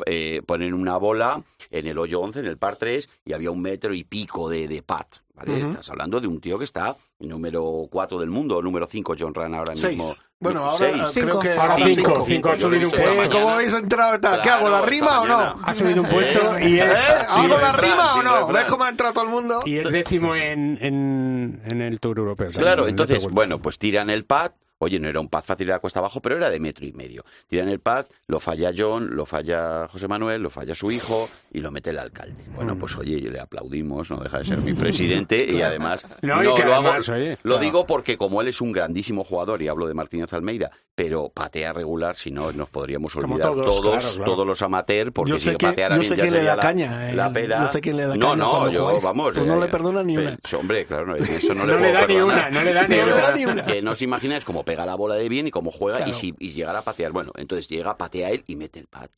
Eh, 0.07 0.43
ponen 0.47 0.75
una 0.75 0.97
bola 0.97 1.43
en 1.71 1.87
el 1.87 1.99
hoyo 1.99 2.21
11, 2.21 2.41
en 2.41 2.47
el 2.47 2.59
par 2.59 2.77
3, 2.77 3.09
y 3.25 3.33
había 3.33 3.51
un 3.51 3.61
metro 3.63 3.93
y 3.95 4.05
pico 4.05 4.49
de, 4.49 4.67
de 4.69 4.83
pat. 4.83 5.07
¿vale? 5.35 5.53
Ujú. 5.63 5.71
Estás 5.71 5.91
hablando 5.91 6.21
de 6.21 6.27
un 6.27 6.41
tío 6.41 6.59
que 6.59 6.65
está 6.65 6.97
número 7.19 7.87
4 7.91 8.19
del 8.19 8.31
mundo, 8.31 8.61
número 8.63 8.87
5 8.87 9.15
John 9.19 9.35
Ram 9.35 9.55
ahora 9.55 9.75
Seis. 9.77 9.97
mismo. 9.97 10.15
Bueno, 10.43 10.65
ahora 10.65 10.79
Seis. 10.91 11.17
eh, 11.17 11.21
creo 11.21 11.39
que 11.39 11.53
Ahora 11.53 11.77
cinco, 11.77 12.25
cinco, 12.27 12.49
ha 12.51 12.57
subido 12.57 12.89
un 12.89 12.95
esta 12.95 13.05
puesto. 13.05 13.23
Eh, 13.25 13.29
¿Cómo 13.31 13.51
habéis 13.51 13.73
entrado? 13.75 14.19
¿Qué 14.43 14.49
hago? 14.49 14.71
¿La 14.71 14.79
Claro, 14.79 14.87
rima 14.87 15.21
o 15.21 15.27
no? 15.27 15.61
Ha 15.63 15.75
subido 15.75 16.03
un 16.03 16.09
puesto 16.09 16.57
¿Eh? 16.57 16.69
y 16.71 16.79
es, 16.81 16.91
¿Eh? 16.91 17.13
¿Hago 17.29 17.43
sin 17.43 17.51
la 17.61 17.73
rima 17.73 18.15
o 18.15 18.23
no? 18.23 18.47
¿Ves 18.49 18.65
cómo 18.65 18.85
ha 18.85 18.89
entrado 18.89 19.13
todo 19.13 19.25
el 19.25 19.31
mundo? 19.31 19.61
y 19.67 19.77
es 19.77 19.91
décimo 19.91 20.35
en, 20.35 20.79
en, 20.81 21.63
en 21.71 21.83
el 21.83 22.01
Tour 22.01 22.19
Europeo. 22.21 22.49
Claro, 22.57 22.89
entonces, 22.89 23.29
bueno, 23.31 23.59
pues 23.61 23.79
tiran 23.79 24.09
el 24.09 24.25
pad. 24.25 24.53
Oye, 24.83 24.99
no 24.99 25.09
era 25.09 25.21
un 25.21 25.29
pad 25.29 25.45
fácil 25.45 25.67
de 25.67 25.73
la 25.75 25.79
cuesta 25.79 25.99
abajo, 26.01 26.21
pero 26.23 26.37
era 26.37 26.49
de 26.49 26.59
metro 26.59 26.87
y 26.87 26.93
medio. 26.93 27.23
Tiran 27.47 27.69
el 27.69 27.81
pad, 27.81 28.07
lo 28.29 28.41
falla 28.41 28.73
John, 28.77 29.15
lo 29.15 29.27
falla 29.27 29.87
José 29.89 30.09
Manuel, 30.09 30.43
lo 30.43 30.49
falla 30.49 30.75
su 30.75 30.91
hijo 30.91 31.29
y 31.53 31.61
lo 31.61 31.71
mete 31.71 31.91
el 31.91 31.99
alcalde. 31.99 32.43
Bueno, 32.57 32.77
pues 32.79 32.97
oye, 32.97 33.19
le 33.21 33.39
aplaudimos, 33.41 34.11
no 34.11 34.17
deja 34.17 34.39
de 34.39 34.45
ser 34.45 34.59
mi 34.59 34.73
presidente 34.73 35.45
y 35.45 35.61
además 35.61 36.07
No, 36.23 36.41
y 36.43 36.47
lo, 36.47 36.55
además, 36.57 37.09
hago- 37.09 37.17
oye, 37.19 37.31
lo 37.31 37.37
claro. 37.57 37.59
digo 37.59 37.87
porque 37.87 38.17
como 38.17 38.41
él 38.41 38.49
es 38.49 38.61
un 38.63 38.73
grandísimo 38.73 39.23
jugador 39.23 39.61
y 39.61 39.69
hablo 39.69 39.87
de 39.87 39.93
Martínez 39.93 40.33
Almeida, 40.33 40.71
pero 40.95 41.29
patea 41.29 41.73
regular, 41.75 42.17
si 42.17 42.31
no 42.31 42.51
nos 42.53 42.69
podríamos 42.71 43.13
Como 43.13 43.35
olvidar 43.35 43.53
todos, 43.53 43.67
todos, 43.67 43.83
claro, 44.03 44.17
claro. 44.17 44.33
todos 44.33 44.47
los 44.47 44.63
amateurs, 44.63 45.11
porque 45.13 45.33
Yo 45.33 45.39
si 45.39 45.51
pateara 45.53 45.97
bien 45.97 46.09
sé 46.09 46.17
ya 46.17 46.23
quién 46.23 46.33
le 46.33 46.39
sería 46.41 46.51
da 46.53 46.57
la- 46.57 46.63
caña, 46.63 47.11
eh, 47.11 47.15
la 47.15 47.31
pera. 47.33 47.61
yo 47.63 47.69
sé 47.69 47.81
quién 47.83 47.97
le 47.99 48.07
da 48.07 48.17
no, 48.17 48.29
caña 48.31 48.37
no, 48.37 48.51
cuando 48.51 48.71
yo, 48.71 48.81
jugáis. 48.87 49.03
vamos. 49.03 49.35
Tú 49.35 49.47
no 49.47 49.57
eh, 49.57 49.61
le 49.61 49.69
perdonas 49.69 50.05
ni 50.07 50.17
una. 50.17 50.37
pues, 50.41 50.55
hombre, 50.55 50.87
claro, 50.87 51.07
no, 51.07 51.17
eso 51.17 51.55
no 51.55 51.67
le 51.67 51.73
No 51.75 51.79
le 51.81 51.93
da 51.93 52.07
ni 52.07 52.17
una, 52.17 52.51
no 52.51 52.63
le 52.63 52.73
da 52.73 52.89
ni 52.89 53.45
una. 53.45 53.53
una. 53.53 53.65
Que 53.67 53.83
no 53.83 53.91
os 53.93 54.03
imagináis 54.03 54.45
cómo 54.45 54.65
pega 54.71 54.87
la 54.87 54.95
bola 54.95 55.15
de 55.17 55.29
bien 55.29 55.47
y 55.47 55.51
cómo 55.51 55.71
juega 55.71 55.99
Claro. 55.99 56.11
y 56.13 56.15
si 56.15 56.35
y 56.39 56.51
llegar 56.51 56.77
a 56.77 56.83
patear. 56.83 57.13
Bueno, 57.13 57.33
entonces 57.37 57.69
llega, 57.69 57.97
patea 57.97 58.31
él 58.31 58.45
y 58.47 58.57
mete 58.57 58.79
el 58.81 58.87
pad. 58.87 59.09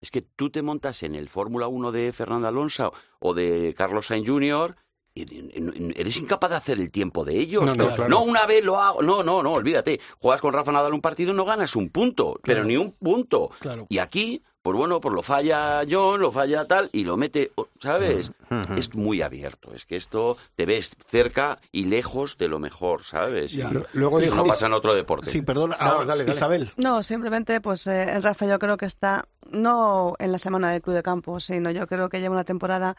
Es 0.00 0.10
que 0.10 0.22
tú 0.22 0.50
te 0.50 0.62
montas 0.62 1.02
en 1.02 1.14
el 1.14 1.28
Fórmula 1.28 1.68
1 1.68 1.90
de 1.92 2.12
Fernando 2.12 2.48
Alonso 2.48 2.92
o 3.20 3.34
de 3.34 3.74
Carlos 3.76 4.06
Sainz 4.06 4.28
Jr. 4.28 4.76
y 5.14 5.22
y- 5.22 5.50
y 5.56 5.92
eres 5.98 6.18
incapaz 6.18 6.50
de 6.50 6.56
hacer 6.56 6.78
el 6.78 6.90
tiempo 6.90 7.24
de 7.24 7.38
ellos. 7.38 7.62
No, 7.64 7.70
no, 7.70 7.76
Pero, 7.76 7.94
claro. 7.94 8.10
no, 8.10 8.22
una 8.22 8.44
vez 8.44 8.62
lo 8.62 8.78
hago. 8.78 9.00
No, 9.02 9.22
no, 9.22 9.42
no, 9.42 9.52
olvídate. 9.54 9.98
Juegas 10.18 10.42
con 10.42 10.52
Rafa 10.52 10.72
Nadal 10.72 10.92
un 10.92 11.00
partido, 11.00 11.32
no 11.32 11.46
ganas 11.46 11.74
un 11.74 11.88
punto, 11.88 12.38
pero 12.42 12.64
ni 12.64 12.76
un 12.76 12.92
punto. 12.92 13.50
Claro. 13.60 13.86
Y 13.88 13.96
aquí, 13.98 14.42
pues 14.66 14.76
bueno, 14.76 15.00
pues 15.00 15.14
lo 15.14 15.22
falla 15.22 15.82
John, 15.88 16.20
lo 16.20 16.32
falla 16.32 16.64
tal 16.66 16.90
y 16.92 17.04
lo 17.04 17.16
mete, 17.16 17.52
¿sabes? 17.80 18.32
Ujú. 18.50 18.74
Es 18.74 18.92
muy 18.96 19.22
abierto. 19.22 19.72
Es 19.72 19.84
que 19.86 19.94
esto 19.94 20.36
te 20.56 20.66
ves 20.66 20.96
cerca 21.06 21.60
y 21.70 21.84
lejos 21.84 22.36
de 22.36 22.48
lo 22.48 22.58
mejor, 22.58 23.04
¿sabes? 23.04 23.52
Ya. 23.52 23.70
Y- 23.70 23.96
luego 23.96 24.18
y 24.18 24.24
dijo- 24.24 24.34
no 24.34 24.44
pasa 24.44 24.66
en 24.66 24.72
otro 24.72 24.92
deporte. 24.92 25.30
Sí, 25.30 25.42
perdón. 25.42 25.70
No, 25.70 25.76
ahora, 25.78 26.04
dale, 26.06 26.24
dale. 26.24 26.36
Isabel. 26.36 26.68
No, 26.78 27.04
simplemente, 27.04 27.60
pues 27.60 27.86
eh, 27.86 28.12
el 28.16 28.24
Rafa 28.24 28.44
yo 28.46 28.58
creo 28.58 28.76
que 28.76 28.86
está, 28.86 29.28
no 29.52 30.14
en 30.18 30.32
la 30.32 30.38
semana 30.38 30.72
del 30.72 30.82
Club 30.82 30.96
de 30.96 31.04
Campo, 31.04 31.38
sino 31.38 31.70
yo 31.70 31.86
creo 31.86 32.08
que 32.08 32.18
lleva 32.20 32.34
una 32.34 32.42
temporada 32.42 32.96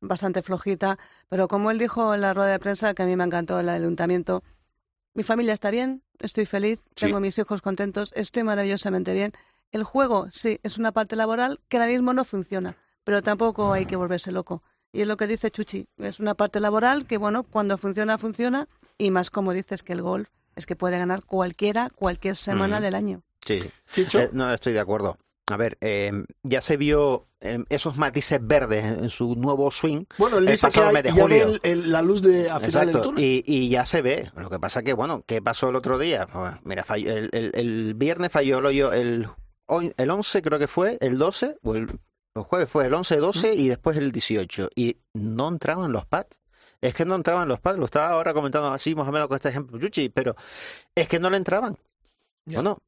bastante 0.00 0.40
flojita, 0.40 0.98
pero 1.28 1.48
como 1.48 1.70
él 1.70 1.76
dijo 1.78 2.14
en 2.14 2.22
la 2.22 2.32
rueda 2.32 2.52
de 2.52 2.58
prensa, 2.60 2.94
que 2.94 3.02
a 3.02 3.06
mí 3.06 3.14
me 3.14 3.24
encantó 3.24 3.60
el 3.60 3.68
ayuntamiento, 3.68 4.42
mi 5.12 5.22
familia 5.22 5.52
está 5.52 5.70
bien, 5.70 6.02
estoy 6.18 6.46
feliz, 6.46 6.80
tengo 6.94 7.20
mis 7.20 7.36
hijos 7.38 7.60
contentos, 7.60 8.12
estoy 8.16 8.42
maravillosamente 8.42 9.12
bien. 9.12 9.32
El 9.72 9.84
juego, 9.84 10.26
sí, 10.30 10.58
es 10.62 10.78
una 10.78 10.92
parte 10.92 11.16
laboral 11.16 11.60
que 11.68 11.76
ahora 11.76 11.88
mismo 11.90 12.12
no 12.12 12.24
funciona, 12.24 12.76
pero 13.04 13.22
tampoco 13.22 13.72
hay 13.72 13.86
que 13.86 13.96
volverse 13.96 14.32
loco. 14.32 14.62
Y 14.92 15.02
es 15.02 15.06
lo 15.06 15.16
que 15.16 15.26
dice 15.28 15.50
Chuchi, 15.50 15.86
es 15.98 16.18
una 16.18 16.34
parte 16.34 16.58
laboral 16.58 17.06
que, 17.06 17.16
bueno, 17.18 17.44
cuando 17.44 17.78
funciona, 17.78 18.18
funciona, 18.18 18.66
y 18.98 19.10
más 19.12 19.30
como 19.30 19.52
dices 19.52 19.82
que 19.84 19.92
el 19.92 20.02
golf 20.02 20.28
es 20.56 20.66
que 20.66 20.74
puede 20.76 20.98
ganar 20.98 21.24
cualquiera, 21.24 21.88
cualquier 21.94 22.34
semana 22.34 22.76
Ujú. 22.76 22.84
del 22.84 22.94
año. 22.96 23.22
Sí. 23.46 23.62
Chicho. 23.90 24.18
Eh, 24.18 24.30
no, 24.32 24.52
estoy 24.52 24.72
de 24.72 24.80
acuerdo. 24.80 25.16
A 25.50 25.56
ver, 25.56 25.78
eh, 25.80 26.12
ya 26.42 26.60
se 26.60 26.76
vio 26.76 27.26
eh, 27.40 27.58
esos 27.70 27.96
matices 27.96 28.38
verdes 28.42 28.84
en, 28.84 29.04
en 29.04 29.10
su 29.10 29.34
nuevo 29.36 29.70
swing. 29.70 30.04
Bueno, 30.18 30.38
el 30.38 30.46
que 30.46 30.56
pasado 30.58 30.88
hay- 30.88 30.92
mes 30.94 31.02
de 31.04 31.08
ya 31.10 31.14
ve 31.14 31.20
julio. 31.22 31.46
el- 31.46 31.60
el- 31.62 31.92
la 31.92 32.02
luz 32.02 32.22
de, 32.22 32.50
al 32.50 32.60
final 32.64 32.92
del 32.92 33.02
túnel. 33.02 33.24
y, 33.24 33.42
y 33.46 33.68
ya 33.68 33.86
se 33.86 34.02
ve. 34.02 34.30
Lo 34.36 34.50
que 34.50 34.58
pasa 34.58 34.82
que, 34.82 34.92
bueno, 34.92 35.22
¿qué 35.26 35.40
pasó 35.40 35.70
el 35.70 35.76
otro 35.76 35.98
día? 35.98 36.26
Pues, 36.32 36.52
mira, 36.64 36.84
falló- 36.84 37.10
el, 37.16 37.30
el- 37.32 37.50
el 37.54 37.94
viernes 37.94 38.30
falló 38.30 38.58
el 38.58 38.66
hoyo, 38.66 38.92
el, 38.92 39.28
el 39.96 40.10
11 40.10 40.42
creo 40.42 40.58
que 40.58 40.66
fue, 40.66 40.98
el 41.00 41.18
12, 41.18 41.52
o 41.62 41.74
el, 41.74 41.98
el 42.34 42.42
jueves 42.42 42.68
fue 42.70 42.86
el 42.86 42.94
11, 42.94 43.16
12 43.18 43.54
y 43.54 43.68
después 43.68 43.96
el 43.96 44.10
18. 44.12 44.70
Y 44.74 44.96
no 45.14 45.48
entraban 45.48 45.92
los 45.92 46.06
pads. 46.06 46.40
Es 46.80 46.94
que 46.94 47.04
no 47.04 47.14
entraban 47.14 47.46
los 47.48 47.60
pads. 47.60 47.78
Lo 47.78 47.84
estaba 47.84 48.08
ahora 48.08 48.32
comentando 48.32 48.68
así 48.68 48.94
más 48.94 49.06
o 49.06 49.12
menos 49.12 49.28
con 49.28 49.36
este 49.36 49.50
ejemplo, 49.50 49.78
Yuchi, 49.78 50.08
pero 50.08 50.34
es 50.94 51.08
que 51.08 51.18
no 51.20 51.28
le 51.30 51.36
entraban. 51.36 51.76
Ya. 52.46 52.58
Bueno, 52.58 52.78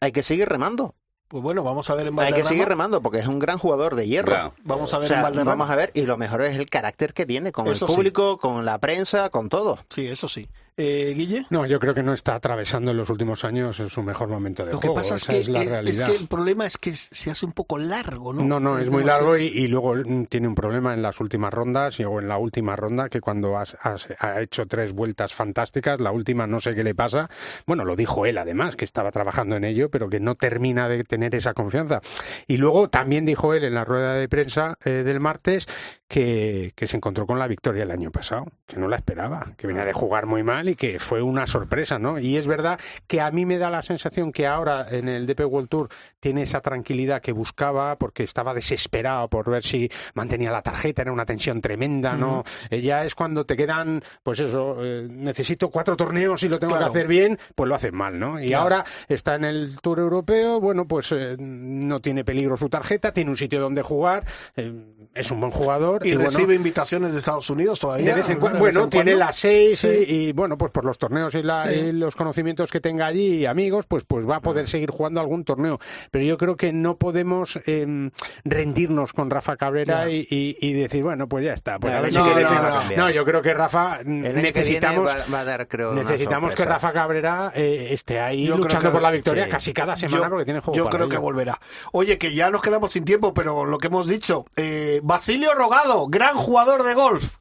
hay 0.00 0.10
que 0.12 0.22
seguir 0.22 0.48
remando. 0.48 0.94
Pues 1.28 1.44
bueno, 1.44 1.62
vamos 1.62 1.88
a 1.90 1.94
ver 1.94 2.08
en 2.08 2.14
Hay 2.14 2.14
que 2.14 2.22
Valderrama. 2.32 2.48
seguir 2.48 2.66
remando 2.68 3.02
porque 3.02 3.18
es 3.20 3.26
un 3.28 3.38
gran 3.38 3.58
jugador 3.58 3.94
de 3.94 4.08
hierro. 4.08 4.26
Claro. 4.32 4.54
Vamos 4.64 4.92
a 4.92 4.96
O 4.96 5.00
ver 5.00 5.08
sea, 5.10 5.18
en 5.18 5.22
Valderrama. 5.22 5.50
vamos 5.52 5.70
a 5.70 5.76
ver, 5.76 5.92
y 5.94 6.06
lo 6.06 6.16
mejor 6.16 6.42
es 6.42 6.56
el 6.56 6.68
carácter 6.68 7.14
que 7.14 7.24
tiene 7.24 7.52
con 7.52 7.68
Eso 7.68 7.84
el 7.84 7.90
sí. 7.90 7.96
público, 7.96 8.38
con 8.38 8.64
la 8.64 8.78
prensa, 8.78 9.30
con 9.30 9.48
todo. 9.48 9.78
Sí, 9.90 10.08
eso 10.08 10.26
sí. 10.26 10.48
Eh, 10.76 11.12
Guille. 11.16 11.44
No, 11.50 11.66
yo 11.66 11.78
creo 11.78 11.94
que 11.94 12.02
no 12.02 12.12
está 12.14 12.34
atravesando 12.34 12.90
en 12.90 12.96
los 12.96 13.10
últimos 13.10 13.44
años 13.44 13.76
su 13.88 14.02
mejor 14.02 14.28
momento 14.28 14.64
de 14.64 14.72
Lo 14.72 14.80
que 14.80 14.88
juego. 14.88 15.02
pasa 15.02 15.16
es 15.16 15.22
Esa 15.22 15.32
que, 15.32 15.40
es 15.40 15.48
la 15.48 15.62
es 15.62 15.68
realidad. 15.70 16.06
que 16.10 16.16
el 16.16 16.26
problema 16.26 16.64
es 16.66 16.78
que 16.78 16.94
se 16.96 17.30
hace 17.30 17.44
un 17.44 17.52
poco 17.52 17.76
largo, 17.78 18.32
¿no? 18.32 18.44
No, 18.44 18.60
no, 18.60 18.78
es 18.78 18.88
muy 18.88 19.04
largo 19.04 19.36
y, 19.36 19.46
y 19.46 19.68
luego 19.68 19.94
mm, 19.96 20.24
tiene 20.26 20.48
un 20.48 20.54
problema 20.54 20.94
en 20.94 21.02
las 21.02 21.20
últimas 21.20 21.52
rondas 21.52 22.00
y- 22.00 22.04
o 22.04 22.18
en 22.20 22.28
la 22.28 22.38
última 22.38 22.76
ronda 22.76 23.08
que 23.08 23.20
cuando 23.20 23.58
has, 23.58 23.76
has- 23.82 24.08
ha 24.18 24.40
hecho 24.40 24.66
tres 24.66 24.92
vueltas 24.92 25.34
fantásticas, 25.34 26.00
la 26.00 26.12
última 26.12 26.46
no 26.46 26.60
sé 26.60 26.74
qué 26.74 26.82
le 26.82 26.94
pasa. 26.94 27.28
Bueno, 27.66 27.84
lo 27.84 27.94
dijo 27.96 28.24
él 28.24 28.38
además, 28.38 28.76
que 28.76 28.84
estaba 28.84 29.10
trabajando 29.10 29.56
en 29.56 29.64
ello, 29.64 29.90
pero 29.90 30.08
que 30.08 30.20
no 30.20 30.34
termina 30.36 30.88
de 30.88 31.04
tener 31.04 31.34
esa 31.34 31.52
confianza. 31.52 32.00
Y 32.46 32.56
luego 32.56 32.88
también 32.88 33.26
dijo 33.26 33.52
él 33.54 33.64
en 33.64 33.74
la 33.74 33.84
rueda 33.84 34.14
de 34.14 34.28
prensa 34.28 34.76
eh, 34.84 34.90
del 35.04 35.20
martes 35.20 35.66
que, 36.10 36.72
que 36.74 36.88
se 36.88 36.96
encontró 36.96 37.24
con 37.24 37.38
la 37.38 37.46
victoria 37.46 37.84
el 37.84 37.90
año 37.92 38.10
pasado, 38.10 38.46
que 38.66 38.76
no 38.76 38.88
la 38.88 38.96
esperaba, 38.96 39.52
que 39.56 39.68
venía 39.68 39.84
de 39.84 39.92
jugar 39.92 40.26
muy 40.26 40.42
mal 40.42 40.68
y 40.68 40.74
que 40.74 40.98
fue 40.98 41.22
una 41.22 41.46
sorpresa, 41.46 42.00
¿no? 42.00 42.18
Y 42.18 42.36
es 42.36 42.48
verdad 42.48 42.80
que 43.06 43.20
a 43.20 43.30
mí 43.30 43.46
me 43.46 43.58
da 43.58 43.70
la 43.70 43.80
sensación 43.82 44.32
que 44.32 44.44
ahora 44.48 44.86
en 44.90 45.08
el 45.08 45.24
DP 45.24 45.42
World 45.46 45.68
Tour 45.68 45.88
tiene 46.18 46.42
esa 46.42 46.60
tranquilidad 46.62 47.22
que 47.22 47.30
buscaba 47.30 47.96
porque 47.96 48.24
estaba 48.24 48.54
desesperado 48.54 49.28
por 49.28 49.48
ver 49.48 49.62
si 49.62 49.88
mantenía 50.14 50.50
la 50.50 50.62
tarjeta, 50.62 51.02
era 51.02 51.12
una 51.12 51.24
tensión 51.26 51.60
tremenda, 51.60 52.14
¿no? 52.16 52.42
Eh, 52.70 52.80
Ya 52.80 53.04
es 53.04 53.14
cuando 53.14 53.46
te 53.46 53.56
quedan, 53.56 54.02
pues 54.24 54.40
eso, 54.40 54.78
eh, 54.84 55.06
necesito 55.08 55.70
cuatro 55.70 55.96
torneos 55.96 56.42
y 56.42 56.48
lo 56.48 56.58
tengo 56.58 56.72
Claro. 56.74 56.86
que 56.86 56.98
hacer 56.98 57.06
bien, 57.06 57.38
pues 57.54 57.68
lo 57.68 57.76
haces 57.76 57.92
mal, 57.92 58.18
¿no? 58.18 58.40
Y 58.42 58.48
Claro. 58.48 58.62
ahora 58.64 58.84
está 59.08 59.36
en 59.36 59.44
el 59.44 59.78
Tour 59.80 60.00
Europeo, 60.00 60.60
bueno, 60.60 60.88
pues 60.88 61.12
eh, 61.12 61.36
no 61.38 62.00
tiene 62.00 62.24
peligro 62.24 62.56
su 62.56 62.68
tarjeta, 62.68 63.12
tiene 63.12 63.30
un 63.30 63.36
sitio 63.36 63.60
donde 63.60 63.82
jugar, 63.82 64.24
eh, 64.56 64.74
es 65.14 65.30
un 65.30 65.38
buen 65.40 65.52
jugador 65.52 65.99
Y, 66.02 66.08
y, 66.10 66.14
bueno, 66.14 66.30
recibe 66.30 66.54
invitaciones 66.54 67.12
de 67.12 67.18
Estados 67.18 67.48
Unidos 67.50 67.78
todavía. 67.78 68.14
de 68.14 68.20
vez 68.20 68.30
en 68.30 68.38
cuando, 68.40 68.58
bueno, 68.58 68.84
en 68.84 68.90
tiene 68.90 69.10
cuando. 69.12 69.26
las 69.26 69.36
seis 69.36 69.84
y- 69.84 69.88
Sí. 69.90 70.04
y, 70.08 70.32
bueno, 70.32 70.56
pues 70.58 70.70
por 70.72 70.84
los 70.84 70.98
torneos 70.98 71.34
y, 71.34 71.42
la- 71.42 71.66
Sí. 71.66 71.74
y 71.74 71.92
los 71.92 72.14
conocimientos 72.16 72.70
que 72.70 72.80
tenga 72.80 73.06
allí 73.06 73.36
y 73.38 73.46
amigos, 73.46 73.84
pues, 73.86 74.04
pues 74.04 74.28
va 74.28 74.36
a 74.36 74.40
poder 74.40 74.66
seguir 74.66 74.90
jugando 74.90 75.20
algún 75.20 75.44
torneo. 75.44 75.78
Pero 76.10 76.24
yo 76.24 76.38
creo 76.38 76.56
que 76.56 76.72
no 76.72 76.96
podemos 76.96 77.58
em, 77.66 78.10
rendirnos 78.44 79.12
con 79.12 79.30
Rafa 79.30 79.56
Cabrera 79.56 80.08
y, 80.10 80.72
decir, 80.72 81.02
bueno, 81.02 81.28
pues 81.28 81.44
ya 81.44 81.52
está. 81.54 81.78
Pues 81.78 81.92
No, 81.92 81.98
a 81.98 82.00
ver 82.02 82.12
no, 82.12 82.22
si 82.22 82.28
no, 82.28 82.34
crece 82.34 82.54
no, 82.54 82.62
más. 82.62 82.90
no. 82.90 82.96
No, 82.96 83.10
yo 83.10 83.24
creo 83.24 83.42
que 83.42 83.54
Rafa 83.54 83.98
que 83.98 84.04
necesitamos. 84.10 85.06
va, 85.08 85.16
va 85.32 85.40
a 85.40 85.44
dar, 85.44 85.68
creo, 85.68 85.92
Necesitamos 85.94 86.54
que. 86.54 86.64
Rafa 86.64 86.92
Cabrera 86.92 87.52
eh, 87.54 87.88
esté 87.90 88.20
ahí 88.20 88.46
Yo 88.46 88.56
luchando 88.56 88.86
que- 88.88 88.92
por 88.92 89.02
la 89.02 89.10
victoria 89.10 89.48
casi 89.48 89.72
cada 89.72 89.96
semana 89.96 90.24
Yo- 90.24 90.30
porque 90.30 90.44
tiene 90.44 90.60
juego 90.60 90.76
Yo 90.76 90.88
creo 90.88 91.08
que 91.08 91.16
volverá. 91.18 91.58
Oye, 91.92 92.16
que 92.18 92.32
ya 92.34 92.50
nos 92.50 92.62
quedamos 92.62 92.92
sin 92.92 93.04
tiempo, 93.04 93.34
pero 93.34 93.64
lo 93.64 93.78
que 93.78 93.88
hemos 93.88 94.06
dicho. 94.06 94.44
eh, 94.56 95.00
Basilio 95.02 95.54
Rogado, 95.54 95.89
gran 96.08 96.34
jugador 96.36 96.82
de 96.82 96.94
golf. 96.94 97.36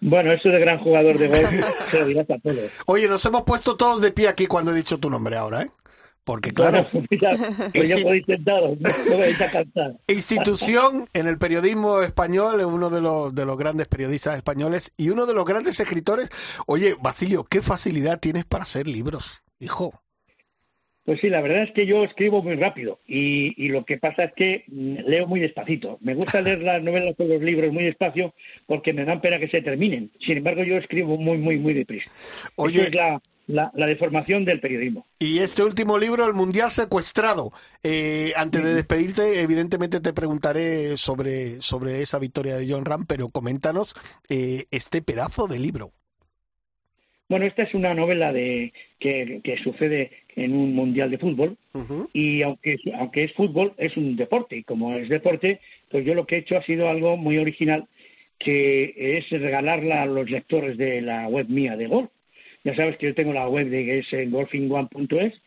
Bueno, 0.00 0.32
eso 0.32 0.48
de 0.48 0.58
gran 0.58 0.78
jugador 0.78 1.16
de 1.18 1.28
golf 1.28 1.50
se 1.90 2.00
lo 2.00 2.06
dirás 2.06 2.30
a 2.30 2.38
todos. 2.38 2.70
Oye, 2.86 3.08
nos 3.08 3.24
hemos 3.24 3.42
puesto 3.44 3.76
todos 3.76 4.00
de 4.00 4.10
pie 4.10 4.28
aquí 4.28 4.46
cuando 4.46 4.72
he 4.72 4.74
dicho 4.74 4.98
tu 4.98 5.08
nombre 5.10 5.36
ahora, 5.36 5.62
¿eh? 5.62 5.70
Porque 6.24 6.52
claro, 6.52 6.86
Bueno, 6.92 7.06
mira, 7.10 7.30
pues 7.74 7.88
yo 7.88 7.96
Insti- 7.96 8.02
puedo 8.02 8.14
intentarlo, 8.14 8.76
no 8.80 8.90
me 9.10 9.16
vais 9.16 9.40
a 9.40 9.50
cansar. 9.50 9.96
institución 10.06 11.08
en 11.14 11.26
el 11.26 11.36
periodismo 11.36 12.00
español, 12.02 12.60
uno 12.60 12.90
de 12.90 13.00
los, 13.00 13.34
de 13.34 13.44
los 13.44 13.58
grandes 13.58 13.88
periodistas 13.88 14.36
españoles 14.36 14.92
y 14.96 15.10
uno 15.10 15.26
de 15.26 15.34
los 15.34 15.44
grandes 15.44 15.80
escritores. 15.80 16.28
Oye, 16.66 16.96
Basilio, 17.00 17.42
qué 17.44 17.60
facilidad 17.60 18.20
tienes 18.20 18.44
para 18.44 18.62
hacer 18.64 18.86
libros, 18.86 19.42
hijo. 19.58 19.92
Pues 21.04 21.20
sí, 21.20 21.28
la 21.28 21.40
verdad 21.40 21.64
es 21.64 21.72
que 21.72 21.84
yo 21.84 22.04
escribo 22.04 22.42
muy 22.42 22.54
rápido 22.54 23.00
y, 23.08 23.54
y 23.56 23.68
lo 23.68 23.84
que 23.84 23.98
pasa 23.98 24.24
es 24.24 24.32
que 24.34 24.64
mm, 24.68 24.98
leo 25.06 25.26
muy 25.26 25.40
despacito. 25.40 25.98
Me 26.00 26.14
gusta 26.14 26.40
leer 26.40 26.62
las 26.62 26.82
novelas 26.82 27.14
o 27.18 27.24
los 27.24 27.42
libros 27.42 27.72
muy 27.72 27.84
despacio 27.84 28.34
porque 28.66 28.92
me 28.92 29.04
dan 29.04 29.20
pena 29.20 29.40
que 29.40 29.48
se 29.48 29.62
terminen. 29.62 30.12
Sin 30.20 30.38
embargo, 30.38 30.62
yo 30.62 30.76
escribo 30.76 31.16
muy, 31.18 31.38
muy, 31.38 31.58
muy 31.58 31.74
deprisa. 31.74 32.08
Oye, 32.54 32.82
Esa 32.82 32.88
es 32.88 32.94
la, 32.94 33.22
la, 33.48 33.72
la 33.74 33.86
deformación 33.86 34.44
del 34.44 34.60
periodismo. 34.60 35.06
Y 35.18 35.40
este 35.40 35.64
último 35.64 35.98
libro, 35.98 36.24
El 36.24 36.34
Mundial 36.34 36.70
Secuestrado. 36.70 37.52
Eh, 37.82 38.32
antes 38.36 38.62
de 38.62 38.74
despedirte, 38.74 39.40
evidentemente 39.40 40.00
te 40.00 40.12
preguntaré 40.12 40.96
sobre, 40.96 41.60
sobre 41.62 42.02
esa 42.02 42.20
victoria 42.20 42.56
de 42.56 42.70
John 42.70 42.84
Ram, 42.84 43.06
pero 43.06 43.28
coméntanos 43.28 43.96
eh, 44.28 44.66
este 44.70 45.02
pedazo 45.02 45.48
de 45.48 45.58
libro. 45.58 45.92
Bueno, 47.28 47.46
esta 47.46 47.62
es 47.62 47.72
una 47.72 47.94
novela 47.94 48.30
de 48.30 48.74
que, 48.98 49.40
que 49.42 49.56
sucede 49.56 50.10
en 50.36 50.54
un 50.54 50.74
mundial 50.74 51.10
de 51.10 51.18
fútbol. 51.18 51.56
Y 52.12 52.42
aunque, 52.42 52.74
es- 52.74 52.94
aunque 52.94 53.24
es 53.24 53.32
fútbol, 53.32 53.72
es 53.78 53.96
un 53.96 54.16
deporte. 54.16 54.56
Y 54.56 54.62
como 54.62 54.94
es 54.94 55.08
deporte, 55.08 55.60
pues 55.90 56.04
yo 56.04 56.14
lo 56.14 56.26
que 56.26 56.36
he 56.36 56.38
hecho 56.38 56.56
ha 56.56 56.62
sido 56.62 56.88
algo 56.88 57.16
muy 57.16 57.38
original 57.38 57.86
que 58.38 58.94
es 59.18 59.30
regalarla 59.30 60.02
a 60.02 60.06
los 60.06 60.28
lectores 60.30 60.76
de 60.76 61.00
la 61.00 61.28
web 61.28 61.48
mía 61.48 61.76
de 61.76 61.86
golf. 61.86 62.10
Ya 62.64 62.74
sabes 62.74 62.96
que 62.96 63.06
yo 63.06 63.14
tengo 63.14 63.32
la 63.32 63.48
web 63.48 63.68
de 63.68 63.84
que 63.84 63.98
es 63.98 64.12
eh, 64.12 64.26
golfingone.es 64.26 65.40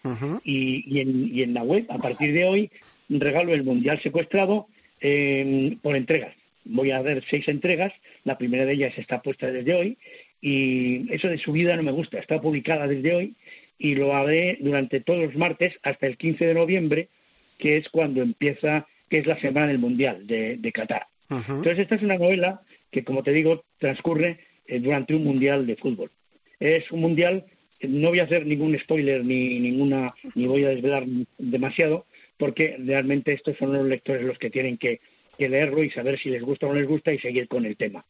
y, 0.43 0.83
y, 0.88 0.99
en, 1.01 1.29
y 1.33 1.43
en 1.43 1.53
la 1.53 1.63
web, 1.63 1.86
a 1.89 1.97
partir 1.97 2.33
de 2.33 2.45
hoy, 2.45 2.69
regalo 3.09 3.53
el 3.53 3.63
Mundial 3.63 3.99
Secuestrado 4.01 4.67
eh, 5.01 5.77
por 5.81 5.95
entregas. 5.95 6.33
Voy 6.65 6.91
a 6.91 6.97
hacer 6.99 7.23
seis 7.29 7.47
entregas, 7.47 7.93
la 8.23 8.38
primera 8.38 8.65
de 8.65 8.73
ellas 8.73 8.97
está 8.97 9.21
puesta 9.21 9.51
desde 9.51 9.73
hoy 9.75 9.97
y 10.41 11.11
eso 11.13 11.27
de 11.27 11.38
subida 11.38 11.75
no 11.75 11.83
me 11.83 11.91
gusta, 11.91 12.19
está 12.19 12.41
publicada 12.41 12.88
desde 12.88 13.13
hoy 13.13 13.33
y 13.78 13.95
lo 13.95 14.15
haré 14.15 14.57
durante 14.61 14.99
todos 14.99 15.26
los 15.26 15.36
martes 15.36 15.78
hasta 15.84 16.07
el 16.07 16.17
15 16.17 16.45
de 16.45 16.53
noviembre, 16.53 17.09
que 17.57 17.78
es 17.78 17.89
cuando 17.89 18.21
empieza, 18.21 18.88
que 19.09 19.19
es 19.19 19.28
la 19.28 19.39
semana 19.39 19.67
del 19.67 19.80
Mundial 19.80 20.26
de, 20.28 20.57
de 20.57 20.71
Qatar. 20.71 21.07
Entonces 21.30 21.80
esta 21.80 21.95
es 21.95 22.03
una 22.03 22.17
novela 22.17 22.61
que, 22.91 23.03
como 23.03 23.23
te 23.23 23.32
digo, 23.32 23.63
transcurre 23.80 24.39
eh, 24.67 24.80
durante 24.80 25.15
un 25.15 25.23
Mundial 25.23 25.65
de 25.65 25.76
fútbol. 25.76 26.11
Es 26.59 26.91
un 26.91 27.01
Mundial, 27.01 27.45
eh, 27.80 27.88
no 27.88 28.09
voy 28.09 28.19
a 28.19 28.23
hacer 28.23 28.45
ningún 28.45 28.78
spoiler 28.80 29.26
ni 29.26 29.59
ninguna, 29.59 30.13
ni 30.36 30.47
voy 30.47 30.63
a 30.63 30.69
desvelar 30.69 31.05
demasiado, 31.38 32.05
porque 32.38 32.78
realmente 32.80 33.34
estos 33.34 33.57
son 33.57 33.73
los 33.73 33.86
lectores 33.86 34.23
los 34.23 34.38
que 34.38 34.49
tienen 34.49 34.78
que, 34.78 34.99
que 35.38 35.49
leerlo 35.49 35.84
y 35.84 35.89
saber 35.89 36.19
si 36.19 36.30
les 36.30 36.43
gusta 36.43 36.67
o 36.67 36.69
no 36.69 36.76
les 36.76 36.88
gusta 36.88 37.13
y 37.13 37.19
seguir 37.19 37.47
con 37.47 37.65
el 37.65 37.76
tema. 37.76 38.05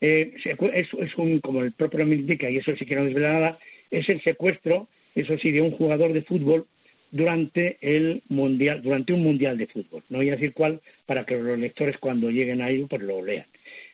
Eh, 0.00 0.34
es, 0.44 0.88
es 0.92 1.16
un, 1.16 1.40
como 1.40 1.62
el 1.62 1.72
propio 1.72 2.00
nombre 2.00 2.18
indica, 2.18 2.48
y 2.48 2.58
eso 2.58 2.76
sí 2.76 2.86
que 2.86 2.96
no 2.96 3.04
desvela 3.04 3.32
nada, 3.32 3.58
es 3.90 4.08
el 4.08 4.20
secuestro, 4.22 4.88
eso 5.14 5.38
sí, 5.38 5.50
de 5.50 5.62
un 5.62 5.72
jugador 5.72 6.12
de 6.12 6.22
fútbol 6.22 6.66
durante 7.10 7.78
el 7.80 8.22
mundial, 8.28 8.82
durante 8.82 9.12
un 9.12 9.22
mundial 9.22 9.56
de 9.56 9.66
fútbol. 9.66 10.02
No 10.08 10.18
voy 10.18 10.28
a 10.28 10.32
decir 10.32 10.52
cuál 10.52 10.80
para 11.06 11.24
que 11.24 11.36
los 11.36 11.58
lectores 11.58 11.98
cuando 11.98 12.30
lleguen 12.30 12.60
a 12.60 12.70
ello 12.70 12.86
pues 12.86 13.02
lo 13.02 13.24
lean. 13.24 13.46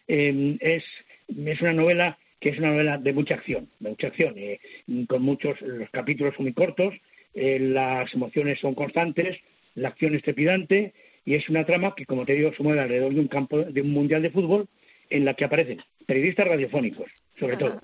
Eh, 0.08 0.56
es, 0.60 0.84
es 1.28 1.60
una 1.60 1.72
novela 1.72 2.18
que 2.40 2.50
es 2.50 2.58
una 2.58 2.72
novela 2.72 2.98
de 2.98 3.12
mucha 3.14 3.36
acción, 3.36 3.70
de 3.78 3.88
mucha 3.88 4.08
acción, 4.08 4.34
eh, 4.36 4.60
con 5.08 5.22
muchos, 5.22 5.58
los 5.62 5.88
capítulos 5.88 6.34
son 6.34 6.44
muy 6.44 6.52
cortos, 6.52 6.92
eh, 7.32 7.58
las 7.58 8.12
emociones 8.12 8.60
son 8.60 8.74
constantes, 8.74 9.38
la 9.74 9.88
acción 9.88 10.14
es 10.14 10.22
trepidante 10.22 10.92
y 11.24 11.36
es 11.36 11.48
una 11.48 11.64
trama 11.64 11.94
que, 11.96 12.04
como 12.04 12.26
te 12.26 12.34
digo, 12.34 12.52
se 12.52 12.62
mueve 12.62 12.80
alrededor 12.80 13.14
de 13.14 13.20
un 13.20 13.28
campo, 13.28 13.62
de 13.62 13.80
un 13.80 13.90
mundial 13.92 14.20
de 14.20 14.30
fútbol 14.30 14.68
en 15.08 15.24
la 15.24 15.32
que 15.32 15.46
aparecen 15.46 15.80
periodistas 16.06 16.46
radiofónicos, 16.46 17.10
sobre 17.38 17.56
todo. 17.56 17.80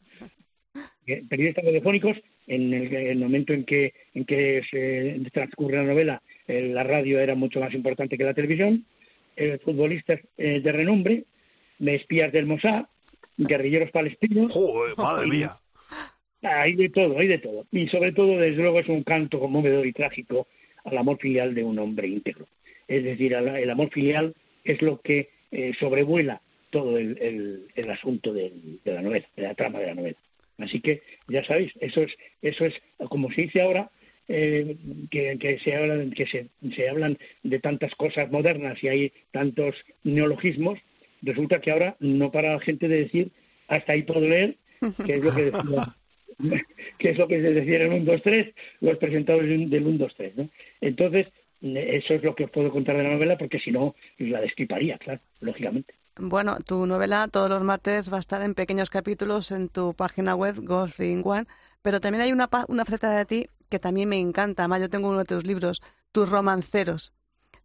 Eh, 1.10 1.24
periodistas 1.28 1.64
radiofónicos 1.64 2.16
en 2.46 2.72
el, 2.74 2.94
el 2.94 3.18
momento 3.18 3.52
en 3.52 3.64
que 3.64 3.92
en 4.14 4.24
que 4.24 4.62
se 4.70 5.18
transcurre 5.32 5.76
la 5.78 5.84
novela 5.84 6.22
eh, 6.46 6.70
la 6.72 6.82
radio 6.84 7.18
era 7.20 7.34
mucho 7.34 7.60
más 7.60 7.72
importante 7.74 8.16
que 8.18 8.24
la 8.24 8.34
televisión 8.34 8.84
eh, 9.36 9.58
futbolistas 9.64 10.20
eh, 10.38 10.60
de 10.60 10.72
renombre 10.72 11.24
de 11.78 11.94
espías 11.94 12.32
del 12.32 12.46
Mossad 12.46 12.84
guerrilleros 13.36 13.90
palestinos. 13.90 14.54
Madre 14.96 15.26
Y- 15.26 15.30
mía. 15.30 15.56
hay 16.42 16.74
de 16.74 16.88
todo 16.90 17.18
hay 17.18 17.26
de 17.28 17.38
todo. 17.38 17.66
Y 17.72 17.88
sobre 17.88 18.12
todo 18.12 18.38
desde 18.38 18.62
luego 18.62 18.80
es 18.80 18.88
un 18.88 19.02
canto 19.02 19.40
conmovedor 19.40 19.86
y 19.86 19.92
trágico 19.92 20.46
al 20.84 20.96
amor 20.98 21.18
filial 21.18 21.54
de 21.54 21.64
un 21.64 21.78
hombre 21.78 22.08
íntegro. 22.08 22.46
Es 22.88 23.02
decir 23.04 23.34
al- 23.34 23.56
el 23.56 23.70
amor 23.70 23.90
filial 23.90 24.34
es 24.64 24.80
lo 24.82 25.00
que 25.00 25.30
eh, 25.52 25.72
sobrevuela 25.80 26.40
todo 26.70 26.98
el, 26.98 27.18
el- 27.20 27.66
el 27.74 27.90
asunto 27.90 28.32
del- 28.32 28.78
de 28.84 28.92
la 28.92 29.02
novela 29.02 29.26
de 29.36 29.42
la 29.42 29.54
trama 29.54 29.80
de 29.80 29.86
la 29.86 29.94
novela 29.94 30.16
Así 30.62 30.80
que 30.80 31.02
ya 31.28 31.44
sabéis, 31.44 31.72
eso 31.80 32.02
es, 32.02 32.16
eso 32.42 32.66
es 32.66 32.80
como 33.08 33.30
se 33.32 33.42
dice 33.42 33.62
ahora, 33.62 33.90
eh, 34.28 34.76
que, 35.10 35.38
que 35.38 35.58
se 35.58 35.74
hablan, 35.74 36.12
que 36.12 36.26
se, 36.26 36.46
se 36.74 36.88
hablan 36.88 37.18
de 37.42 37.58
tantas 37.58 37.94
cosas 37.96 38.30
modernas 38.30 38.82
y 38.82 38.88
hay 38.88 39.12
tantos 39.32 39.74
neologismos. 40.04 40.78
Resulta 41.22 41.60
que 41.60 41.70
ahora 41.72 41.96
no 41.98 42.30
para 42.30 42.52
la 42.52 42.60
gente 42.60 42.88
de 42.88 43.04
decir 43.04 43.30
hasta 43.68 43.92
ahí 43.92 44.02
puedo 44.02 44.20
leer, 44.20 44.56
que 45.04 45.14
es 45.14 45.24
lo 45.24 45.34
que 45.34 45.44
decía, 45.44 45.96
que 46.98 47.10
es 47.10 47.18
lo 47.18 47.28
que 47.28 47.40
se 47.40 47.52
decía 47.52 47.76
en 47.76 47.92
el 47.92 48.02
1, 48.02 48.12
2, 48.12 48.22
3, 48.22 48.54
los 48.80 48.98
presentadores 48.98 49.70
del 49.70 49.86
1, 49.86 49.98
2, 49.98 50.14
3. 50.16 50.36
¿no? 50.36 50.50
Entonces, 50.80 51.28
eso 51.62 52.14
es 52.14 52.22
lo 52.22 52.34
que 52.34 52.44
os 52.44 52.50
puedo 52.50 52.70
contar 52.70 52.96
de 52.96 53.04
la 53.04 53.10
novela, 53.10 53.36
porque 53.38 53.58
si 53.58 53.70
no, 53.70 53.94
la 54.18 54.40
destriparía, 54.40 54.98
claro, 54.98 55.20
lógicamente. 55.40 55.94
Bueno, 56.20 56.58
tu 56.64 56.86
novela 56.86 57.28
todos 57.28 57.48
los 57.48 57.62
martes 57.64 58.12
va 58.12 58.16
a 58.18 58.20
estar 58.20 58.42
en 58.42 58.54
pequeños 58.54 58.90
capítulos 58.90 59.50
en 59.52 59.68
tu 59.68 59.94
página 59.94 60.34
web, 60.34 60.56
Golfing 60.62 61.22
One, 61.24 61.46
pero 61.82 62.00
también 62.00 62.22
hay 62.22 62.32
una, 62.32 62.48
una 62.68 62.84
faceta 62.84 63.10
de 63.10 63.24
ti 63.24 63.46
que 63.70 63.78
también 63.78 64.08
me 64.08 64.18
encanta. 64.18 64.62
Además, 64.64 64.80
yo 64.82 64.90
tengo 64.90 65.08
uno 65.08 65.18
de 65.20 65.24
tus 65.24 65.44
libros, 65.46 65.80
tus 66.12 66.28
romanceros. 66.28 67.12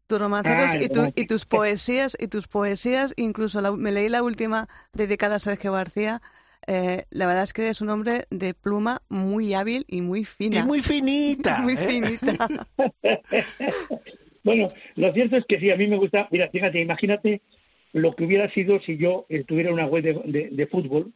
Tus 0.08 0.20
romanceros 0.20 0.74
Ah, 0.74 0.80
tu- 0.93 1.12
y 1.16 1.26
tus 1.26 1.45
poesías, 1.45 2.16
y 2.20 2.28
tus 2.28 2.47
poesías, 2.47 3.14
incluso 3.18 3.60
la- 3.62 3.72
me 3.72 3.91
leí 3.91 4.08
la 4.10 4.24
última 4.24 4.68
dedicada 4.93 5.36
a 5.36 5.39
Sergio 5.39 5.72
García. 5.74 6.22
Eh, 6.68 7.06
la 7.10 7.26
verdad 7.28 7.43
es 7.43 7.53
que 7.53 7.70
es 7.70 7.82
un 7.82 7.89
hombre 7.89 8.26
de 8.30 8.53
pluma 8.53 9.01
muy 9.10 9.53
hábil 9.53 9.86
y 9.88 10.01
muy 10.01 10.24
fina. 10.24 10.62
Y 10.62 10.64
muy 10.64 10.82
finita. 10.82 11.62
muy 11.62 11.76
¿eh? 11.76 11.78
finita. 11.78 12.68
Bueno, 14.43 14.68
lo 14.95 15.12
cierto 15.12 15.38
es 15.38 15.45
que 15.45 15.60
sí, 15.60 15.72
a 15.72 15.76
mí 15.76 15.88
me 15.88 15.97
gusta. 15.97 16.28
Mira, 16.32 16.49
fíjate, 16.49 16.80
imagínate 16.80 17.41
lo 17.96 18.14
que 18.16 18.26
hubiera 18.26 18.50
sido 18.52 18.80
si 18.82 18.98
yo 18.98 19.26
tuviera 19.48 19.72
una 19.74 19.86
web 19.88 20.04
de, 20.04 20.14
de- 20.26 20.50
de 20.52 20.68
fútbol 20.68 21.12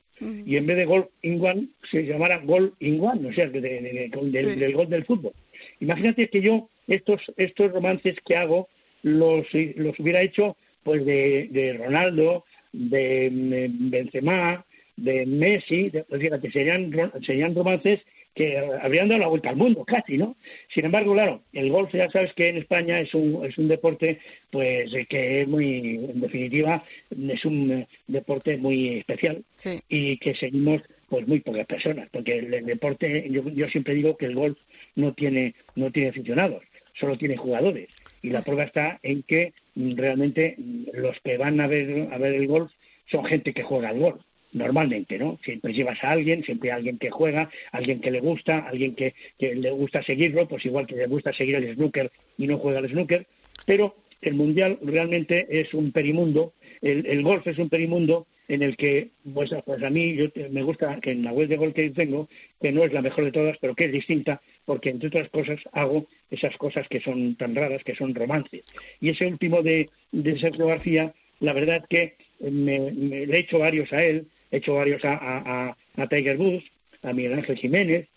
y 0.45 0.55
en 0.57 0.65
vez 0.65 0.77
de 0.77 0.85
Gol 0.85 1.07
in 1.21 1.43
One 1.43 1.67
se 1.91 2.03
llamara 2.05 2.39
Gol 2.39 2.73
in 2.79 2.99
One, 3.01 3.27
o 3.29 3.33
sea, 3.33 3.47
de- 3.47 3.61
de- 3.61 3.81
de- 3.81 4.09
con- 4.13 4.31
del, 4.31 4.53
Sí. 4.53 4.59
del 4.59 4.73
gol 4.73 4.89
del 4.89 5.05
fútbol. 5.05 5.33
Imagínate 5.81 6.29
que 6.29 6.41
yo 6.41 6.69
estos 6.87 7.21
estos 7.37 7.71
romances 7.71 8.15
que 8.25 8.35
hago 8.35 8.67
los, 9.03 9.45
los 9.75 9.99
hubiera 9.99 10.21
hecho 10.21 10.55
pues 10.83 11.05
de, 11.05 11.47
de 11.51 11.73
Ronaldo, 11.73 12.45
de 12.73 13.29
mm, 13.31 13.89
Benzema, 13.89 14.65
de 14.95 15.25
Messi, 15.25 15.89
de- 15.89 16.03
pues 16.05 16.21
fíjate, 16.21 16.49
serían, 16.51 16.91
serían 17.25 17.55
romances 17.55 18.01
que 18.35 18.57
habrían 18.57 19.09
dado 19.09 19.19
la 19.21 19.27
vuelta 19.27 19.49
al 19.49 19.55
mundo 19.55 19.83
casi, 19.85 20.17
¿no? 20.17 20.37
Sin 20.73 20.85
embargo, 20.85 21.13
claro, 21.13 21.41
el 21.53 21.69
golf 21.71 21.93
ya 21.93 22.09
sabes 22.09 22.33
que 22.33 22.49
en 22.49 22.57
España 22.57 22.99
es 22.99 23.13
un, 23.13 23.45
es 23.45 23.57
un 23.57 23.67
deporte 23.67 24.19
pues 24.51 24.93
eh, 24.93 25.05
que 25.07 25.41
es 25.41 25.47
muy, 25.47 25.95
en 25.95 26.21
definitiva, 26.21 26.83
es 27.09 27.45
un 27.45 27.71
eh, 27.71 27.87
deporte 28.07 28.57
muy 28.57 28.99
especial 28.99 29.43
Sí. 29.55 29.81
y 29.89 30.17
que 30.17 30.35
seguimos 30.35 30.81
pues 31.09 31.27
muy 31.27 31.39
pocas 31.39 31.65
personas, 31.65 32.07
porque 32.11 32.37
el, 32.37 32.53
el 32.53 32.65
deporte, 32.65 33.27
yo, 33.29 33.43
yo 33.49 33.67
siempre 33.67 33.95
digo 33.95 34.15
que 34.15 34.27
el 34.27 34.35
golf 34.35 34.57
no 34.95 35.13
tiene, 35.13 35.55
no 35.75 35.91
tiene 35.91 36.09
aficionados, 36.09 36.63
solo 36.93 37.17
tiene 37.17 37.35
jugadores. 37.35 37.89
Y 38.21 38.29
la 38.29 38.43
prueba 38.43 38.63
está 38.63 38.99
en 39.01 39.23
que 39.23 39.53
mm, 39.75 39.95
realmente 39.95 40.55
mm, 40.57 40.83
los 40.93 41.19
que 41.21 41.37
van 41.37 41.59
a 41.61 41.67
ver, 41.67 42.09
a 42.11 42.17
ver 42.19 42.35
el 42.35 42.47
golf 42.47 42.71
son 43.07 43.25
gente 43.25 43.53
que 43.53 43.63
juega 43.63 43.89
al 43.89 43.99
golf 43.99 44.21
normalmente, 44.53 45.17
¿no? 45.17 45.39
Siempre 45.43 45.73
llevas 45.73 46.03
a 46.03 46.11
alguien, 46.11 46.43
siempre 46.43 46.71
hay 46.71 46.77
alguien 46.77 46.97
que 46.97 47.09
juega, 47.11 47.49
alguien 47.71 47.99
que 48.01 48.11
le 48.11 48.19
gusta, 48.19 48.59
alguien 48.59 48.95
que, 48.95 49.13
que 49.37 49.55
le 49.55 49.71
gusta 49.71 50.01
seguirlo, 50.03 50.47
pues 50.47 50.65
igual 50.65 50.87
que 50.87 50.95
le 50.95 51.07
gusta 51.07 51.31
seguir 51.33 51.55
el 51.55 51.73
snooker 51.75 52.11
y 52.37 52.47
no 52.47 52.57
juega 52.57 52.79
al 52.79 52.89
snooker, 52.89 53.25
pero 53.65 53.95
el 54.21 54.33
mundial 54.33 54.79
realmente 54.81 55.47
es 55.49 55.73
un 55.73 55.91
perimundo, 55.91 56.53
el, 56.81 57.05
el 57.05 57.23
golf 57.23 57.45
es 57.47 57.57
un 57.57 57.69
perimundo 57.69 58.27
en 58.47 58.63
el 58.63 58.75
que, 58.77 59.09
pues, 59.31 59.51
pues 59.63 59.83
a 59.83 59.89
mí 59.91 60.15
yo 60.15 60.25
me 60.49 60.63
gusta 60.63 60.99
que 60.99 61.11
en 61.11 61.23
la 61.23 61.31
web 61.31 61.47
de 61.47 61.55
golf 61.57 61.75
que 61.75 61.91
tengo, 61.91 62.27
que 62.59 62.71
no 62.71 62.83
es 62.83 62.91
la 62.91 63.03
mejor 63.03 63.25
de 63.25 63.31
todas, 63.31 63.55
pero 63.61 63.75
que 63.75 63.85
es 63.85 63.91
distinta, 63.91 64.41
porque 64.65 64.89
entre 64.89 65.09
otras 65.09 65.29
cosas 65.29 65.59
hago 65.71 66.07
esas 66.31 66.57
cosas 66.57 66.87
que 66.87 66.99
son 66.99 67.35
tan 67.35 67.53
raras, 67.53 67.83
que 67.83 67.95
son 67.95 68.15
romances. 68.15 68.63
Y 68.99 69.09
ese 69.09 69.27
último 69.27 69.61
de, 69.61 69.89
de 70.11 70.39
Sergio 70.39 70.65
García, 70.65 71.13
la 71.39 71.53
verdad 71.53 71.85
que 71.87 72.15
me, 72.39 72.91
me- 72.91 73.27
le 73.27 73.37
he 73.37 73.39
hecho 73.41 73.59
varios 73.59 73.93
a 73.93 74.03
él, 74.03 74.25
he 74.51 74.57
hecho 74.57 74.75
varios 74.75 75.03
a, 75.05 75.13
a, 75.13 75.77
a- 75.97 76.07
Tiger 76.07 76.37
Woods, 76.37 76.63
a 77.03 77.13
Miguel 77.13 77.33
Ángel 77.33 77.57
Jiménez, 77.57 78.07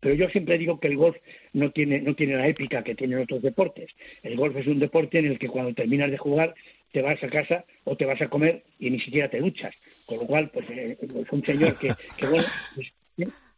pero 0.00 0.14
yo 0.14 0.28
siempre 0.28 0.58
digo 0.58 0.78
que 0.78 0.88
el 0.88 0.96
golf 0.96 1.16
no 1.52 1.70
tiene, 1.72 2.00
no 2.00 2.14
tiene 2.14 2.36
la 2.36 2.46
épica 2.46 2.84
que 2.84 2.94
tienen 2.94 3.18
otros 3.18 3.42
deportes. 3.42 3.90
El 4.22 4.36
golf 4.36 4.56
es 4.56 4.66
un 4.66 4.78
deporte 4.78 5.18
en 5.18 5.26
el 5.26 5.38
que 5.38 5.48
cuando 5.48 5.74
terminas 5.74 6.10
de 6.10 6.18
jugar 6.18 6.54
te 6.92 7.02
vas 7.02 7.22
a 7.22 7.28
casa 7.28 7.64
o 7.84 7.96
te 7.96 8.04
vas 8.06 8.20
a 8.22 8.28
comer 8.28 8.62
y 8.78 8.90
ni 8.90 9.00
siquiera 9.00 9.28
te 9.28 9.40
duchas. 9.40 9.74
Con 10.06 10.18
lo 10.18 10.26
cual, 10.26 10.50
pues 10.50 10.66
eh, 10.70 10.96
es 11.00 11.32
un 11.32 11.44
señor 11.44 11.78
que, 11.78 11.96
que 12.16 12.26
bueno, 12.28 12.48
pues, 12.74 12.92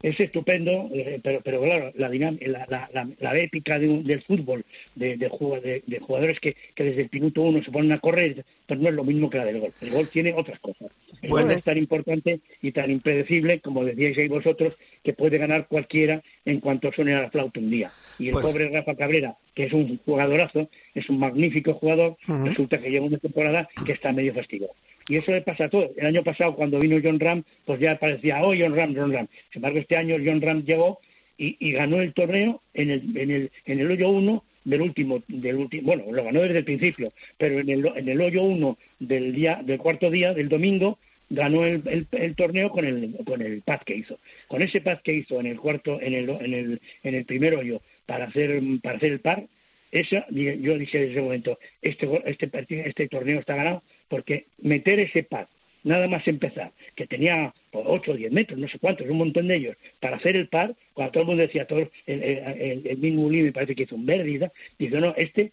es 0.02 0.18
estupendo, 0.18 0.88
eh, 0.94 1.20
pero, 1.22 1.42
pero 1.44 1.60
claro, 1.60 1.92
la, 1.94 2.08
la, 2.08 2.88
la, 2.90 3.08
la- 3.18 3.38
épica 3.38 3.78
de 3.78 3.86
un- 3.86 4.02
del 4.02 4.22
fútbol, 4.22 4.64
de, 4.94 5.18
de, 5.18 5.28
de- 5.62 5.82
de 5.86 5.98
jugadores 5.98 6.40
que, 6.40 6.56
que 6.74 6.84
desde 6.84 7.02
el 7.02 7.10
minuto 7.12 7.42
uno 7.42 7.62
se 7.62 7.70
ponen 7.70 7.92
a 7.92 7.98
correr, 7.98 8.44
pero 8.66 8.80
no 8.80 8.88
es 8.88 8.94
lo 8.94 9.04
mismo 9.04 9.28
que 9.28 9.36
la 9.36 9.44
del 9.44 9.60
gol. 9.60 9.72
El 9.82 9.90
gol 9.90 10.08
tiene 10.08 10.32
otras 10.32 10.58
cosas. 10.60 10.90
El 11.20 11.28
Bueno. 11.28 11.48
gol 11.48 11.56
es 11.58 11.64
tan 11.64 11.76
importante 11.76 12.40
y 12.62 12.72
tan 12.72 12.90
impredecible, 12.90 13.60
como 13.60 13.84
decíais 13.84 14.16
ahí 14.16 14.28
vosotros, 14.28 14.74
que 15.02 15.12
puede 15.12 15.36
ganar 15.36 15.66
cualquiera 15.68 16.22
en 16.46 16.60
cuanto 16.60 16.90
suene 16.92 17.12
a 17.14 17.20
la 17.22 17.30
flauta 17.30 17.60
un 17.60 17.70
día. 17.70 17.92
Y 18.18 18.28
el 18.28 18.32
Pues- 18.32 18.46
pobre 18.46 18.70
Rafa 18.70 18.94
Cabrera, 18.94 19.36
que 19.54 19.64
es 19.64 19.72
un 19.74 19.98
jugadorazo, 19.98 20.70
es 20.94 21.10
un 21.10 21.18
magnífico 21.18 21.74
jugador, 21.74 22.16
resulta 22.26 22.78
que 22.80 22.90
lleva 22.90 23.04
una 23.04 23.18
temporada 23.18 23.68
que 23.84 23.92
está 23.92 24.12
medio 24.12 24.32
fastidiado. 24.32 24.72
Y 25.10 25.16
eso 25.16 25.32
le 25.32 25.42
pasa 25.42 25.64
a 25.64 25.68
todo. 25.68 25.90
El 25.96 26.06
año 26.06 26.22
pasado, 26.22 26.54
cuando 26.54 26.78
vino 26.78 26.96
John 27.02 27.18
Ram, 27.18 27.42
pues 27.64 27.80
ya 27.80 27.98
parecía, 27.98 28.40
oh, 28.44 28.54
John 28.56 28.76
Ram, 28.76 28.94
John 28.94 29.12
Ram. 29.12 29.26
Sin 29.52 29.58
embargo, 29.58 29.78
este 29.80 29.96
año 29.96 30.16
John 30.24 30.40
Ram 30.40 30.62
llegó 30.64 31.00
y, 31.36 31.56
y 31.58 31.72
ganó 31.72 32.00
el 32.00 32.14
torneo 32.14 32.62
en 32.74 32.90
el, 32.92 33.18
en 33.18 33.30
el, 33.32 33.50
en 33.66 33.80
el 33.80 33.90
hoyo 33.90 34.08
1 34.08 34.44
del 34.64 34.82
último, 34.82 35.20
del 35.26 35.56
último, 35.56 35.82
bueno, 35.82 36.04
lo 36.12 36.22
ganó 36.22 36.42
desde 36.42 36.58
el 36.58 36.64
principio, 36.64 37.12
pero 37.36 37.58
en 37.58 37.68
el, 37.70 37.92
en 37.96 38.08
el 38.08 38.20
hoyo 38.20 38.44
1 38.44 38.78
del 39.00 39.34
día, 39.34 39.60
del 39.64 39.78
cuarto 39.78 40.10
día, 40.12 40.32
del 40.32 40.48
domingo, 40.48 41.00
ganó 41.28 41.64
el, 41.64 42.06
el, 42.12 42.36
torneo 42.36 42.70
con 42.70 42.84
el, 42.84 43.16
con 43.24 43.42
el 43.42 43.62
pad 43.62 43.80
que 43.80 43.96
hizo. 43.96 44.20
Con 44.46 44.62
ese 44.62 44.80
pad 44.80 45.00
que 45.02 45.14
hizo 45.14 45.40
en 45.40 45.46
el 45.46 45.58
cuarto, 45.58 46.00
en 46.00 46.14
el, 46.14 46.30
en 46.30 46.54
el, 46.54 46.80
en 47.02 47.14
el 47.16 47.24
primer 47.24 47.56
hoyo 47.56 47.82
para 48.06 48.26
hacer, 48.26 48.62
para 48.80 48.98
hacer 48.98 49.10
el 49.10 49.20
par, 49.20 49.44
esa, 49.90 50.24
yo 50.30 50.78
dije 50.78 50.98
desde 50.98 51.12
ese 51.14 51.22
momento, 51.22 51.58
este, 51.82 52.08
este, 52.26 52.88
este 52.88 53.08
torneo 53.08 53.40
está 53.40 53.56
ganado 53.56 53.82
porque 54.10 54.46
meter 54.58 54.98
ese 55.00 55.22
pad, 55.22 55.46
nada 55.84 56.08
más 56.08 56.28
empezar, 56.28 56.72
que 56.94 57.06
tenía 57.06 57.54
8 57.72 58.12
o 58.12 58.14
10 58.14 58.32
metros, 58.32 58.58
no 58.58 58.68
sé 58.68 58.78
cuántos, 58.78 59.08
un 59.08 59.16
montón 59.16 59.48
de 59.48 59.56
ellos, 59.56 59.76
para 60.00 60.16
hacer 60.16 60.36
el 60.36 60.48
par, 60.48 60.74
cuando 60.92 61.12
todo 61.12 61.22
el 61.22 61.28
mundo 61.28 61.42
decía, 61.42 61.66
todo 61.66 61.78
el, 61.78 61.90
el, 62.06 62.82
el, 62.84 62.98
mismo 62.98 63.22
Uli 63.22 63.42
me 63.44 63.52
parece 63.52 63.74
que 63.74 63.84
hizo 63.84 63.96
un 63.96 64.04
verde, 64.04 64.30
y 64.30 64.38
tal, 64.38 64.52
dice, 64.78 65.00
no, 65.00 65.14
este 65.16 65.52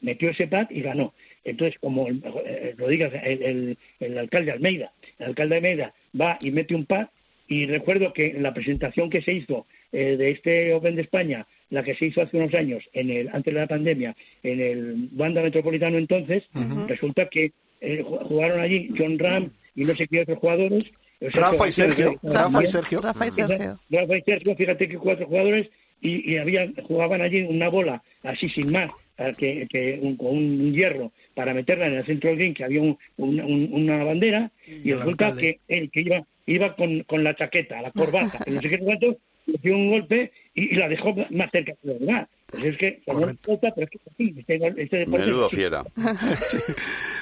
metió 0.00 0.30
ese 0.30 0.48
pad 0.48 0.68
y 0.70 0.82
ganó. 0.82 1.14
Entonces, 1.44 1.78
como 1.78 2.08
el, 2.08 2.22
eh, 2.44 2.74
lo 2.76 2.88
digas, 2.88 3.12
el, 3.22 3.42
el, 3.42 3.78
el 4.00 4.18
alcalde 4.18 4.52
Almeida, 4.52 4.92
el 5.18 5.26
alcalde 5.26 5.56
Almeida 5.56 5.94
va 6.18 6.38
y 6.42 6.50
mete 6.50 6.74
un 6.74 6.86
pad, 6.86 7.08
y 7.46 7.66
recuerdo 7.66 8.12
que 8.12 8.26
en 8.26 8.42
la 8.42 8.52
presentación 8.52 9.08
que 9.08 9.22
se 9.22 9.32
hizo 9.32 9.66
eh, 9.92 10.16
de 10.16 10.30
este 10.30 10.74
Open 10.74 10.96
de 10.96 11.02
España, 11.02 11.46
la 11.70 11.82
que 11.82 11.94
se 11.94 12.06
hizo 12.06 12.20
hace 12.20 12.36
unos 12.36 12.54
años, 12.54 12.84
en 12.92 13.10
el, 13.10 13.28
antes 13.28 13.54
de 13.54 13.60
la 13.60 13.66
pandemia, 13.66 14.16
en 14.42 14.60
el 14.60 15.08
Banda 15.12 15.42
Metropolitano 15.42 15.98
entonces, 15.98 16.48
resulta 16.86 17.28
que 17.28 17.52
eh, 17.80 18.02
ju- 18.04 18.18
jugaron 18.26 18.60
allí 18.60 18.88
John 18.96 19.18
Ram 19.18 19.50
y 19.74 19.84
no 19.84 19.94
sé 19.94 20.06
qué 20.08 20.20
otros 20.22 20.38
jugadores. 20.38 20.84
O 21.20 21.30
sea, 21.30 21.40
Rafa 21.50 21.66
y 21.68 21.72
Sergio, 21.72 22.14
Rafa 22.22 22.62
y 22.62 22.66
Sergio. 22.66 23.00
Rafa 23.00 23.26
y 23.26 23.30
Sergio. 23.30 23.80
Rafa 23.90 24.16
y 24.16 24.22
Sergio, 24.22 24.56
fíjate 24.56 24.88
que 24.88 24.98
cuatro 24.98 25.26
jugadores 25.26 25.68
y, 26.00 26.32
y 26.32 26.36
había, 26.38 26.70
jugaban 26.84 27.20
allí 27.22 27.42
una 27.42 27.68
bola 27.68 28.02
así 28.22 28.48
sin 28.48 28.70
más, 28.70 28.90
que, 29.36 29.66
que 29.68 29.98
un- 30.00 30.16
con 30.16 30.28
un 30.36 30.72
hierro 30.72 31.12
para 31.34 31.52
meterla 31.54 31.88
en 31.88 31.94
el 31.94 32.06
centro 32.06 32.30
del 32.30 32.38
ring, 32.38 32.54
que 32.54 32.62
había 32.64 32.82
un- 32.82 32.96
un- 33.16 33.40
un- 33.40 33.68
una 33.72 34.04
bandera, 34.04 34.52
y, 34.66 34.90
el 34.92 34.98
resulta 34.98 35.30
que 35.40 35.58
él 35.66 35.90
que 35.90 36.00
iba, 36.02 36.24
iba 36.46 36.76
con, 36.76 37.02
con 37.02 37.24
la 37.24 37.34
chaqueta, 37.34 37.82
la 37.82 37.90
corbata, 37.90 38.38
que 38.44 38.50
no 38.52 38.62
sé 38.62 38.68
qué 38.70 38.78
cuánto, 38.78 39.16
le 39.46 39.58
dio 39.60 39.74
un 39.74 39.90
golpe 39.90 40.30
y, 40.54 40.72
y 40.74 40.76
la 40.76 40.88
dejó 40.88 41.14
más 41.30 41.50
cerca 41.50 41.72
de 41.82 41.92
los 41.94 42.00
demás. 42.00 42.28
Pues 42.50 42.64
es 42.64 42.78
que, 42.78 43.02
no 43.06 43.28
importa, 43.28 43.68
pero 43.74 43.86
es 43.86 43.90
que 43.90 43.98
sí, 44.16 44.34
este, 44.38 44.54
este 44.82 44.96
deporte 44.98 45.26
Menudo 45.26 45.50
fiera. 45.50 45.84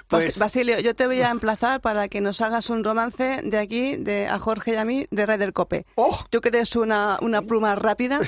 Pues- 0.09 0.36
Bas- 0.36 0.39
Basilio, 0.39 0.78
yo 0.78 0.94
te 0.94 1.07
voy 1.07 1.20
a 1.20 1.31
emplazar 1.31 1.81
para 1.81 2.09
que 2.09 2.20
nos 2.20 2.40
hagas 2.40 2.70
un 2.70 2.85
romance 2.85 3.40
de 3.43 3.59
aquí, 3.59 3.97
de 3.97 4.28
a 4.28 4.39
Jorge 4.39 4.73
y 4.73 4.77
a 4.77 4.85
mí, 4.85 5.07
de 5.11 5.27
Ryder 5.27 5.53
Cope. 5.53 5.85
¡Oh! 5.97 6.24
Tú 6.31 6.40
que 6.40 6.48
eres 6.51 6.77
una, 6.77 7.19
una 7.23 7.43
pluma 7.43 7.74
rápida, 7.74 8.20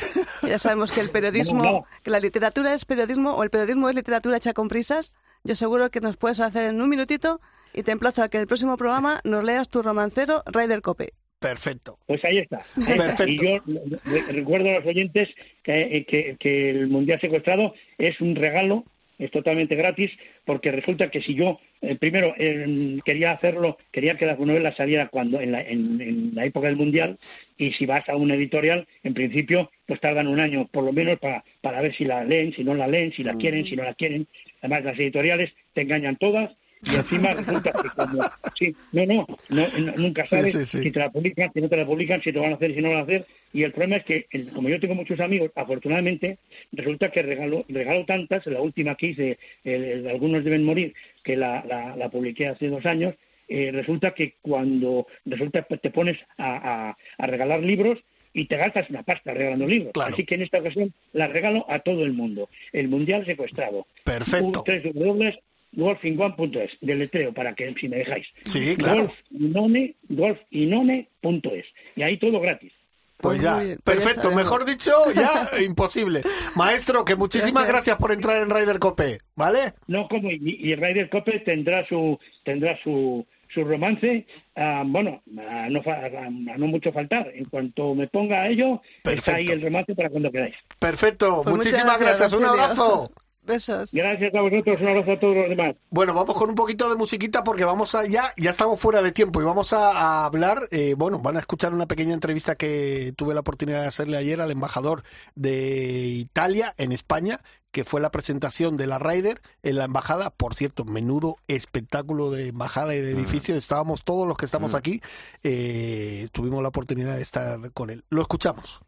ya 0.42 0.58
sabemos 0.58 0.90
que 0.90 1.00
el 1.00 1.10
periodismo, 1.10 1.58
Vamos, 1.62 1.72
vamos. 1.82 1.88
que 2.02 2.10
la 2.10 2.18
literatura 2.20 2.74
es 2.74 2.84
periodismo 2.84 3.32
o 3.34 3.44
el 3.44 3.50
periodismo 3.50 3.88
es 3.88 3.94
literatura 3.94 4.36
hecha 4.36 4.52
con 4.52 4.66
prisas. 4.68 5.14
Yo 5.44 5.54
seguro 5.54 5.90
que 5.90 6.00
nos 6.00 6.16
puedes 6.16 6.40
hacer 6.40 6.64
en 6.64 6.80
un 6.82 6.88
minutito 6.88 7.40
y 7.72 7.84
te 7.84 7.92
emplazo 7.92 8.24
a 8.24 8.28
que 8.28 8.38
en 8.38 8.42
el 8.42 8.46
próximo 8.48 8.76
programa 8.76 9.20
nos 9.22 9.44
leas 9.44 9.68
tu 9.68 9.82
romancero 9.82 10.42
Ryder 10.46 10.82
Cope. 10.82 11.14
Perfecto. 11.38 11.98
Pues 12.06 12.24
ahí 12.24 12.38
está. 12.38 12.62
ahí 12.86 12.98
está. 12.98 13.28
Y 13.28 13.38
yo 13.38 13.62
re- 14.04 14.32
recuerdo 14.32 14.70
a 14.70 14.74
los 14.74 14.86
oyentes 14.86 15.28
que, 15.62 16.04
que- 16.08 16.36
que 16.38 16.70
el 16.70 16.88
Mundial 16.88 17.20
Secuestrado 17.20 17.74
es 17.96 18.20
un 18.20 18.34
regalo, 18.34 18.84
es 19.20 19.30
totalmente 19.30 19.74
gratis, 19.76 20.10
porque 20.44 20.70
resulta 20.72 21.10
que 21.10 21.20
si 21.20 21.34
yo, 21.34 21.58
eh, 21.80 21.96
primero, 21.96 22.34
eh, 22.38 22.98
quería 23.04 23.32
hacerlo, 23.32 23.76
quería 23.92 24.16
que 24.16 24.26
la 24.26 24.34
novela 24.36 24.72
saliera 24.74 25.08
cuando 25.08 25.40
en 25.40 25.52
la, 25.52 25.60
en- 25.60 26.00
en 26.00 26.34
la 26.34 26.44
época 26.44 26.66
del 26.68 26.76
Mundial, 26.76 27.18
y 27.56 27.72
si 27.72 27.86
vas 27.86 28.08
a 28.08 28.16
una 28.16 28.34
editorial, 28.34 28.86
en 29.04 29.14
principio, 29.14 29.70
pues 29.86 30.00
tardan 30.00 30.26
un 30.28 30.40
año, 30.40 30.68
por 30.72 30.82
lo 30.84 30.92
menos, 30.92 31.18
para, 31.20 31.44
para 31.60 31.80
ver 31.82 31.94
si 31.94 32.04
la 32.04 32.24
leen, 32.24 32.52
si 32.52 32.64
no 32.64 32.74
la 32.74 32.86
leen, 32.88 33.12
si 33.12 33.22
la 33.22 33.36
quieren, 33.36 33.64
si 33.64 33.76
no 33.76 33.84
la 33.84 33.94
quieren. 33.94 34.26
Además, 34.60 34.84
las 34.84 34.98
editoriales 34.98 35.52
te 35.72 35.82
engañan 35.82 36.16
todas, 36.16 36.56
y 36.82 36.94
encima 36.96 37.32
resulta 37.34 37.72
que 37.72 37.88
como... 37.96 38.22
Sí, 38.56 38.74
no, 38.92 39.06
no, 39.06 39.26
no, 39.48 39.66
no- 39.78 39.92
nunca 39.96 40.24
sabes 40.24 40.52
sí, 40.52 40.64
sí. 40.64 40.82
si 40.82 40.90
te 40.90 40.98
la 41.00 41.10
publican, 41.10 41.50
si 41.52 41.60
no 41.60 41.68
te 41.68 41.76
la 41.76 41.86
publican, 41.86 42.22
si 42.22 42.32
te 42.32 42.38
van 42.38 42.52
a 42.52 42.54
hacer, 42.56 42.74
si 42.74 42.80
no 42.80 42.90
van 42.90 42.98
a 42.98 43.02
hacer. 43.02 43.26
Y 43.52 43.62
el 43.62 43.72
problema 43.72 43.96
es 43.96 44.04
que, 44.04 44.26
el- 44.30 44.50
como 44.50 44.68
yo 44.68 44.78
tengo 44.80 44.94
muchos 44.94 45.18
amigos, 45.20 45.50
afortunadamente, 45.54 46.38
resulta 46.72 47.10
que 47.10 47.22
regalo, 47.22 47.64
regalo 47.68 48.04
tantas, 48.04 48.46
la 48.46 48.60
última 48.60 48.94
que 48.96 49.06
hice, 49.08 49.38
el- 49.64 49.84
el- 49.84 50.08
algunos 50.08 50.44
deben 50.44 50.64
morir, 50.64 50.94
que 51.22 51.36
la, 51.36 51.64
la, 51.66 51.96
la 51.96 52.08
publiqué 52.08 52.48
hace 52.48 52.68
dos 52.68 52.84
años, 52.86 53.14
eh, 53.48 53.70
resulta 53.72 54.12
que 54.12 54.34
cuando 54.42 55.06
resulta 55.24 55.62
te 55.62 55.90
pones 55.90 56.18
a, 56.36 56.90
a- 56.90 56.96
a 57.16 57.26
regalar 57.26 57.60
libros 57.60 57.98
y 58.34 58.44
te 58.44 58.56
gastas 58.58 58.90
una 58.90 59.02
pasta 59.02 59.32
regalando 59.32 59.66
libros. 59.66 59.92
Claro. 59.94 60.12
Así 60.12 60.24
que 60.24 60.34
en 60.34 60.42
esta 60.42 60.58
ocasión 60.58 60.92
la 61.14 61.26
regalo 61.28 61.64
a 61.68 61.78
todo 61.80 62.04
el 62.04 62.12
mundo. 62.12 62.50
El 62.72 62.88
Mundial 62.88 63.24
Secuestrado. 63.24 63.86
Perfecto. 64.04 64.62
www 64.66 65.28
golfinone.es, 65.72 66.78
del 66.80 66.98
letreo, 67.00 67.32
para 67.32 67.54
que 67.54 67.74
si 67.78 67.88
me 67.88 67.96
dejáis. 67.98 68.26
Sí, 68.44 68.76
claro. 68.76 69.12
Golfinone, 69.30 69.96
golfinone.es. 70.08 71.66
Y 71.96 72.02
ahí 72.02 72.16
todo 72.16 72.40
gratis. 72.40 72.72
Pues 73.20 73.34
Pues 73.38 73.42
ya, 73.42 73.56
muy 73.56 73.66
bien, 73.66 73.80
pues 73.82 73.98
ya 73.98 74.04
perfecto. 74.04 74.30
Mejor 74.32 74.64
dicho, 74.64 74.92
ya 75.12 75.50
imposible. 75.64 76.22
Maestro, 76.54 77.04
que 77.04 77.16
muchísimas 77.16 77.64
Gracias. 77.66 77.72
gracias 77.86 77.96
por 77.96 78.12
entrar 78.12 78.40
en 78.42 78.48
Ryder 78.50 78.78
Cope, 78.78 79.18
¿vale? 79.34 79.74
No 79.88 80.06
como 80.08 80.30
y, 80.30 80.38
y 80.60 80.74
Ryder 80.76 81.10
Cope 81.10 81.40
tendrá 81.40 81.84
su 81.86 82.18
tendrá 82.44 82.76
su 82.82 83.26
su 83.52 83.64
romance, 83.64 84.26
ah, 84.56 84.82
bueno, 84.86 85.22
a 85.38 85.68
no, 85.70 85.82
fa- 85.82 86.04
a 86.04 86.28
no 86.30 86.66
mucho 86.66 86.92
faltar. 86.92 87.32
En 87.34 87.46
cuanto 87.46 87.94
me 87.94 88.06
ponga 88.06 88.42
a 88.42 88.48
ello, 88.48 88.82
está 89.02 89.10
ahí 89.10 89.46
Perfecto. 89.46 89.52
el 89.54 89.62
romance 89.62 89.94
para 89.94 90.10
cuando 90.10 90.30
queráis. 90.30 90.54
Perfecto, 90.78 91.40
Pues 91.42 91.56
muchísimas 91.56 91.98
gracias. 91.98 92.32
Un 92.34 92.44
abrazo. 92.44 93.10
Besos. 93.48 93.90
Gracias 93.92 94.34
a 94.34 94.40
vosotros, 94.42 94.80
un 94.80 94.88
abrazo 94.88 95.12
a 95.12 95.18
todos 95.18 95.34
los 95.34 95.48
demás. 95.48 95.74
Bueno, 95.90 96.12
vamos 96.12 96.36
con 96.36 96.50
un 96.50 96.54
poquito 96.54 96.88
de 96.88 96.96
musiquita 96.96 97.42
porque 97.42 97.64
vamos 97.64 97.94
a 97.94 98.06
ya, 98.06 98.32
ya 98.36 98.50
estamos 98.50 98.78
fuera 98.78 99.00
de 99.00 99.10
tiempo 99.10 99.40
y 99.40 99.44
vamos 99.44 99.72
a, 99.72 99.90
a 99.90 100.26
hablar, 100.26 100.60
eh, 100.70 100.94
bueno, 100.96 101.18
van 101.18 101.36
a 101.36 101.40
escuchar 101.40 101.72
una 101.72 101.86
pequeña 101.86 102.12
entrevista 102.12 102.56
que 102.56 103.14
tuve 103.16 103.32
la 103.32 103.40
oportunidad 103.40 103.80
de 103.80 103.88
hacerle 103.88 104.18
ayer 104.18 104.40
al 104.40 104.50
embajador 104.50 105.02
de 105.34 106.06
Italia 106.06 106.74
en 106.76 106.92
España, 106.92 107.40
que 107.70 107.84
fue 107.84 108.00
la 108.00 108.10
presentación 108.10 108.76
de 108.76 108.86
la 108.86 108.98
Ryder 108.98 109.40
en 109.62 109.76
la 109.76 109.84
embajada. 109.84 110.30
Por 110.30 110.54
cierto, 110.54 110.84
menudo 110.84 111.36
espectáculo 111.48 112.30
de 112.30 112.48
embajada 112.48 112.94
y 112.94 113.00
de 113.00 113.12
edificio. 113.12 113.56
Estábamos 113.56 114.04
todos 114.04 114.28
los 114.28 114.36
que 114.36 114.44
estamos 114.44 114.74
aquí, 114.74 115.00
eh, 115.42 116.28
tuvimos 116.32 116.62
la 116.62 116.68
oportunidad 116.68 117.16
de 117.16 117.22
estar 117.22 117.72
con 117.72 117.90
él. 117.90 118.04
Lo 118.10 118.20
escuchamos. 118.20 118.82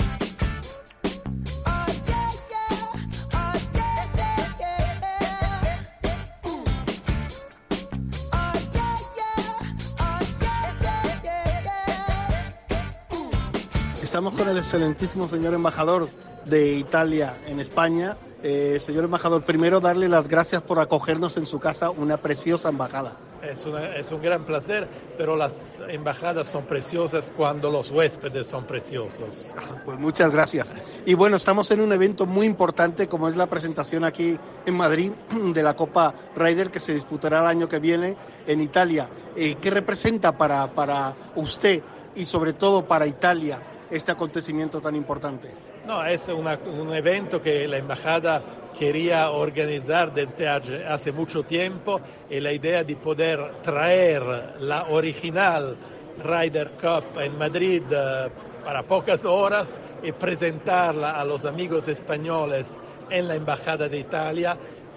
Estamos 14.11 14.33
con 14.35 14.49
el 14.49 14.57
excelentísimo 14.59 15.29
señor 15.29 15.55
embajador 15.55 16.09
de 16.45 16.73
Italia 16.73 17.37
en 17.47 17.61
España. 17.61 18.17
Eh, 18.43 18.79
señor 18.81 19.05
embajador, 19.05 19.45
primero 19.45 19.79
darle 19.79 20.09
las 20.09 20.27
gracias 20.27 20.63
por 20.63 20.81
acogernos 20.81 21.37
en 21.37 21.47
su 21.47 21.61
casa, 21.61 21.91
una 21.91 22.17
preciosa 22.17 22.71
embajada. 22.71 23.13
Es, 23.41 23.65
una- 23.67 23.95
es 23.95 24.11
un 24.11 24.21
gran 24.21 24.45
placer, 24.47 24.89
pero 25.17 25.37
las 25.37 25.81
embajadas 25.89 26.49
son 26.49 26.65
preciosas 26.65 27.31
cuando 27.37 27.71
los 27.71 27.93
huéspedes 27.93 28.49
son 28.49 28.65
preciosos. 28.65 29.55
Pues 29.85 29.97
muchas 30.01 30.33
gracias. 30.33 30.67
Y 31.07 31.15
bueno, 31.15 31.37
estamos 31.37 31.71
en 31.71 31.81
un 31.81 31.93
evento 31.93 32.27
muy 32.27 32.47
importante 32.47 33.07
como 33.07 33.29
es 33.29 33.37
la 33.37 33.47
presentación 33.47 34.03
aquí 34.03 34.37
en 34.67 34.75
Madrid 34.75 35.13
de 35.55 35.63
la 35.63 35.77
Copa 35.77 36.13
Ryder 36.35 36.73
que 36.73 36.81
se 36.81 36.95
disputará 36.95 37.43
el 37.43 37.47
año 37.47 37.69
que 37.69 37.79
viene 37.79 38.17
en 38.49 38.61
Italia. 38.61 39.09
Eh, 39.37 39.55
¿Qué 39.61 39.71
representa 39.71 40.37
para, 40.37 40.67
para 40.73 41.15
usted 41.37 41.81
y 42.17 42.25
sobre 42.25 42.55
todo 42.55 42.85
para 42.87 43.07
Italia 43.07 43.61
este 43.91 44.13
acontecimiento 44.13 44.81
tan 44.81 44.95
importante? 44.95 45.49
No, 45.87 46.05
es 46.05 46.29
un 46.29 46.95
evento 46.95 47.41
que 47.41 47.67
la 47.67 47.79
embajada 47.79 48.43
quería 48.79 49.31
organizar 49.31 50.13
desde 50.15 50.49
hace- 50.49 50.85
hace 50.87 51.13
mucho 51.13 51.43
tiempo 51.43 52.01
y 52.29 52.41
la 52.41 52.53
idea 52.53 52.85
de 52.85 52.97
poder 52.97 53.57
traer 53.63 54.23
la 54.61 54.85
original 54.91 55.77
Ryder 56.23 56.73
Cup 56.81 57.21
en 57.21 57.37
Madrid 57.39 57.83
eh, 57.91 58.29
para 58.65 58.83
pocas 58.83 59.25
horas 59.25 59.81
y 60.03 60.13
presentarla 60.13 61.13
a 61.13 61.25
los 61.25 61.45
amigos 61.45 61.89
españoles 61.89 62.81
en 63.09 63.27
la 63.27 63.35
Embajada 63.35 63.89
de 63.89 63.99
Italia 63.99 64.57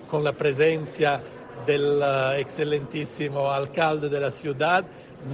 con 0.09 0.23
la 0.23 0.33
presencia 0.33 1.21
del 1.65 2.01
eh, 2.03 2.39
excelentísimo 2.39 3.51
alcalde 3.51 4.09
de 4.09 4.19
la 4.19 4.31
ciudad 4.31 4.83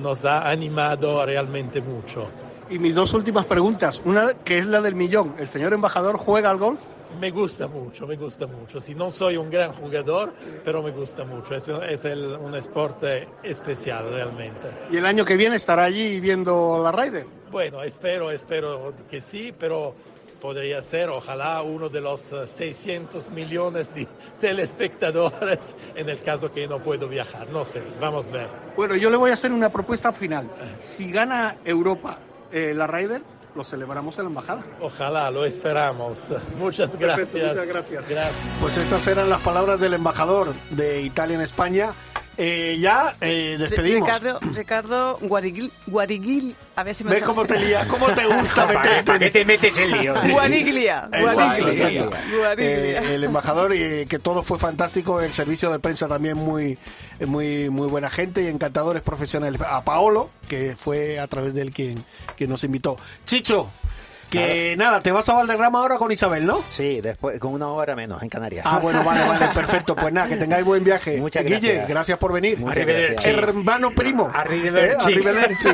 nos 0.02 0.26
ha 0.26 0.48
animado 0.50 1.26
realmente 1.26 1.82
mucho. 1.82 2.30
Y 2.70 2.78
mis 2.80 2.94
dos 2.94 3.14
últimas 3.14 3.46
preguntas. 3.46 4.02
Una 4.06 4.34
que 4.34 4.60
es 4.60 4.66
la 4.68 4.82
del 4.82 4.96
millón. 4.96 5.36
¿El 5.40 5.48
señor 5.48 5.74
embajador 5.74 6.18
juega 6.18 6.52
al 6.52 6.58
golf? 6.58 6.80
Me 7.20 7.32
gusta 7.32 7.68
mucho, 7.68 8.06
me 8.06 8.16
gusta 8.16 8.46
mucho. 8.46 8.80
Si 8.80 8.94
no 8.94 9.10
soy 9.10 9.36
un 9.38 9.50
gran 9.50 9.74
jugador, 9.74 10.32
pero 10.64 10.84
me 10.84 10.92
gusta 10.92 11.24
mucho. 11.24 11.56
Es, 11.56 11.68
es 11.68 12.06
el- 12.06 12.36
un 12.36 12.52
deporte 12.52 13.28
especial 13.42 14.12
realmente. 14.12 14.68
Y 14.92 14.98
el 14.98 15.06
año 15.08 15.26
que 15.26 15.36
viene 15.36 15.56
estará 15.56 15.86
allí 15.86 16.20
viendo 16.20 16.80
la 16.84 16.92
Ryder. 16.92 17.26
Bueno, 17.52 17.82
espero, 17.82 18.30
espero 18.30 18.94
que 19.10 19.22
sí, 19.22 19.52
pero 19.58 19.96
podría 20.40 20.84
ser, 20.84 21.10
ojalá, 21.10 21.64
uno 21.64 21.90
de 21.90 22.00
los 22.00 22.32
eh, 22.32 22.46
600 22.46 23.32
millones 23.32 23.94
de 23.96 24.08
telespectadores 24.40 25.76
en 25.96 26.10
el 26.10 26.22
caso 26.22 26.52
que 26.52 26.68
no 26.68 26.80
puedo 26.80 27.08
viajar. 27.08 27.50
No 27.50 27.66
sé, 27.66 27.82
vamos 28.00 28.28
a 28.28 28.32
ver. 28.32 28.48
Bueno, 28.78 28.96
yo 28.96 29.10
le 29.10 29.18
voy 29.18 29.32
a 29.32 29.34
hacer 29.34 29.52
una 29.52 29.70
propuesta 29.70 30.14
final. 30.14 30.48
Si 30.82 31.12
gana 31.12 31.58
Europa 31.66 32.20
eh, 32.52 32.74
la 32.76 32.88
Ryder, 32.88 33.22
lo 33.56 33.64
celebramos 33.64 34.18
en 34.18 34.26
la 34.26 34.30
embajada. 34.30 34.64
Ojalá, 34.82 35.32
lo 35.32 35.46
esperamos. 35.46 36.28
Muchas 36.58 36.98
gracias. 36.98 37.28
Perfecto, 37.28 37.48
muchas 37.48 37.68
gracias. 37.68 38.10
Gracias. 38.10 38.36
Pues 38.62 38.78
estas 38.78 39.08
eran 39.08 39.30
las 39.30 39.40
palabras 39.42 39.80
del 39.80 39.94
embajador 39.94 40.54
de 40.70 41.02
Italia 41.02 41.36
en 41.36 41.42
España. 41.42 41.94
Eh, 42.42 42.78
ya 42.80 43.18
eh, 43.20 43.58
despedimos. 43.60 44.08
Ricardo, 44.08 44.40
Ricardo 44.56 45.18
Guarigil, 45.22 45.74
Guarigil, 45.88 46.56
a 46.78 46.84
ver 46.84 46.96
si 46.96 47.04
me 47.04 47.12
¿Ves 47.12 47.24
cómo 47.24 47.46
te 47.46 47.60
lía? 47.60 47.86
¿Cómo 47.90 48.08
te 48.14 48.26
gusta 48.26 48.66
¿Para 48.74 48.82
qué- 48.82 48.90
meterte? 48.90 49.04
para 49.04 49.20
qué 49.20 49.30
te 49.32 49.44
metes 49.46 49.78
en 49.78 49.92
líos? 49.92 50.22
Sí. 50.24 50.32
Guariglia, 50.32 51.10
Exacto, 51.12 51.34
Guariglia. 51.36 51.74
exacto. 51.74 52.18
Guariglia. 52.38 53.02
Eh, 53.02 53.16
el 53.16 53.24
embajador 53.26 53.76
y 53.76 54.06
que 54.06 54.20
todo 54.20 54.42
fue 54.44 54.58
fantástico, 54.58 55.20
el 55.20 55.34
servicio 55.34 55.70
de 55.70 55.80
prensa 55.80 56.08
también 56.08 56.38
muy 56.38 56.78
muy 57.26 57.70
muy 57.70 57.88
buena 57.90 58.10
gente 58.10 58.42
y 58.44 58.48
encantadores 58.48 59.02
profesionales. 59.02 59.60
A 59.68 59.84
Paolo, 59.84 60.30
que 60.48 60.78
fue 60.80 61.20
a 61.20 61.28
través 61.28 61.54
de 61.54 61.62
él 61.64 61.72
quien, 61.74 62.02
quien 62.38 62.50
nos 62.50 62.64
invitó. 62.64 62.96
Chicho, 63.26 63.70
que 64.30 64.76
nada, 64.78 65.02
te 65.02 65.12
vas 65.12 65.28
a 65.30 65.34
Valderrama 65.34 65.80
ahora 65.80 65.98
con 65.98 66.12
Isabel, 66.12 66.46
¿no? 66.46 66.64
Sí, 66.72 67.02
después 67.02 67.40
con 67.40 67.54
una 67.54 67.68
hora 67.68 67.96
menos 67.96 68.22
en 68.24 68.30
Canarias. 68.30 68.66
Ah, 68.68 68.80
bueno, 68.80 69.04
vale, 69.04 69.28
vale, 69.28 69.48
perfecto. 69.54 69.96
Pues 69.96 70.14
nada, 70.14 70.28
que 70.30 70.36
tengáis 70.38 70.64
buen 70.66 70.84
viaje. 70.84 71.18
Muchas 71.20 71.44
Guille, 71.44 71.60
gracias. 71.60 71.90
gracias 71.90 72.18
por 72.18 72.34
venir. 72.34 72.58
Muchas 72.60 72.86
gracias. 72.86 73.26
Hermano 73.26 73.92
primo. 73.92 74.32
Arrivederci. 74.34 75.12
Eh, 75.12 75.14
arrivederci. 75.14 75.70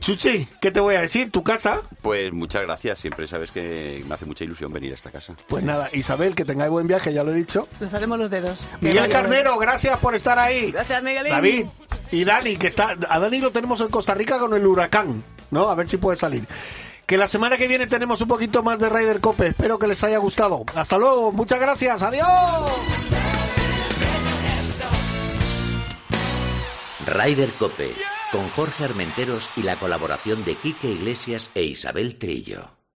Chuchi, 0.00 0.48
¿qué 0.60 0.70
te 0.70 0.80
voy 0.80 0.94
a 0.96 1.00
decir? 1.00 1.30
¿Tu 1.30 1.42
casa? 1.42 1.80
Pues 2.00 2.32
muchas 2.32 2.62
gracias, 2.62 2.98
siempre 2.98 3.28
sabes 3.28 3.50
que 3.52 4.02
me 4.06 4.14
hace 4.14 4.26
mucha 4.26 4.44
ilusión 4.44 4.72
venir 4.72 4.92
a 4.92 4.94
esta 4.96 5.10
casa. 5.10 5.34
Pues 5.46 5.62
nada, 5.62 5.88
Isabel, 5.92 6.34
que 6.34 6.44
tengáis 6.44 6.70
buen 6.70 6.86
viaje, 6.86 7.12
ya 7.12 7.22
lo 7.22 7.32
he 7.32 7.34
dicho. 7.34 7.68
Nos 7.80 7.94
haremos 7.94 8.18
los 8.18 8.30
dedos. 8.30 8.68
Miguel 8.80 9.08
Carnero, 9.08 9.56
gracias 9.58 9.98
por 9.98 10.14
estar 10.14 10.38
ahí. 10.38 10.72
Gracias, 10.72 11.02
Miguelín. 11.02 11.32
David 11.32 11.66
y 12.10 12.24
Dani, 12.24 12.56
que 12.56 12.66
está. 12.66 12.96
A 13.08 13.18
Dani 13.18 13.40
lo 13.40 13.50
tenemos 13.50 13.80
en 13.80 13.88
Costa 13.88 14.14
Rica 14.14 14.38
con 14.38 14.54
el 14.54 14.66
huracán, 14.66 15.22
¿no? 15.50 15.68
A 15.68 15.74
ver 15.74 15.88
si 15.88 15.96
puede 15.96 16.16
salir. 16.16 16.44
Que 17.06 17.16
la 17.18 17.28
semana 17.28 17.56
que 17.56 17.68
viene 17.68 17.86
tenemos 17.86 18.20
un 18.20 18.28
poquito 18.28 18.62
más 18.62 18.78
de 18.78 18.88
Ryder 18.88 19.20
Cope. 19.20 19.48
Espero 19.48 19.78
que 19.78 19.86
les 19.86 20.02
haya 20.04 20.18
gustado. 20.18 20.64
Hasta 20.74 20.98
luego, 20.98 21.32
muchas 21.32 21.60
gracias. 21.60 22.02
Adiós. 22.02 22.28
Ryder 27.04 27.50
Cope, 27.58 27.92
con 28.30 28.48
Jorge 28.50 28.84
Armenteros 28.84 29.50
y 29.56 29.62
la 29.62 29.76
colaboración 29.76 30.44
de 30.44 30.54
Quique 30.54 30.88
Iglesias 30.88 31.50
e 31.54 31.64
Isabel 31.64 32.16
Trillo. 32.16 32.81